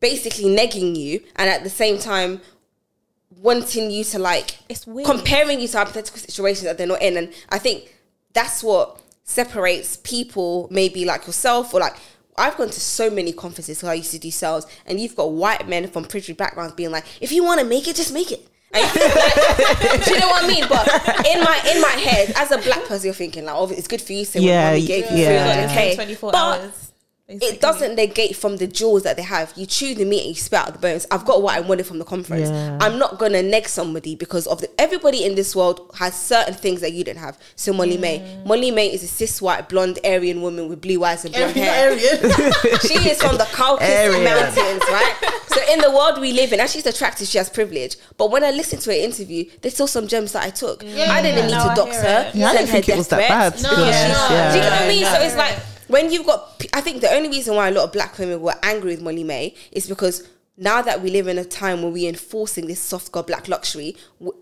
basically 0.00 0.44
negging 0.44 0.96
you 0.96 1.20
and 1.36 1.48
at 1.50 1.64
the 1.64 1.70
same 1.70 1.98
time 1.98 2.40
wanting 3.36 3.90
you 3.90 4.04
to 4.04 4.18
like 4.18 4.58
It's 4.68 4.86
weird. 4.86 5.06
comparing 5.06 5.60
you 5.60 5.68
to 5.68 5.78
hypothetical 5.78 6.18
situations 6.18 6.64
that 6.64 6.78
they're 6.78 6.86
not 6.86 7.02
in 7.02 7.16
and 7.16 7.32
i 7.50 7.58
think 7.58 7.94
that's 8.32 8.62
what 8.62 9.00
separates 9.24 9.96
people 9.98 10.68
maybe 10.70 11.04
like 11.04 11.26
yourself 11.26 11.74
or 11.74 11.80
like 11.80 11.96
I've 12.40 12.56
gone 12.56 12.68
to 12.70 12.80
so 12.80 13.10
many 13.10 13.32
conferences 13.32 13.78
because 13.78 13.88
I 13.88 13.94
used 13.94 14.12
to 14.12 14.18
do 14.20 14.30
sales, 14.30 14.64
and 14.86 15.00
you've 15.00 15.16
got 15.16 15.32
white 15.32 15.68
men 15.68 15.88
from 15.88 16.04
privileged 16.04 16.36
backgrounds 16.36 16.72
being 16.74 16.92
like, 16.92 17.04
"If 17.20 17.32
you 17.32 17.42
want 17.42 17.58
to 17.60 17.66
make 17.66 17.88
it, 17.88 17.96
just 17.96 18.12
make 18.14 18.30
it." 18.30 18.46
And 18.72 18.84
like, 18.84 20.04
do 20.04 20.14
you 20.14 20.20
know 20.20 20.28
what 20.28 20.44
I 20.44 20.46
mean? 20.46 20.64
But 20.68 20.86
in 21.26 21.42
my 21.42 21.60
in 21.74 21.80
my 21.82 21.88
head, 21.88 22.32
as 22.36 22.52
a 22.52 22.58
black 22.58 22.84
person, 22.84 23.06
you're 23.06 23.14
thinking 23.14 23.44
like, 23.44 23.56
"Oh, 23.56 23.68
it's 23.70 23.88
good 23.88 24.00
for 24.00 24.12
you." 24.12 24.24
So 24.24 24.38
Yeah, 24.38 24.70
when 24.70 24.74
mommy 24.74 24.86
gave 24.86 25.10
you 25.10 25.16
yeah. 25.18 25.66
300k, 25.68 25.94
24 25.96 26.30
but 26.30 26.60
hours. 26.60 26.87
Basically. 27.28 27.48
it 27.56 27.60
doesn't 27.60 27.94
negate 27.96 28.36
from 28.36 28.56
the 28.56 28.66
jewels 28.66 29.02
that 29.02 29.16
they 29.16 29.22
have. 29.22 29.52
You 29.54 29.66
chew 29.66 29.94
the 29.94 30.06
meat 30.06 30.20
and 30.20 30.28
you 30.30 30.34
spit 30.34 30.60
out 30.60 30.72
the 30.72 30.78
bones. 30.78 31.06
I've 31.10 31.26
got 31.26 31.42
what 31.42 31.54
I 31.54 31.60
wanted 31.60 31.86
from 31.86 31.98
the 31.98 32.04
conference. 32.06 32.48
Yeah. 32.48 32.78
I'm 32.80 32.98
not 32.98 33.18
gonna 33.18 33.42
neg 33.42 33.68
somebody 33.68 34.14
because 34.14 34.46
of 34.46 34.62
the 34.62 34.70
everybody 34.80 35.24
in 35.24 35.34
this 35.34 35.54
world 35.54 35.90
has 35.98 36.18
certain 36.18 36.54
things 36.54 36.80
that 36.80 36.92
you 36.94 37.04
didn't 37.04 37.20
have. 37.20 37.38
So 37.54 37.74
Molly-Mae, 37.74 38.42
Molly 38.46 38.70
May 38.70 38.90
is 38.94 39.02
a 39.02 39.06
cis 39.06 39.42
white 39.42 39.68
blonde 39.68 39.98
Aryan 40.06 40.40
woman 40.40 40.70
with 40.70 40.80
blue 40.80 41.04
eyes 41.04 41.26
and 41.26 41.34
blonde 41.34 41.54
hair. 41.54 41.98
She 41.98 42.94
is 43.10 43.20
from 43.20 43.36
the 43.36 43.46
Caucasus 43.52 44.24
Mountains, 44.24 44.82
right? 44.90 45.14
So 45.48 45.60
in 45.70 45.80
the 45.80 45.90
world 45.90 46.20
we 46.22 46.32
live 46.32 46.54
in, 46.54 46.60
and 46.60 46.70
she's 46.70 46.86
attractive, 46.86 47.26
she 47.26 47.36
has 47.36 47.50
privilege. 47.50 47.96
But 48.16 48.30
when 48.30 48.42
I 48.42 48.52
listened 48.52 48.80
to 48.82 48.90
her 48.90 48.96
interview, 48.98 49.44
there's 49.60 49.74
still 49.74 49.86
some 49.86 50.06
gems 50.08 50.32
that 50.32 50.44
I 50.44 50.50
took. 50.50 50.82
I 50.82 50.86
didn't 50.86 50.96
yeah. 50.96 51.46
need 51.46 51.52
No, 51.52 51.64
to 51.64 51.70
I 51.70 51.74
dox 51.74 51.96
her. 51.96 52.30
Yeah, 52.34 52.48
I 52.48 52.52
didn't 52.52 52.68
her 52.68 52.72
think 52.72 52.88
it 52.88 52.96
was 52.96 53.08
that 53.08 53.28
bad. 53.28 53.52
threats. 53.54 53.62
To 53.64 53.68
be 53.68 53.76
No, 53.76 53.82
honest. 53.82 54.08
no. 54.08 54.34
Yeah. 54.34 54.52
Do 54.52 54.56
you 54.58 54.64
know 54.64 54.70
what 54.70 54.80
I 54.82 54.88
mean? 54.88 55.02
No, 55.02 55.12
So 55.12 55.20
it's 55.20 55.34
no. 55.34 55.40
like 55.40 55.58
when 55.88 56.10
you've 56.12 56.26
got, 56.26 56.64
I 56.72 56.80
think 56.80 57.00
the 57.00 57.12
only 57.12 57.28
reason 57.28 57.54
why 57.56 57.68
a 57.68 57.70
lot 57.72 57.84
of 57.84 57.92
black 57.92 58.16
women 58.18 58.40
were 58.40 58.54
angry 58.62 58.90
with 58.92 59.02
Molly-Mae 59.02 59.54
is 59.72 59.86
because 59.88 60.26
now 60.56 60.82
that 60.82 61.02
we 61.02 61.10
live 61.10 61.28
in 61.28 61.38
a 61.38 61.44
time 61.44 61.82
where 61.82 61.90
we're 61.90 62.08
enforcing 62.08 62.66
this 62.66 62.80
soft 62.80 63.12
girl 63.12 63.22
black 63.22 63.48
luxury, 63.48 63.96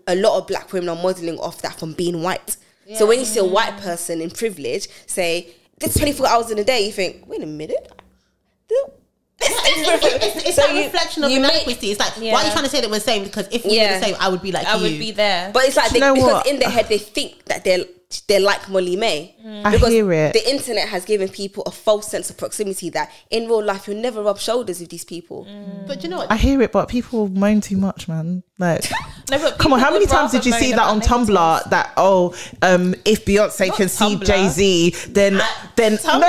a 0.07 0.15
lot 0.15 0.37
of 0.37 0.47
black 0.47 0.71
women 0.73 0.89
are 0.89 0.95
modeling 1.01 1.37
off 1.39 1.61
that 1.61 1.77
from 1.79 1.93
being 1.93 2.21
white. 2.23 2.57
So 2.95 3.05
when 3.05 3.19
you 3.19 3.25
see 3.25 3.39
a 3.39 3.45
white 3.45 3.77
person 3.81 4.21
in 4.21 4.29
privilege 4.31 4.87
say, 5.07 5.53
this 5.77 5.95
24 5.97 6.25
hours 6.27 6.51
in 6.51 6.57
a 6.57 6.63
day, 6.63 6.85
you 6.85 6.91
think, 6.93 7.27
wait 7.27 7.43
a 7.43 7.45
minute. 7.45 7.91
It's, 9.39 10.45
it's 10.47 10.55
So 10.55 10.61
that 10.63 10.73
you- 10.75 10.81
reflection 10.85 11.23
of 11.23 11.31
you 11.31 11.39
make- 11.39 11.51
inadequacy. 11.51 11.91
It's 11.91 11.99
like, 11.99 12.13
why 12.17 12.41
are 12.41 12.45
you 12.47 12.51
trying 12.51 12.63
to 12.63 12.69
say 12.69 12.81
that 12.81 12.89
we're 12.89 12.95
the 12.97 13.01
same? 13.01 13.23
Because 13.23 13.47
if 13.51 13.63
we 13.65 13.75
Yeah. 13.75 13.93
were 13.93 13.99
the 13.99 14.05
same, 14.05 14.15
I 14.19 14.29
would 14.29 14.41
be 14.41 14.51
like 14.51 14.65
I 14.65 14.75
you. 14.77 14.81
would 14.83 14.99
be 14.99 15.11
there. 15.11 15.51
But 15.53 15.65
it's 15.65 15.75
like 15.77 15.91
they, 15.91 15.99
you 15.99 16.05
know 16.05 16.13
because 16.15 16.31
what? 16.33 16.47
in 16.47 16.59
their 16.59 16.69
head 16.69 16.87
they 16.89 16.97
think 16.97 17.45
that 17.45 17.63
they're 17.63 17.85
they're 18.27 18.39
like 18.39 18.69
Molly-Mae. 18.69 19.35
Mm. 19.45 19.65
I 19.65 19.71
because 19.71 19.89
hear 19.89 20.11
it. 20.13 20.33
the 20.33 20.49
internet 20.49 20.87
has 20.87 21.03
given 21.05 21.27
people 21.27 21.63
a 21.65 21.71
false 21.71 22.09
sense 22.09 22.29
of 22.29 22.37
proximity 22.37 22.89
that 22.91 23.11
in 23.29 23.47
real 23.47 23.63
life 23.63 23.87
you'll 23.87 24.01
never 24.01 24.23
rub 24.23 24.39
shoulders 24.39 24.79
with 24.79 24.89
these 24.89 25.03
people. 25.03 25.45
Mm. 25.45 25.87
But 25.87 26.03
you 26.03 26.09
know 26.09 26.17
what? 26.17 26.31
I 26.31 26.37
hear 26.37 26.61
it, 26.61 26.71
but 26.71 26.87
people 26.87 27.27
moan 27.27 27.59
too 27.61 27.77
much, 27.77 28.07
man. 28.07 28.43
Like, 28.59 28.85
No, 29.29 29.37
but 29.39 29.57
come 29.57 29.73
on, 29.73 29.79
how 29.79 29.91
many 29.91 30.05
times 30.05 30.31
did 30.31 30.45
you 30.45 30.53
see 30.53 30.71
that 30.71 30.79
on 30.79 30.97
about 30.99 31.09
negatives. 31.09 31.29
Tumblr? 31.29 31.69
That 31.69 31.93
oh, 31.97 32.33
um, 32.61 32.95
if 33.03 33.25
Beyonce 33.25 33.75
can 33.75 33.89
see 33.89 34.17
Jay 34.19 34.47
Z, 34.47 34.95
then 35.09 35.41
uh, 35.41 35.45
then 35.75 35.99
no, 36.05 36.17
no, 36.19 36.27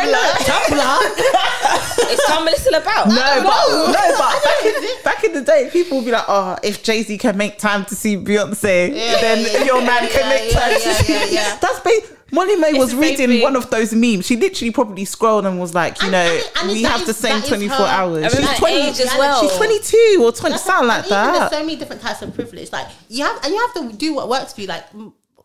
It's 2.10 2.24
Tumblr 2.28 2.54
still 2.54 2.74
about. 2.74 3.06
no, 3.08 3.14
but 3.14 3.92
no, 3.92 4.14
but 4.18 4.44
back 4.44 4.64
in, 4.64 5.02
back 5.04 5.24
in 5.24 5.32
the 5.32 5.42
day, 5.42 5.70
people 5.72 5.98
would 5.98 6.06
be 6.06 6.10
like, 6.10 6.24
oh, 6.26 6.56
if 6.64 6.82
Jay 6.82 7.02
Z 7.04 7.16
can 7.18 7.36
make 7.36 7.58
time 7.58 7.84
to 7.86 7.94
see 7.94 8.16
Beyonce, 8.16 8.88
Yeah, 8.94 9.20
then 9.20 9.46
yeah, 9.46 9.64
your 9.64 9.80
yeah, 9.80 9.86
man 9.86 10.02
yeah, 10.04 10.10
can 10.10 10.28
make 10.28 10.52
yeah, 10.52 10.60
time 10.60 10.70
yeah, 10.72 10.78
to 10.78 10.94
see. 11.04 11.58
Yeah, 11.68 11.72
yeah. 11.74 11.80
That's 11.82 12.08
ba- 12.10 12.14
Molly-Mae 12.30 12.74
was 12.74 12.94
reading 12.94 13.28
thing. 13.28 13.42
one 13.42 13.56
of 13.56 13.70
those 13.70 13.94
memes. 13.94 14.26
She 14.26 14.36
literally 14.36 14.70
probably 14.70 15.06
scrolled 15.06 15.46
and 15.46 15.58
was 15.58 15.74
like, 15.74 15.96
you 16.02 16.08
And- 16.08 16.12
know, 16.12 16.18
and- 16.18 16.44
and 16.62 16.70
we 16.72 16.82
have 16.82 17.00
is- 17.00 17.06
the 17.06 17.14
same 17.14 17.40
24 17.42 17.76
her- 17.78 17.84
hours. 17.84 18.34
And 18.34 18.44
She's 18.46 18.58
20 18.58 18.76
age 18.76 19.00
as 19.00 19.14
well. 19.18 19.40
She's 19.40 19.56
22 19.56 20.20
or 20.22 20.32
20, 20.32 20.52
That's- 20.54 20.64
something 20.64 20.88
like 20.88 20.96
and 20.98 21.06
even 21.06 21.16
that. 21.16 21.38
There's 21.38 21.50
so 21.60 21.66
many 21.66 21.76
different 21.76 22.02
types 22.02 22.20
of 22.22 22.34
privilege. 22.34 22.70
Like 22.72 22.88
you 23.08 23.24
have, 23.24 23.42
and 23.44 23.54
you 23.54 23.58
have 23.60 23.74
to 23.90 23.96
do 23.96 24.12
what 24.14 24.28
works 24.28 24.52
for 24.52 24.60
you. 24.60 24.66
Like 24.66 24.84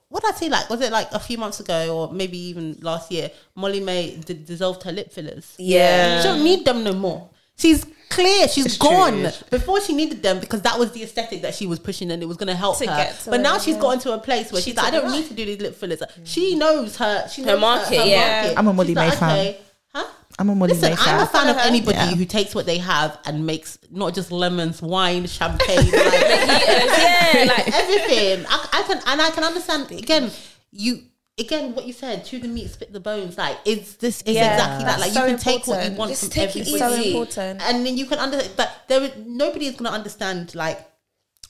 what 0.10 0.24
did 0.24 0.34
I 0.36 0.38
say? 0.38 0.50
Like 0.50 0.70
was 0.70 0.82
it 0.82 0.92
like 0.92 1.08
a 1.14 1.20
few 1.20 1.38
months 1.38 1.60
ago, 1.62 1.96
or 1.96 2.14
maybe 2.14 2.38
even 2.38 2.78
last 2.82 3.12
year? 3.12 3.32
Molly-Mae 3.56 4.18
d- 4.18 4.34
dissolved 4.34 4.84
her 4.84 4.92
lip 4.92 5.12
fillers. 5.14 5.54
Yeah. 5.58 6.22
She 6.22 6.28
don't 6.28 6.44
need 6.44 6.66
them 6.66 6.84
no 6.84 6.92
more. 6.94 7.30
She's 7.58 7.86
clear. 8.14 8.48
She's 8.48 8.66
It's 8.68 8.78
true, 8.78 8.90
gone. 8.90 9.20
it's 9.26 9.44
Before 9.44 9.82
she 9.82 9.94
needed 9.94 10.22
them 10.24 10.40
because 10.40 10.62
that 10.62 10.78
was 10.80 10.92
the 10.92 11.04
aesthetic 11.04 11.42
that 11.42 11.54
she 11.56 11.66
was 11.68 11.80
pushing 11.80 12.12
and 12.12 12.22
it 12.22 12.26
was 12.26 12.38
going 12.38 12.48
to 12.48 12.56
help 12.56 12.78
To 12.80 12.88
her. 12.90 13.14
to 13.24 13.30
but 13.30 13.42
now 13.42 13.56
it, 13.56 13.62
she's 13.62 13.76
yeah. 13.76 13.82
gotten 13.82 14.00
to 14.02 14.14
a 14.14 14.18
place 14.20 14.52
where 14.52 14.62
She 14.62 14.72
she's 14.72 14.78
like, 14.78 14.88
I 14.88 14.92
don't 14.92 15.12
need 15.12 15.28
to 15.28 15.34
do 15.34 15.46
these 15.46 15.60
lip 15.62 15.76
fillers. 15.76 16.02
She 16.24 16.56
knows 16.56 16.98
her. 16.98 17.28
She 17.30 17.42
knows 17.44 17.60
market, 17.60 18.06
yeah. 18.08 18.42
market. 18.42 18.58
I'm 18.60 18.68
a 18.68 18.74
Molly 18.74 18.88
She's 18.90 18.96
May 18.96 19.10
fan. 19.12 19.56
Huh? 19.94 20.08
I'm 20.40 20.50
a 20.50 20.56
Molly 20.56 20.74
Listen, 20.74 20.90
May 20.92 20.96
I'm 21.00 21.20
a 21.22 21.26
fan. 21.28 21.46
fan 21.46 21.50
of 21.56 21.58
anybody 21.62 21.98
Yeah. 21.98 22.16
who 22.16 22.26
takes 22.26 22.56
what 22.56 22.66
they 22.66 22.80
have 22.80 23.20
and 23.26 23.46
makes 23.46 23.78
not 23.92 24.14
just 24.16 24.32
lemons, 24.32 24.82
wine, 24.82 25.28
champagne, 25.28 25.78
like, 25.78 25.94
yeah, 25.94 27.46
like 27.48 27.68
everything. 27.74 28.46
I, 28.50 28.68
I 28.74 28.84
can 28.88 29.02
and 29.06 29.22
I 29.22 29.30
can 29.32 29.44
understand 29.44 29.92
again. 29.92 30.32
You 30.72 31.04
again 31.40 31.74
what 31.76 31.86
you 31.86 31.94
said. 31.94 32.26
Chew 32.26 32.40
the 32.40 32.48
meat, 32.48 32.70
spit 32.70 32.94
the 32.94 33.00
bones. 33.00 33.38
Like 33.38 33.58
it's 33.66 33.94
this 33.96 34.22
is 34.24 34.36
Yeah. 34.36 34.54
exactly 34.54 34.86
that. 34.86 35.00
Like 35.00 35.12
So 35.12 35.26
you 35.26 35.32
can 35.32 35.40
take 35.40 35.68
what 35.68 35.90
you 35.90 35.98
want 35.98 36.12
Just 36.12 36.22
from 36.24 36.30
take 36.32 36.56
it 36.56 36.68
everybody, 36.68 36.78
so 36.80 36.94
important. 37.10 37.62
and 37.62 37.86
then 37.86 37.98
you 37.98 38.06
can 38.06 38.20
understand. 38.20 38.54
But 38.56 38.72
there, 38.88 39.04
is, 39.04 39.12
nobody 39.26 39.68
is 39.68 39.74
going 39.76 39.86
to 39.86 39.92
understand 39.92 40.54
like 40.56 40.90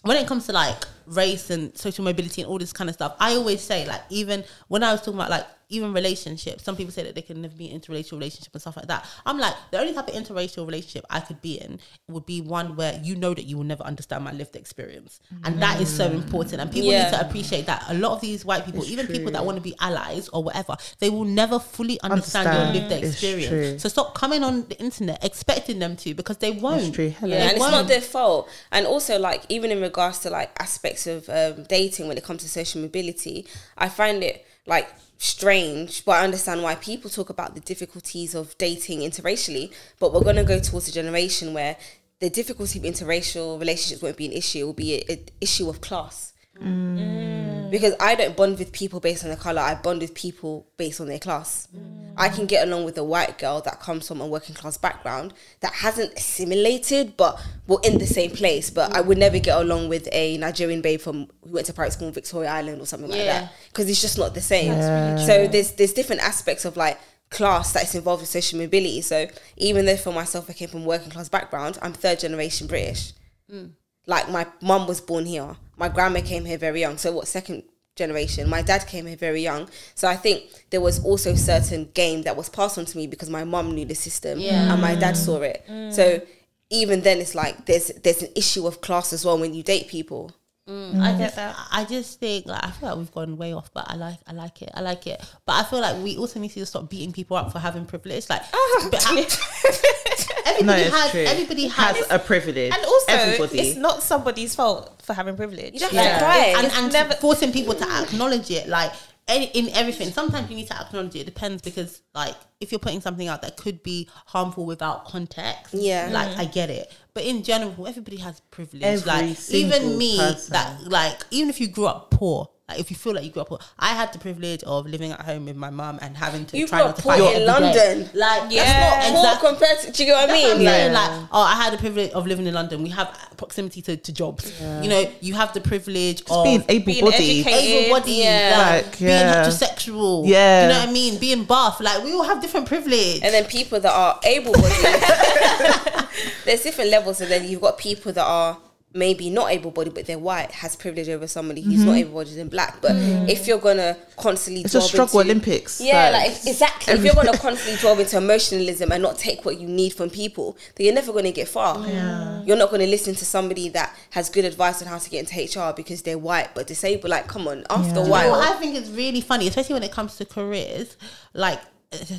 when 0.03 0.17
it 0.17 0.27
comes 0.27 0.45
to 0.47 0.53
like 0.53 0.85
race 1.05 1.49
and 1.49 1.77
social 1.77 2.03
mobility 2.03 2.41
and 2.41 2.49
all 2.49 2.57
this 2.57 2.73
kind 2.73 2.89
of 2.89 2.93
stuff. 2.95 3.15
I 3.19 3.35
always 3.35 3.61
say 3.61 3.85
like 3.87 4.01
even 4.09 4.43
when 4.67 4.83
I 4.83 4.91
was 4.91 5.01
talking 5.01 5.15
about 5.15 5.29
like 5.29 5.47
even 5.73 5.93
relationships, 5.93 6.63
some 6.63 6.75
people 6.75 6.91
say 6.93 7.03
that 7.03 7.15
they 7.15 7.21
can 7.21 7.41
never 7.41 7.55
be 7.55 7.69
in 7.71 7.79
interracial 7.81 8.13
relationship 8.13 8.53
and 8.53 8.61
stuff 8.61 8.77
like 8.77 8.87
that. 8.87 9.05
I'm 9.25 9.37
like 9.39 9.55
the 9.71 9.79
only 9.79 9.93
type 9.93 10.07
of 10.07 10.13
interracial 10.13 10.65
relationship 10.65 11.05
I 11.09 11.19
could 11.19 11.41
be 11.41 11.55
in 11.59 11.79
would 12.07 12.25
be 12.25 12.41
one 12.41 12.75
where 12.75 12.99
you 13.03 13.15
know 13.15 13.33
that 13.33 13.43
you 13.45 13.57
will 13.57 13.63
never 13.63 13.83
understand 13.83 14.23
my 14.23 14.31
lived 14.31 14.55
experience, 14.55 15.19
and 15.43 15.61
that 15.61 15.81
is 15.81 15.89
so 15.93 16.09
important. 16.11 16.61
And 16.61 16.71
people 16.71 16.91
Yeah. 16.91 17.03
need 17.05 17.09
to 17.11 17.21
appreciate 17.27 17.65
that. 17.65 17.83
A 17.89 17.93
lot 17.95 18.11
of 18.13 18.21
these 18.21 18.45
white 18.45 18.65
people, 18.65 18.81
It's 18.83 18.91
even 18.91 19.07
people 19.07 19.31
that 19.31 19.43
want 19.45 19.57
to 19.57 19.61
be 19.61 19.75
allies 19.79 20.29
or 20.29 20.43
whatever, 20.43 20.75
they 20.99 21.09
will 21.09 21.25
never 21.25 21.59
fully 21.59 21.99
understand, 22.01 22.47
Understand. 22.47 22.75
your 22.75 22.83
lived 22.89 23.03
experience. 23.03 23.81
So 23.81 23.89
stop 23.89 24.13
coming 24.15 24.43
on 24.43 24.67
the 24.67 24.79
internet 24.79 25.23
expecting 25.23 25.79
them 25.79 25.95
to 25.97 26.13
because 26.13 26.37
they 26.37 26.51
won't. 26.51 26.93
True. 26.95 27.13
Yeah, 27.21 27.27
They 27.27 27.37
and 27.41 27.51
it's 27.51 27.59
not 27.59 27.71
won't. 27.73 27.87
their 27.87 28.01
fault. 28.01 28.49
And 28.71 28.85
also, 28.85 29.17
like, 29.19 29.43
even 29.49 29.71
in 29.71 29.81
regards 29.81 30.19
to 30.19 30.29
like 30.29 30.51
aspects 30.59 31.07
of 31.07 31.27
um, 31.29 31.63
dating 31.67 32.07
when 32.07 32.17
it 32.17 32.23
comes 32.23 32.43
to 32.43 32.49
social 32.49 32.81
mobility, 32.81 33.45
I 33.77 33.89
find 33.89 34.23
it 34.23 34.45
like 34.65 34.87
strange, 35.23 36.03
but 36.03 36.11
I 36.13 36.23
understand 36.25 36.61
why 36.61 36.75
people 36.75 37.09
talk 37.09 37.29
about 37.29 37.55
the 37.55 37.61
difficulties 37.61 38.35
of 38.35 38.57
dating 38.57 38.99
interracially. 38.99 39.71
But 39.99 40.13
we're 40.13 40.23
gonna 40.23 40.43
go 40.43 40.59
towards 40.59 40.89
a 40.89 40.91
generation 40.91 41.53
where 41.53 41.77
the 42.19 42.29
difficulty 42.29 42.79
of 42.79 42.85
interracial 42.85 43.59
relationships 43.59 44.01
won't 44.01 44.17
be 44.17 44.25
an 44.25 44.33
issue; 44.33 44.59
it 44.59 44.63
will 44.63 44.73
be 44.73 45.09
an 45.09 45.19
issue 45.39 45.69
of 45.69 45.79
class. 45.79 46.32
Mm. 46.61 47.71
Because 47.71 47.95
I 47.99 48.13
don't 48.13 48.35
bond 48.37 48.59
with 48.59 48.71
people 48.71 48.99
based 48.99 49.23
on 49.23 49.29
their 49.29 49.37
color. 49.37 49.61
I 49.61 49.73
bond 49.75 50.01
with 50.01 50.13
people 50.13 50.67
based 50.77 51.01
on 51.01 51.07
their 51.07 51.17
class. 51.19 51.67
Mm. 51.75 52.13
I 52.15 52.29
can 52.29 52.45
get 52.45 52.67
along 52.67 52.85
with 52.85 52.97
a 52.99 53.03
white 53.03 53.39
girl 53.39 53.61
that 53.61 53.79
comes 53.79 54.07
from 54.07 54.21
a 54.21 54.27
working 54.27 54.53
class 54.53 54.77
background 54.77 55.33
that 55.61 55.73
hasn't 55.73 56.13
assimilated, 56.13 57.17
but 57.17 57.41
we're 57.65 57.81
in 57.83 57.97
the 57.97 58.05
same 58.05 58.31
place. 58.31 58.69
But 58.69 58.95
I 58.95 59.01
would 59.01 59.17
never 59.17 59.39
get 59.39 59.59
along 59.59 59.89
with 59.89 60.07
a 60.11 60.37
Nigerian 60.37 60.81
babe 60.81 61.01
from 61.01 61.27
who 61.43 61.53
went 61.53 61.65
to 61.67 61.73
private 61.73 61.93
school 61.93 62.09
in 62.09 62.13
Victoria 62.13 62.51
Island 62.51 62.81
or 62.81 62.85
something 62.85 63.09
like 63.09 63.25
that 63.25 63.51
because 63.69 63.89
it's 63.89 64.01
just 64.01 64.17
not 64.17 64.35
the 64.35 64.41
same. 64.41 64.71
really 64.71 65.25
so 65.25 65.47
there's 65.47 65.71
there's 65.71 65.93
different 65.93 66.21
aspects 66.21 66.65
of 66.65 66.77
like 66.77 66.99
class 67.31 67.73
that's 67.73 67.95
involved 67.95 68.21
with 68.21 68.29
social 68.29 68.59
mobility. 68.59 69.01
So 69.01 69.27
even 69.57 69.87
though 69.87 69.97
for 69.97 70.13
myself 70.13 70.47
I 70.49 70.53
came 70.53 70.69
from 70.69 70.83
a 70.83 70.85
working 70.85 71.09
class 71.09 71.29
background, 71.29 71.79
I'm 71.81 71.93
third 71.93 72.19
generation 72.19 72.67
British 72.67 73.13
mm. 73.51 73.71
like 74.05 74.29
my 74.29 74.45
mum 74.61 74.87
was 74.87 75.01
born 75.01 75.25
here 75.25 75.55
my 75.77 75.89
grandma 75.89 76.21
came 76.21 76.45
here 76.45 76.57
very 76.57 76.79
young. 76.81 76.97
So 76.97 77.11
what 77.11 77.27
second 77.27 77.63
generation? 77.95 78.49
My 78.49 78.61
dad 78.61 78.87
came 78.87 79.05
here 79.05 79.17
very 79.17 79.41
young. 79.41 79.69
So 79.95 80.07
i 80.07 80.15
think 80.15 80.43
there 80.71 80.81
was 80.81 81.03
also 81.05 81.35
certain 81.35 81.89
game 81.93 82.23
that 82.23 82.35
was 82.35 82.49
passed 82.49 82.77
on 82.77 82.85
to 82.85 82.97
me 82.97 83.07
because 83.07 83.29
my 83.29 83.43
mum 83.43 83.73
knew 83.75 83.85
the 83.85 83.95
system 83.95 84.39
Yeah. 84.39 84.71
and 84.73 84.81
my 84.81 84.95
dad 84.95 85.15
saw 85.17 85.41
it. 85.41 85.63
Mm. 85.69 85.93
So 85.93 86.21
even 86.69 87.01
then 87.01 87.19
it's 87.19 87.35
like 87.35 87.65
there's 87.65 87.87
there's 88.03 88.21
an 88.23 88.29
issue 88.35 88.65
of 88.67 88.81
class 88.81 89.13
as 89.13 89.23
well 89.25 89.37
when 89.37 89.53
you 89.53 89.61
date 89.63 89.87
people 89.87 90.31
Mm. 90.69 91.01
I 91.01 91.11
get 91.11 91.19
just, 91.19 91.35
that. 91.35 91.55
I 91.71 91.83
just 91.83 92.19
think 92.21 92.45
like 92.45 92.63
I 92.63 92.71
feel 92.71 92.89
like 92.89 92.97
we've 92.97 93.11
gone 93.11 93.35
way 93.37 93.51
off, 93.53 93.73
but 93.73 93.85
I 93.89 93.95
like, 93.95 94.17
I 94.25 94.31
like 94.31 94.61
it, 94.61 94.69
I 94.73 94.79
like 94.79 95.05
it. 95.07 95.21
But 95.45 95.53
I 95.53 95.63
feel 95.63 95.81
like 95.81 96.01
we 96.01 96.15
also 96.17 96.39
need 96.39 96.51
to 96.51 96.65
stop 96.65 96.89
beating 96.89 97.11
people 97.11 97.35
up 97.35 97.51
for 97.51 97.59
having 97.59 97.85
privilege. 97.85 98.29
Like, 98.29 98.43
ah, 98.53 98.87
but 98.91 99.03
how- 99.03 99.17
everybody 100.45 100.83
No, 100.83 100.89
has 100.91 101.11
true. 101.11 101.21
everybody 101.21 101.67
has, 101.67 101.97
has 101.97 102.07
a 102.11 102.19
privilege. 102.19 102.73
And 102.73 102.85
also, 102.85 103.05
everybody. 103.11 103.59
it's 103.59 103.77
not 103.77 104.01
somebody's 104.03 104.55
fault 104.55 105.01
for 105.03 105.13
having 105.13 105.35
privilege. 105.35 105.73
You 105.73 105.79
don't 105.81 105.93
Yeah. 105.93 106.03
have 106.03 106.19
to 106.19 106.25
cry. 106.25 106.63
and, 106.63 106.71
and 106.85 106.93
never- 106.93 107.13
forcing 107.15 107.51
people 107.51 107.73
to 107.75 107.83
acknowledge 108.01 108.49
it 108.49 108.69
like 108.69 108.93
any, 109.27 109.45
in 109.47 109.69
everything 109.69 110.11
sometimes 110.11 110.49
you 110.49 110.55
need 110.57 110.67
to 110.67 110.75
acknowledge 110.79 111.15
it 111.15 111.19
it 111.21 111.25
depends 111.25 111.61
because 111.61 112.01
like 112.13 112.35
if 112.59 112.71
you're 112.71 112.79
putting 112.79 112.99
something 112.99 113.27
out 113.29 113.41
that 113.41 113.55
could 113.55 113.81
be 113.81 114.09
harmful 114.25 114.65
without 114.65 115.05
context 115.05 115.73
Yeah. 115.73 116.09
like 116.11 116.27
mm-hmm. 116.29 116.41
i 116.41 116.45
get 116.45 116.69
it 116.69 116.91
but 117.13 117.23
in 117.23 117.43
general 117.43 117.87
everybody 117.87 118.17
has 118.17 118.39
privilege 118.51 118.83
Every 118.83 119.07
like 119.07 119.51
even 119.51 119.97
me 119.97 120.17
person. 120.17 120.53
that 120.53 120.83
like 120.87 121.23
even 121.31 121.49
if 121.49 121.59
you 121.61 121.67
grew 121.67 121.85
up 121.87 122.11
poor 122.11 122.49
if 122.79 122.89
you 122.91 122.95
feel 122.97 123.13
like 123.13 123.23
you 123.23 123.29
grew 123.31 123.41
up 123.41 123.49
poor, 123.49 123.59
I 123.79 123.89
had 123.93 124.11
the 124.13 124.19
privilege 124.19 124.63
of 124.63 124.85
living 124.85 125.11
at 125.11 125.21
home 125.21 125.45
with 125.45 125.55
my 125.55 125.69
mum 125.69 125.99
and 126.01 126.15
having 126.17 126.45
to 126.47 126.57
You 126.57 126.67
try 126.67 126.79
not 126.79 126.95
to 126.95 127.01
poor 127.01 127.13
fight 127.17 127.21
in 127.21 127.25
every 127.49 127.71
day. 127.73 127.95
London. 127.95 128.09
Like 128.13 128.51
Yeah. 128.51 128.63
that's 128.63 129.13
not 129.13 129.41
Poor 129.41 129.49
exactly 129.49 129.49
compared 129.49 129.79
to, 129.81 129.91
do 129.91 130.03
you 130.03 130.09
get 130.09 130.15
what 130.15 130.23
I 130.23 130.27
that's 130.33 130.43
what 130.49 130.57
mean? 130.57 130.65
Yeah. 130.65 130.91
Like, 130.93 131.29
oh, 131.31 131.41
I 131.41 131.55
had 131.55 131.73
the 131.73 131.77
privilege 131.77 132.11
of 132.11 132.27
living 132.27 132.47
in 132.47 132.53
London. 132.53 132.83
We 132.83 132.89
have 132.89 133.15
proximity 133.37 133.81
to, 133.83 133.97
to 133.97 134.11
jobs. 134.13 134.51
You 134.81 134.89
know, 134.89 135.11
you 135.21 135.33
have 135.35 135.53
the 135.53 135.61
privilege 135.61 136.21
of 136.29 136.43
being 136.43 136.63
able-bodied. 136.69 137.17
being 137.17 137.45
educated. 137.47 137.85
able-bodied, 137.85 138.17
Yeah. 138.17 138.55
like, 138.57 138.85
Like, 138.85 138.99
being 138.99 139.09
heterosexual. 139.09 140.27
Yeah. 140.27 140.63
you 140.67 140.73
know 140.73 140.79
what 140.79 140.89
I 140.89 140.91
mean. 140.91 141.17
Being 141.19 141.43
buff, 141.45 141.79
like 141.81 142.03
we 142.03 142.13
all 142.13 142.23
have 142.23 142.41
different 142.41 142.67
privilege. 142.67 143.21
And 143.23 143.33
then 143.33 143.45
people 143.45 143.79
that 143.79 143.91
are 143.93 144.19
able 144.23 144.53
bodied. 144.53 144.69
There's 146.45 146.61
different 146.63 146.89
levels, 146.91 147.21
and 147.21 147.31
then 147.31 147.47
you've 147.47 147.61
got 147.61 147.77
people 147.77 148.11
that 148.13 148.23
are 148.25 148.57
maybe 148.93 149.29
not 149.29 149.51
able 149.51 149.71
bodied, 149.71 149.93
but 149.93 150.05
they're 150.05 150.19
white, 150.19 150.51
has 150.51 150.75
privilege 150.75 151.09
over 151.09 151.25
somebody 151.27 151.61
who's 151.61 151.83
not 151.83 151.95
able 151.95 152.13
bodied 152.13 152.37
and 152.37 152.49
black. 152.49 152.81
But 152.81 152.91
mm. 152.91 153.27
if 153.27 153.47
you're 153.47 153.57
gonna 153.59 153.97
constantly 154.17 154.61
it's 154.63 154.75
a 154.75 154.81
struggle 154.81 155.19
into- 155.21 155.31
Olympics. 155.31 155.81
Yeah, 155.81 156.09
like, 156.11 156.31
if- 156.31 156.47
exactly. 156.47 156.93
If 156.93 157.03
you're 157.03 157.15
gonna 157.15 157.37
constantly 157.37 157.81
delve 157.81 157.99
into 157.99 158.17
emotionalism 158.17 158.91
and 158.91 159.01
not 159.01 159.17
take 159.17 159.45
what 159.45 159.59
you 159.59 159.67
need 159.67 159.93
from 159.93 160.09
people, 160.09 160.57
then 160.75 160.85
you're 160.85 160.93
never 160.95 161.11
gonna 161.11 161.31
get 161.31 161.47
far. 161.47 161.87
Yeah. 161.87 162.43
You're 162.43 162.57
not 162.57 162.69
gonna 162.69 162.85
listen 162.85 163.15
to 163.15 163.25
somebody 163.25 163.69
that 163.69 163.95
has 164.11 164.29
good 164.29 164.45
advice 164.45 164.81
on 164.81 164.87
how 164.87 164.99
to 164.99 165.09
get 165.09 165.19
into 165.31 165.59
HR 165.59 165.73
because 165.73 166.03
they're 166.03 166.17
white 166.19 166.53
but 166.53 166.67
disabled. 166.67 167.09
Like, 167.09 167.27
come 167.27 167.47
on, 167.47 167.65
after 167.69 167.99
a 167.99 168.03
Yeah. 168.03 168.09
while. 168.09 168.31
what 168.31 168.47
I 168.47 168.53
think 168.59 168.75
it's 168.75 168.89
really 168.89 169.21
funny, 169.21 169.47
especially 169.47 169.73
when 169.73 169.83
it 169.83 169.91
comes 169.91 170.15
to 170.17 170.25
careers, 170.25 170.97
like 171.33 171.59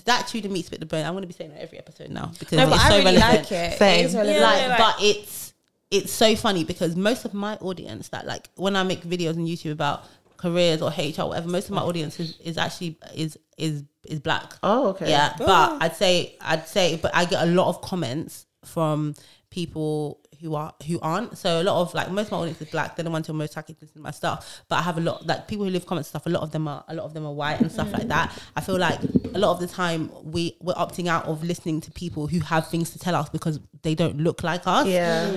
that 0.05 0.29
chew 0.29 0.41
the 0.41 0.49
meat, 0.49 0.67
spit 0.67 0.81
the 0.81 0.87
bone. 0.87 1.05
I'm 1.05 1.13
going 1.13 1.23
to 1.23 1.27
be 1.29 1.35
saying 1.35 1.51
that 1.51 1.61
every 1.61 1.79
episode 1.79 2.11
now 2.11 2.33
because 2.39 2.57
No, 2.59 2.67
but 2.67 2.75
it's 2.77 2.85
I 2.85 2.89
so 2.91 2.99
really 2.99 3.17
relevant. 3.17 3.51
like 3.51 3.53
it. 3.53 3.79
Same. 3.79 4.05
It 4.05 4.07
is 4.07 4.15
relevant. 4.15 4.39
Yeah, 4.39 4.47
like, 4.47 4.69
like- 4.69 4.79
but 4.79 4.95
it's 5.01 5.44
it's 5.91 6.13
so 6.13 6.35
funny 6.37 6.65
because 6.65 6.97
most 6.97 7.25
of 7.25 7.35
my 7.35 7.57
audience 7.57 8.09
that 8.09 8.27
like 8.27 8.49
when 8.57 8.77
I 8.77 8.83
make 8.83 9.03
videos 9.03 9.37
on 9.37 9.47
YouTube 9.47 9.73
about 9.73 10.05
careers 10.37 10.83
or 10.83 10.91
HR 10.91 11.29
whatever, 11.29 11.49
most 11.49 11.67
of 11.67 11.75
my 11.75 11.83
audience 11.83 12.19
is, 12.21 12.39
is 12.41 12.59
actually 12.59 12.99
is 13.15 13.39
is 13.57 13.85
is 14.05 14.21
black. 14.21 14.55
Oh, 14.63 14.89
okay. 14.89 15.11
Yeah, 15.11 15.35
oh. 15.41 15.47
but 15.47 15.83
I'd 15.83 15.97
say 15.97 16.37
I'd 16.41 16.67
say, 16.69 16.97
but 16.97 17.15
I 17.15 17.25
get 17.25 17.43
a 17.43 17.51
lot 17.51 17.69
of 17.69 17.81
comments 17.83 18.47
from 18.65 19.15
people 19.51 20.21
who 20.41 20.55
are 20.55 20.75
who 20.87 21.01
aren't. 21.01 21.39
So 21.39 21.63
a 21.63 21.65
lot 21.65 21.81
of 21.81 21.95
like 21.95 22.11
most 22.11 22.27
of 22.27 22.33
my 22.33 22.39
audience 22.39 22.61
is 22.61 22.69
black. 22.69 22.97
They're 22.97 23.05
the 23.05 23.11
ones 23.11 23.27
who 23.27 23.33
are 23.33 23.37
most 23.37 23.57
likely 23.57 23.75
to 23.75 23.81
listen 23.83 23.97
to 23.97 24.03
my 24.03 24.11
stuff. 24.11 24.63
But 24.69 24.77
I 24.77 24.83
have 24.83 24.99
a 24.99 25.01
lot 25.01 25.27
like 25.27 25.49
people 25.49 25.65
who 25.65 25.71
leave 25.71 25.87
comments 25.87 26.09
and 26.09 26.21
stuff. 26.21 26.27
A 26.27 26.29
lot 26.29 26.43
of 26.43 26.51
them 26.51 26.69
are 26.69 26.85
a 26.89 26.95
lot 26.95 27.05
of 27.05 27.15
them 27.15 27.25
are 27.25 27.33
white 27.33 27.61
and 27.61 27.73
stuff 27.73 27.93
like 27.93 28.09
that. 28.09 28.37
I 28.57 28.61
feel 28.61 28.79
like 28.79 29.01
a 29.35 29.39
lot 29.39 29.53
of 29.53 29.61
the 29.61 29.67
time 29.67 30.11
we 30.23 30.57
we're 30.61 30.75
opting 30.75 31.07
out 31.07 31.25
of 31.27 31.43
listening 31.43 31.81
to 31.83 31.91
people 31.93 32.27
who 32.27 32.41
have 32.41 32.69
things 32.69 32.91
to 32.91 32.99
tell 32.99 33.15
us 33.15 33.29
because 33.29 33.59
they 33.85 33.95
don't 33.95 34.19
look 34.19 34.43
like 34.43 34.67
us. 34.67 34.87
Mm, 34.87 34.91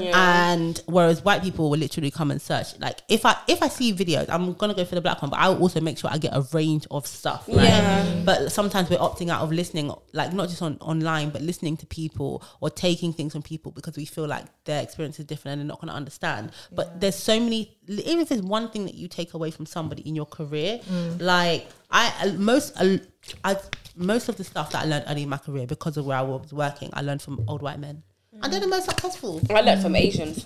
yeah. 0.05 0.51
And 0.51 0.81
whereas 0.87 1.23
white 1.23 1.43
people 1.43 1.69
will 1.69 1.77
literally 1.77 2.09
come 2.09 2.31
and 2.31 2.41
search. 2.41 2.79
Like 2.79 3.01
if 3.07 3.25
I 3.25 3.35
if 3.47 3.61
I 3.61 3.67
see 3.67 3.93
videos, 3.93 4.27
I'm 4.29 4.53
gonna 4.53 4.73
go 4.73 4.85
for 4.85 4.95
the 4.95 5.01
black 5.01 5.21
one, 5.21 5.29
but 5.29 5.37
I 5.39 5.49
will 5.49 5.61
also 5.61 5.79
make 5.81 5.99
sure 5.99 6.09
I 6.11 6.17
get 6.17 6.35
a 6.35 6.41
range 6.53 6.87
of 6.89 7.05
stuff. 7.05 7.47
Right? 7.47 7.65
Yeah. 7.65 8.21
But 8.25 8.51
sometimes 8.51 8.89
we're 8.89 8.97
opting 8.97 9.29
out 9.29 9.41
of 9.41 9.51
listening, 9.51 9.93
like 10.13 10.33
not 10.33 10.49
just 10.49 10.61
on 10.61 10.77
online, 10.81 11.29
but 11.29 11.41
listening 11.41 11.77
to 11.77 11.85
people 11.85 12.43
or 12.61 12.69
taking 12.69 13.13
things 13.13 13.33
from 13.33 13.43
people 13.43 13.71
because 13.71 13.97
we 13.97 14.05
feel 14.05 14.25
like 14.25 14.45
their 14.63 14.81
experience 14.81 15.19
is 15.19 15.25
different 15.25 15.59
and 15.59 15.61
they're 15.61 15.73
not 15.73 15.81
gonna 15.81 15.93
understand. 15.93 16.51
But 16.71 16.99
there's 16.99 17.15
so 17.15 17.39
many 17.39 17.77
even 17.87 18.19
if 18.19 18.31
it's 18.31 18.41
one 18.41 18.69
thing 18.69 18.85
that 18.85 18.95
you 18.95 19.07
take 19.07 19.33
away 19.33 19.51
from 19.51 19.65
somebody 19.65 20.01
in 20.01 20.15
your 20.15 20.25
career, 20.25 20.79
mm. 20.79 21.21
like 21.21 21.67
I 21.91 22.13
uh, 22.21 22.33
most 22.33 22.73
uh, 22.77 22.97
I, 23.43 23.51
I 23.53 23.57
most 23.95 24.29
of 24.29 24.37
the 24.37 24.43
stuff 24.43 24.71
that 24.71 24.85
I 24.85 24.87
learned 24.87 25.05
early 25.07 25.23
in 25.23 25.29
my 25.29 25.37
career 25.37 25.65
because 25.65 25.97
of 25.97 26.05
where 26.05 26.17
I 26.17 26.21
was 26.21 26.53
working, 26.53 26.89
I 26.93 27.01
learned 27.01 27.21
from 27.21 27.43
old 27.47 27.61
white 27.61 27.79
men. 27.79 28.03
And 28.41 28.53
they're 28.53 28.59
the 28.59 28.67
most 28.67 28.85
successful. 28.85 29.41
I 29.49 29.61
learned 29.61 29.81
from 29.81 29.95
Asians. 29.95 30.45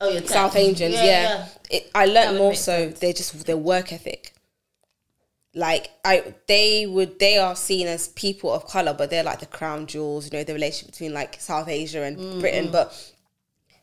Oh 0.00 0.10
yeah, 0.10 0.22
South 0.24 0.56
Asians, 0.56 0.94
yeah. 0.94 1.48
It, 1.70 1.90
I 1.94 2.06
learned 2.06 2.38
more 2.38 2.54
so 2.54 2.88
they're 2.88 3.12
just 3.12 3.46
their 3.46 3.56
work 3.56 3.92
ethic. 3.92 4.34
Like 5.54 5.90
I, 6.04 6.34
they 6.48 6.84
would 6.86 7.18
they 7.18 7.38
are 7.38 7.54
seen 7.54 7.86
as 7.86 8.08
people 8.08 8.52
of 8.52 8.66
color, 8.66 8.92
but 8.92 9.08
they're 9.10 9.22
like 9.22 9.40
the 9.40 9.46
crown 9.46 9.86
jewels. 9.86 10.26
You 10.26 10.38
know, 10.38 10.44
the 10.44 10.52
relationship 10.52 10.92
between 10.92 11.14
like 11.14 11.40
South 11.40 11.68
Asia 11.68 12.02
and 12.02 12.40
Britain. 12.40 12.70
But 12.72 13.12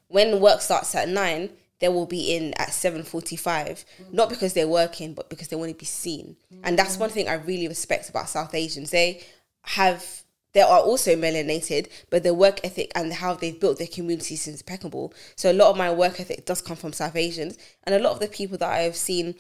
when 0.09 0.39
work 0.41 0.61
starts 0.61 0.93
at 0.95 1.07
nine, 1.07 1.49
they 1.79 1.87
will 1.87 2.05
be 2.05 2.35
in 2.35 2.53
at 2.55 2.73
seven 2.73 3.03
forty 3.03 3.37
five. 3.37 3.85
Not 4.11 4.29
because 4.29 4.53
they're 4.53 4.67
working, 4.67 5.13
but 5.13 5.29
because 5.29 5.47
they 5.47 5.55
want 5.55 5.71
to 5.71 5.77
be 5.77 5.85
seen. 5.85 6.35
And 6.63 6.77
that's 6.77 6.97
one 6.97 7.09
thing 7.09 7.29
I 7.29 7.35
really 7.35 7.69
respect 7.69 8.09
about 8.09 8.29
South 8.29 8.53
Asians. 8.53 8.91
They 8.91 9.23
have 9.63 10.20
they 10.53 10.61
are 10.61 10.79
also 10.79 11.15
melanated, 11.15 11.87
but 12.09 12.23
their 12.23 12.33
work 12.33 12.59
ethic 12.63 12.91
and 12.95 13.13
how 13.13 13.33
they've 13.33 13.59
built 13.59 13.77
their 13.77 13.87
communities 13.87 14.47
is 14.47 14.61
impeccable. 14.61 15.13
So 15.35 15.51
a 15.51 15.53
lot 15.53 15.69
of 15.71 15.77
my 15.77 15.91
work 15.91 16.19
ethic 16.19 16.45
does 16.45 16.61
come 16.61 16.77
from 16.77 16.93
South 16.93 17.15
Asians, 17.15 17.57
and 17.83 17.95
a 17.95 17.99
lot 17.99 18.13
of 18.13 18.19
the 18.19 18.27
people 18.27 18.57
that 18.57 18.69
I've 18.71 18.95
seen 18.95 19.35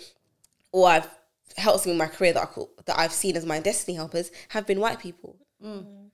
or 0.71 0.87
I've 0.87 1.09
helped 1.57 1.85
in 1.85 1.97
my 1.97 2.07
career 2.07 2.33
that 2.33 2.49
I 2.57 2.61
that 2.85 2.99
I've 2.99 3.11
seen 3.11 3.35
as 3.35 3.45
my 3.45 3.59
destiny 3.59 3.95
helpers 3.95 4.31
have 4.49 4.65
been 4.65 4.79
white 4.79 4.99
people. 4.99 5.35
Mm. 5.63 6.09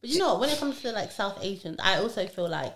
But 0.00 0.10
you 0.10 0.18
know, 0.18 0.38
when 0.38 0.48
it 0.48 0.58
comes 0.58 0.80
to 0.80 0.92
like 0.92 1.12
South 1.12 1.38
Asians, 1.42 1.78
I 1.82 1.96
also 1.96 2.26
feel 2.26 2.48
like 2.48 2.74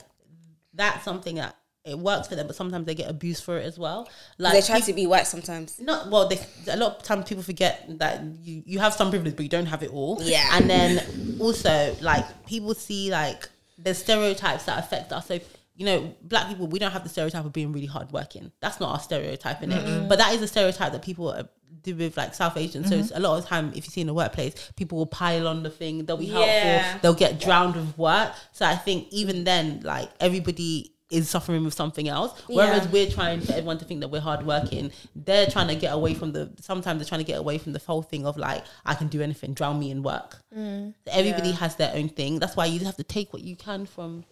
that's 0.75 1.05
something 1.05 1.37
that 1.37 1.57
it 1.85 1.99
works 1.99 2.29
for 2.29 2.35
them, 2.35 2.47
but 2.47 2.57
sometimes 2.57 2.87
they 2.87 2.95
get 2.95 3.11
abused 3.11 3.45
for 3.45 3.59
it 3.59 3.65
as 3.67 3.79
well. 3.79 4.09
Like 4.39 4.55
they 4.55 4.63
try 4.63 4.77
peop- 4.77 4.87
to 4.87 4.93
be 4.95 5.07
white 5.07 5.27
sometimes. 5.27 5.79
not 5.79 6.11
well. 6.11 6.29
They, 6.29 6.39
a 6.69 6.77
lot 6.77 6.97
of 6.97 7.03
times 7.03 7.29
people 7.29 7.45
forget 7.45 7.85
that 7.99 8.23
you 8.43 8.63
you 8.65 8.79
have 8.79 8.95
some 8.95 9.11
privilege, 9.11 9.37
but 9.37 9.43
you 9.43 9.51
don't 9.51 9.67
have 9.67 9.83
it 9.83 9.91
all. 9.93 10.19
Yeah. 10.23 10.49
and 10.53 10.69
then 10.69 11.37
also 11.41 11.95
like 12.01 12.25
people 12.47 12.75
see 12.75 13.11
like 13.11 13.49
there's 13.77 13.99
stereotypes 13.99 14.65
that 14.65 14.79
affect 14.79 15.13
us. 15.13 15.27
So 15.27 15.39
you 15.77 15.85
know, 15.85 16.15
black 16.23 16.49
people 16.49 16.69
we 16.69 16.79
don't 16.79 16.93
have 16.93 17.03
the 17.03 17.11
stereotype 17.11 17.45
of 17.45 17.53
being 17.53 17.73
really 17.73 17.87
hardworking. 17.87 18.51
That's 18.61 18.81
not 18.81 18.91
our 18.91 19.01
stereotype 19.01 19.63
in 19.63 19.73
it, 19.73 20.09
but 20.09 20.19
that 20.19 20.33
is 20.35 20.41
a 20.43 20.49
stereotype 20.49 20.93
that 20.93 21.03
people. 21.03 21.29
Uh, 21.29 21.45
do 21.83 21.95
with 21.95 22.17
like 22.17 22.33
South 22.35 22.57
Asian, 22.57 22.83
so 22.83 22.95
it's 22.95 23.11
a 23.15 23.21
lot 23.21 23.37
of 23.37 23.45
time. 23.45 23.69
If 23.75 23.85
you 23.85 23.91
see 23.91 24.01
in 24.01 24.07
the 24.07 24.15
workplace, 24.15 24.73
people 24.75 24.97
will 24.97 25.05
pile 25.07 25.47
on 25.47 25.63
the 25.63 25.69
thing. 25.69 26.07
They'll 26.07 26.17
be 26.17 26.25
helpful. 26.25 26.47
Yeah. 26.51 26.97
They'll 27.03 27.13
get 27.13 27.39
drowned 27.39 27.77
with 27.77 27.99
work. 27.99 28.33
So 28.53 28.65
I 28.65 28.75
think 28.75 29.09
even 29.11 29.45
then, 29.45 29.81
like 29.85 30.09
everybody 30.19 30.94
is 31.11 31.29
suffering 31.29 31.65
with 31.65 31.75
something 31.75 32.09
else. 32.09 32.41
Whereas 32.47 32.87
Yeah. 32.87 32.91
we're 32.93 33.11
trying 33.11 33.41
for 33.41 33.53
everyone 33.53 33.79
to 33.79 33.85
think 33.85 34.01
that 34.01 34.09
we're 34.09 34.21
hardworking. 34.21 34.91
They're 35.15 35.47
trying 35.47 35.69
to 35.69 35.75
get 35.75 35.93
away 35.93 36.15
from 36.15 36.33
the. 36.33 36.51
Sometimes 36.61 36.99
they're 36.99 37.09
trying 37.09 37.21
to 37.21 37.27
get 37.27 37.39
away 37.39 37.59
from 37.59 37.73
the 37.73 37.79
whole 37.87 38.03
thing 38.03 38.27
of 38.27 38.37
like 38.37 38.65
I 38.87 38.95
can 38.95 39.09
do 39.09 39.21
anything, 39.21 39.53
drown 39.55 39.79
me 39.79 39.91
in 39.91 40.03
work. 40.03 40.39
Mm. 40.57 40.95
So 41.07 41.13
everybody 41.13 41.53
has 41.53 41.77
their 41.77 41.95
own 41.95 42.09
thing. 42.09 42.39
That's 42.39 42.57
why 42.57 42.67
you 42.67 42.79
just 42.79 42.87
have 42.87 42.97
to 42.97 43.05
take 43.05 43.33
what 43.33 43.43
you 43.43 43.55
can 43.57 43.87
from. 43.87 44.25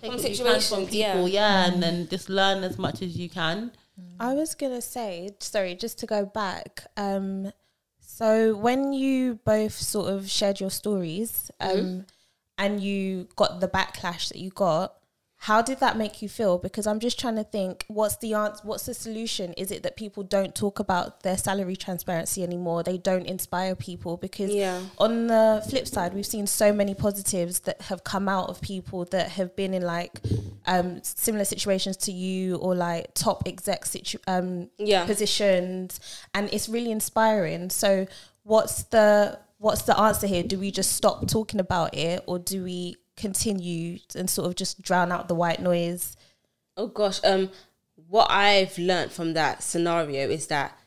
Take 0.00 0.10
From 0.12 0.20
what 0.20 0.30
you 0.30 0.36
can 0.36 0.44
from 0.46 0.60
situations, 0.60 0.90
people, 0.90 1.28
yeah. 1.28 1.64
yeah, 1.64 1.72
and 1.72 1.82
then 1.82 2.08
just 2.08 2.28
learn 2.28 2.62
as 2.64 2.78
much 2.78 3.00
as 3.02 3.16
you 3.16 3.28
can. 3.30 3.72
I 4.20 4.34
was 4.34 4.54
gonna 4.54 4.82
say, 4.82 5.30
sorry, 5.40 5.74
just 5.74 5.98
to 6.00 6.06
go 6.06 6.24
back. 6.26 6.84
Um, 6.96 7.52
so 8.00 8.54
when 8.56 8.92
you 8.92 9.40
both 9.44 9.72
sort 9.74 10.12
of 10.12 10.30
shared 10.30 10.60
your 10.60 10.70
stories, 10.70 11.50
um, 11.60 12.06
and 12.56 12.80
you 12.80 13.28
got 13.36 13.60
the 13.60 13.68
backlash 13.68 14.28
that 14.28 14.38
you 14.38 14.50
got, 14.50 14.94
how 15.42 15.62
did 15.62 15.78
that 15.78 15.96
make 15.96 16.20
you 16.20 16.28
feel? 16.28 16.58
Because 16.58 16.84
I'm 16.86 16.98
just 16.98 17.18
trying 17.18 17.36
to 17.36 17.44
think, 17.44 17.84
what's 17.86 18.16
the 18.16 18.34
answer? 18.34 18.60
What's 18.64 18.86
the 18.86 18.92
solution? 18.94 19.52
Is 19.52 19.70
it 19.70 19.84
that 19.84 19.96
people 19.96 20.24
don't 20.24 20.52
talk 20.52 20.80
about 20.80 21.22
their 21.22 21.36
salary 21.38 21.76
transparency 21.76 22.42
anymore? 22.42 22.82
They 22.82 22.98
don't 22.98 23.24
inspire 23.24 23.76
people 23.76 24.16
because 24.16 24.50
Yeah. 24.50 24.82
on 24.98 25.28
the 25.28 25.64
flip 25.70 25.86
side, 25.86 26.12
we've 26.12 26.26
seen 26.26 26.48
so 26.48 26.72
many 26.72 26.92
positives 26.92 27.60
that 27.60 27.82
have 27.82 28.02
come 28.02 28.28
out 28.28 28.48
of 28.50 28.60
people 28.60 29.04
that 29.06 29.28
have 29.30 29.54
been 29.54 29.74
in 29.74 29.82
like 29.82 30.20
um, 30.66 31.00
similar 31.04 31.44
situations 31.44 31.96
to 31.96 32.12
you 32.12 32.56
or 32.56 32.74
like 32.74 33.14
top 33.14 33.44
exec 33.46 33.86
situ- 33.86 34.18
um, 34.26 34.68
Yeah. 34.76 35.06
positions, 35.06 36.00
and 36.34 36.52
it's 36.52 36.68
really 36.68 36.90
inspiring. 36.90 37.70
So, 37.70 38.06
what's 38.42 38.82
the 38.84 39.38
what's 39.58 39.82
the 39.82 39.98
answer 39.98 40.26
here? 40.26 40.42
Do 40.42 40.58
we 40.58 40.70
just 40.70 40.92
stop 40.92 41.26
talking 41.28 41.58
about 41.60 41.94
it, 41.94 42.22
or 42.26 42.38
do 42.40 42.64
we 42.64 42.96
continue 43.18 43.98
and 44.14 44.30
sort 44.30 44.46
of 44.46 44.56
just 44.56 44.80
drown 44.80 45.12
out 45.12 45.28
the 45.28 45.34
white 45.34 45.60
noise? 45.60 46.16
Oh 46.76 46.86
gosh, 46.86 47.20
um, 47.24 47.50
what 48.08 48.30
I've 48.30 48.78
learned 48.78 49.12
from 49.12 49.34
that 49.34 49.62
scenario 49.62 50.28
is 50.28 50.46
that 50.46 50.78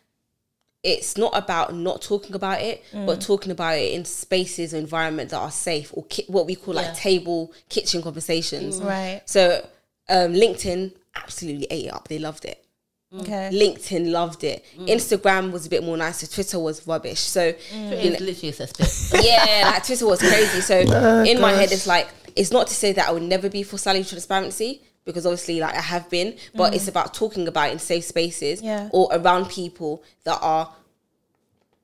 it's 0.84 1.16
not 1.18 1.38
about 1.38 1.76
not 1.76 2.02
talking 2.02 2.34
about 2.36 2.62
it, 2.62 2.84
but 2.92 3.20
mm. 3.20 3.26
talking 3.26 3.52
about 3.52 3.78
it 3.78 3.94
in 3.94 4.04
spaces 4.04 4.74
or 4.74 4.78
environments 4.78 5.32
that 5.32 5.40
are 5.40 5.52
safe 5.52 5.92
or 5.94 6.04
ki- 6.06 6.26
what 6.28 6.48
we 6.48 6.56
call 6.56 6.74
like 6.74 6.88
Yeah. 6.88 6.94
table 6.94 7.54
kitchen 7.70 8.02
conversations. 8.02 8.80
Mm. 8.80 8.86
Right. 8.88 9.22
So, 9.26 9.68
um, 10.10 10.34
LinkedIn 10.34 10.94
absolutely 11.16 11.68
ate 11.70 11.86
it 11.86 11.94
up. 11.94 12.08
They 12.08 12.18
loved 12.18 12.46
it. 12.46 12.66
Mm. 13.14 13.22
Okay. 13.22 13.50
LinkedIn 13.54 14.12
loved 14.12 14.44
it. 14.44 14.66
Instagram 14.80 15.52
was 15.52 15.68
a 15.68 15.70
bit 15.70 15.84
more 15.84 15.98
nicer. 15.98 16.26
Twitter 16.26 16.58
was 16.58 16.88
rubbish. 16.88 17.20
So, 17.20 17.42
It 17.44 17.60
is 17.70 18.20
literally 18.20 18.50
a 18.50 18.54
cesspit. 18.54 19.22
yeah, 19.24 19.70
like 19.72 19.86
Twitter 19.86 20.08
was 20.08 20.20
crazy. 20.20 20.62
So 20.62 20.80
in 21.32 21.40
my 21.40 21.52
head, 21.52 21.72
it's 21.72 21.86
like 21.86 22.08
it's 22.36 22.52
not 22.52 22.68
to 22.68 22.74
say 22.74 22.92
that 22.94 23.08
I 23.08 23.12
would 23.12 23.24
never 23.24 23.50
be 23.50 23.64
for 23.64 23.78
salary 23.78 24.04
transparency 24.04 24.82
because 25.06 25.26
obviously 25.26 25.60
like 25.60 25.76
I 25.76 25.82
have 25.82 26.10
been, 26.10 26.38
but 26.54 26.76
it's 26.76 26.88
about 26.88 27.14
talking 27.14 27.48
about 27.48 27.70
it 27.70 27.74
in 27.74 27.80
safe 27.80 28.04
spaces 28.06 28.62
Yeah. 28.62 28.90
or 28.92 29.10
around 29.12 29.50
people 29.50 30.04
that 30.26 30.38
are 30.42 30.72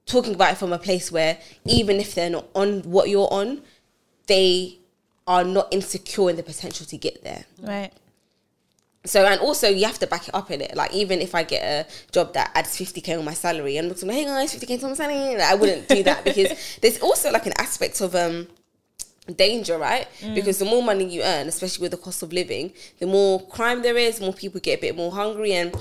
talking 0.05 0.33
about 0.35 0.53
it 0.53 0.57
from 0.57 0.71
a 0.71 0.77
place 0.79 1.11
where 1.11 1.37
even 1.65 1.97
if 1.97 2.15
they're 2.15 2.29
not 2.29 2.45
on 2.55 2.81
what 2.83 3.09
you're 3.09 3.31
on, 3.31 3.61
they 4.27 4.77
are 5.25 5.43
not 5.43 5.67
insecure 5.73 6.29
in 6.29 6.35
the 6.35 6.43
potential 6.43 6.85
to 6.85 6.97
get 6.97 7.23
there. 7.23 7.45
Right. 7.61 7.91
So 9.05 9.25
and 9.25 9.39
also 9.41 9.67
you 9.69 9.85
have 9.85 9.99
to 9.99 10.07
back 10.07 10.27
it 10.27 10.35
up 10.35 10.51
in 10.51 10.61
it. 10.61 10.75
Like 10.75 10.93
even 10.93 11.21
if 11.21 11.33
I 11.33 11.43
get 11.43 11.63
a 11.63 12.11
job 12.11 12.33
that 12.33 12.51
adds 12.55 12.77
fifty 12.77 13.01
k 13.01 13.15
on 13.15 13.25
my 13.25 13.33
salary 13.33 13.77
and 13.77 13.87
looks 13.87 14.03
like, 14.03 14.15
hey 14.15 14.25
guys, 14.25 14.51
fifty 14.51 14.65
k 14.67 14.75
on 14.81 14.89
my 14.89 14.95
salary, 14.95 15.35
like, 15.37 15.51
I 15.51 15.55
wouldn't 15.55 15.87
do 15.87 16.03
that 16.03 16.23
because 16.29 16.77
there's 16.81 16.99
also 16.99 17.31
like 17.31 17.45
an 17.45 17.53
aspect 17.57 17.99
of 18.01 18.15
um 18.15 18.47
danger, 19.35 19.77
right? 19.77 20.07
Mm. 20.21 20.35
Because 20.35 20.59
the 20.59 20.65
more 20.65 20.83
money 20.83 21.05
you 21.05 21.21
earn, 21.23 21.47
especially 21.47 21.83
with 21.83 21.91
the 21.91 21.97
cost 21.97 22.23
of 22.23 22.31
living, 22.31 22.73
the 22.99 23.07
more 23.07 23.45
crime 23.47 23.81
there 23.81 23.97
is, 23.97 24.19
more 24.21 24.33
people 24.33 24.59
get 24.59 24.79
a 24.79 24.81
bit 24.81 24.95
more 24.95 25.11
hungry 25.11 25.53
and 25.53 25.75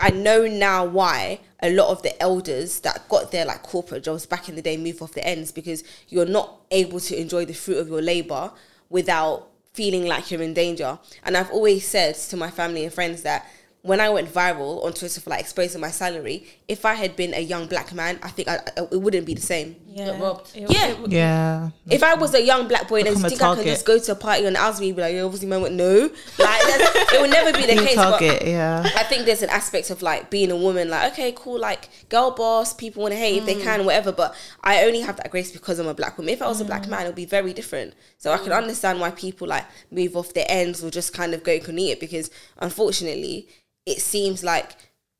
I 0.00 0.08
know 0.10 0.46
now 0.46 0.86
why 0.86 1.40
a 1.62 1.70
lot 1.70 1.90
of 1.90 2.02
the 2.02 2.20
elders 2.22 2.80
that 2.80 3.06
got 3.10 3.30
their 3.30 3.44
like 3.44 3.62
corporate 3.62 4.02
jobs 4.02 4.24
back 4.24 4.48
in 4.48 4.56
the 4.56 4.62
day 4.62 4.78
move 4.78 5.02
off 5.02 5.12
the 5.12 5.26
ends 5.26 5.52
because 5.52 5.84
you're 6.08 6.24
not 6.24 6.62
able 6.70 7.00
to 7.00 7.20
enjoy 7.20 7.44
the 7.44 7.52
fruit 7.52 7.76
of 7.76 7.88
your 7.88 8.00
labor 8.00 8.50
without 8.88 9.48
feeling 9.74 10.06
like 10.06 10.30
you're 10.30 10.42
in 10.42 10.54
danger. 10.54 10.98
And 11.22 11.36
I've 11.36 11.50
always 11.50 11.86
said 11.86 12.14
to 12.14 12.36
my 12.38 12.50
family 12.50 12.84
and 12.84 12.92
friends 12.92 13.22
that 13.22 13.46
when 13.82 13.98
I 13.98 14.10
went 14.10 14.28
viral 14.28 14.84
on 14.84 14.92
Twitter 14.92 15.20
for 15.22 15.30
like 15.30 15.40
exposing 15.40 15.80
my 15.80 15.90
salary, 15.90 16.46
if 16.68 16.84
I 16.84 16.94
had 16.94 17.16
been 17.16 17.32
a 17.32 17.40
young 17.40 17.66
black 17.66 17.94
man, 17.94 18.18
I 18.22 18.28
think 18.28 18.48
I, 18.48 18.56
I- 18.76 18.82
it 18.92 19.00
wouldn't 19.00 19.24
be 19.24 19.32
the 19.32 19.40
same. 19.40 19.76
Yeah. 19.86 20.20
robbed. 20.20 20.54
It- 20.54 20.70
Yeah. 20.70 20.88
it- 20.88 21.10
Yeah. 21.10 21.70
If 21.88 22.02
I 22.02 22.14
was 22.14 22.34
a 22.34 22.42
young 22.42 22.68
black 22.68 22.88
boy, 22.88 23.02
then 23.02 23.16
you 23.16 23.24
a 23.24 23.28
think 23.28 23.42
I 23.42 23.54
could 23.54 23.64
just 23.64 23.86
go 23.86 23.98
to 23.98 24.12
a 24.12 24.14
party 24.14 24.46
on 24.46 24.54
Asby 24.54 24.88
and 24.88 24.96
be 24.96 25.02
like, 25.02 25.14
"Yeah, 25.14 25.22
obviously, 25.22 25.48
man, 25.48 25.62
went 25.62 25.74
no." 25.76 26.10
Like, 26.38 26.62
that's, 26.62 27.12
it 27.14 27.20
would 27.22 27.30
never 27.30 27.52
be 27.56 27.66
the 27.66 27.74
New 27.80 27.86
case. 27.86 27.96
but- 27.96 28.10
target, 28.18 28.46
yeah. 28.46 28.82
I 28.96 29.02
think 29.04 29.24
there's 29.24 29.42
an 29.42 29.50
aspect 29.50 29.88
of 29.88 30.02
like 30.02 30.28
being 30.28 30.50
a 30.50 30.56
woman, 30.56 30.90
like, 30.90 31.12
okay, 31.12 31.32
cool, 31.34 31.58
like 31.58 31.88
girl 32.10 32.32
boss, 32.32 32.74
people 32.74 33.02
want 33.02 33.12
to 33.12 33.18
hate 33.18 33.38
if 33.38 33.46
they 33.46 33.54
mm. 33.54 33.62
can, 33.62 33.86
whatever. 33.86 34.12
But 34.12 34.34
I 34.62 34.84
only 34.84 35.00
have 35.00 35.16
that 35.16 35.30
grace 35.30 35.52
because 35.52 35.78
I'm 35.78 35.88
a 35.88 35.94
black 35.94 36.18
woman. 36.18 36.34
If 36.34 36.42
I 36.42 36.48
was 36.48 36.60
a 36.60 36.66
black 36.66 36.82
mm. 36.82 36.90
man, 36.90 37.04
it 37.04 37.06
would 37.06 37.14
be 37.14 37.24
very 37.24 37.54
different. 37.54 37.94
So 38.18 38.30
I 38.30 38.36
can 38.36 38.48
mm. 38.48 38.58
understand 38.58 39.00
why 39.00 39.10
people 39.10 39.48
like 39.48 39.64
move 39.90 40.16
off 40.16 40.34
their 40.34 40.46
ends 40.48 40.84
or 40.84 40.90
just 40.90 41.14
kind 41.14 41.32
of 41.32 41.42
go 41.42 41.52
and 41.52 41.80
eat 41.80 41.92
it 41.92 42.00
because 42.00 42.30
unfortunately, 42.58 43.48
it 43.86 44.00
seems 44.00 44.44
like 44.44 44.72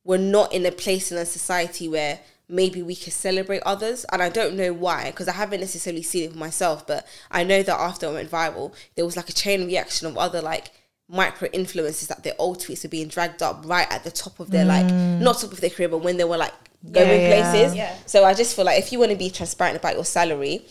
we're 0.05 0.19
not 0.19 0.53
in 0.53 0.67
a 0.67 0.73
place 0.73 1.13
in 1.13 1.19
a 1.19 1.27
society 1.27 1.89
where 1.89 2.21
maybe 2.49 2.83
we 2.83 2.97
can 2.97 3.13
celebrate 3.13 3.63
others 3.65 4.05
and 4.13 4.21
i 4.21 4.29
don't 4.29 4.57
know 4.57 4.73
why 4.73 5.11
because 5.11 5.29
i 5.29 5.33
haven't 5.33 5.61
necessarily 5.61 6.03
seen 6.03 6.25
it 6.25 6.33
for 6.33 6.39
myself 6.39 6.87
but 6.87 7.07
i 7.31 7.45
know 7.45 7.63
that 7.63 7.79
after 7.79 8.09
i 8.09 8.13
went 8.13 8.31
viral 8.31 8.75
there 8.97 9.05
was 9.05 9.17
like 9.17 9.29
a 9.29 9.33
chain 9.33 9.67
reaction 9.67 10.07
of 10.07 10.19
other 10.19 10.43
like 10.43 10.71
micro 11.09 11.49
influences 11.53 12.09
that 12.09 12.23
their 12.23 12.35
old 12.39 12.59
tweets 12.59 12.85
are 12.85 12.89
being 12.89 13.09
dragged 13.09 13.43
up 13.43 13.63
right 13.67 13.91
at 13.91 14.05
the 14.05 14.11
top 14.11 14.39
of 14.41 14.51
their 14.51 14.65
like 14.65 14.87
mm. 14.87 15.21
not 15.21 15.39
top 15.39 15.53
of 15.53 15.61
their 15.61 15.71
career 15.71 15.89
but 15.89 15.99
when 15.99 16.17
they 16.17 16.25
were 16.25 16.37
like 16.37 16.55
going 16.91 17.09
Yeah, 17.09 17.29
yeah. 17.29 17.51
places 17.53 17.77
Yeah. 17.77 17.97
so 18.07 18.25
i 18.25 18.35
just 18.35 18.55
feel 18.55 18.65
like 18.65 18.79
if 18.79 18.93
you 18.93 18.99
want 18.99 19.11
to 19.11 19.17
be 19.17 19.31
transparent 19.31 19.77
about 19.77 19.95
your 19.95 20.05
salary 20.05 20.65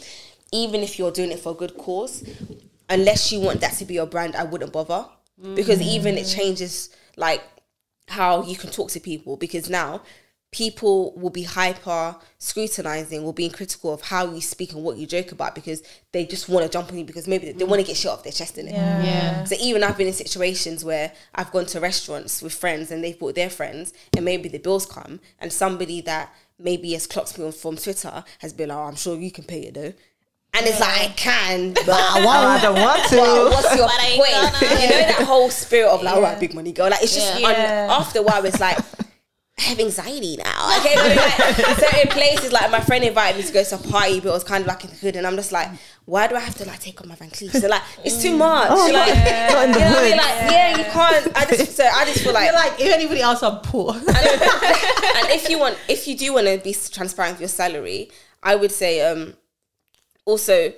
even 0.51 0.81
if 0.81 0.97
you're 0.97 1.11
doing 1.11 1.31
it 1.31 1.39
for 1.39 1.51
a 1.51 1.55
good 1.55 1.77
cause 1.77 2.23
unless 2.89 3.31
you 3.31 3.39
want 3.39 3.61
that 3.61 3.73
to 3.73 3.85
be 3.85 3.93
your 3.95 4.05
brand 4.05 4.35
i 4.35 4.43
wouldn't 4.43 4.71
bother 4.73 5.05
because 5.55 5.81
even 5.81 6.17
it 6.17 6.25
mm. 6.25 6.35
changes 6.35 6.89
like 7.15 7.41
how 8.09 8.43
you 8.43 8.55
can 8.55 8.69
talk 8.69 8.89
to 8.91 8.99
people 8.99 9.37
because 9.37 9.69
now 9.69 10.01
people 10.51 11.13
will 11.15 11.29
be 11.29 11.43
hyper 11.43 12.15
scrutinizing 12.39 13.23
will 13.23 13.33
being 13.33 13.51
critical 13.51 13.93
of 13.93 14.01
how 14.01 14.25
you 14.25 14.41
speak 14.41 14.73
and 14.73 14.83
what 14.83 14.97
you 14.97 15.05
joke 15.05 15.31
about 15.31 15.53
because 15.53 15.83
they 16.11 16.25
just 16.25 16.49
want 16.49 16.65
to 16.65 16.71
jump 16.71 16.89
on 16.91 16.97
you 16.97 17.05
because 17.05 17.27
maybe 17.27 17.45
they, 17.45 17.51
they 17.51 17.65
want 17.65 17.79
to 17.79 17.85
get 17.85 17.95
shit 17.95 18.09
off 18.09 18.23
their 18.23 18.31
chest 18.31 18.57
in 18.57 18.67
it 18.67 18.71
Yeah. 18.73 19.03
Yeah. 19.03 19.43
so 19.43 19.55
even 19.61 19.83
I've 19.83 19.97
been 19.97 20.07
in 20.07 20.13
situations 20.13 20.83
where 20.83 21.11
I've 21.35 21.51
gone 21.51 21.67
to 21.67 21.79
restaurants 21.79 22.41
with 22.41 22.53
friends 22.53 22.89
and 22.89 23.03
they've 23.03 23.17
brought 23.17 23.35
their 23.35 23.49
friends 23.51 23.93
and 24.15 24.25
maybe 24.25 24.49
the 24.49 24.57
bills 24.57 24.87
come 24.87 25.19
and 25.39 25.53
somebody 25.53 26.01
that 26.01 26.33
maybe 26.57 26.93
has 26.93 27.05
clocked 27.05 27.37
me 27.37 27.45
on 27.45 27.51
from 27.51 27.77
Twitter 27.77 28.23
has 28.39 28.51
been 28.51 28.69
like, 28.69 28.77
oh, 28.77 28.81
I'm 28.85 28.95
sure 28.95 29.17
you 29.17 29.31
can 29.31 29.43
pay 29.43 29.61
it 29.61 29.75
though. 29.75 29.93
And 30.53 30.65
it's 30.65 30.79
like, 30.79 30.89
I 30.99 31.07
can, 31.15 31.73
but 31.73 31.85
Oh, 31.89 32.27
I 32.27 32.59
don't 32.61 32.75
want 32.81 33.03
to. 33.09 33.15
well, 33.17 33.49
what's 33.51 33.75
your 33.75 33.87
point? 33.87 34.15
You 34.81 34.89
know 34.89 35.07
that 35.07 35.23
whole 35.25 35.49
spirit 35.49 35.89
of 35.89 36.01
like, 36.03 36.15
all 36.15 36.21
right, 36.21 36.39
big 36.39 36.53
money 36.53 36.71
girl. 36.71 36.89
Like 36.89 37.03
it's 37.03 37.13
just 37.15 37.39
Yeah. 37.39 37.47
un- 37.47 37.55
after 38.01 38.19
a 38.19 38.23
while, 38.23 38.43
it's 38.45 38.59
like. 38.59 38.77
I 39.57 39.63
have 39.63 39.79
anxiety 39.81 40.37
now. 40.37 40.77
Okay, 40.79 40.95
like 40.95 41.77
certain 41.77 42.07
places, 42.11 42.53
like 42.53 42.71
my 42.71 42.79
friend 42.79 43.03
invited 43.03 43.39
me 43.41 43.43
to 43.45 43.51
go 43.51 43.61
to 43.61 43.75
a 43.75 43.77
party, 43.77 44.21
but 44.21 44.29
it 44.29 44.31
was 44.31 44.45
kind 44.45 44.61
of 44.61 44.67
like 44.69 44.85
in 44.85 44.89
the 44.89 44.95
hood, 44.95 45.17
and 45.17 45.27
I'm 45.27 45.35
just 45.35 45.51
like, 45.51 45.67
why 46.05 46.27
do 46.27 46.35
I 46.37 46.39
have 46.39 46.55
to 46.59 46.65
like 46.65 46.79
take 46.79 47.01
off 47.01 47.07
my 47.07 47.15
Van 47.15 47.29
Cleef? 47.29 47.51
So 47.59 47.67
like, 47.67 47.81
it's 48.05 48.21
too 48.21 48.37
much. 48.37 48.69
Oh, 48.71 48.89
like, 48.93 49.13
not 49.13 49.65
in 49.65 49.71
the 49.73 49.79
you 49.79 49.83
know 49.83 49.91
what 49.91 49.99
I 49.99 50.01
mean? 50.01 50.11
hood. 50.11 50.17
Like, 50.17 50.51
yeah, 50.53 50.77
you 50.77 50.83
can't. 50.85 51.37
I 51.37 51.45
just 51.57 51.75
so 51.75 51.83
I 51.83 52.05
just 52.05 52.23
feel 52.23 52.31
like, 52.31 52.45
You're 52.45 52.53
like, 52.53 52.79
if 52.79 52.93
anybody 52.93 53.19
else, 53.19 53.43
I'm 53.43 53.57
poor. 53.59 53.95
and 53.95 54.03
if 54.07 55.49
you 55.49 55.59
want, 55.59 55.77
if 55.89 56.07
you 56.07 56.17
do 56.17 56.33
want 56.35 56.47
to 56.47 56.57
be 56.59 56.73
transparent 56.73 57.33
with 57.35 57.41
your 57.41 57.49
salary, 57.49 58.11
I 58.41 58.55
would 58.55 58.71
say, 58.71 59.01
um, 59.01 59.33
also, 60.29 60.73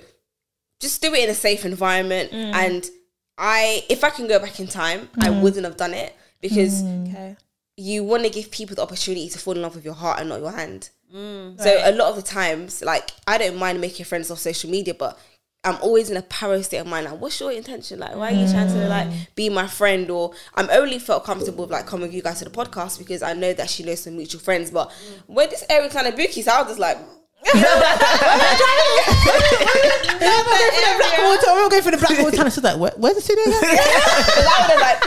just 0.80 1.00
do 1.02 1.12
it 1.14 1.24
in 1.24 1.30
a 1.30 1.34
safe 1.34 1.64
environment. 1.64 2.32
Mm. 2.32 2.54
And 2.54 2.90
I, 3.38 3.84
if 3.88 4.02
I 4.04 4.10
can 4.10 4.26
go 4.26 4.38
back 4.38 4.58
in 4.60 4.66
time, 4.66 5.08
I 5.18 5.28
mm. 5.28 5.40
wouldn't 5.42 5.64
have 5.64 5.76
done 5.76 5.94
it 5.94 6.16
because 6.40 6.82
mm. 6.82 7.08
Okay. 7.08 7.36
you 7.76 8.04
want 8.04 8.24
to 8.24 8.30
give 8.30 8.50
people 8.50 8.76
the 8.76 8.82
opportunity 8.82 9.28
to 9.28 9.38
fall 9.38 9.54
in 9.54 9.62
love 9.62 9.74
with 9.74 9.84
your 9.84 9.94
heart 9.94 10.20
and 10.20 10.28
not 10.28 10.40
your 10.40 10.52
hand. 10.52 10.90
So 11.12 11.74
Right. 11.74 11.92
a 11.92 11.96
lot 11.96 12.08
of 12.08 12.16
the 12.16 12.22
times, 12.22 12.82
like 12.82 13.10
I 13.26 13.36
don't 13.36 13.58
mind 13.58 13.80
making 13.80 14.06
friends 14.06 14.30
off 14.30 14.38
social 14.38 14.70
media, 14.70 14.94
but 14.94 15.18
I'm 15.64 15.76
always 15.80 16.10
in 16.10 16.16
a 16.16 16.22
parallel 16.22 16.62
state 16.64 16.78
of 16.78 16.86
mind. 16.86 17.06
Like, 17.06 17.20
what's 17.20 17.38
your 17.38 17.52
intention? 17.52 18.00
Like, 18.00 18.16
why 18.16 18.32
are 18.32 18.34
you 18.34 18.50
trying 18.50 18.68
to 18.68 18.88
like 18.88 19.08
be 19.36 19.48
my 19.48 19.66
friend? 19.66 20.10
Or 20.10 20.32
I'm 20.54 20.68
only 20.70 20.98
felt 20.98 21.24
comfortable 21.24 21.64
with 21.64 21.70
like 21.70 21.86
coming 21.86 22.08
with 22.08 22.14
you 22.14 22.22
guys 22.22 22.38
to 22.38 22.46
the 22.46 22.50
podcast 22.50 22.98
because 22.98 23.22
I 23.22 23.34
know 23.34 23.52
that 23.52 23.70
she 23.70 23.84
knows 23.84 24.00
some 24.00 24.16
mutual 24.16 24.40
friends. 24.40 24.70
But 24.70 24.90
when 25.26 25.50
this 25.50 25.64
area 25.68 25.88
kind 25.88 26.08
of 26.08 26.16
booky, 26.16 26.42
so 26.42 26.50
I 26.50 26.62
was 26.62 26.68
just 26.68 26.80
like, 26.80 26.98
Blackwater, 26.98 27.21
we're 31.62 31.68
going 31.70 31.82
for 31.82 31.90
the 31.90 31.98
Blackwater. 31.98 32.36
And 32.36 32.46
I 32.46 32.48
said, 32.48 32.64
like, 32.64 32.78
where, 32.78 32.92
where's 32.96 33.16
the 33.16 33.20
studio 33.20 33.44
again? 33.44 33.60
I 33.62 33.70
have 34.68 34.80
like, 34.80 35.02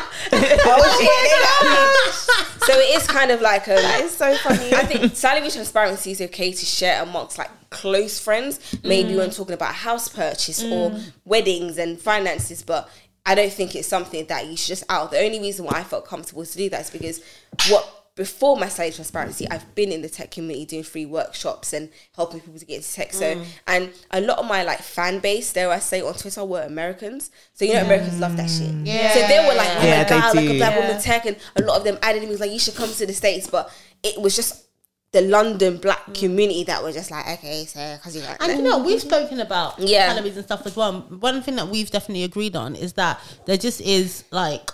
oh 0.65 0.83
shit. 0.99 2.45
So 2.65 2.73
it 2.73 2.97
is 2.97 3.07
kind 3.07 3.31
of 3.31 3.41
like 3.41 3.67
um, 3.67 3.75
That 3.75 4.01
is 4.01 4.15
so 4.15 4.35
funny. 4.37 4.73
I 4.73 4.85
think 4.85 5.15
salary 5.15 5.49
transparency 5.51 6.11
is 6.11 6.21
okay 6.21 6.51
to 6.51 6.65
share 6.65 7.03
amongst 7.03 7.37
like 7.37 7.51
close 7.69 8.19
friends, 8.19 8.59
maybe 8.83 9.15
when 9.15 9.29
talking 9.29 9.53
about 9.53 9.75
house 9.75 10.09
purchase 10.09 10.63
or 10.63 10.97
weddings 11.25 11.77
and 11.77 11.99
finances, 11.99 12.63
but 12.63 12.89
I 13.25 13.35
don't 13.35 13.51
think 13.51 13.75
it's 13.75 13.87
something 13.87 14.25
that 14.27 14.47
you 14.47 14.55
should 14.55 14.67
just 14.69 14.83
out. 14.89 15.11
The 15.11 15.19
only 15.19 15.39
reason 15.39 15.65
why 15.65 15.79
I 15.79 15.83
felt 15.83 16.05
comfortable 16.05 16.45
to 16.45 16.57
do 16.57 16.69
that 16.69 16.81
is 16.81 16.89
because 16.89 17.21
what 17.69 18.04
before 18.15 18.55
my 18.55 18.69
salary 18.69 18.93
transparency, 18.93 19.45
I've 19.49 19.75
been 19.75 19.91
in 19.91 20.01
the 20.01 20.07
tech 20.07 20.31
community 20.31 20.65
doing 20.65 20.83
free 20.83 21.05
workshops 21.05 21.73
and 21.73 21.89
helping 22.15 22.39
people 22.39 22.57
to 22.57 22.65
get 22.65 22.77
into 22.77 22.93
tech. 22.93 23.13
So 23.13 23.35
mm. 23.35 23.45
and 23.67 23.91
a 24.11 24.21
lot 24.21 24.37
of 24.39 24.45
my 24.45 24.63
like 24.63 24.79
fan 24.79 25.19
base, 25.19 25.51
dare 25.51 25.69
I 25.69 25.79
say, 25.79 26.01
on 26.01 26.13
Twitter 26.13 26.45
were 26.45 26.61
Americans. 26.61 27.29
So 27.53 27.65
you 27.65 27.73
know 27.73 27.81
mm. 27.81 27.85
Americans 27.85 28.19
love 28.19 28.37
that 28.37 28.49
shit. 28.49 28.73
Yeah. 28.85 29.13
So 29.13 29.27
they 29.27 29.39
were 29.39 29.55
like, 29.55 29.67
oh 29.67 29.85
Yeah, 29.85 29.97
my 29.97 30.03
they 30.03 30.09
god, 30.09 30.35
like 30.35 30.49
a 30.49 30.57
black 30.57 30.73
Yeah. 30.73 30.79
woman 30.79 31.01
tech, 31.01 31.25
and 31.25 31.37
a 31.57 31.61
lot 31.63 31.77
of 31.77 31.83
them 31.83 31.97
added 32.01 32.23
me 32.23 32.29
was 32.29 32.39
like 32.39 32.51
you 32.51 32.59
should 32.59 32.75
come 32.75 32.89
to 32.89 33.05
the 33.05 33.13
states, 33.13 33.47
but 33.47 33.69
it 34.01 34.21
was 34.21 34.33
just 34.35 34.65
the 35.11 35.21
London 35.21 35.77
black 35.77 36.05
mm. 36.05 36.17
community 36.17 36.63
that 36.65 36.81
were 36.81 36.93
just 36.93 37.11
like, 37.11 37.27
okay, 37.27 37.65
so 37.65 37.95
because 37.97 38.15
you're 38.15 38.25
like, 38.25 38.41
And 38.41 38.57
you 38.57 38.63
know, 38.63 38.79
we've 38.79 39.01
spoken 39.01 39.41
about 39.41 39.77
Yeah. 39.79 40.13
salaries 40.13 40.37
and 40.37 40.45
stuff 40.45 40.65
as 40.65 40.77
well. 40.77 41.01
One 41.19 41.41
thing 41.41 41.57
that 41.57 41.67
we've 41.67 41.91
definitely 41.91 42.23
agreed 42.23 42.55
on 42.55 42.75
is 42.77 42.93
that 42.93 43.19
there 43.45 43.57
just 43.57 43.81
is 43.81 44.23
like 44.31 44.71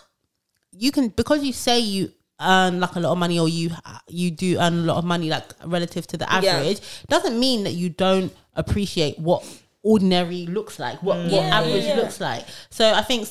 you 0.72 0.92
can 0.92 1.10
because 1.10 1.44
you 1.44 1.54
say 1.54 1.80
you 1.80 2.12
earn 2.42 2.80
like 2.80 2.96
a 2.96 3.00
lot 3.00 3.12
of 3.12 3.18
money 3.18 3.40
or 3.40 3.48
you 3.48 3.72
you 4.08 4.32
do 4.32 4.60
earn 4.60 4.74
a 4.74 4.82
lot 4.82 4.98
of 4.98 5.06
money 5.06 5.30
like 5.30 5.44
relative 5.66 6.08
to 6.08 6.18
the 6.18 6.26
Yeah. 6.26 6.56
average 6.56 6.80
doesn't 7.08 7.40
mean 7.40 7.64
that 7.64 7.72
you 7.74 7.90
don't 7.90 8.34
appreciate 8.56 9.18
what 9.20 9.44
ordinary 9.84 10.46
looks 10.46 10.78
like 10.78 11.02
what 11.02 11.18
mm. 11.18 11.32
what 11.32 11.44
average 11.44 11.84
yeah. 11.84 11.96
looks 11.96 12.22
like 12.22 12.46
so 12.70 12.94
i 12.94 13.02
think 13.02 13.28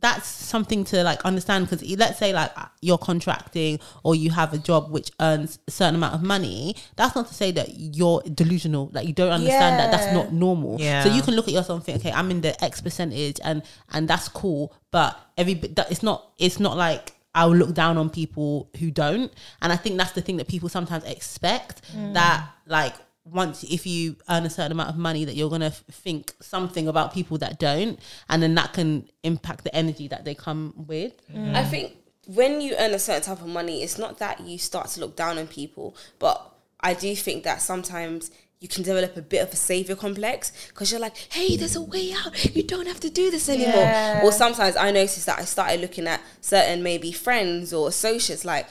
that's 0.00 0.26
something 0.26 0.82
to 0.82 1.00
like 1.04 1.24
understand 1.24 1.64
because 1.64 1.80
let's 1.96 2.18
say 2.18 2.32
like 2.32 2.50
you're 2.80 2.98
contracting 2.98 3.78
or 4.02 4.16
you 4.16 4.28
have 4.28 4.52
a 4.52 4.58
job 4.58 4.90
which 4.90 5.12
earns 5.20 5.60
a 5.68 5.70
certain 5.70 5.94
amount 5.94 6.12
of 6.12 6.20
money 6.20 6.74
that's 6.96 7.14
not 7.14 7.28
to 7.28 7.34
say 7.34 7.52
that 7.52 7.68
you're 7.78 8.20
delusional 8.34 8.90
like 8.92 9.06
you 9.06 9.12
don't 9.12 9.30
understand 9.30 9.78
that 9.78 9.92
that's 9.92 10.12
not 10.12 10.32
normal 10.32 10.76
Yeah. 10.80 11.04
so 11.04 11.14
you 11.14 11.22
can 11.22 11.36
look 11.36 11.46
at 11.46 11.54
yourself 11.54 11.76
and 11.78 11.84
think 11.84 11.98
okay 12.00 12.10
i'm 12.12 12.32
in 12.32 12.40
the 12.40 12.62
x 12.64 12.80
percentage 12.80 13.38
and 13.44 13.62
and 13.92 14.08
that's 14.08 14.28
cool 14.28 14.74
but 14.90 15.16
every 15.38 15.54
that 15.54 15.88
it's 15.92 16.02
not 16.02 16.32
it's 16.36 16.58
not 16.58 16.76
like 16.76 17.12
I'll 17.34 17.54
look 17.54 17.74
down 17.74 17.96
on 17.96 18.10
people 18.10 18.70
who 18.78 18.90
don't, 18.90 19.32
and 19.60 19.72
I 19.72 19.76
think 19.76 19.96
that's 19.96 20.12
the 20.12 20.20
thing 20.20 20.36
that 20.36 20.48
people 20.48 20.68
sometimes 20.68 21.04
expect 21.04 21.82
mm. 21.92 22.12
that 22.14 22.46
like 22.66 22.94
once 23.24 23.62
if 23.64 23.86
you 23.86 24.16
earn 24.28 24.44
a 24.44 24.50
certain 24.50 24.72
amount 24.72 24.90
of 24.90 24.98
money 24.98 25.24
that 25.24 25.36
you're 25.36 25.48
gonna 25.48 25.66
f- 25.66 25.84
think 25.90 26.34
something 26.40 26.88
about 26.88 27.14
people 27.14 27.38
that 27.38 27.58
don't, 27.58 27.98
and 28.28 28.42
then 28.42 28.54
that 28.56 28.72
can 28.72 29.08
impact 29.22 29.64
the 29.64 29.74
energy 29.74 30.08
that 30.08 30.24
they 30.24 30.34
come 30.34 30.74
with. 30.76 31.14
Mm. 31.30 31.54
I 31.54 31.64
think 31.64 31.96
when 32.26 32.60
you 32.60 32.74
earn 32.78 32.92
a 32.92 32.98
certain 32.98 33.22
type 33.22 33.40
of 33.40 33.48
money, 33.48 33.82
it's 33.82 33.98
not 33.98 34.18
that 34.18 34.40
you 34.40 34.58
start 34.58 34.88
to 34.88 35.00
look 35.00 35.16
down 35.16 35.38
on 35.38 35.46
people, 35.46 35.96
but 36.18 36.52
I 36.80 36.94
do 36.94 37.14
think 37.14 37.44
that 37.44 37.62
sometimes 37.62 38.30
you 38.62 38.68
can 38.68 38.84
develop 38.84 39.16
a 39.16 39.22
bit 39.22 39.42
of 39.42 39.52
a 39.52 39.56
savior 39.56 39.96
complex 39.96 40.52
because 40.68 40.92
you're 40.92 41.00
like, 41.00 41.16
hey, 41.16 41.56
there's 41.56 41.74
a 41.74 41.82
way 41.82 42.12
out. 42.12 42.54
You 42.54 42.62
don't 42.62 42.86
have 42.86 43.00
to 43.00 43.10
do 43.10 43.28
this 43.28 43.48
anymore. 43.48 43.74
Yeah. 43.74 44.20
Or 44.22 44.30
sometimes 44.30 44.76
I 44.76 44.92
noticed 44.92 45.26
that 45.26 45.40
I 45.40 45.44
started 45.44 45.80
looking 45.80 46.06
at 46.06 46.22
certain 46.40 46.80
maybe 46.80 47.10
friends 47.10 47.72
or 47.72 47.88
associates 47.88 48.44
like, 48.44 48.68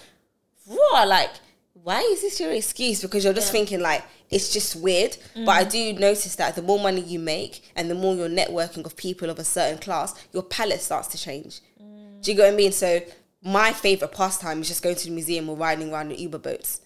raw, 0.66 1.04
like, 1.04 1.32
why 1.74 2.00
is 2.00 2.22
this 2.22 2.40
your 2.40 2.54
excuse? 2.54 3.02
Because 3.02 3.26
you're 3.26 3.34
just 3.34 3.52
thinking 3.52 3.82
like 3.82 4.06
it's 4.30 4.54
just 4.54 4.78
weird. 4.78 5.18
But 5.36 5.50
I 5.50 5.66
mm. 5.66 5.72
do 5.72 5.94
notice 6.00 6.36
that 6.36 6.56
the 6.56 6.62
more 6.62 6.80
money 6.80 7.02
you 7.02 7.20
make 7.20 7.70
and 7.76 7.90
the 7.90 7.96
more 7.96 8.16
you're 8.16 8.30
networking 8.30 8.86
of 8.86 8.96
people 8.96 9.30
of 9.30 9.40
a 9.40 9.44
certain 9.44 9.78
class, 9.78 10.14
your 10.32 10.44
palette 10.44 10.80
starts 10.80 11.10
to 11.10 11.18
change. 11.18 11.60
Mm. 11.84 12.24
Do 12.24 12.32
you 12.32 12.38
get 12.38 12.46
what 12.46 12.54
I 12.54 12.56
mean? 12.56 12.72
So 12.72 13.02
my 13.44 13.74
favorite 13.74 14.14
pastime 14.14 14.62
is 14.62 14.70
just 14.70 14.84
going 14.84 14.96
to 14.96 15.06
the 15.06 15.12
museum 15.12 15.50
or 15.50 15.58
riding 15.58 15.92
around 15.92 16.14
in 16.14 16.20
Uber 16.20 16.38
boats 16.38 16.80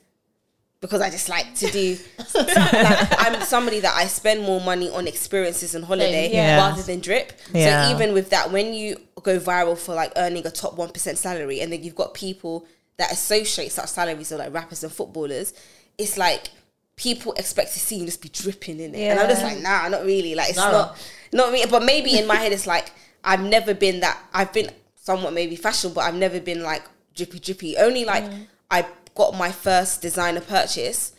because 0.86 1.02
I 1.02 1.10
just 1.10 1.30
like 1.30 1.56
to 1.56 1.72
do. 1.72 1.98
like, 2.36 3.20
I'm 3.20 3.42
somebody 3.42 3.80
that 3.80 3.96
I 3.96 4.06
spend 4.06 4.42
more 4.44 4.62
money 4.62 4.90
on 4.90 5.08
experiences 5.08 5.74
and 5.74 5.84
holiday 5.84 6.32
Yeah. 6.32 6.58
rather 6.58 6.84
than 6.84 7.00
drip. 7.00 7.34
Yeah. 7.54 7.88
So 7.88 7.96
even 7.96 8.14
with 8.14 8.30
that, 8.30 8.52
when 8.52 8.74
you 8.74 8.98
go 9.24 9.40
viral 9.40 9.78
for 9.78 9.96
like 9.96 10.14
earning 10.16 10.46
a 10.46 10.52
top 10.52 10.76
one 10.76 10.90
percent 10.92 11.18
salary, 11.18 11.62
and 11.62 11.72
then 11.74 11.84
you've 11.84 11.96
got 11.96 12.14
people 12.14 12.66
that 12.98 13.12
associate 13.12 13.72
such 13.72 13.90
salaries 13.90 14.30
with 14.30 14.40
like 14.40 14.54
rappers 14.54 14.84
and 14.84 14.92
footballers, 14.94 15.54
it's 15.98 16.18
like 16.18 16.50
people 16.96 17.34
expect 17.34 17.74
to 17.74 17.80
see 17.80 17.98
you 17.98 18.06
just 18.06 18.22
be 18.22 18.30
dripping 18.30 18.80
in 18.80 18.94
it, 18.94 19.08
and 19.10 19.20
I'm 19.20 19.28
just 19.28 19.44
like, 19.44 19.60
nah, 19.60 19.88
not 19.90 20.06
really. 20.06 20.36
Like 20.36 20.50
it's 20.50 20.58
No. 20.58 20.72
not, 20.72 20.98
not 21.34 21.52
me. 21.52 21.66
But 21.70 21.84
maybe 21.84 22.18
in 22.18 22.28
my 22.28 22.36
head, 22.36 22.52
it's 22.52 22.68
like 22.68 22.92
I've 23.24 23.42
never 23.42 23.74
been 23.74 24.02
that. 24.02 24.18
I've 24.34 24.54
been 24.54 24.70
somewhat 24.96 25.34
maybe 25.34 25.56
fashionable, 25.56 25.96
but 25.96 26.02
I've 26.02 26.16
never 26.16 26.40
been 26.40 26.62
like 26.62 26.84
drippy 27.16 27.40
drippy. 27.40 27.76
Only 27.78 28.06
like 28.06 28.24
mm. 28.24 28.46
I 28.70 28.86
got 29.16 29.34
my 29.36 29.52
first 29.52 30.02
designer 30.02 30.42
purchase. 30.42 31.14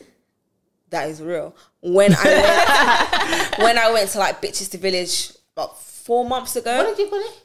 That 0.90 1.08
is 1.10 1.20
real. 1.20 1.54
When 1.80 2.14
I 2.14 2.24
went, 2.24 3.58
when 3.58 3.78
I 3.78 3.90
went 3.92 4.10
to 4.10 4.18
like 4.18 4.40
bitches 4.40 4.70
to 4.70 4.78
village 4.78 5.32
about 5.56 5.80
four 5.82 6.24
months 6.24 6.54
ago. 6.56 6.76
What 6.76 6.96
did 6.96 6.98
you 7.04 7.10
put 7.10 7.20
it? 7.22 7.42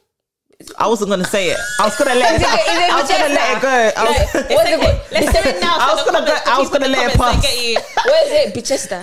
I 0.78 0.86
wasn't 0.86 1.10
gonna 1.10 1.24
say 1.24 1.48
it. 1.50 1.58
I 1.80 1.84
was 1.86 1.96
gonna 1.98 2.14
let 2.14 2.34
it- 2.34 2.36
is 2.36 2.46
it 2.46 2.92
I 2.92 3.00
was 3.00 3.10
gonna 3.10 3.34
let 3.34 3.56
it 3.56 3.62
go. 3.62 4.02
Was, 4.04 4.34
Like, 4.34 4.50
what 4.50 4.66
is 4.68 4.80
it? 4.80 5.12
Let's 5.12 5.42
do 5.42 5.48
it 5.50 5.60
now. 5.60 5.76
I 5.80 5.94
was 5.94 6.04
gonna 6.04 6.24
go. 6.24 6.36
I 6.46 6.58
was 6.60 6.70
gonna 6.70 6.88
let 6.88 7.10
it 7.12 7.18
pass. 7.18 7.42
Get 7.42 7.64
you. 7.66 7.76
What 8.04 8.26
is 8.26 8.32
it? 8.32 8.54
Bichester. 8.54 9.02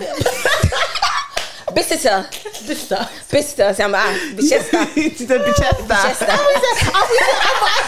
Bichester. 1.76 2.28
Stuff. 2.76 3.30
Bichester. 3.30 3.74
Say 3.74 3.84
I'm 3.84 3.96
ah, 3.96 4.18
Bichester. 4.36 4.86
She 5.18 5.26
said 5.26 5.42
Bichester. 5.42 5.88
Bichester. 5.88 6.28
I 6.30 6.38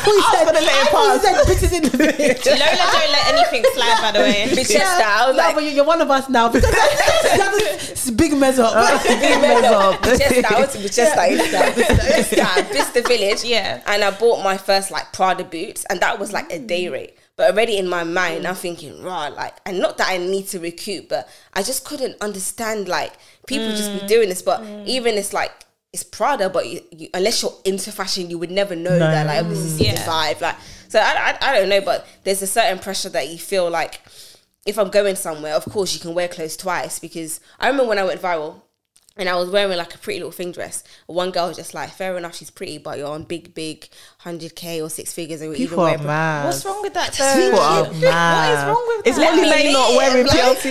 was 0.05 0.45
gonna 0.45 0.61
let 0.61 0.77
it 0.81 0.91
pass. 0.91 1.25
bitches 1.47 1.73
in 1.73 1.83
the 1.83 1.89
village. 1.89 2.45
Lola 2.45 2.85
don't 2.91 3.11
let 3.11 3.27
anything 3.33 3.63
slide. 3.73 3.99
By 4.01 4.11
the 4.11 4.19
way. 4.19 4.47
Bichester. 4.55 5.03
I 5.03 5.27
was 5.27 5.35
no, 5.35 5.43
like, 5.43 5.55
but 5.55 5.63
you're 5.63 5.85
one 5.85 6.01
of 6.01 6.09
us 6.11 6.29
now 6.29 6.49
because 6.49 6.71
that's 6.71 8.09
a 8.09 8.11
big 8.11 8.33
mess 8.37 8.59
up. 8.59 8.73
Bichester. 9.03 10.45
I 10.45 10.59
went 10.59 10.71
to 10.71 10.77
Bichester. 10.79 11.15
Bichester. 11.75 12.45
Bichester 12.69 13.07
village. 13.07 13.43
Yeah. 13.43 13.81
And 13.87 14.03
I 14.03 14.11
bought 14.11 14.43
my 14.43 14.57
first 14.57 14.91
like 14.91 15.11
Prada 15.13 15.43
boots, 15.43 15.85
and 15.89 15.99
that 16.01 16.19
was 16.19 16.31
like 16.33 16.51
a 16.51 16.59
day 16.59 16.89
rate. 16.89 17.15
But 17.37 17.51
already 17.51 17.77
in 17.77 17.87
my 17.87 18.03
mind, 18.03 18.45
mm. 18.45 18.49
I'm 18.49 18.55
thinking, 18.55 19.01
raw, 19.01 19.27
like, 19.27 19.55
and 19.65 19.79
not 19.79 19.97
that 19.97 20.09
I 20.09 20.17
need 20.17 20.47
to 20.49 20.59
recoup, 20.59 21.09
but 21.09 21.29
I 21.53 21.63
just 21.63 21.85
couldn't 21.85 22.21
understand 22.21 22.87
like 22.87 23.13
people 23.47 23.69
just 23.69 23.91
be 23.93 23.99
mm. 23.99 24.07
doing 24.07 24.29
this. 24.29 24.41
But 24.41 24.61
mm. 24.61 24.85
even 24.85 25.15
it's 25.15 25.33
like 25.33 25.51
it's 25.93 26.03
Prada, 26.03 26.49
but 26.49 26.67
you, 26.69 26.81
you, 26.91 27.09
unless 27.13 27.41
you're 27.41 27.53
into 27.65 27.91
fashion, 27.91 28.29
you 28.29 28.37
would 28.37 28.51
never 28.51 28.75
know 28.75 28.97
that 28.97 29.27
like 29.27 29.47
this 29.49 29.59
is 29.59 29.79
Yeah. 29.79 29.93
the 29.93 30.09
vibe. 30.09 30.41
Like, 30.41 30.55
so 30.87 30.99
I, 30.99 31.37
I 31.41 31.49
I 31.49 31.59
don't 31.59 31.69
know, 31.69 31.81
but 31.81 32.05
there's 32.23 32.41
a 32.41 32.47
certain 32.47 32.79
pressure 32.79 33.09
that 33.09 33.29
you 33.29 33.37
feel 33.37 33.69
like 33.69 34.01
if 34.65 34.77
I'm 34.77 34.89
going 34.89 35.15
somewhere, 35.15 35.55
of 35.55 35.65
course 35.65 35.93
you 35.93 35.99
can 35.99 36.13
wear 36.13 36.27
clothes 36.27 36.55
twice 36.55 36.99
because 36.99 37.39
I 37.59 37.67
remember 37.67 37.89
when 37.89 37.99
I 37.99 38.03
went 38.03 38.21
viral 38.21 38.61
and 39.17 39.27
I 39.27 39.35
was 39.35 39.49
wearing 39.49 39.77
like 39.77 39.93
a 39.95 39.97
pretty 39.97 40.19
little 40.19 40.31
thing 40.31 40.51
dress. 40.51 40.83
One 41.07 41.31
girl 41.31 41.47
was 41.47 41.57
just 41.57 41.73
like, 41.73 41.89
fair 41.89 42.15
enough, 42.17 42.35
she's 42.35 42.51
pretty, 42.51 42.77
but 42.77 42.97
you're 42.97 43.09
on 43.09 43.23
big, 43.23 43.53
big 43.53 43.89
100k 44.23 44.83
or 44.83 44.89
six 44.89 45.13
figures. 45.13 45.41
And 45.41 45.55
People 45.55 45.79
are 45.81 45.97
mad. 45.97 46.45
What's 46.45 46.63
wrong 46.65 46.81
with 46.81 46.93
that? 46.93 47.11
People 47.13 47.59
are 47.59 47.91
mad. 47.93 48.53
is 48.59 48.65
wrong 48.65 48.85
with 48.87 49.07
It's 49.07 49.17
that? 49.17 49.35
Molly 49.35 49.47
Let 49.49 49.57
me 49.57 49.63
Mae 49.65 49.73
not 49.73 49.95
wearing 49.97 50.27
like- 50.27 50.37
PLT. 50.37 50.63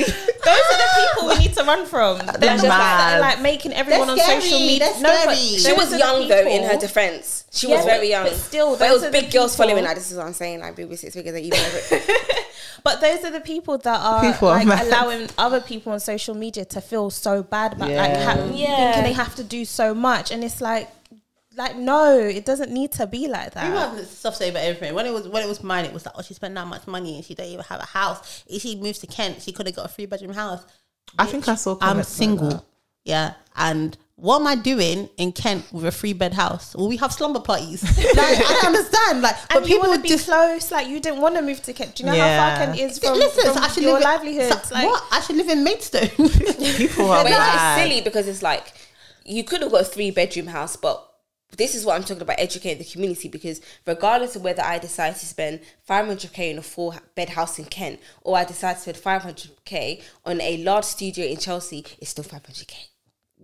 Those 0.43 0.57
are 0.73 0.79
the 0.79 0.89
people 1.17 1.29
we 1.29 1.39
need 1.39 1.55
to 1.55 1.65
run 1.65 1.87
from. 1.87 2.19
They're 2.39 2.53
just 2.57 2.63
like, 2.65 2.69
mad. 2.79 3.21
like 3.21 3.41
making 3.43 3.73
everyone 3.75 4.07
They're 4.17 4.35
on 4.37 4.41
social 4.41 4.59
media. 4.59 4.79
they're 4.93 5.03
No, 5.03 5.23
but 5.27 5.37
scary. 5.37 5.59
She 5.59 5.73
was 5.73 5.99
young 5.99 6.29
though. 6.29 6.47
In 6.47 6.63
her 6.71 6.77
defense, 6.79 7.45
she 7.51 7.69
Yeah, 7.69 7.77
was 7.77 7.85
very 7.85 8.09
young. 8.09 8.25
but 8.25 8.37
still, 8.37 8.77
but 8.77 8.85
it 8.85 8.89
those 8.89 8.93
was 8.95 9.03
are 9.03 9.07
the 9.13 9.21
big 9.21 9.33
girls 9.33 9.53
people- 9.55 9.67
following 9.67 9.85
her. 9.85 9.95
This 9.95 10.11
is 10.11 10.17
what 10.17 10.27
I'm 10.27 10.33
saying. 10.33 10.61
Like 10.61 10.77
big 10.77 10.97
six 10.97 11.15
figures, 11.15 11.35
are 11.35 11.39
even. 11.39 11.59
over- 11.59 12.03
But 12.83 13.01
those 13.03 13.23
are 13.25 13.31
the 13.31 13.41
people 13.41 13.77
that 13.79 14.01
are 14.01 14.33
People 14.33 14.49
are 14.49 14.55
like 14.59 14.67
mad. 14.67 14.87
allowing 14.87 15.29
other 15.37 15.61
people 15.61 15.93
on 15.93 16.01
social 16.01 16.35
media 16.35 16.65
to 16.67 16.81
feel 16.81 17.11
so 17.11 17.43
bad 17.43 17.75
about 17.75 17.91
like 17.91 18.17
ha- 18.17 18.49
Yeah. 18.55 18.93
thinking 18.93 19.03
they 19.05 19.13
have 19.13 19.35
to 19.35 19.45
do 19.45 19.65
so 19.67 19.93
much, 19.95 20.31
and 20.31 20.43
it's 20.43 20.63
like, 20.63 20.89
like 21.61 21.77
no, 21.77 22.19
it 22.19 22.45
doesn't 22.45 22.71
need 22.73 22.93
to 22.93 23.07
be 23.07 23.29
like 23.29 23.53
that. 23.55 23.65
People 23.65 23.79
that. 23.81 23.97
have 23.97 24.07
stuff 24.07 24.35
to 24.35 24.39
say 24.39 24.51
about 24.51 24.63
everything. 24.65 24.95
When 24.95 25.07
it 25.07 25.13
was 25.13 25.29
when 25.29 25.43
it 25.45 25.49
was 25.49 25.63
mine, 25.63 25.85
it 25.85 25.93
was 25.93 26.05
like, 26.07 26.15
oh, 26.19 26.23
she 26.23 26.35
spent 26.35 26.55
that 26.55 26.67
much 26.67 26.87
money 26.87 27.17
and 27.17 27.25
she 27.25 27.35
don't 27.35 27.47
even 27.47 27.65
have 27.65 27.81
a 27.81 27.87
house. 27.87 28.45
If 28.49 28.63
she 28.63 28.77
moves 28.77 28.99
to 29.01 29.07
Kent, 29.07 29.43
she 29.43 29.53
could 29.53 29.67
have 29.67 29.77
got 29.77 29.85
a 29.87 29.89
three 29.89 30.07
bedroom 30.07 30.35
house. 30.35 30.63
I 31.19 31.27
think 31.27 31.49
I 31.49 31.55
saw. 31.57 31.73
I'm 31.75 31.79
comments 31.79 32.11
like 32.11 32.17
single. 32.29 32.67
yeah. 33.05 33.35
And 33.57 33.97
what 34.17 34.41
am 34.41 34.47
I 34.47 34.55
doing 34.55 35.09
in 35.17 35.33
Kent 35.33 35.65
with 35.73 35.85
a 35.87 35.91
three 35.91 36.13
bed 36.13 36.35
house? 36.35 36.77
Well, 36.77 36.89
we 36.89 36.99
have 36.99 37.11
slumber 37.13 37.41
parties. 37.41 37.83
like, 37.99 38.17
I 38.17 38.59
don't 38.61 38.67
understand. 38.67 39.23
Like, 39.23 39.35
And 39.51 39.61
but 39.63 39.69
you 39.69 39.77
people 39.77 39.89
would 39.91 40.03
be 40.03 40.09
just 40.11 40.27
close, 40.27 40.71
like 40.71 40.89
you 40.89 41.01
didn't 41.01 41.21
want 41.23 41.35
to 41.37 41.43
move 41.43 41.63
to 41.63 41.73
Kent. 41.73 41.97
Do 41.97 42.03
you 42.05 42.11
know 42.11 42.15
Yeah. 42.17 42.39
how 42.51 42.57
far 42.57 42.67
Kent 42.67 42.79
is 42.81 42.99
from, 42.99 43.15
listen. 43.15 43.45
from 43.45 43.55
so 43.55 43.61
I 43.61 43.69
should 43.69 43.83
your 43.83 43.95
live 43.95 44.03
in- 44.03 44.09
livelihood? 44.09 44.65
so- 44.65 44.75
like, 44.75 44.87
what? 44.87 45.03
I 45.11 45.21
should 45.21 45.37
live 45.37 45.49
in 45.49 45.65
Maidstone. 45.65 46.09
People 46.77 47.11
are 47.11 47.25
But 47.25 47.31
it's 47.31 47.39
mad. 47.39 47.55
just 47.55 47.83
silly 47.89 48.01
because 48.03 48.29
it's 48.29 48.43
like 48.43 48.73
you 49.25 49.43
could 49.45 49.63
have 49.63 49.71
got 49.73 49.81
a 49.83 49.85
three 49.85 50.11
bedroom 50.11 50.47
house, 50.49 50.77
but 50.77 51.10
this 51.57 51.75
is 51.75 51.85
what 51.85 51.97
I'm 51.97 52.03
talking 52.03 52.23
about 52.23 52.41
educating 52.41 52.79
the 52.79 52.91
community 52.91 53.29
because 53.29 53.61
regardless 53.87 54.37
of 54.37 54.43
whether 54.43 54.63
I 54.63 54.79
decide 54.79 55.17
to 55.17 55.27
spend 55.27 55.61
500k 55.89 56.53
on 56.53 56.59
a 56.59 56.63
four 56.63 56.95
bed 57.15 57.31
house 57.31 57.59
in 57.59 57.65
Kent 57.67 58.01
or 58.23 58.37
I 58.37 58.45
decide 58.45 58.75
to 58.75 58.81
spend 58.81 58.97
500k 58.97 60.03
on 60.25 60.41
a 60.41 60.59
large 60.59 60.85
studio 60.85 61.27
in 61.27 61.39
Chelsea, 61.39 61.85
it's 61.99 62.11
still 62.11 62.25
500k. 62.25 62.90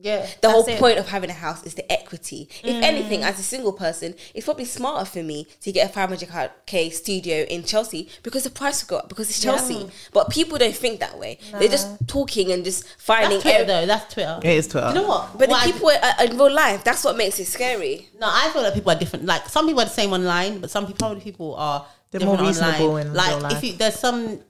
Yeah. 0.00 0.26
The 0.40 0.50
whole 0.50 0.64
it. 0.68 0.78
point 0.78 0.98
of 0.98 1.08
having 1.08 1.30
a 1.30 1.34
house 1.34 1.64
is 1.64 1.74
the 1.74 1.90
equity. 1.90 2.48
If 2.62 2.74
mm. 2.76 2.82
anything, 2.82 3.22
as 3.22 3.38
a 3.38 3.42
single 3.42 3.72
person, 3.72 4.14
it's 4.34 4.44
probably 4.44 4.64
smarter 4.64 5.04
for 5.04 5.22
me 5.22 5.46
to 5.62 5.72
get 5.72 5.90
a 5.90 5.92
500k 5.92 6.92
studio 6.92 7.44
in 7.44 7.64
Chelsea 7.64 8.08
because 8.22 8.44
the 8.44 8.50
price 8.50 8.82
will 8.82 8.88
go 8.88 8.98
up 9.02 9.08
because 9.08 9.30
it's 9.30 9.40
Chelsea. 9.40 9.88
But 10.12 10.30
people 10.30 10.58
don't 10.58 10.76
think 10.76 11.00
that 11.00 11.18
way. 11.18 11.38
They're 11.52 11.68
just 11.68 12.06
talking 12.06 12.52
and 12.52 12.64
just 12.64 12.86
finding 12.98 13.30
That's 13.30 13.42
Twitter, 13.42 13.58
every- 13.58 13.66
though. 13.66 13.86
That's 13.86 14.14
Twitter. 14.14 14.40
It 14.42 14.56
is 14.58 14.68
Twitter. 14.68 14.88
You 14.88 14.94
know 14.94 15.08
what? 15.08 15.32
But 15.38 15.48
What 15.48 15.62
the 15.64 15.68
I- 15.68 15.72
people 15.72 15.90
are, 15.90 16.24
in 16.24 16.38
real 16.38 16.52
life, 16.52 16.84
that's 16.84 17.02
what 17.04 17.16
makes 17.16 17.38
it 17.40 17.46
scary. 17.46 18.08
No, 18.20 18.28
I 18.30 18.50
feel 18.50 18.62
like 18.62 18.74
people 18.74 18.92
are 18.92 18.98
different. 18.98 19.24
Like 19.24 19.48
some 19.48 19.66
people 19.66 19.80
are 19.82 19.86
the 19.86 19.90
same 19.90 20.12
online, 20.12 20.60
but 20.60 20.70
some 20.70 20.86
people, 20.86 20.98
probably 20.98 21.22
people 21.22 21.54
are 21.56 21.86
They're 22.10 22.20
more 22.20 22.36
reasonable 22.38 22.88
online. 22.90 23.06
in 23.08 23.14
like 23.14 23.28
real 23.30 23.40
life. 23.40 23.52
if 23.56 23.64
you 23.64 23.72
there's 23.76 23.98
some 23.98 24.40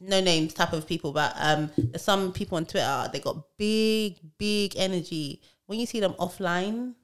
no 0.00 0.20
names 0.20 0.52
type 0.54 0.72
of 0.72 0.86
people, 0.86 1.12
but 1.12 1.34
um, 1.38 1.70
there's 1.76 2.02
some 2.02 2.32
people 2.32 2.56
on 2.56 2.66
Twitter 2.66 3.08
they 3.12 3.20
got 3.20 3.36
big, 3.56 4.16
big 4.38 4.74
energy. 4.76 5.40
When 5.66 5.78
you 5.80 5.86
see 5.86 6.00
them 6.00 6.14
offline, 6.14 6.94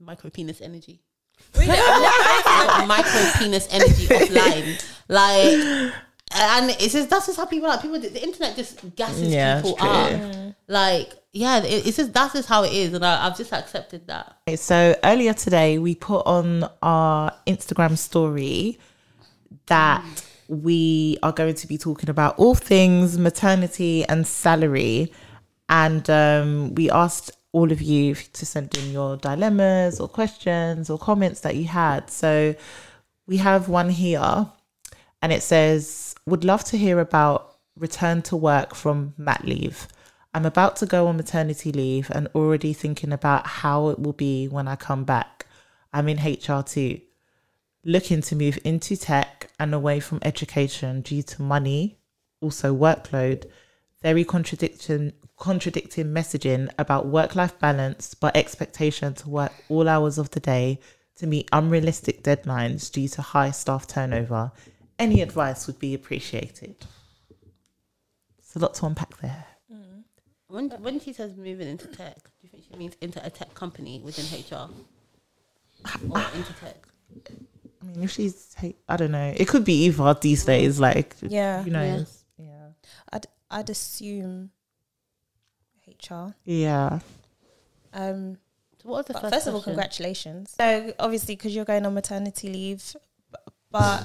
micro 0.00 0.30
penis 0.30 0.60
energy. 0.60 1.00
micro 1.56 3.30
penis 3.38 3.68
energy 3.70 4.06
offline, 4.08 4.82
like. 5.08 5.92
And 6.38 6.70
it's 6.70 6.92
just 6.92 7.08
that's 7.08 7.26
just 7.26 7.38
how 7.38 7.46
people 7.46 7.70
are. 7.70 7.80
People, 7.80 8.00
the 8.00 8.22
internet 8.22 8.56
just 8.56 8.96
gasses 8.96 9.28
Yeah, 9.32 9.62
people 9.62 9.76
it's 9.78 9.80
true. 9.80 10.48
up. 10.48 10.54
Like, 10.66 11.14
yeah, 11.32 11.58
it, 11.62 11.86
it's 11.86 11.96
just 11.96 12.12
that's 12.12 12.34
just 12.34 12.48
how 12.48 12.64
it 12.64 12.72
is, 12.72 12.92
and 12.94 13.06
I, 13.06 13.26
I've 13.26 13.36
just 13.36 13.52
accepted 13.52 14.08
that. 14.08 14.36
Okay, 14.48 14.56
So 14.56 14.96
earlier 15.04 15.32
today, 15.34 15.78
we 15.78 15.94
put 15.94 16.26
on 16.26 16.68
our 16.82 17.32
Instagram 17.46 17.96
story 17.96 18.76
that 19.66 20.04
we 20.48 21.18
are 21.22 21.32
going 21.32 21.54
to 21.54 21.66
be 21.66 21.78
talking 21.78 22.10
about 22.10 22.38
all 22.38 22.54
things 22.54 23.18
maternity 23.18 24.04
and 24.04 24.26
salary. 24.26 25.12
And 25.68 26.08
um, 26.08 26.74
we 26.74 26.90
asked 26.90 27.32
all 27.52 27.72
of 27.72 27.80
you 27.80 28.14
to 28.14 28.46
send 28.46 28.76
in 28.76 28.92
your 28.92 29.16
dilemmas 29.16 29.98
or 29.98 30.08
questions 30.08 30.90
or 30.90 30.98
comments 30.98 31.40
that 31.40 31.56
you 31.56 31.64
had. 31.64 32.10
So 32.10 32.54
we 33.26 33.38
have 33.38 33.68
one 33.68 33.90
here 33.90 34.46
and 35.22 35.32
it 35.32 35.42
says, 35.42 36.14
Would 36.26 36.44
love 36.44 36.64
to 36.64 36.76
hear 36.76 37.00
about 37.00 37.56
return 37.76 38.22
to 38.22 38.36
work 38.36 38.74
from 38.74 39.14
mat 39.16 39.44
leave. 39.44 39.88
I'm 40.34 40.44
about 40.44 40.76
to 40.76 40.86
go 40.86 41.06
on 41.06 41.16
maternity 41.16 41.72
leave 41.72 42.10
and 42.10 42.28
already 42.34 42.72
thinking 42.72 43.12
about 43.12 43.46
how 43.46 43.88
it 43.88 43.98
will 43.98 44.12
be 44.12 44.48
when 44.48 44.68
I 44.68 44.76
come 44.76 45.04
back. 45.04 45.46
I'm 45.92 46.08
in 46.08 46.18
HR 46.18 46.62
too. 46.62 47.00
Looking 47.86 48.20
to 48.22 48.34
move 48.34 48.58
into 48.64 48.96
tech 48.96 49.48
and 49.60 49.72
away 49.72 50.00
from 50.00 50.18
education 50.22 51.02
due 51.02 51.22
to 51.22 51.40
money, 51.40 52.00
also 52.40 52.74
workload, 52.74 53.48
very 54.02 54.24
contradiction 54.24 55.12
contradicting 55.36 56.06
messaging 56.06 56.68
about 56.80 57.06
work-life 57.06 57.56
balance 57.60 58.14
but 58.14 58.36
expectation 58.36 59.14
to 59.14 59.28
work 59.28 59.52
all 59.68 59.88
hours 59.88 60.18
of 60.18 60.30
the 60.30 60.40
day 60.40 60.80
to 61.14 61.28
meet 61.28 61.48
unrealistic 61.52 62.24
deadlines 62.24 62.90
due 62.90 63.06
to 63.06 63.22
high 63.22 63.52
staff 63.52 63.86
turnover. 63.86 64.50
Any 64.98 65.22
advice 65.22 65.68
would 65.68 65.78
be 65.78 65.94
appreciated. 65.94 66.74
It's 68.40 68.56
a 68.56 68.58
lot 68.58 68.74
to 68.74 68.86
unpack 68.86 69.16
there. 69.18 69.46
Mm. 69.72 70.02
When 70.48 70.70
when 70.82 70.98
she 70.98 71.12
says 71.12 71.36
moving 71.36 71.68
into 71.68 71.86
tech, 71.86 72.16
do 72.16 72.42
you 72.42 72.48
think 72.48 72.64
she 72.68 72.76
means 72.76 72.96
into 73.00 73.24
a 73.24 73.30
tech 73.30 73.54
company 73.54 74.00
within 74.04 74.24
HR 74.40 74.70
or 76.10 76.24
into 76.34 76.52
tech? 76.54 76.84
I 77.86 77.88
mean, 77.90 78.02
if 78.04 78.10
she's, 78.10 78.54
I 78.88 78.96
don't 78.96 79.12
know. 79.12 79.32
It 79.36 79.46
could 79.48 79.64
be 79.64 79.84
either 79.84 80.14
these 80.20 80.44
days. 80.44 80.80
Like, 80.80 81.14
Yeah. 81.22 81.64
you 81.64 81.70
know, 81.70 82.04
Yeah. 82.36 82.68
I'd 83.12 83.26
I'd 83.50 83.70
assume 83.70 84.50
HR. 85.86 86.34
Yeah. 86.44 86.98
Um, 87.92 88.38
So 88.82 88.88
what 88.88 88.96
was 88.98 89.06
the 89.06 89.14
first? 89.20 89.34
first 89.34 89.46
of 89.46 89.54
all, 89.54 89.62
congratulations. 89.62 90.54
So 90.58 90.92
obviously, 90.98 91.36
because 91.36 91.54
you're 91.54 91.64
going 91.64 91.86
on 91.86 91.94
maternity 91.94 92.48
leave, 92.48 92.96
but 93.70 94.04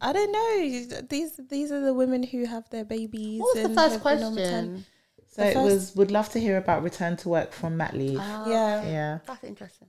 I 0.00 0.12
don't 0.12 0.32
know. 0.32 1.00
These 1.08 1.40
these 1.48 1.72
are 1.72 1.80
the 1.80 1.94
women 1.94 2.22
who 2.22 2.44
have 2.46 2.68
their 2.70 2.84
babies. 2.84 3.40
What 3.40 3.56
was 3.56 3.68
the 3.68 3.74
first 3.74 3.94
have 3.94 4.04
been 4.04 4.18
question? 4.34 4.84
So 5.30 5.42
The 5.42 5.48
it 5.50 5.54
first- 5.54 5.64
was, 5.64 5.96
would 5.96 6.10
love 6.10 6.28
to 6.30 6.40
hear 6.40 6.56
about 6.56 6.82
return 6.82 7.16
to 7.18 7.28
work 7.28 7.52
from 7.52 7.76
mat 7.76 7.94
leave. 7.94 8.18
Ah, 8.20 8.48
Yeah. 8.48 8.82
yeah. 8.88 9.18
that's 9.26 9.44
interesting. 9.44 9.88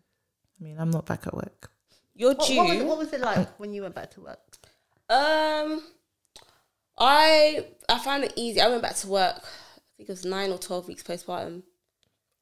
I 0.60 0.64
mean, 0.64 0.78
I'm 0.80 0.90
not 0.92 1.06
back 1.06 1.26
at 1.28 1.34
work. 1.36 1.72
You're 2.20 2.34
What, 2.36 2.48
due. 2.48 2.58
what, 2.58 2.68
was 2.68 2.76
it, 2.78 2.86
what 2.86 2.98
was 2.98 3.14
it 3.14 3.22
like 3.22 3.60
when 3.60 3.74
you 3.74 3.82
went 3.84 3.96
back 3.96 4.12
to 4.12 4.22
work? 4.22 4.40
Um, 5.10 5.82
I 6.98 7.66
I 7.88 7.98
found 8.00 8.26
it 8.26 8.34
easy. 8.36 8.60
I 8.60 8.68
went 8.68 8.82
back 8.82 8.96
to 8.98 9.08
work. 9.08 9.38
I 9.38 9.90
think 9.98 10.10
it 10.10 10.12
was 10.12 10.26
nine 10.26 10.52
or 10.52 10.58
twelve 10.58 10.88
weeks 10.90 11.02
postpartum. 11.02 11.64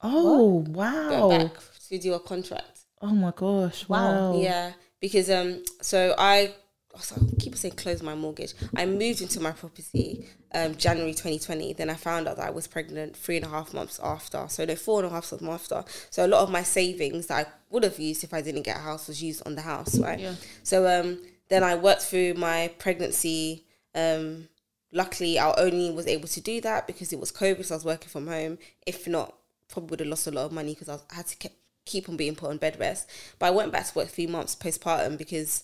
Oh, 0.02 0.64
Went 0.66 0.76
wow. 0.76 1.30
back 1.30 1.54
to 1.90 1.98
do 1.99 2.14
a 2.16 2.20
contract. 2.20 2.80
Oh 3.02 3.14
my 3.14 3.32
gosh. 3.36 3.88
Wow. 3.88 4.32
Wow. 4.34 4.41
Yeah, 4.41 4.74
because 4.99 5.30
um, 5.30 5.64
so 5.82 6.16
I. 6.18 6.56
So 7.02 7.15
I 7.15 7.36
keep 7.40 7.56
saying 7.56 7.76
close 7.76 8.02
my 8.02 8.15
mortgage. 8.15 8.53
I 8.76 8.86
moved 8.86 9.22
into 9.22 9.40
my 9.40 9.52
property 9.52 10.28
um 10.53 10.76
January 10.76 11.14
2020. 11.14 11.74
Then 11.74 11.90
I 11.90 11.95
found 11.95 12.28
out 12.28 12.38
that 12.38 12.48
I 12.48 12.52
was 12.52 12.68
pregnant 12.68 13.15
three 13.15 13.38
and 13.38 13.45
a 13.45 13.49
half 13.49 13.74
months 13.74 13.99
after. 14.03 14.45
So 14.49 14.65
no, 14.65 14.76
four 14.76 15.03
and 15.03 15.11
a 15.11 15.14
half 15.14 15.32
months 15.41 15.72
after. 15.72 15.91
So 16.10 16.26
a 16.26 16.28
lot 16.28 16.41
of 16.41 16.52
my 16.52 16.64
savings 16.64 17.28
that 17.28 17.48
I 17.48 17.49
would 17.69 17.84
have 17.84 17.99
used 17.99 18.24
if 18.24 18.34
I 18.34 18.41
didn't 18.41 18.64
get 18.64 18.78
a 18.78 18.82
house 18.82 19.07
was 19.07 19.22
used 19.22 19.45
on 19.45 19.56
the 19.56 19.61
house, 19.61 19.98
right? 19.99 20.19
Yeah. 20.19 20.36
So 20.64 20.88
um, 20.88 21.19
then 21.49 21.64
I 21.64 21.76
worked 21.76 22.03
through 22.03 22.36
my 22.36 22.72
pregnancy. 22.78 23.65
Um, 23.95 24.49
luckily, 24.91 25.40
I 25.40 25.53
only 25.57 25.91
was 25.91 26.07
able 26.07 26.28
to 26.28 26.41
do 26.41 26.61
that 26.61 26.88
because 26.88 27.14
it 27.14 27.19
was 27.19 27.32
COVID, 27.32 27.65
so 27.65 27.76
I 27.76 27.78
was 27.78 27.86
working 27.86 28.10
from 28.10 28.28
home. 28.28 28.57
If 28.86 29.07
not, 29.07 29.34
probably 29.69 29.91
would 29.91 29.99
have 30.02 30.10
lost 30.10 30.28
a 30.28 30.32
lot 30.32 30.45
of 30.45 30.52
money 30.52 30.74
because 30.74 30.90
I, 30.90 30.95
I 31.11 31.15
had 31.18 31.28
to 31.28 31.36
keep, 31.36 31.53
keep 31.86 32.10
on 32.10 32.18
being 32.18 32.36
put 32.36 32.49
on 32.49 32.57
bed 32.57 32.80
rest. 32.80 33.10
But 33.40 33.48
I 33.48 33.52
went 33.52 33.72
back 33.72 33.88
to 33.88 33.95
work 33.95 34.07
three 34.07 34.28
months 34.28 34.56
postpartum 34.56 35.18
because 35.18 35.64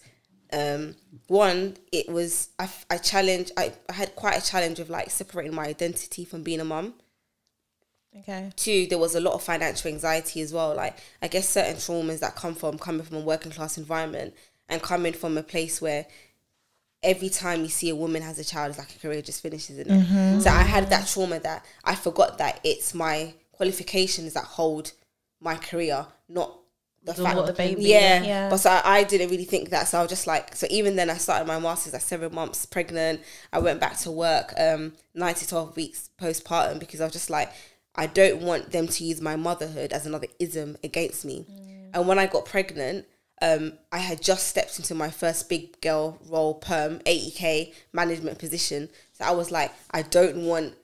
um, 0.54 0.96
one, 1.28 1.78
it 1.92 2.08
was 2.10 2.50
I, 2.60 2.70
I 2.90 2.98
challenge 2.98 3.52
I, 3.58 3.74
I 3.90 3.94
had 3.94 4.16
quite 4.16 4.38
a 4.38 4.46
challenge 4.46 4.80
of 4.80 4.90
like 4.90 5.10
separating 5.10 5.54
my 5.54 5.66
identity 5.66 6.26
from 6.26 6.44
being 6.44 6.60
a 6.60 6.66
mum. 6.66 6.94
Okay. 8.16 8.52
two 8.56 8.86
there 8.86 9.00
was 9.00 9.16
a 9.16 9.20
lot 9.20 9.34
of 9.34 9.42
financial 9.42 9.90
anxiety 9.90 10.42
as 10.42 10.54
well. 10.54 10.76
Like 10.76 10.98
i 11.22 11.28
guess 11.28 11.50
certain 11.50 11.78
traumas 11.78 12.20
that 12.20 12.36
come 12.36 12.54
from 12.54 12.78
coming 12.78 13.04
from 13.04 13.18
a 13.18 13.22
working 13.22 13.52
class 13.52 13.78
environment 13.78 14.36
and 14.70 14.82
coming 14.82 15.14
from 15.14 15.38
a 15.38 15.44
place 15.44 15.82
where 15.82 16.06
every 17.02 17.30
time 17.30 17.62
you 17.62 17.70
see 17.70 17.90
a 17.90 17.96
woman 17.96 18.22
has 18.22 18.40
a 18.40 18.44
child 18.44 18.70
it's 18.70 18.80
like 18.80 18.96
a 18.96 19.00
career 19.00 19.22
just 19.22 19.42
finishes 19.42 19.78
in 19.78 19.90
it? 19.90 20.42
So 20.42 20.50
i 20.50 20.62
had 20.62 20.90
that 20.92 21.08
trauma 21.08 21.40
that 21.40 21.66
i 21.84 21.96
forgot 21.96 22.38
that 22.38 22.62
it's 22.64 22.94
my 22.94 23.34
qualifications 23.52 24.34
that 24.34 24.46
hold 24.46 24.94
my 25.42 25.56
career 25.56 26.06
not 26.30 26.58
the 27.06 27.14
fact 27.14 27.46
the 27.46 27.54
baby. 27.54 27.84
yeah, 27.84 28.24
Yeah. 28.24 28.50
but 28.50 28.58
so 28.58 28.70
I, 28.70 28.82
I 29.00 29.04
didn't 29.04 29.30
really 29.30 29.46
think 29.46 29.70
that. 29.72 29.88
So 29.88 30.00
I 30.00 30.02
was 30.02 30.10
just 30.10 30.28
like, 30.28 30.56
so 30.56 30.68
even 30.70 30.96
then 30.96 31.10
I 31.10 31.18
started 31.18 31.48
my 31.48 31.60
master's 31.60 31.94
at 31.94 32.02
seven 32.02 32.34
months 32.34 32.66
pregnant. 32.66 33.22
I 33.52 33.60
went 33.60 33.80
back 33.80 33.98
to 34.00 34.12
work 34.12 34.54
um, 34.58 34.94
nine 35.14 35.36
to 35.36 35.48
12 35.48 35.76
weeks 35.76 36.10
postpartum 36.20 36.80
because 36.80 37.02
I 37.02 37.06
was 37.06 37.14
just 37.14 37.30
like, 37.30 37.52
I 37.96 38.08
don't 38.08 38.42
want 38.42 38.72
them 38.72 38.88
to 38.88 39.04
use 39.04 39.22
my 39.22 39.36
motherhood 39.36 39.94
as 39.94 40.06
another 40.06 40.28
ism 40.40 40.78
against 40.84 41.26
me. 41.26 41.46
And 41.94 42.08
when 42.08 42.18
I 42.18 42.26
got 42.26 42.46
pregnant, 42.46 43.06
um, 43.42 43.74
I 43.92 43.98
had 44.00 44.22
just 44.22 44.48
stepped 44.48 44.80
into 44.80 44.96
my 44.96 45.10
first 45.12 45.50
big 45.50 45.80
girl 45.82 46.18
role 46.30 46.54
perm, 46.56 47.00
80k 47.00 47.74
management 47.92 48.40
position. 48.40 48.90
So 49.12 49.26
I 49.26 49.32
was 49.32 49.52
like, 49.52 49.72
I 49.92 50.02
don't 50.02 50.46
want 50.46 50.76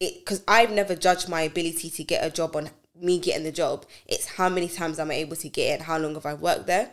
it 0.00 0.20
because 0.20 0.42
I've 0.46 0.70
never 0.70 0.94
judged 0.94 1.28
my 1.28 1.42
ability 1.42 1.90
to 1.90 2.04
get 2.04 2.24
a 2.24 2.30
job 2.30 2.54
on 2.56 2.70
me 3.00 3.18
getting 3.18 3.44
the 3.44 3.52
job. 3.52 3.86
It's 4.06 4.26
how 4.26 4.48
many 4.48 4.68
times 4.68 4.98
am 4.98 5.10
I 5.10 5.14
able 5.14 5.36
to 5.36 5.48
get 5.48 5.80
it 5.80 5.82
how 5.82 5.98
long 5.98 6.14
have 6.14 6.26
I 6.26 6.34
worked 6.34 6.66
there. 6.66 6.90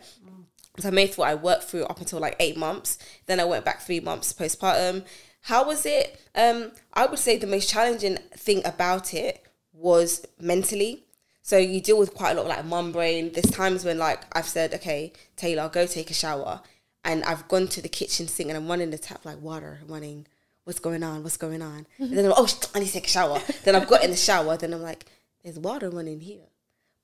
So 0.78 0.88
I 0.88 0.90
made 0.90 1.12
sure 1.12 1.24
I 1.24 1.34
worked 1.34 1.64
through 1.64 1.84
up 1.84 2.00
until 2.00 2.18
like 2.18 2.36
eight 2.40 2.56
months. 2.56 2.98
Then 3.26 3.40
I 3.40 3.44
went 3.44 3.64
back 3.64 3.80
three 3.80 4.00
months 4.00 4.32
postpartum. 4.32 5.04
How 5.42 5.66
was 5.66 5.84
it? 5.84 6.20
Um, 6.34 6.72
I 6.94 7.06
would 7.06 7.18
say 7.18 7.36
the 7.36 7.46
most 7.46 7.68
challenging 7.68 8.16
thing 8.36 8.62
about 8.64 9.12
it 9.12 9.44
was 9.72 10.24
mentally. 10.40 11.04
So 11.42 11.58
you 11.58 11.80
deal 11.80 11.98
with 11.98 12.14
quite 12.14 12.32
a 12.32 12.34
lot 12.34 12.42
of 12.44 12.56
like 12.56 12.64
mum 12.64 12.92
brain. 12.92 13.32
There's 13.32 13.50
times 13.50 13.84
when 13.84 13.98
like 13.98 14.22
I've 14.36 14.48
said, 14.48 14.72
okay, 14.74 15.12
Taylor, 15.36 15.68
go 15.68 15.86
take 15.86 16.10
a 16.10 16.14
shower, 16.14 16.62
and 17.04 17.24
I've 17.24 17.48
gone 17.48 17.66
to 17.68 17.82
the 17.82 17.88
kitchen 17.88 18.28
sink 18.28 18.48
and 18.48 18.56
I'm 18.56 18.68
running 18.68 18.90
the 18.90 18.98
tap 18.98 19.24
like 19.24 19.40
water, 19.40 19.80
running. 19.88 20.26
What's 20.64 20.78
going 20.78 21.02
on? 21.02 21.24
What's 21.24 21.36
going 21.36 21.60
on? 21.60 21.86
And 21.98 22.16
then 22.16 22.26
I'm, 22.26 22.34
oh, 22.36 22.48
I 22.72 22.78
need 22.78 22.86
to 22.86 22.92
take 22.92 23.06
a 23.06 23.10
shower. 23.10 23.40
then 23.64 23.74
I've 23.74 23.88
got 23.88 24.04
in 24.04 24.12
the 24.12 24.16
shower. 24.16 24.56
Then 24.56 24.72
I'm 24.72 24.82
like, 24.82 25.06
there's 25.42 25.58
water 25.58 25.90
running 25.90 26.20
here 26.20 26.46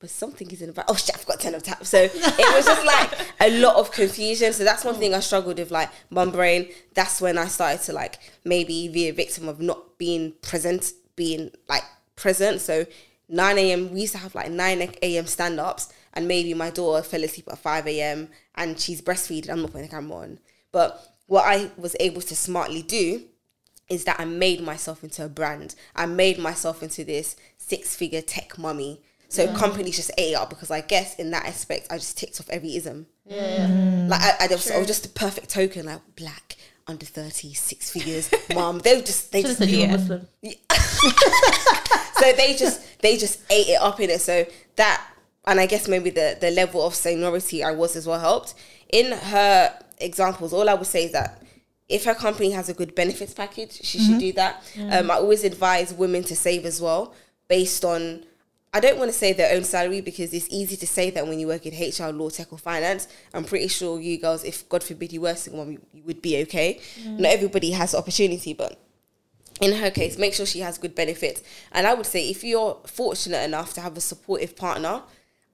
but 0.01 0.11
something 0.11 0.49
is 0.51 0.63
in 0.63 0.73
the. 0.73 0.85
Oh 0.87 0.95
shit, 0.95 1.17
I've 1.17 1.27
got 1.27 1.41
ten 1.41 1.55
of 1.55 1.63
tap. 1.63 1.85
So 1.85 1.99
it 1.99 2.55
was 2.55 2.65
just 2.65 2.87
like 2.87 3.11
a 3.41 3.51
lot 3.59 3.77
of 3.77 3.91
confusion. 3.91 4.53
So 4.53 4.65
that's 4.65 4.85
one 4.85 4.95
thing 4.95 5.15
I 5.15 5.21
struggled 5.21 5.59
with, 5.59 5.71
like 5.71 5.91
mum 6.11 6.31
brain. 6.31 6.69
That's 6.95 7.21
when 7.21 7.37
I 7.37 7.47
started 7.47 7.83
to 7.87 7.93
like 7.93 8.19
maybe 8.45 8.89
be 8.89 9.09
a 9.09 9.13
victim 9.13 9.49
of 9.49 9.61
not 9.61 9.99
being 9.99 10.35
present, 10.41 10.93
being 11.17 11.51
like 11.69 11.83
present. 12.15 12.61
So 12.61 12.87
9 13.29 13.59
a.m. 13.59 13.93
we 13.93 14.03
used 14.03 14.13
to 14.13 14.19
have 14.19 14.35
like 14.35 14.51
9 14.51 14.83
a.m. 15.03 15.27
stand 15.27 15.59
ups, 15.59 15.93
and 16.15 16.29
maybe 16.29 16.55
my 16.55 16.71
daughter 16.71 17.03
fell 17.03 17.25
asleep 17.25 17.49
at 17.51 17.59
5 17.59 17.87
a.m. 17.89 18.29
and 18.55 18.79
she's 18.79 19.03
breastfeeding. 19.03 19.51
I'm 19.51 19.63
not 19.63 19.73
putting 19.73 19.89
the 19.89 19.93
camera 19.93 20.19
on. 20.19 20.39
But 20.71 21.17
what 21.27 21.45
I 21.45 21.73
was 21.77 21.97
able 21.99 22.23
to 22.23 22.37
smartly 22.37 22.83
do 22.83 23.23
is 23.89 24.05
that 24.05 24.21
I 24.21 24.25
made 24.27 24.61
myself 24.61 25.03
into 25.03 25.25
a 25.25 25.29
brand. 25.29 25.75
I 25.97 26.07
made 26.07 26.39
myself 26.39 26.83
into 26.83 27.05
this 27.05 27.37
six 27.69 27.95
figure 27.95 28.23
tech 28.23 28.59
mummy. 28.59 29.01
So 29.31 29.53
companies 29.55 29.97
just 29.97 30.11
ate 30.17 30.33
it 30.33 30.37
up 30.37 30.49
because 30.49 30.71
I 30.71 30.81
guess 30.81 31.17
in 31.17 31.31
that 31.33 31.45
aspect 31.45 31.89
I 31.91 31.99
just 31.99 32.17
ticked 32.17 32.41
off 32.41 32.49
every 32.49 32.77
ism. 32.77 33.07
Yeah. 33.27 33.67
Mm. 33.67 34.09
Like 34.09 34.23
I, 34.23 34.37
I, 34.41 34.47
was, 34.49 34.71
I 34.71 34.79
was 34.79 34.87
just 34.87 35.07
oh, 35.07 35.11
a 35.11 35.19
perfect 35.19 35.51
token, 35.51 35.85
like 35.85 36.01
black, 36.17 36.57
under 36.87 37.05
30, 37.05 37.53
six 37.53 37.91
figures, 37.91 38.31
mom. 38.55 38.79
They 38.79 38.97
were 38.97 39.03
just 39.03 39.31
they 39.31 39.43
Should 39.43 39.59
have 39.59 39.59
just 39.59 39.71
said 39.71 39.79
you 39.79 39.81
Yeah. 39.81 39.97
Muslim. 39.97 40.27
so 42.15 42.33
they 42.33 42.57
just 42.57 43.01
they 43.03 43.19
just 43.19 43.41
ate 43.51 43.69
it 43.69 43.81
up 43.83 44.01
in 44.01 44.09
it. 44.09 44.23
So 44.23 44.47
that 44.77 45.07
and 45.47 45.61
I 45.61 45.67
guess 45.67 45.89
maybe 45.89 46.09
the 46.09 46.39
the 46.41 46.51
level 46.51 46.87
of 46.87 46.95
seniority 46.95 47.63
I 47.63 47.73
was 47.73 47.97
as 47.97 48.07
well 48.07 48.21
helped. 48.21 48.55
In 48.91 49.13
her 49.13 49.79
examples, 49.99 50.55
all 50.55 50.71
I 50.71 50.75
would 50.75 50.87
say 50.87 51.05
is 51.05 51.13
that 51.13 51.43
if 51.89 52.05
her 52.05 52.15
company 52.15 52.51
has 52.51 52.69
a 52.69 52.75
good 52.75 52.95
benefits 52.95 53.35
package, 53.35 53.73
she 53.83 53.99
should 53.99 54.11
mm-hmm. 54.11 54.19
do 54.19 54.33
that. 54.35 54.63
Mm. 54.75 55.01
Um, 55.01 55.11
I 55.11 55.15
always 55.15 55.45
advise 55.45 55.93
women 55.93 56.23
to 56.25 56.37
save 56.37 56.67
as 56.67 56.81
well, 56.81 57.15
based 57.49 57.85
on. 57.85 58.25
I 58.75 58.81
don't 58.81 58.99
want 58.99 59.11
to 59.11 59.17
say 59.17 59.33
their 59.33 59.57
own 59.57 59.65
salary 59.65 60.03
because 60.03 60.35
it's 60.35 60.47
easy 60.51 60.77
to 60.77 60.87
say 60.87 61.09
that 61.11 61.27
when 61.27 61.41
you 61.41 61.47
work 61.47 61.65
in 61.65 61.73
HR, 61.73 62.13
law, 62.13 62.29
tech, 62.29 62.53
or 62.53 62.59
finance. 62.59 63.09
I'm 63.33 63.45
pretty 63.45 63.69
sure 63.69 63.99
you 63.99 64.21
girls, 64.21 64.45
if 64.45 64.69
God 64.69 64.85
forbid 64.85 65.11
you 65.11 65.23
were 65.23 65.35
single, 65.35 65.65
mom, 65.65 65.73
you, 65.73 66.03
would 66.05 66.21
be 66.21 66.43
okay. 66.43 66.79
Not 67.19 67.33
everybody 67.33 67.71
has 67.71 67.93
the 67.93 67.99
opportunity, 67.99 68.53
but 68.53 68.79
in 69.61 69.73
her 69.73 69.91
case, 69.91 70.19
make 70.19 70.35
sure 70.35 70.47
she 70.47 70.61
has 70.61 70.79
good 70.79 70.95
benefits. 70.95 71.43
And 71.73 71.87
I 71.87 71.95
would 71.95 72.07
say 72.07 72.29
if 72.29 72.45
you're 72.45 72.79
fortunate 72.87 73.43
enough 73.43 73.73
to 73.75 73.81
have 73.81 73.97
a 73.97 74.01
supportive 74.01 74.55
partner 74.55 75.03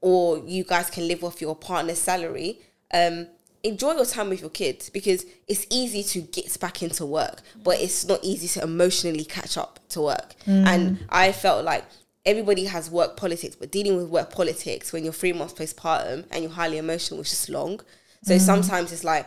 or 0.01 0.39
you 0.39 0.65
guys 0.65 0.91
can 0.91 1.09
live 1.09 1.25
off 1.25 1.41
your 1.41 1.57
partner's 1.57 1.99
salary, 1.99 2.61
um, 2.93 3.29
enjoy 3.65 3.95
your 3.95 4.05
time 4.05 4.29
with 4.29 4.43
your 4.43 4.51
kids 4.51 4.91
because 4.91 5.25
it's 5.49 5.67
easy 5.71 6.03
to 6.03 6.21
get 6.21 6.59
back 6.61 6.83
into 6.83 7.05
work, 7.07 7.41
but 7.63 7.81
it's 7.81 8.07
not 8.07 8.21
easy 8.23 8.47
to 8.47 8.63
emotionally 8.63 9.25
catch 9.25 9.57
up 9.57 9.81
to 9.89 10.03
work. 10.03 10.35
Mm. 10.47 10.67
And 10.67 11.05
I 11.09 11.33
felt 11.33 11.65
like 11.65 11.85
everybody 12.27 12.67
has 12.67 12.91
work 12.91 13.17
politics, 13.17 13.57
but 13.57 13.73
dealing 13.73 13.97
with 13.97 14.09
work 14.09 14.31
politics 14.31 14.93
when 14.93 15.03
you're 15.03 15.13
three 15.13 15.33
months 15.33 15.55
postpartum 15.55 16.27
and 16.31 16.43
you're 16.43 16.53
highly 16.53 16.79
emotional 16.79 17.21
is 17.21 17.31
just 17.31 17.49
long. 17.49 17.81
So 18.23 18.35
mm. 18.35 18.41
sometimes 18.41 18.93
it's 18.93 19.05
like 19.05 19.27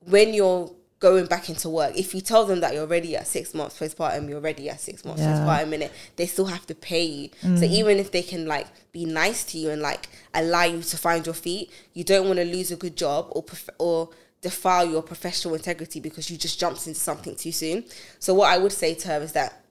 when 0.00 0.32
you're 0.32 0.70
going 0.98 1.26
back 1.26 1.48
into 1.50 1.68
work, 1.68 1.92
if 1.96 2.14
you 2.14 2.20
tell 2.20 2.46
them 2.46 2.60
that 2.60 2.72
you're 2.74 2.86
ready 2.86 3.16
at 3.16 3.26
six 3.26 3.52
months 3.52 3.78
postpartum, 3.78 4.28
you're 4.28 4.40
ready 4.40 4.70
at 4.70 4.80
six 4.80 5.04
months 5.04 5.20
Yeah. 5.20 5.38
postpartum, 5.38 5.74
and 5.74 5.90
they 6.16 6.26
still 6.26 6.46
have 6.46 6.66
to 6.66 6.74
pay 6.74 7.04
you. 7.04 7.30
So 7.42 7.48
mm. 7.48 7.70
even 7.70 7.98
if 7.98 8.12
they 8.12 8.22
can 8.22 8.46
like 8.46 8.66
be 8.92 9.04
nice 9.04 9.44
to 9.44 9.58
you 9.58 9.70
and 9.70 9.82
like 9.82 10.08
allow 10.32 10.64
you 10.64 10.82
to 10.82 10.96
find 10.96 11.26
your 11.26 11.34
feet, 11.34 11.70
you 11.92 12.02
don't 12.02 12.26
want 12.26 12.38
to 12.38 12.44
lose 12.44 12.70
a 12.70 12.76
good 12.76 12.96
job 12.96 13.28
or 13.30 13.42
prof- 13.42 13.70
or 13.78 14.08
defile 14.40 14.88
your 14.88 15.02
professional 15.02 15.54
integrity 15.54 16.00
because 16.00 16.30
you 16.30 16.36
just 16.38 16.58
jumped 16.58 16.86
into 16.86 16.98
something 17.00 17.36
too 17.36 17.52
soon. 17.52 17.84
So 18.18 18.32
what 18.32 18.50
I 18.50 18.58
would 18.58 18.72
say 18.72 18.94
to 18.94 19.08
her 19.08 19.20
is 19.20 19.32
that 19.32 19.62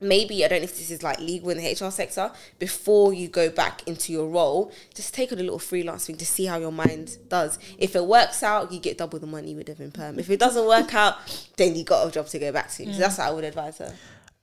maybe 0.00 0.44
I 0.44 0.48
don't 0.48 0.60
know 0.60 0.64
if 0.64 0.76
this 0.78 0.90
is 0.90 1.02
like 1.02 1.18
legal 1.20 1.50
in 1.50 1.58
the 1.58 1.70
HR 1.86 1.90
sector. 1.90 2.30
Before 2.58 3.12
you 3.12 3.28
go 3.28 3.50
back 3.50 3.86
into 3.86 4.12
your 4.12 4.28
role, 4.28 4.72
just 4.94 5.12
take 5.14 5.32
on 5.32 5.38
a 5.38 5.42
little 5.42 5.58
freelance 5.58 6.06
thing 6.06 6.16
to 6.16 6.26
see 6.26 6.46
how 6.46 6.58
your 6.58 6.72
mind 6.72 7.18
does. 7.28 7.58
If 7.78 7.94
it 7.94 8.04
works 8.06 8.42
out, 8.42 8.72
you 8.72 8.80
get 8.80 8.98
double 8.98 9.18
the 9.18 9.26
money 9.26 9.50
you 9.50 9.56
would 9.56 9.68
have 9.68 9.80
in 9.80 9.92
perm. 9.92 10.18
If 10.18 10.30
it 10.30 10.40
doesn't 10.40 10.66
work 10.66 10.94
out, 10.94 11.16
then 11.56 11.74
you 11.76 11.84
got 11.84 12.06
a 12.08 12.10
job 12.10 12.26
to 12.28 12.38
go 12.38 12.50
back 12.52 12.70
to. 12.72 12.92
So 12.92 12.98
that's 12.98 13.18
what 13.18 13.26
I 13.26 13.30
would 13.30 13.44
advise 13.44 13.78
her. 13.78 13.94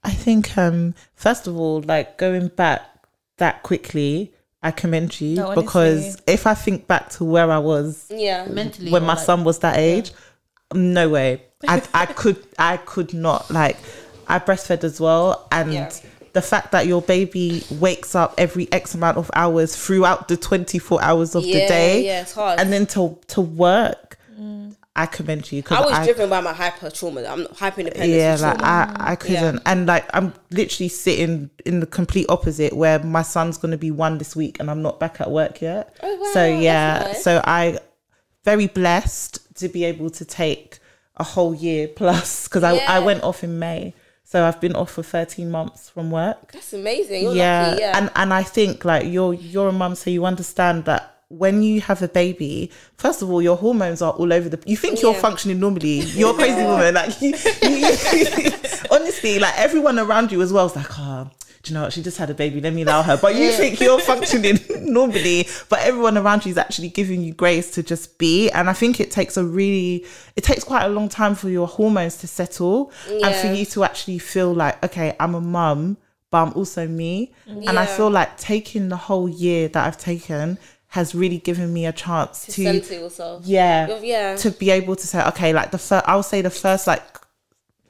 I 0.04 0.10
think 0.12 0.56
um 0.56 0.94
first 1.14 1.46
of 1.46 1.56
all, 1.58 1.80
like 1.82 2.18
going 2.18 2.48
back 2.48 2.82
that 3.38 3.62
quickly, 3.62 4.32
I 4.62 4.70
commend 4.70 5.20
you 5.20 5.36
No, 5.36 5.54
because 5.54 6.20
if 6.26 6.46
I 6.46 6.54
think 6.54 6.86
back 6.86 7.10
to 7.10 7.24
where 7.24 7.50
I 7.50 7.58
was 7.58 8.06
Yeah. 8.10 8.46
Mentally, 8.46 8.90
when 8.90 9.02
my 9.02 9.14
like- 9.14 9.24
son 9.24 9.44
was 9.44 9.58
that 9.60 9.76
age, 9.76 10.12
no 10.74 11.08
way. 11.08 11.42
I 11.66 11.82
I 11.92 12.06
could 12.06 12.44
I 12.58 12.76
could 12.76 13.12
not 13.14 13.50
like 13.50 13.76
I 14.28 14.38
breastfed 14.38 14.84
as 14.84 15.00
well 15.00 15.46
and 15.50 15.72
Yeah. 15.72 15.90
the 16.34 16.42
fact 16.42 16.72
that 16.72 16.86
your 16.86 17.02
baby 17.02 17.64
wakes 17.70 18.14
up 18.14 18.34
every 18.38 18.70
X 18.72 18.94
amount 18.94 19.16
of 19.18 19.30
hours 19.34 19.74
throughout 19.74 20.28
the 20.28 20.36
twenty 20.36 20.78
four 20.78 21.02
hours 21.02 21.34
of 21.34 21.42
the 21.44 21.52
day 21.52 22.04
yeah, 22.04 22.22
it's 22.22 22.32
hard. 22.34 22.60
and 22.60 22.72
then 22.72 22.86
to 22.86 23.18
to 23.28 23.40
work 23.40 24.18
I 24.96 25.06
commend 25.06 25.52
you 25.52 25.62
I 25.70 25.80
was 25.80 25.92
I, 25.92 26.04
driven 26.04 26.28
by 26.28 26.40
my 26.40 26.52
hyper 26.52 26.90
trauma. 26.90 27.22
I'm 27.22 27.46
hyper 27.54 27.82
independent. 27.82 28.12
yeah, 28.12 28.36
like 28.40 28.60
I, 28.62 28.96
I 29.12 29.14
couldn't, 29.16 29.54
Yeah. 29.56 29.60
and 29.66 29.86
like 29.86 30.04
I'm 30.12 30.34
literally 30.50 30.88
sitting 30.88 31.50
in 31.64 31.78
the 31.78 31.86
complete 31.86 32.26
opposite, 32.28 32.72
where 32.72 32.98
my 32.98 33.22
son's 33.22 33.58
gonna 33.58 33.78
be 33.78 33.92
one 33.92 34.18
this 34.18 34.34
week, 34.34 34.58
and 34.58 34.68
I'm 34.68 34.82
not 34.82 34.98
back 34.98 35.20
at 35.20 35.30
work 35.30 35.60
yet. 35.62 35.94
Oh, 36.02 36.16
wow, 36.16 36.30
so 36.32 36.44
yeah, 36.46 36.98
nice. 37.06 37.22
so 37.22 37.40
I 37.44 37.78
very 38.44 38.66
blessed 38.66 39.38
to 39.58 39.68
be 39.68 39.84
able 39.84 40.10
to 40.10 40.24
take 40.24 40.80
a 41.16 41.22
whole 41.22 41.54
year 41.54 41.86
plus 41.86 42.48
because 42.48 42.64
I 42.64 42.72
Yeah. 42.74 42.86
I 42.92 42.98
went 42.98 43.22
off 43.22 43.44
in 43.44 43.56
May, 43.60 43.94
so 44.30 44.44
I've 44.44 44.60
been 44.60 44.76
off 44.76 44.90
for 44.90 45.02
13 45.02 45.50
months 45.50 45.88
from 45.88 46.10
work. 46.10 46.52
That's 46.52 46.74
amazing. 46.74 47.22
You're 47.22 47.34
yeah, 47.34 47.68
lucky. 47.68 47.80
Yeah. 47.80 47.98
and 47.98 48.10
and 48.14 48.34
I 48.34 48.42
think 48.42 48.84
like 48.84 49.06
you're 49.06 49.32
you're 49.32 49.68
a 49.68 49.72
mum, 49.72 49.94
so 49.94 50.10
you 50.10 50.26
understand 50.26 50.84
that. 50.84 51.14
When 51.30 51.62
you 51.62 51.82
have 51.82 52.00
a 52.00 52.08
baby, 52.08 52.70
first 52.96 53.20
of 53.20 53.30
all, 53.30 53.42
your 53.42 53.56
hormones 53.58 54.00
are 54.00 54.12
all 54.12 54.32
over 54.32 54.48
the. 54.48 54.58
You 54.64 54.78
think 54.78 55.02
you're 55.02 55.12
functioning 55.12 55.60
normally. 55.60 56.00
You're 56.00 56.30
a 56.30 56.34
crazy 56.34 56.62
woman. 56.64 56.94
Like 56.94 57.20
you, 57.20 57.34
you- 57.62 58.50
honestly, 58.90 59.38
like 59.38 59.52
everyone 59.58 59.98
around 59.98 60.32
you 60.32 60.40
as 60.40 60.54
well 60.54 60.64
is 60.66 60.74
like, 60.74 60.98
oh, 60.98 61.30
you 61.68 61.74
know 61.74 61.82
what? 61.82 61.92
She 61.92 62.02
just 62.02 62.18
had 62.18 62.30
a 62.30 62.34
baby. 62.34 62.60
Let 62.60 62.72
me 62.74 62.82
allow 62.82 63.02
her. 63.02 63.16
But 63.16 63.34
you 63.34 63.52
think 63.52 63.80
you're 63.80 64.00
functioning 64.00 64.58
normally, 64.80 65.48
but 65.68 65.80
everyone 65.80 66.16
around 66.18 66.44
you 66.44 66.50
is 66.50 66.58
actually 66.58 66.88
giving 66.88 67.22
you 67.22 67.32
grace 67.32 67.70
to 67.72 67.82
just 67.82 68.18
be. 68.18 68.50
And 68.50 68.68
I 68.68 68.72
think 68.72 69.00
it 69.00 69.10
takes 69.10 69.36
a 69.36 69.44
really, 69.44 70.04
it 70.36 70.44
takes 70.44 70.64
quite 70.64 70.84
a 70.84 70.88
long 70.88 71.08
time 71.08 71.34
for 71.34 71.48
your 71.48 71.66
hormones 71.66 72.16
to 72.18 72.26
settle 72.26 72.92
and 73.08 73.34
for 73.34 73.52
you 73.52 73.64
to 73.66 73.84
actually 73.84 74.18
feel 74.18 74.52
like, 74.52 74.82
okay, 74.84 75.16
I'm 75.20 75.34
a 75.34 75.40
mum, 75.40 75.96
but 76.30 76.42
I'm 76.42 76.52
also 76.54 76.86
me. 76.86 77.32
And 77.46 77.78
I 77.78 77.86
feel 77.86 78.10
like 78.10 78.36
taking 78.38 78.88
the 78.88 78.96
whole 78.96 79.28
year 79.28 79.68
that 79.68 79.86
I've 79.86 79.98
taken 79.98 80.58
has 80.88 81.14
really 81.14 81.38
given 81.38 81.72
me 81.72 81.84
a 81.84 81.92
chance 81.92 82.46
to 82.46 82.80
to, 82.80 82.94
yourself. 82.94 83.42
yeah, 83.44 83.98
yeah. 84.00 84.36
to 84.36 84.50
be 84.50 84.70
able 84.70 84.96
to 84.96 85.06
say, 85.06 85.22
okay, 85.26 85.52
like 85.52 85.70
the 85.70 85.76
first, 85.76 86.08
I 86.08 86.16
would 86.16 86.24
say 86.24 86.40
the 86.40 86.48
first 86.48 86.86
like 86.86 87.02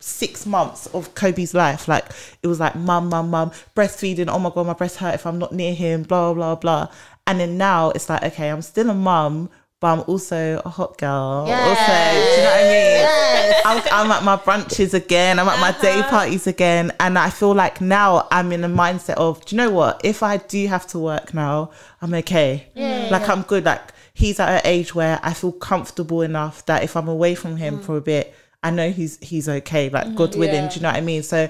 six 0.01 0.47
months 0.47 0.87
of 0.89 1.15
Kobe's 1.15 1.55
life, 1.55 1.89
like 1.89 2.07
it 2.43 2.47
was 2.47 2.61
like 2.61 2.75
mum, 2.75 3.09
mum, 3.09 3.31
mum, 3.31 3.51
breastfeeding. 3.75 4.29
Oh 4.29 4.39
my 4.39 4.51
god, 4.51 4.67
my 4.67 4.73
breast 4.75 4.97
hurt 4.97 5.15
if 5.15 5.27
I'm 5.27 5.39
not 5.39 5.53
near 5.53 5.75
him. 5.75 6.03
Blah 6.03 6.35
blah 6.35 6.55
blah. 6.55 6.89
And 7.27 7.41
then 7.41 7.59
now 7.59 7.91
it's 7.91 8.09
like, 8.09 8.23
okay, 8.23 8.49
I'm 8.49 8.63
still 8.63 8.89
a 8.89 8.95
mum, 8.95 9.51
but 9.81 9.89
I'm 9.89 10.05
also 10.07 10.63
a 10.65 10.69
hot 10.69 10.97
girl. 10.99 11.47
Also, 11.47 11.51
do 11.51 11.61
you 11.61 12.37
know 12.39 12.51
what 12.51 12.61
I 12.61 12.71
mean? 12.73 13.55
I'm, 13.65 13.83
I'm 13.93 14.11
at 14.13 14.25
my 14.25 14.37
brunches 14.37 14.95
again. 14.95 15.39
I'm 15.39 15.47
at 15.49 15.61
my 15.61 15.79
day 15.81 16.01
uh-huh. 16.01 16.11
parties 16.11 16.47
again, 16.47 16.93
and 17.01 17.19
I 17.19 17.31
feel 17.31 17.55
like 17.55 17.81
now 17.81 18.27
I'm 18.31 18.51
in 18.53 18.65
a 18.65 18.69
mindset 18.69 19.15
of, 19.15 19.45
do 19.45 19.55
you 19.55 19.63
know 19.63 19.71
what? 19.71 20.01
If 20.05 20.23
I 20.23 20.39
do 20.39 20.67
have 20.69 20.87
to 20.89 20.99
work 20.99 21.35
now, 21.35 21.71
I'm 22.01 22.15
okay. 22.15 22.69
like 23.11 23.29
I'm 23.29 23.43
good. 23.43 23.65
Like 23.65 23.93
he's 24.15 24.41
at 24.41 24.49
an 24.49 24.61
age 24.65 24.95
where 24.95 25.21
I 25.23 25.33
feel 25.35 25.53
comfortable 25.53 26.23
enough 26.23 26.67
that 26.67 26.83
if 26.83 26.97
I'm 26.97 27.09
away 27.09 27.35
from 27.35 27.57
him 27.57 27.79
mm. 27.79 27.85
for 27.85 27.97
a 27.97 28.01
bit, 28.01 28.35
I 28.63 28.71
know 28.71 28.91
he's 28.91 29.19
he's 29.21 29.49
okay. 29.49 29.89
Like 29.91 30.07
mm-hmm. 30.07 30.17
God 30.17 30.35
willing, 30.37 30.55
Yeah. 30.55 30.69
do 30.69 30.77
you 30.77 30.83
know 30.83 30.89
what 30.89 30.97
I 30.97 31.01
mean? 31.01 31.23
So 31.23 31.49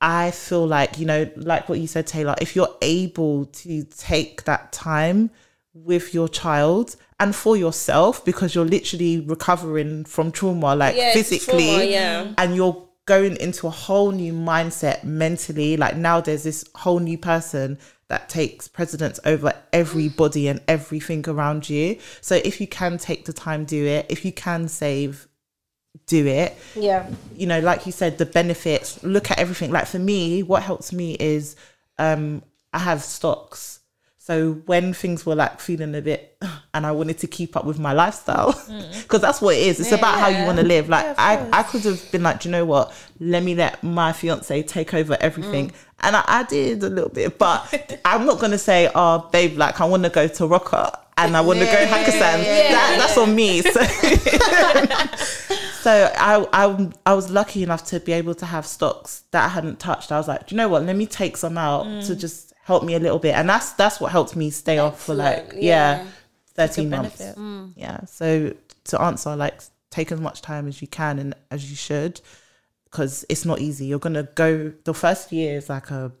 I 0.00 0.30
feel 0.30 0.66
like, 0.66 0.98
you 0.98 1.06
know, 1.06 1.28
like 1.36 1.68
what 1.68 1.80
you 1.80 1.86
said, 1.86 2.06
Taylor, 2.06 2.34
if 2.40 2.54
you're 2.54 2.74
able 2.82 3.46
to 3.46 3.84
take 3.84 4.44
that 4.44 4.72
time 4.72 5.30
with 5.74 6.14
your 6.14 6.28
child 6.28 6.96
and 7.18 7.34
for 7.34 7.56
yourself, 7.56 8.24
because 8.24 8.54
you're 8.54 8.64
literally 8.64 9.20
recovering 9.20 10.04
from 10.04 10.30
trauma, 10.30 10.76
like 10.76 10.96
Yeah, 10.96 11.12
physically, 11.12 11.66
trauma, 11.66 11.84
yeah. 11.84 12.32
and 12.38 12.54
you're 12.54 12.88
going 13.06 13.36
into 13.38 13.66
a 13.66 13.70
whole 13.70 14.12
new 14.12 14.32
mindset 14.32 15.02
mentally. 15.02 15.76
Like 15.76 15.96
now 15.96 16.20
there's 16.20 16.42
this 16.44 16.64
whole 16.74 17.00
new 17.00 17.18
person 17.18 17.78
that 18.08 18.28
takes 18.28 18.68
precedence 18.68 19.20
over 19.24 19.52
everybody 19.72 20.48
and 20.48 20.60
everything 20.68 21.28
around 21.28 21.68
you. 21.68 21.98
So 22.20 22.36
if 22.36 22.60
you 22.60 22.66
can 22.66 22.98
take 22.98 23.24
the 23.24 23.32
time, 23.32 23.64
do 23.64 23.84
it. 23.84 24.06
If 24.08 24.24
you 24.24 24.32
can 24.32 24.68
save, 24.68 25.27
do 26.06 26.26
it 26.26 26.56
Yeah. 26.74 27.06
you 27.34 27.46
know, 27.46 27.60
like 27.60 27.84
you 27.86 27.92
said, 27.92 28.18
the 28.18 28.26
benefits, 28.26 29.02
look 29.02 29.30
at 29.30 29.38
everything. 29.38 29.70
Like 29.70 29.86
for 29.86 29.98
me, 29.98 30.42
what 30.42 30.62
helps 30.62 30.92
me 30.92 31.14
is 31.18 31.56
um 31.98 32.42
I 32.72 32.78
have 32.78 33.02
stocks. 33.02 33.80
So 34.18 34.52
when 34.66 34.92
things 34.92 35.24
were 35.24 35.34
like 35.34 35.58
feeling 35.58 35.94
a 35.94 36.02
bit 36.02 36.36
and 36.74 36.86
I 36.86 36.92
wanted 36.92 37.18
to 37.20 37.26
keep 37.26 37.56
up 37.56 37.64
with 37.64 37.78
my 37.78 37.92
lifestyle, 37.94 38.52
because 39.02 39.20
that's 39.22 39.40
what 39.40 39.54
it 39.56 39.62
is. 39.62 39.80
It's 39.80 39.92
about 39.92 40.18
how 40.18 40.28
you 40.28 40.44
want 40.44 40.58
to 40.58 40.64
live. 40.64 40.88
Like 40.88 41.18
I, 41.18 41.48
I 41.52 41.62
could 41.62 41.82
have 41.84 42.12
been 42.12 42.22
like, 42.22 42.40
"Do 42.40 42.48
you 42.48 42.52
know 42.52 42.64
what? 42.66 42.92
Let 43.20 43.42
me 43.42 43.54
let 43.54 43.82
my 43.82 44.12
fiance 44.12 44.62
take 44.64 44.92
over 44.94 45.16
everything. 45.20 45.72
And 46.00 46.14
I, 46.14 46.24
I 46.26 46.42
did 46.44 46.82
a 46.84 46.90
little 46.90 47.10
bit, 47.10 47.38
but 47.38 48.00
I'm 48.04 48.24
not 48.26 48.38
gonna 48.38 48.58
say, 48.58 48.90
oh 48.94 49.28
babe, 49.32 49.56
like 49.58 49.80
I 49.80 49.84
want 49.86 50.04
to 50.04 50.10
go 50.10 50.28
to 50.28 50.46
Roka 50.46 50.98
and 51.16 51.36
I 51.36 51.40
want 51.40 51.58
to 51.58 51.64
go 51.64 51.72
Hakkasan. 51.72 52.44
That, 52.44 52.96
that's 52.98 53.18
on 53.18 53.34
me. 53.34 53.62
So 53.62 53.80
so 55.80 56.12
I, 56.16 56.46
I 56.52 56.90
I 57.06 57.14
was 57.14 57.30
lucky 57.30 57.62
enough 57.62 57.84
to 57.86 58.00
be 58.00 58.12
able 58.12 58.34
to 58.36 58.46
have 58.46 58.66
stocks 58.66 59.24
that 59.30 59.44
I 59.44 59.48
hadn't 59.48 59.78
touched. 59.78 60.12
I 60.12 60.18
was 60.18 60.28
like, 60.28 60.46
do 60.46 60.54
you 60.54 60.56
know 60.56 60.68
what? 60.68 60.84
Let 60.84 60.96
me 60.96 61.06
take 61.06 61.36
some 61.36 61.56
out 61.58 61.84
to 61.84 62.14
mm. 62.14 62.18
just 62.18 62.52
help 62.64 62.84
me 62.84 62.94
a 62.94 62.98
little 62.98 63.18
bit, 63.18 63.34
and 63.34 63.48
that's 63.48 63.72
that's 63.72 64.00
what 64.00 64.12
helped 64.12 64.36
me 64.36 64.50
stay 64.50 64.78
off 64.78 65.02
for 65.02 65.14
like 65.14 65.52
yeah, 65.54 66.02
yeah. 66.02 66.06
thirteen 66.54 66.90
months. 66.90 67.18
benefit. 67.18 67.72
Yeah. 67.76 68.04
So 68.04 68.54
to 68.84 69.00
answer, 69.00 69.36
like, 69.36 69.60
take 69.90 70.12
as 70.12 70.20
much 70.20 70.42
time 70.42 70.68
as 70.68 70.80
you 70.82 70.88
can 70.88 71.18
and 71.18 71.34
as 71.50 71.70
you 71.70 71.76
should, 71.76 72.20
because 72.84 73.24
it's 73.28 73.44
not 73.44 73.60
easy. 73.60 73.86
You're 73.86 73.98
gonna 73.98 74.28
go. 74.34 74.72
The 74.84 74.94
first 74.94 75.32
year 75.32 75.56
is 75.56 75.68
like 75.68 75.90
a, 75.90 76.12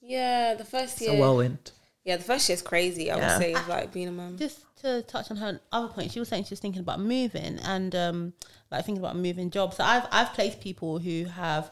Yeah. 0.00 0.54
The 0.54 0.64
first 0.64 0.94
it's 0.94 1.02
year. 1.02 1.16
a 1.16 1.20
whirlwind. 1.20 1.72
Yeah, 2.04 2.16
the 2.16 2.24
first 2.24 2.48
year 2.48 2.54
is 2.54 2.62
crazy. 2.62 3.10
I 3.10 3.16
Yeah. 3.16 3.36
would 3.38 3.42
say 3.42 3.54
of 3.54 3.68
like 3.68 3.92
being 3.92 4.08
a 4.08 4.12
mum. 4.12 4.36
just 4.38 4.64
to 4.82 5.02
touch 5.02 5.30
on 5.30 5.36
her 5.36 5.60
other 5.72 5.88
point, 5.88 6.12
she 6.12 6.18
was 6.18 6.28
saying 6.28 6.44
she 6.44 6.52
was 6.52 6.60
thinking 6.60 6.80
about 6.80 7.00
moving 7.00 7.58
and 7.64 7.94
um, 7.94 8.32
like 8.70 8.84
thinking 8.86 9.02
about 9.02 9.16
moving 9.16 9.50
jobs. 9.50 9.76
So 9.76 9.84
I've 9.84 10.06
I've 10.10 10.32
placed 10.32 10.60
people 10.60 10.98
who 10.98 11.24
have 11.24 11.70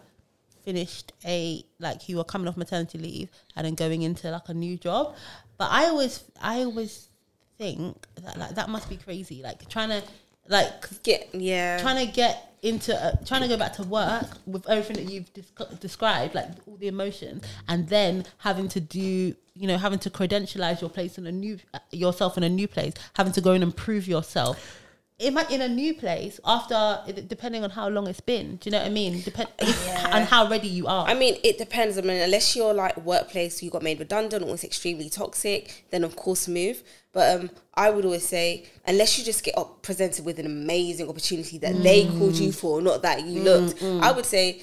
finished 0.64 1.12
a 1.24 1.64
like 1.78 2.02
who 2.02 2.18
are 2.20 2.24
coming 2.24 2.46
off 2.48 2.56
maternity 2.56 2.98
leave 2.98 3.30
and 3.56 3.64
then 3.66 3.74
going 3.74 4.02
into 4.02 4.30
like 4.30 4.48
a 4.48 4.54
new 4.54 4.76
job. 4.76 5.14
But 5.56 5.68
I 5.70 5.86
always 5.86 6.22
I 6.40 6.58
always 6.64 7.08
think 7.56 8.06
that 8.22 8.36
like 8.38 8.54
that 8.54 8.68
must 8.68 8.88
be 8.88 8.96
crazy. 8.96 9.42
Like 9.42 9.66
trying 9.68 9.88
to 9.88 10.02
like 10.48 11.02
Get 11.02 11.30
yeah. 11.34 11.78
trying 11.80 12.06
to 12.06 12.12
get 12.12 12.47
into 12.62 12.94
uh, 12.94 13.12
trying 13.24 13.42
to 13.42 13.48
go 13.48 13.56
back 13.56 13.72
to 13.74 13.82
work 13.84 14.26
with 14.46 14.68
everything 14.68 15.04
that 15.04 15.12
you've 15.12 15.32
desc- 15.32 15.80
described 15.80 16.34
like 16.34 16.48
all 16.66 16.76
the 16.76 16.88
emotions 16.88 17.44
and 17.68 17.88
then 17.88 18.24
having 18.38 18.68
to 18.68 18.80
do 18.80 19.34
you 19.54 19.66
know 19.66 19.76
having 19.76 19.98
to 19.98 20.10
credentialize 20.10 20.80
your 20.80 20.90
place 20.90 21.18
in 21.18 21.26
a 21.26 21.32
new 21.32 21.58
uh, 21.74 21.78
yourself 21.90 22.36
in 22.36 22.42
a 22.42 22.48
new 22.48 22.68
place 22.68 22.94
having 23.16 23.32
to 23.32 23.40
go 23.40 23.52
and 23.52 23.62
improve 23.62 24.06
yourself. 24.08 24.82
It 25.18 25.32
might 25.32 25.50
in 25.50 25.60
a 25.60 25.68
new 25.68 25.94
place 25.94 26.38
after 26.44 27.00
depending 27.26 27.64
on 27.64 27.70
how 27.70 27.88
long 27.88 28.06
it's 28.06 28.20
been. 28.20 28.54
Do 28.56 28.68
you 28.68 28.70
know 28.70 28.78
what 28.78 28.86
i 28.86 28.90
mean? 28.90 29.20
Depend 29.22 29.48
on 30.12 30.22
how 30.22 30.48
ready 30.48 30.68
you 30.68 30.86
are. 30.86 31.08
I 31.08 31.14
mean, 31.14 31.38
it 31.42 31.58
depends. 31.58 31.98
I 31.98 32.02
mean, 32.02 32.22
unless 32.22 32.54
your 32.54 32.72
like 32.72 32.96
workplace 32.98 33.60
you 33.60 33.68
got 33.68 33.82
made 33.82 33.98
redundant 33.98 34.44
or 34.44 34.54
it's 34.54 34.62
extremely 34.62 35.10
toxic, 35.10 35.86
then 35.90 36.04
of 36.04 36.14
course 36.14 36.46
move. 36.46 36.84
But 37.18 37.40
um, 37.40 37.50
I 37.74 37.90
would 37.90 38.04
always 38.04 38.24
say, 38.24 38.64
unless 38.86 39.18
you 39.18 39.24
just 39.24 39.42
get 39.42 39.58
up 39.58 39.82
presented 39.82 40.24
with 40.24 40.38
an 40.38 40.46
amazing 40.46 41.08
opportunity 41.08 41.58
that 41.58 41.82
they 41.82 42.06
called 42.06 42.36
you 42.36 42.52
for, 42.52 42.80
not 42.80 43.02
that 43.02 43.26
you 43.26 43.40
looked, 43.42 43.82
I 43.82 44.12
would 44.12 44.24
say 44.24 44.62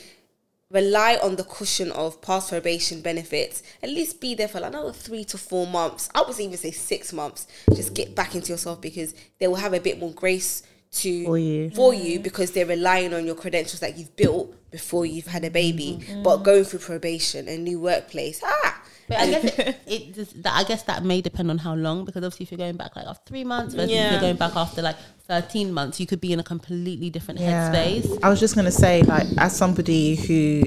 rely 0.72 1.18
on 1.22 1.36
the 1.36 1.44
cushion 1.44 1.92
of 1.92 2.22
past 2.22 2.48
probation 2.52 3.02
benefits. 3.02 3.62
At 3.84 3.90
least 3.90 4.22
be 4.22 4.36
there 4.36 4.48
for 4.48 4.62
like 4.62 4.70
another 4.70 4.94
three 4.94 5.26
to 5.26 5.38
four 5.38 5.68
months. 5.68 6.08
I 6.16 6.22
would 6.22 6.40
even 6.40 6.56
say 6.58 6.72
six 6.72 7.12
months. 7.12 7.46
Just 7.74 7.94
get 7.94 8.16
back 8.16 8.36
into 8.36 8.54
yourself 8.54 8.80
because 8.80 9.14
they 9.38 9.50
will 9.50 9.56
have 9.56 9.74
a 9.74 9.82
bit 9.82 10.00
more 10.00 10.14
grace 10.14 10.64
to 11.02 11.26
For 11.26 11.38
you. 11.38 11.72
for 11.72 11.94
you 11.94 12.22
because 12.22 12.52
they're 12.52 12.66
relying 12.66 13.14
on 13.14 13.26
your 13.26 13.36
credentials 13.36 13.82
that 13.82 13.98
you've 13.98 14.16
built 14.16 14.72
before 14.72 15.06
you've 15.06 15.28
had 15.28 15.44
a 15.44 15.50
baby. 15.50 16.00
But 16.24 16.38
going 16.38 16.64
through 16.64 16.80
probation, 16.80 17.50
a 17.50 17.58
new 17.58 17.82
workplace, 17.82 18.40
ah, 18.42 18.82
But 19.08 19.18
I 19.20 19.30
guess 19.30 19.44
it, 19.60 19.78
it 19.86 20.14
just, 20.16 20.44
that, 20.44 20.54
I 20.54 20.64
guess 20.64 20.84
that 20.84 21.04
may 21.04 21.22
depend 21.22 21.50
on 21.52 21.58
how 21.60 21.76
long 21.76 22.06
because 22.06 22.24
obviously 22.24 22.44
if 22.46 22.52
you're 22.52 22.58
going 22.58 22.76
back 22.78 22.96
like 22.96 23.06
after 23.06 23.24
three 23.28 23.44
months 23.44 23.74
versus 23.76 23.92
if 23.92 24.12
you're 24.12 24.22
going 24.22 24.36
back 24.36 24.56
after 24.56 24.82
like 24.82 24.96
13 25.28 25.72
months 25.72 26.00
you 26.00 26.08
could 26.08 26.22
be 26.22 26.34
in 26.34 26.40
a 26.40 26.44
completely 26.44 27.10
different 27.10 27.40
Yeah. 27.40 27.72
headspace 27.74 28.20
I 28.24 28.30
was 28.30 28.40
just 28.40 28.56
gonna 28.56 28.72
say, 28.72 29.02
like, 29.04 29.28
as 29.38 29.56
somebody 29.56 30.16
who 30.16 30.64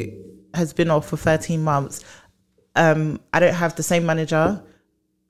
has 0.55 0.73
been 0.73 0.91
off 0.91 1.09
for 1.09 1.17
13 1.17 1.63
months, 1.63 2.05
um, 2.77 3.21
I 3.33 3.41
don't 3.41 3.55
have 3.55 3.75
the 3.77 3.83
same 3.83 4.07
manager. 4.07 4.63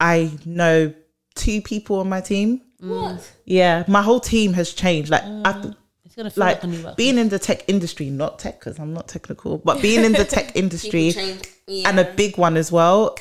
I 0.01 0.31
know 0.45 0.93
two 1.35 1.63
people 1.63 2.01
on 2.01 2.09
my 2.09 2.21
team. 2.21 2.61
what? 2.79 3.31
Yeah, 3.45 3.85
my 3.89 4.03
whole 4.03 4.21
team 4.21 4.53
has 4.53 4.73
changed. 4.75 5.11
Like, 5.11 5.25
I, 5.25 5.73
gonna 6.19 6.31
feel 6.31 6.45
like 6.45 6.57
like 6.57 6.65
a 6.65 6.67
new 6.67 6.85
work. 6.85 6.97
being 6.97 7.17
in 7.17 7.29
the 7.29 7.39
tech 7.39 7.65
industry, 7.69 8.11
not 8.11 8.39
tech 8.39 8.59
because 8.59 8.79
I'm 8.79 8.93
not 8.93 9.09
technical, 9.09 9.59
but 9.59 9.81
being 9.81 10.05
in 10.05 10.13
the 10.13 10.25
tech 10.25 10.53
industry 10.57 11.13
People 11.13 11.23
change. 11.23 11.43
Yeah. 11.69 11.89
and 11.89 12.01
a 12.01 12.05
big 12.05 12.39
one 12.39 12.57
as 12.57 12.73
well. 12.73 13.17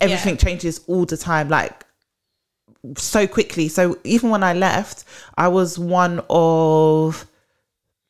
Everything 0.00 0.36
changes 0.36 0.80
all 0.86 1.06
the 1.06 1.16
time, 1.16 1.48
like 1.48 1.84
so 2.98 3.26
quickly. 3.26 3.68
So 3.68 3.98
even 4.04 4.30
when 4.30 4.42
I 4.42 4.52
left, 4.52 5.04
I 5.36 5.48
was 5.48 5.78
one 5.78 6.22
of 6.28 7.26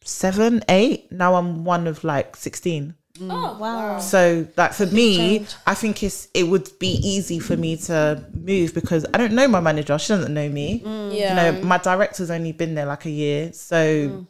seven, 0.03 0.63
eight. 0.69 1.11
Now 1.13 1.35
I'm 1.35 1.65
one 1.65 1.87
of 1.87 2.03
like 2.03 2.37
sixteen. 2.37 2.95
Mm. 3.19 3.31
oh, 3.33 3.59
Wow. 3.59 3.99
So 3.99 4.47
like 4.57 4.73
for 4.73 4.87
me, 4.87 5.17
change. 5.17 5.55
I 5.67 5.75
think 5.75 6.03
it's 6.03 6.29
it 6.35 6.45
would 6.45 6.71
be 6.79 6.99
easy 7.03 7.39
for 7.39 7.57
me 7.57 7.77
to 7.79 8.25
move 8.35 8.75
because 8.75 9.07
I 9.15 9.19
don't 9.19 9.33
know 9.33 9.49
my 9.49 9.61
manager. 9.61 9.99
She 9.99 10.09
doesn't 10.09 10.33
know 10.33 10.49
me. 10.49 10.83
Mm. 10.85 11.17
Yeah. 11.17 11.31
You 11.31 11.53
know, 11.53 11.65
my 11.65 11.79
director's 11.79 12.31
only 12.31 12.53
been 12.53 12.75
there 12.75 12.87
like 12.87 13.07
a 13.07 13.11
year, 13.11 13.53
so 13.53 13.77
mm. 14.09 14.27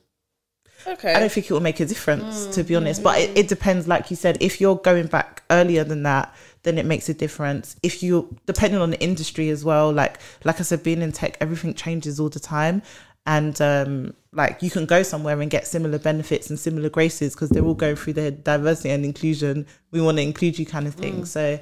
Okay. 0.86 1.14
I 1.14 1.20
don't 1.20 1.30
think 1.30 1.46
it 1.46 1.52
will 1.52 1.60
make 1.60 1.80
a 1.80 1.86
difference 1.86 2.46
mm, 2.46 2.54
to 2.54 2.64
be 2.64 2.76
honest. 2.76 3.02
But 3.02 3.18
it, 3.20 3.30
mm. 3.30 3.38
it 3.38 3.48
depends, 3.48 3.86
like 3.86 4.10
you 4.10 4.16
said, 4.16 4.38
if 4.40 4.60
you're 4.60 4.76
going 4.76 5.06
back 5.06 5.42
earlier 5.50 5.84
than 5.84 6.02
that, 6.04 6.34
then 6.62 6.78
it 6.78 6.86
makes 6.86 7.08
a 7.08 7.14
difference. 7.14 7.76
If 7.82 8.02
you 8.02 8.36
depending 8.46 8.80
on 8.80 8.90
the 8.90 9.00
industry 9.00 9.50
as 9.50 9.64
well, 9.64 9.92
like 9.92 10.18
like 10.44 10.60
I 10.60 10.62
said, 10.62 10.82
being 10.82 11.02
in 11.02 11.12
tech, 11.12 11.36
everything 11.40 11.74
changes 11.74 12.18
all 12.20 12.28
the 12.28 12.40
time. 12.40 12.82
And 13.26 13.60
um, 13.60 14.14
like 14.32 14.62
you 14.62 14.70
can 14.70 14.86
go 14.86 15.02
somewhere 15.02 15.40
and 15.40 15.50
get 15.50 15.66
similar 15.66 15.98
benefits 15.98 16.48
and 16.48 16.58
similar 16.58 16.88
graces 16.88 17.34
because 17.34 17.50
they're 17.50 17.64
all 17.64 17.74
going 17.74 17.96
through 17.96 18.12
their 18.12 18.30
diversity 18.30 18.90
and 18.90 19.04
inclusion. 19.04 19.66
We 19.90 20.00
want 20.00 20.18
to 20.18 20.22
include 20.22 20.58
you, 20.58 20.66
kind 20.66 20.86
of 20.86 20.94
thing. 20.94 21.22
Mm. 21.22 21.26
So, 21.26 21.60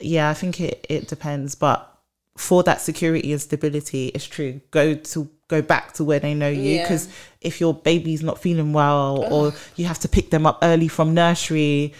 yeah, 0.00 0.28
I 0.28 0.34
think 0.34 0.60
it 0.60 0.86
it 0.88 1.08
depends. 1.08 1.54
But 1.54 1.90
for 2.36 2.62
that 2.64 2.80
security 2.80 3.32
and 3.32 3.40
stability, 3.40 4.08
it's 4.08 4.26
true. 4.26 4.60
Go 4.70 4.94
to 4.94 5.30
go 5.48 5.62
back 5.62 5.92
to 5.94 6.04
where 6.04 6.20
they 6.20 6.34
know 6.34 6.48
you 6.48 6.76
Yeah. 6.76 6.82
because 6.82 7.08
if 7.40 7.60
your 7.60 7.74
baby's 7.74 8.22
not 8.22 8.38
feeling 8.38 8.72
well 8.72 9.26
or 9.32 9.54
you 9.76 9.86
have 9.86 9.98
to 10.00 10.08
pick 10.08 10.30
them 10.30 10.46
up 10.46 10.58
early 10.62 10.88
from 10.88 11.14
nursery, 11.14 11.94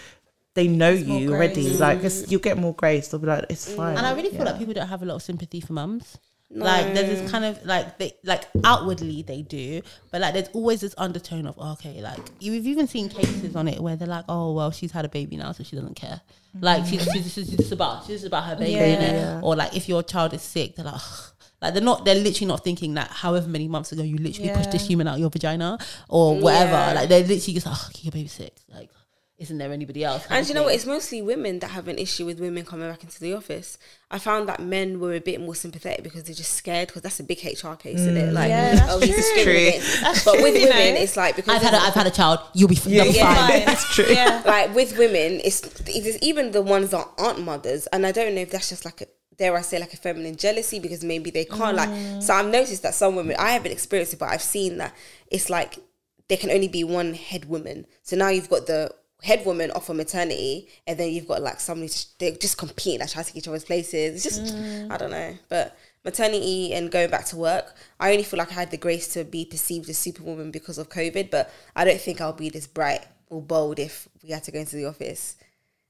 they 0.53 0.67
know 0.67 0.95
more 0.95 1.19
you 1.19 1.33
already. 1.33 1.63
grace. 1.63 1.79
Like 1.79 2.31
you'll 2.31 2.41
get 2.41 2.57
more 2.57 2.73
grace. 2.73 3.07
They'll 3.07 3.19
be 3.19 3.27
like, 3.27 3.45
it's 3.49 3.69
mm. 3.69 3.75
fine. 3.75 3.97
And 3.97 4.05
I 4.05 4.13
really 4.13 4.29
feel 4.29 4.39
Yeah. 4.39 4.51
like 4.51 4.59
people 4.59 4.73
don't 4.73 4.87
have 4.87 5.01
a 5.01 5.05
lot 5.05 5.15
of 5.15 5.23
sympathy 5.23 5.61
for 5.61 5.73
mums. 5.73 6.17
Like 6.51 6.95
there's 6.95 7.19
this 7.19 7.31
kind 7.31 7.45
of 7.45 7.63
like 7.63 7.99
they 7.99 8.15
like 8.23 8.45
outwardly 8.63 9.21
they 9.21 9.43
do, 9.43 9.81
but 10.09 10.19
like 10.19 10.33
there's 10.33 10.47
always 10.53 10.81
this 10.81 10.95
undertone 10.97 11.45
of 11.45 11.53
oh, 11.59 11.73
okay, 11.73 12.01
like 12.01 12.17
you've 12.39 12.65
even 12.65 12.87
seen 12.87 13.07
cases 13.07 13.55
on 13.55 13.67
it 13.67 13.79
where 13.79 13.95
they're 13.95 14.07
like, 14.07 14.25
oh 14.27 14.53
well, 14.53 14.71
she's 14.71 14.91
had 14.91 15.05
a 15.05 15.09
baby 15.09 15.37
now, 15.37 15.51
so 15.51 15.63
she 15.63 15.75
doesn't 15.75 15.93
care. 15.95 16.21
Like 16.59 16.87
she's 16.87 17.03
she's, 17.03 17.31
she's 17.31 17.49
just 17.51 17.71
about 17.71 18.05
she's 18.05 18.15
just 18.21 18.25
about 18.25 18.45
her 18.45 18.55
baby, 18.55 18.71
Yeah. 18.71 19.11
Yeah. 19.11 19.41
or 19.43 19.55
like 19.55 19.75
if 19.75 19.87
your 19.87 20.01
child 20.01 20.33
is 20.33 20.41
sick, 20.41 20.75
they're 20.75 20.85
like. 20.85 20.95
"Ugh." 20.95 21.33
Like 21.61 21.73
they're 21.73 21.83
not, 21.83 22.05
they're 22.05 22.15
literally 22.15 22.47
not 22.47 22.63
thinking 22.63 22.93
that 22.93 23.09
however 23.09 23.47
many 23.47 23.67
months 23.67 23.91
ago 23.91 24.01
you 24.03 24.17
literally 24.17 24.49
pushed 24.49 24.71
this 24.71 24.87
human 24.87 25.07
out 25.07 25.19
your 25.19 25.29
vagina 25.29 25.77
or 26.07 26.39
whatever. 26.39 26.71
Yeah. 26.71 26.93
Like 26.93 27.09
they're 27.09 27.19
literally 27.21 27.53
just 27.53 27.65
like, 27.65 27.75
oh, 27.77 27.89
your 28.01 28.11
baby's 28.11 28.31
sick. 28.31 28.55
Like, 28.73 28.89
isn't 29.37 29.57
there 29.57 29.71
anybody 29.71 30.03
else? 30.03 30.25
And 30.29 30.45
you 30.49 30.53
know 30.53 30.63
what? 30.63 30.75
It's 30.75 30.85
mostly 30.85 31.21
women 31.21 31.59
that 31.59 31.69
have 31.71 31.87
an 31.87 31.97
issue 31.97 32.25
with 32.25 32.41
women 32.41 32.65
coming 32.65 32.89
back 32.89 33.03
into 33.05 33.21
the 33.21 33.33
office. 33.33 33.77
I 34.11 34.19
found 34.19 34.49
that 34.49 34.59
men 34.61 34.99
were 34.99 35.13
a 35.13 35.21
bit 35.21 35.39
more 35.39 35.55
sympathetic 35.55 36.03
because 36.03 36.23
they're 36.23 36.35
just 36.35 36.51
scared 36.55 36.89
because 36.89 37.03
that's 37.03 37.21
a 37.21 37.23
big 37.23 37.37
HR 37.45 37.75
case, 37.75 37.99
isn't 37.99 38.17
it? 38.17 38.31
Mm. 38.31 38.33
Like, 38.33 38.49
Yeah, 38.49 38.87
oh, 38.89 38.99
that's 38.99 39.31
oh, 39.37 39.43
true. 39.43 39.71
That's 40.01 40.25
But 40.25 40.33
true, 40.35 40.43
with 40.43 40.55
know. 40.55 40.61
women, 40.61 40.95
it's 40.97 41.15
like 41.15 41.37
because 41.37 41.55
I've 41.55 41.61
had 41.61 41.73
a, 41.73 41.77
I've 41.77 41.93
had 41.93 42.07
a 42.07 42.11
child. 42.11 42.39
You'll 42.53 42.67
be, 42.67 42.75
be 42.75 42.89
Yeah, 42.91 43.03
fine. 43.03 43.13
yeah. 43.59 43.59
That's 43.65 43.95
true. 43.95 44.05
Yeah. 44.09 44.43
like 44.45 44.75
with 44.75 44.97
women, 44.97 45.39
it's, 45.43 45.61
it's 45.87 46.17
even 46.21 46.51
the 46.51 46.61
ones 46.61 46.89
that 46.91 47.07
aren't 47.17 47.41
mothers, 47.41 47.87
and 47.87 48.05
I 48.05 48.11
don't 48.11 48.35
know 48.35 48.41
if 48.41 48.51
that's 48.51 48.67
just 48.69 48.83
like 48.83 48.99
a 49.01 49.07
dare 49.39 49.57
I 49.57 49.61
say 49.61 49.79
like 49.79 49.93
a 49.93 49.97
feminine 49.97 50.35
jealousy 50.35 50.79
because 50.79 51.03
maybe 51.03 51.31
they 51.31 51.45
can't 51.45 51.75
like. 51.75 51.89
Mm. 51.89 52.21
So 52.21 52.33
I've 52.33 52.47
noticed 52.47 52.83
that 52.83 52.93
some 52.93 53.15
women, 53.15 53.35
I 53.39 53.51
haven't 53.51 53.71
experienced 53.71 54.13
it, 54.13 54.19
but 54.19 54.29
I've 54.29 54.41
seen 54.41 54.77
that 54.77 54.93
it's 55.31 55.49
like 55.49 55.79
there 56.27 56.37
can 56.37 56.51
only 56.51 56.67
be 56.67 56.83
one 56.83 57.13
head 57.15 57.45
woman. 57.45 57.87
So 58.03 58.15
now 58.15 58.29
you've 58.29 58.49
got 58.49 58.67
the 58.67 58.93
head 59.23 59.45
woman 59.45 59.71
off 59.71 59.89
on 59.89 59.97
maternity, 59.97 60.67
and 60.85 60.99
then 60.99 61.09
you've 61.09 61.27
got 61.27 61.41
like 61.41 61.59
somebody 61.59 61.91
they're 62.19 62.31
just 62.33 62.57
competing, 62.57 62.99
like 62.99 63.09
trying 63.09 63.25
to 63.25 63.31
take 63.31 63.37
each 63.37 63.47
other's 63.47 63.65
places. 63.65 64.13
It's 64.13 64.23
just 64.23 64.53
mm. 64.53 64.91
I 64.91 64.97
don't 64.97 65.11
know, 65.11 65.35
but. 65.47 65.75
Maternity 66.05 66.73
and 66.73 66.89
going 66.89 67.09
back 67.09 67.25
to 67.25 67.35
work, 67.35 67.75
I 67.99 68.11
only 68.11 68.23
feel 68.23 68.37
like 68.37 68.51
I 68.51 68.53
had 68.53 68.71
the 68.71 68.77
grace 68.77 69.09
to 69.15 69.25
be 69.25 69.43
perceived 69.43 69.89
as 69.89 69.97
superwoman 69.97 70.49
because 70.49 70.77
of 70.77 70.87
COVID, 70.87 71.29
but 71.29 71.51
I 71.75 71.83
don't 71.83 71.99
think 71.99 72.21
I'll 72.21 72.31
be 72.31 72.49
this 72.49 72.67
bright 72.67 73.05
or 73.29 73.41
bold 73.41 73.79
if 73.79 74.07
we 74.23 74.29
had 74.29 74.45
to 74.45 74.51
go 74.51 74.59
into 74.59 74.77
the 74.77 74.85
office. 74.85 75.35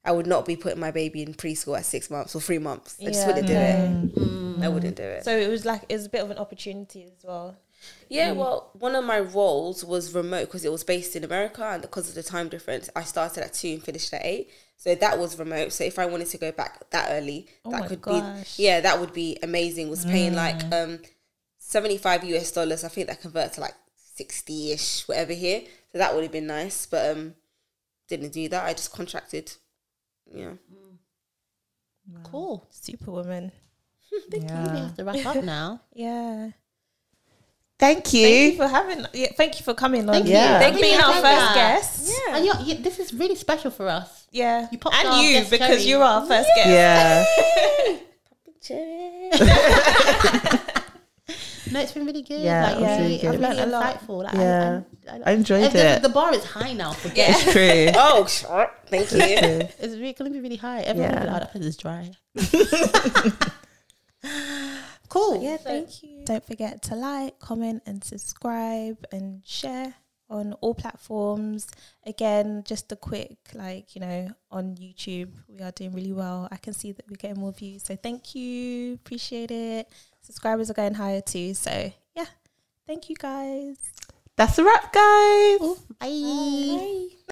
I 0.03 0.11
would 0.11 0.27
not 0.27 0.45
be 0.45 0.55
putting 0.55 0.79
my 0.79 0.91
baby 0.91 1.21
in 1.21 1.33
preschool 1.33 1.77
at 1.77 1.85
six 1.85 2.09
months 2.09 2.33
or 2.35 2.41
three 2.41 2.59
months. 2.59 2.97
I 3.01 3.05
just 3.05 3.27
wouldn't 3.27 3.47
do 3.47 3.53
it. 3.53 4.15
Mm. 4.15 4.63
I 4.63 4.67
wouldn't 4.69 4.95
do 4.95 5.03
it. 5.03 5.25
So 5.25 5.35
it 5.35 5.49
was 5.49 5.65
like 5.65 5.83
it 5.89 5.95
was 5.95 6.05
a 6.05 6.09
bit 6.09 6.23
of 6.23 6.31
an 6.31 6.37
opportunity 6.37 7.03
as 7.03 7.23
well. 7.23 7.55
Yeah, 8.09 8.33
well, 8.33 8.71
one 8.73 8.93
of 8.95 9.05
my 9.05 9.19
roles 9.19 9.85
was 9.85 10.13
remote 10.13 10.45
because 10.45 10.65
it 10.65 10.71
was 10.71 10.83
based 10.83 11.15
in 11.15 11.23
America, 11.23 11.63
and 11.63 11.81
because 11.81 12.09
of 12.09 12.15
the 12.15 12.23
time 12.23 12.49
difference, 12.49 12.89
I 12.93 13.03
started 13.03 13.43
at 13.43 13.53
two 13.53 13.69
and 13.69 13.83
finished 13.83 14.13
at 14.13 14.25
eight. 14.25 14.49
So 14.75 14.95
that 14.95 15.17
was 15.19 15.37
remote. 15.39 15.71
So 15.73 15.83
if 15.83 15.99
I 15.99 16.05
wanted 16.05 16.27
to 16.27 16.37
go 16.37 16.51
back 16.51 16.89
that 16.91 17.07
early, 17.11 17.47
Oh 17.65 17.71
that 17.71 17.87
could 17.87 18.01
gosh. 18.01 18.57
be 18.57 18.63
yeah, 18.63 18.81
that 18.81 18.99
would 18.99 19.13
be 19.13 19.37
amazing. 19.43 19.89
Was 19.89 20.05
paying 20.05 20.33
like 20.33 20.61
um 20.73 20.99
seventy 21.57 21.97
five 21.97 22.23
US 22.23 22.51
dollars. 22.51 22.83
I 22.83 22.87
think 22.87 23.07
that 23.07 23.21
converts 23.21 23.55
to 23.55 23.61
like 23.61 23.75
sixty 23.95 24.71
ish, 24.71 25.07
whatever 25.07 25.33
here. 25.33 25.61
So 25.91 25.97
that 25.97 26.13
would 26.13 26.23
have 26.23 26.31
been 26.31 26.47
nice, 26.47 26.85
but 26.85 27.11
um, 27.15 27.35
didn't 28.07 28.31
do 28.33 28.47
that. 28.49 28.65
I 28.65 28.73
just 28.73 28.91
contracted. 28.93 29.53
Yeah. 30.33 30.51
Cool. 32.23 32.67
Superwoman. 32.69 33.51
We 34.31 34.39
have 34.39 34.95
to 34.95 35.03
wrap 35.03 35.25
up 35.25 35.43
now. 35.43 35.81
Yeah. 35.93 36.51
Thank 37.77 38.13
you. 38.13 38.25
Thank 38.25 38.51
you 38.51 38.57
for 38.57 38.67
having. 38.67 39.05
Yeah, 39.13 39.31
thank 39.37 39.57
you 39.57 39.63
for 39.63 39.73
coming 39.73 40.01
on. 40.01 40.13
Thank 40.13 40.25
you. 40.25 40.33
Yeah. 40.33 40.59
Thank 40.59 40.73
Thank 40.73 40.83
being 40.83 40.99
our 40.99 41.13
first 41.13 41.49
you. 41.49 41.55
guest. 41.55 42.11
Yeah. 42.11 42.35
And 42.35 42.45
you're, 42.45 42.59
you, 42.59 42.83
this 42.83 42.99
is 42.99 43.13
really 43.13 43.35
special 43.35 43.71
for 43.71 43.87
us. 43.87 44.27
Yeah. 44.31 44.67
You 44.69 44.77
popped 44.79 44.97
and 44.97 45.23
you 45.23 45.45
because 45.45 45.59
cherry. 45.59 45.83
you're 45.83 46.03
our 46.03 46.25
first 46.25 46.49
guest. 46.57 46.69
Yeah. 48.69 50.59
No, 51.71 51.79
it's 51.81 51.91
been 51.91 52.05
really 52.05 52.21
good. 52.21 52.41
Yeah, 52.41 52.63
like, 52.63 52.75
it 52.75 52.81
was 52.81 52.89
really, 52.89 53.01
really 53.03 53.17
good. 53.17 53.33
I've 53.35 53.39
learned 53.41 53.59
a 53.59 53.61
Really 53.61 53.71
lot. 53.71 53.99
Insightful. 53.99 54.23
Like, 54.23 54.33
Yeah. 54.35 54.81
I, 55.09 55.15
I, 55.15 55.21
I 55.25 55.31
enjoyed 55.31 55.71
the, 55.71 55.95
it. 55.95 56.01
The 56.01 56.09
bar 56.09 56.33
is 56.33 56.43
high 56.43 56.73
now. 56.73 56.93
For 56.93 57.07
Yeah. 57.09 57.25
It's 57.29 57.51
true. 57.51 57.87
Oh, 58.01 58.25
sure. 58.27 58.71
Thank 58.87 59.11
you. 59.11 59.19
It's 59.21 59.95
really, 59.95 60.13
going 60.13 60.31
to 60.31 60.35
be 60.37 60.41
really 60.41 60.55
high. 60.57 60.81
Everyone 60.81 61.11
Yeah. 61.11 61.19
will 61.19 61.25
be 61.25 61.31
like, 61.31 61.35
oh, 61.35 61.39
that 61.39 61.51
place 61.51 61.65
is 61.65 61.77
dry. 61.77 62.11
cool. 65.09 65.41
Yeah, 65.43 65.57
thank 65.57 66.03
you. 66.03 66.23
Don't 66.25 66.45
forget 66.45 66.81
to 66.83 66.95
like, 66.95 67.39
comment, 67.39 67.83
and 67.85 68.03
subscribe 68.03 69.05
and 69.11 69.41
share 69.45 69.93
on 70.29 70.53
all 70.61 70.75
platforms. 70.75 71.67
Again, 72.05 72.63
just 72.65 72.91
a 72.91 72.95
quick, 72.95 73.37
like, 73.53 73.95
you 73.95 74.01
know, 74.01 74.29
on 74.51 74.75
YouTube, 74.75 75.29
we 75.47 75.59
are 75.61 75.71
doing 75.71 75.93
really 75.93 76.13
well. 76.13 76.47
I 76.51 76.57
can 76.57 76.73
see 76.73 76.91
that 76.91 77.05
we're 77.09 77.15
getting 77.17 77.39
more 77.41 77.51
views. 77.51 77.83
So 77.83 77.95
thank 77.95 78.35
you. 78.35 78.93
Appreciate 78.95 79.49
it 79.51 79.87
subscribers 80.29 80.69
are 80.69 80.75
going 80.75 80.93
higher 80.93 81.21
too. 81.21 81.55
So 81.55 81.91
yeah, 82.15 82.27
thank 82.85 83.09
you 83.09 83.15
guys. 83.15 83.77
That's 84.35 84.57
a 84.59 84.63
wrap, 84.63 84.93
guys. 84.93 85.61
Ooh, 85.61 85.77
bye. 85.99 86.07
bye. 86.07 86.77
bye. 86.77 87.15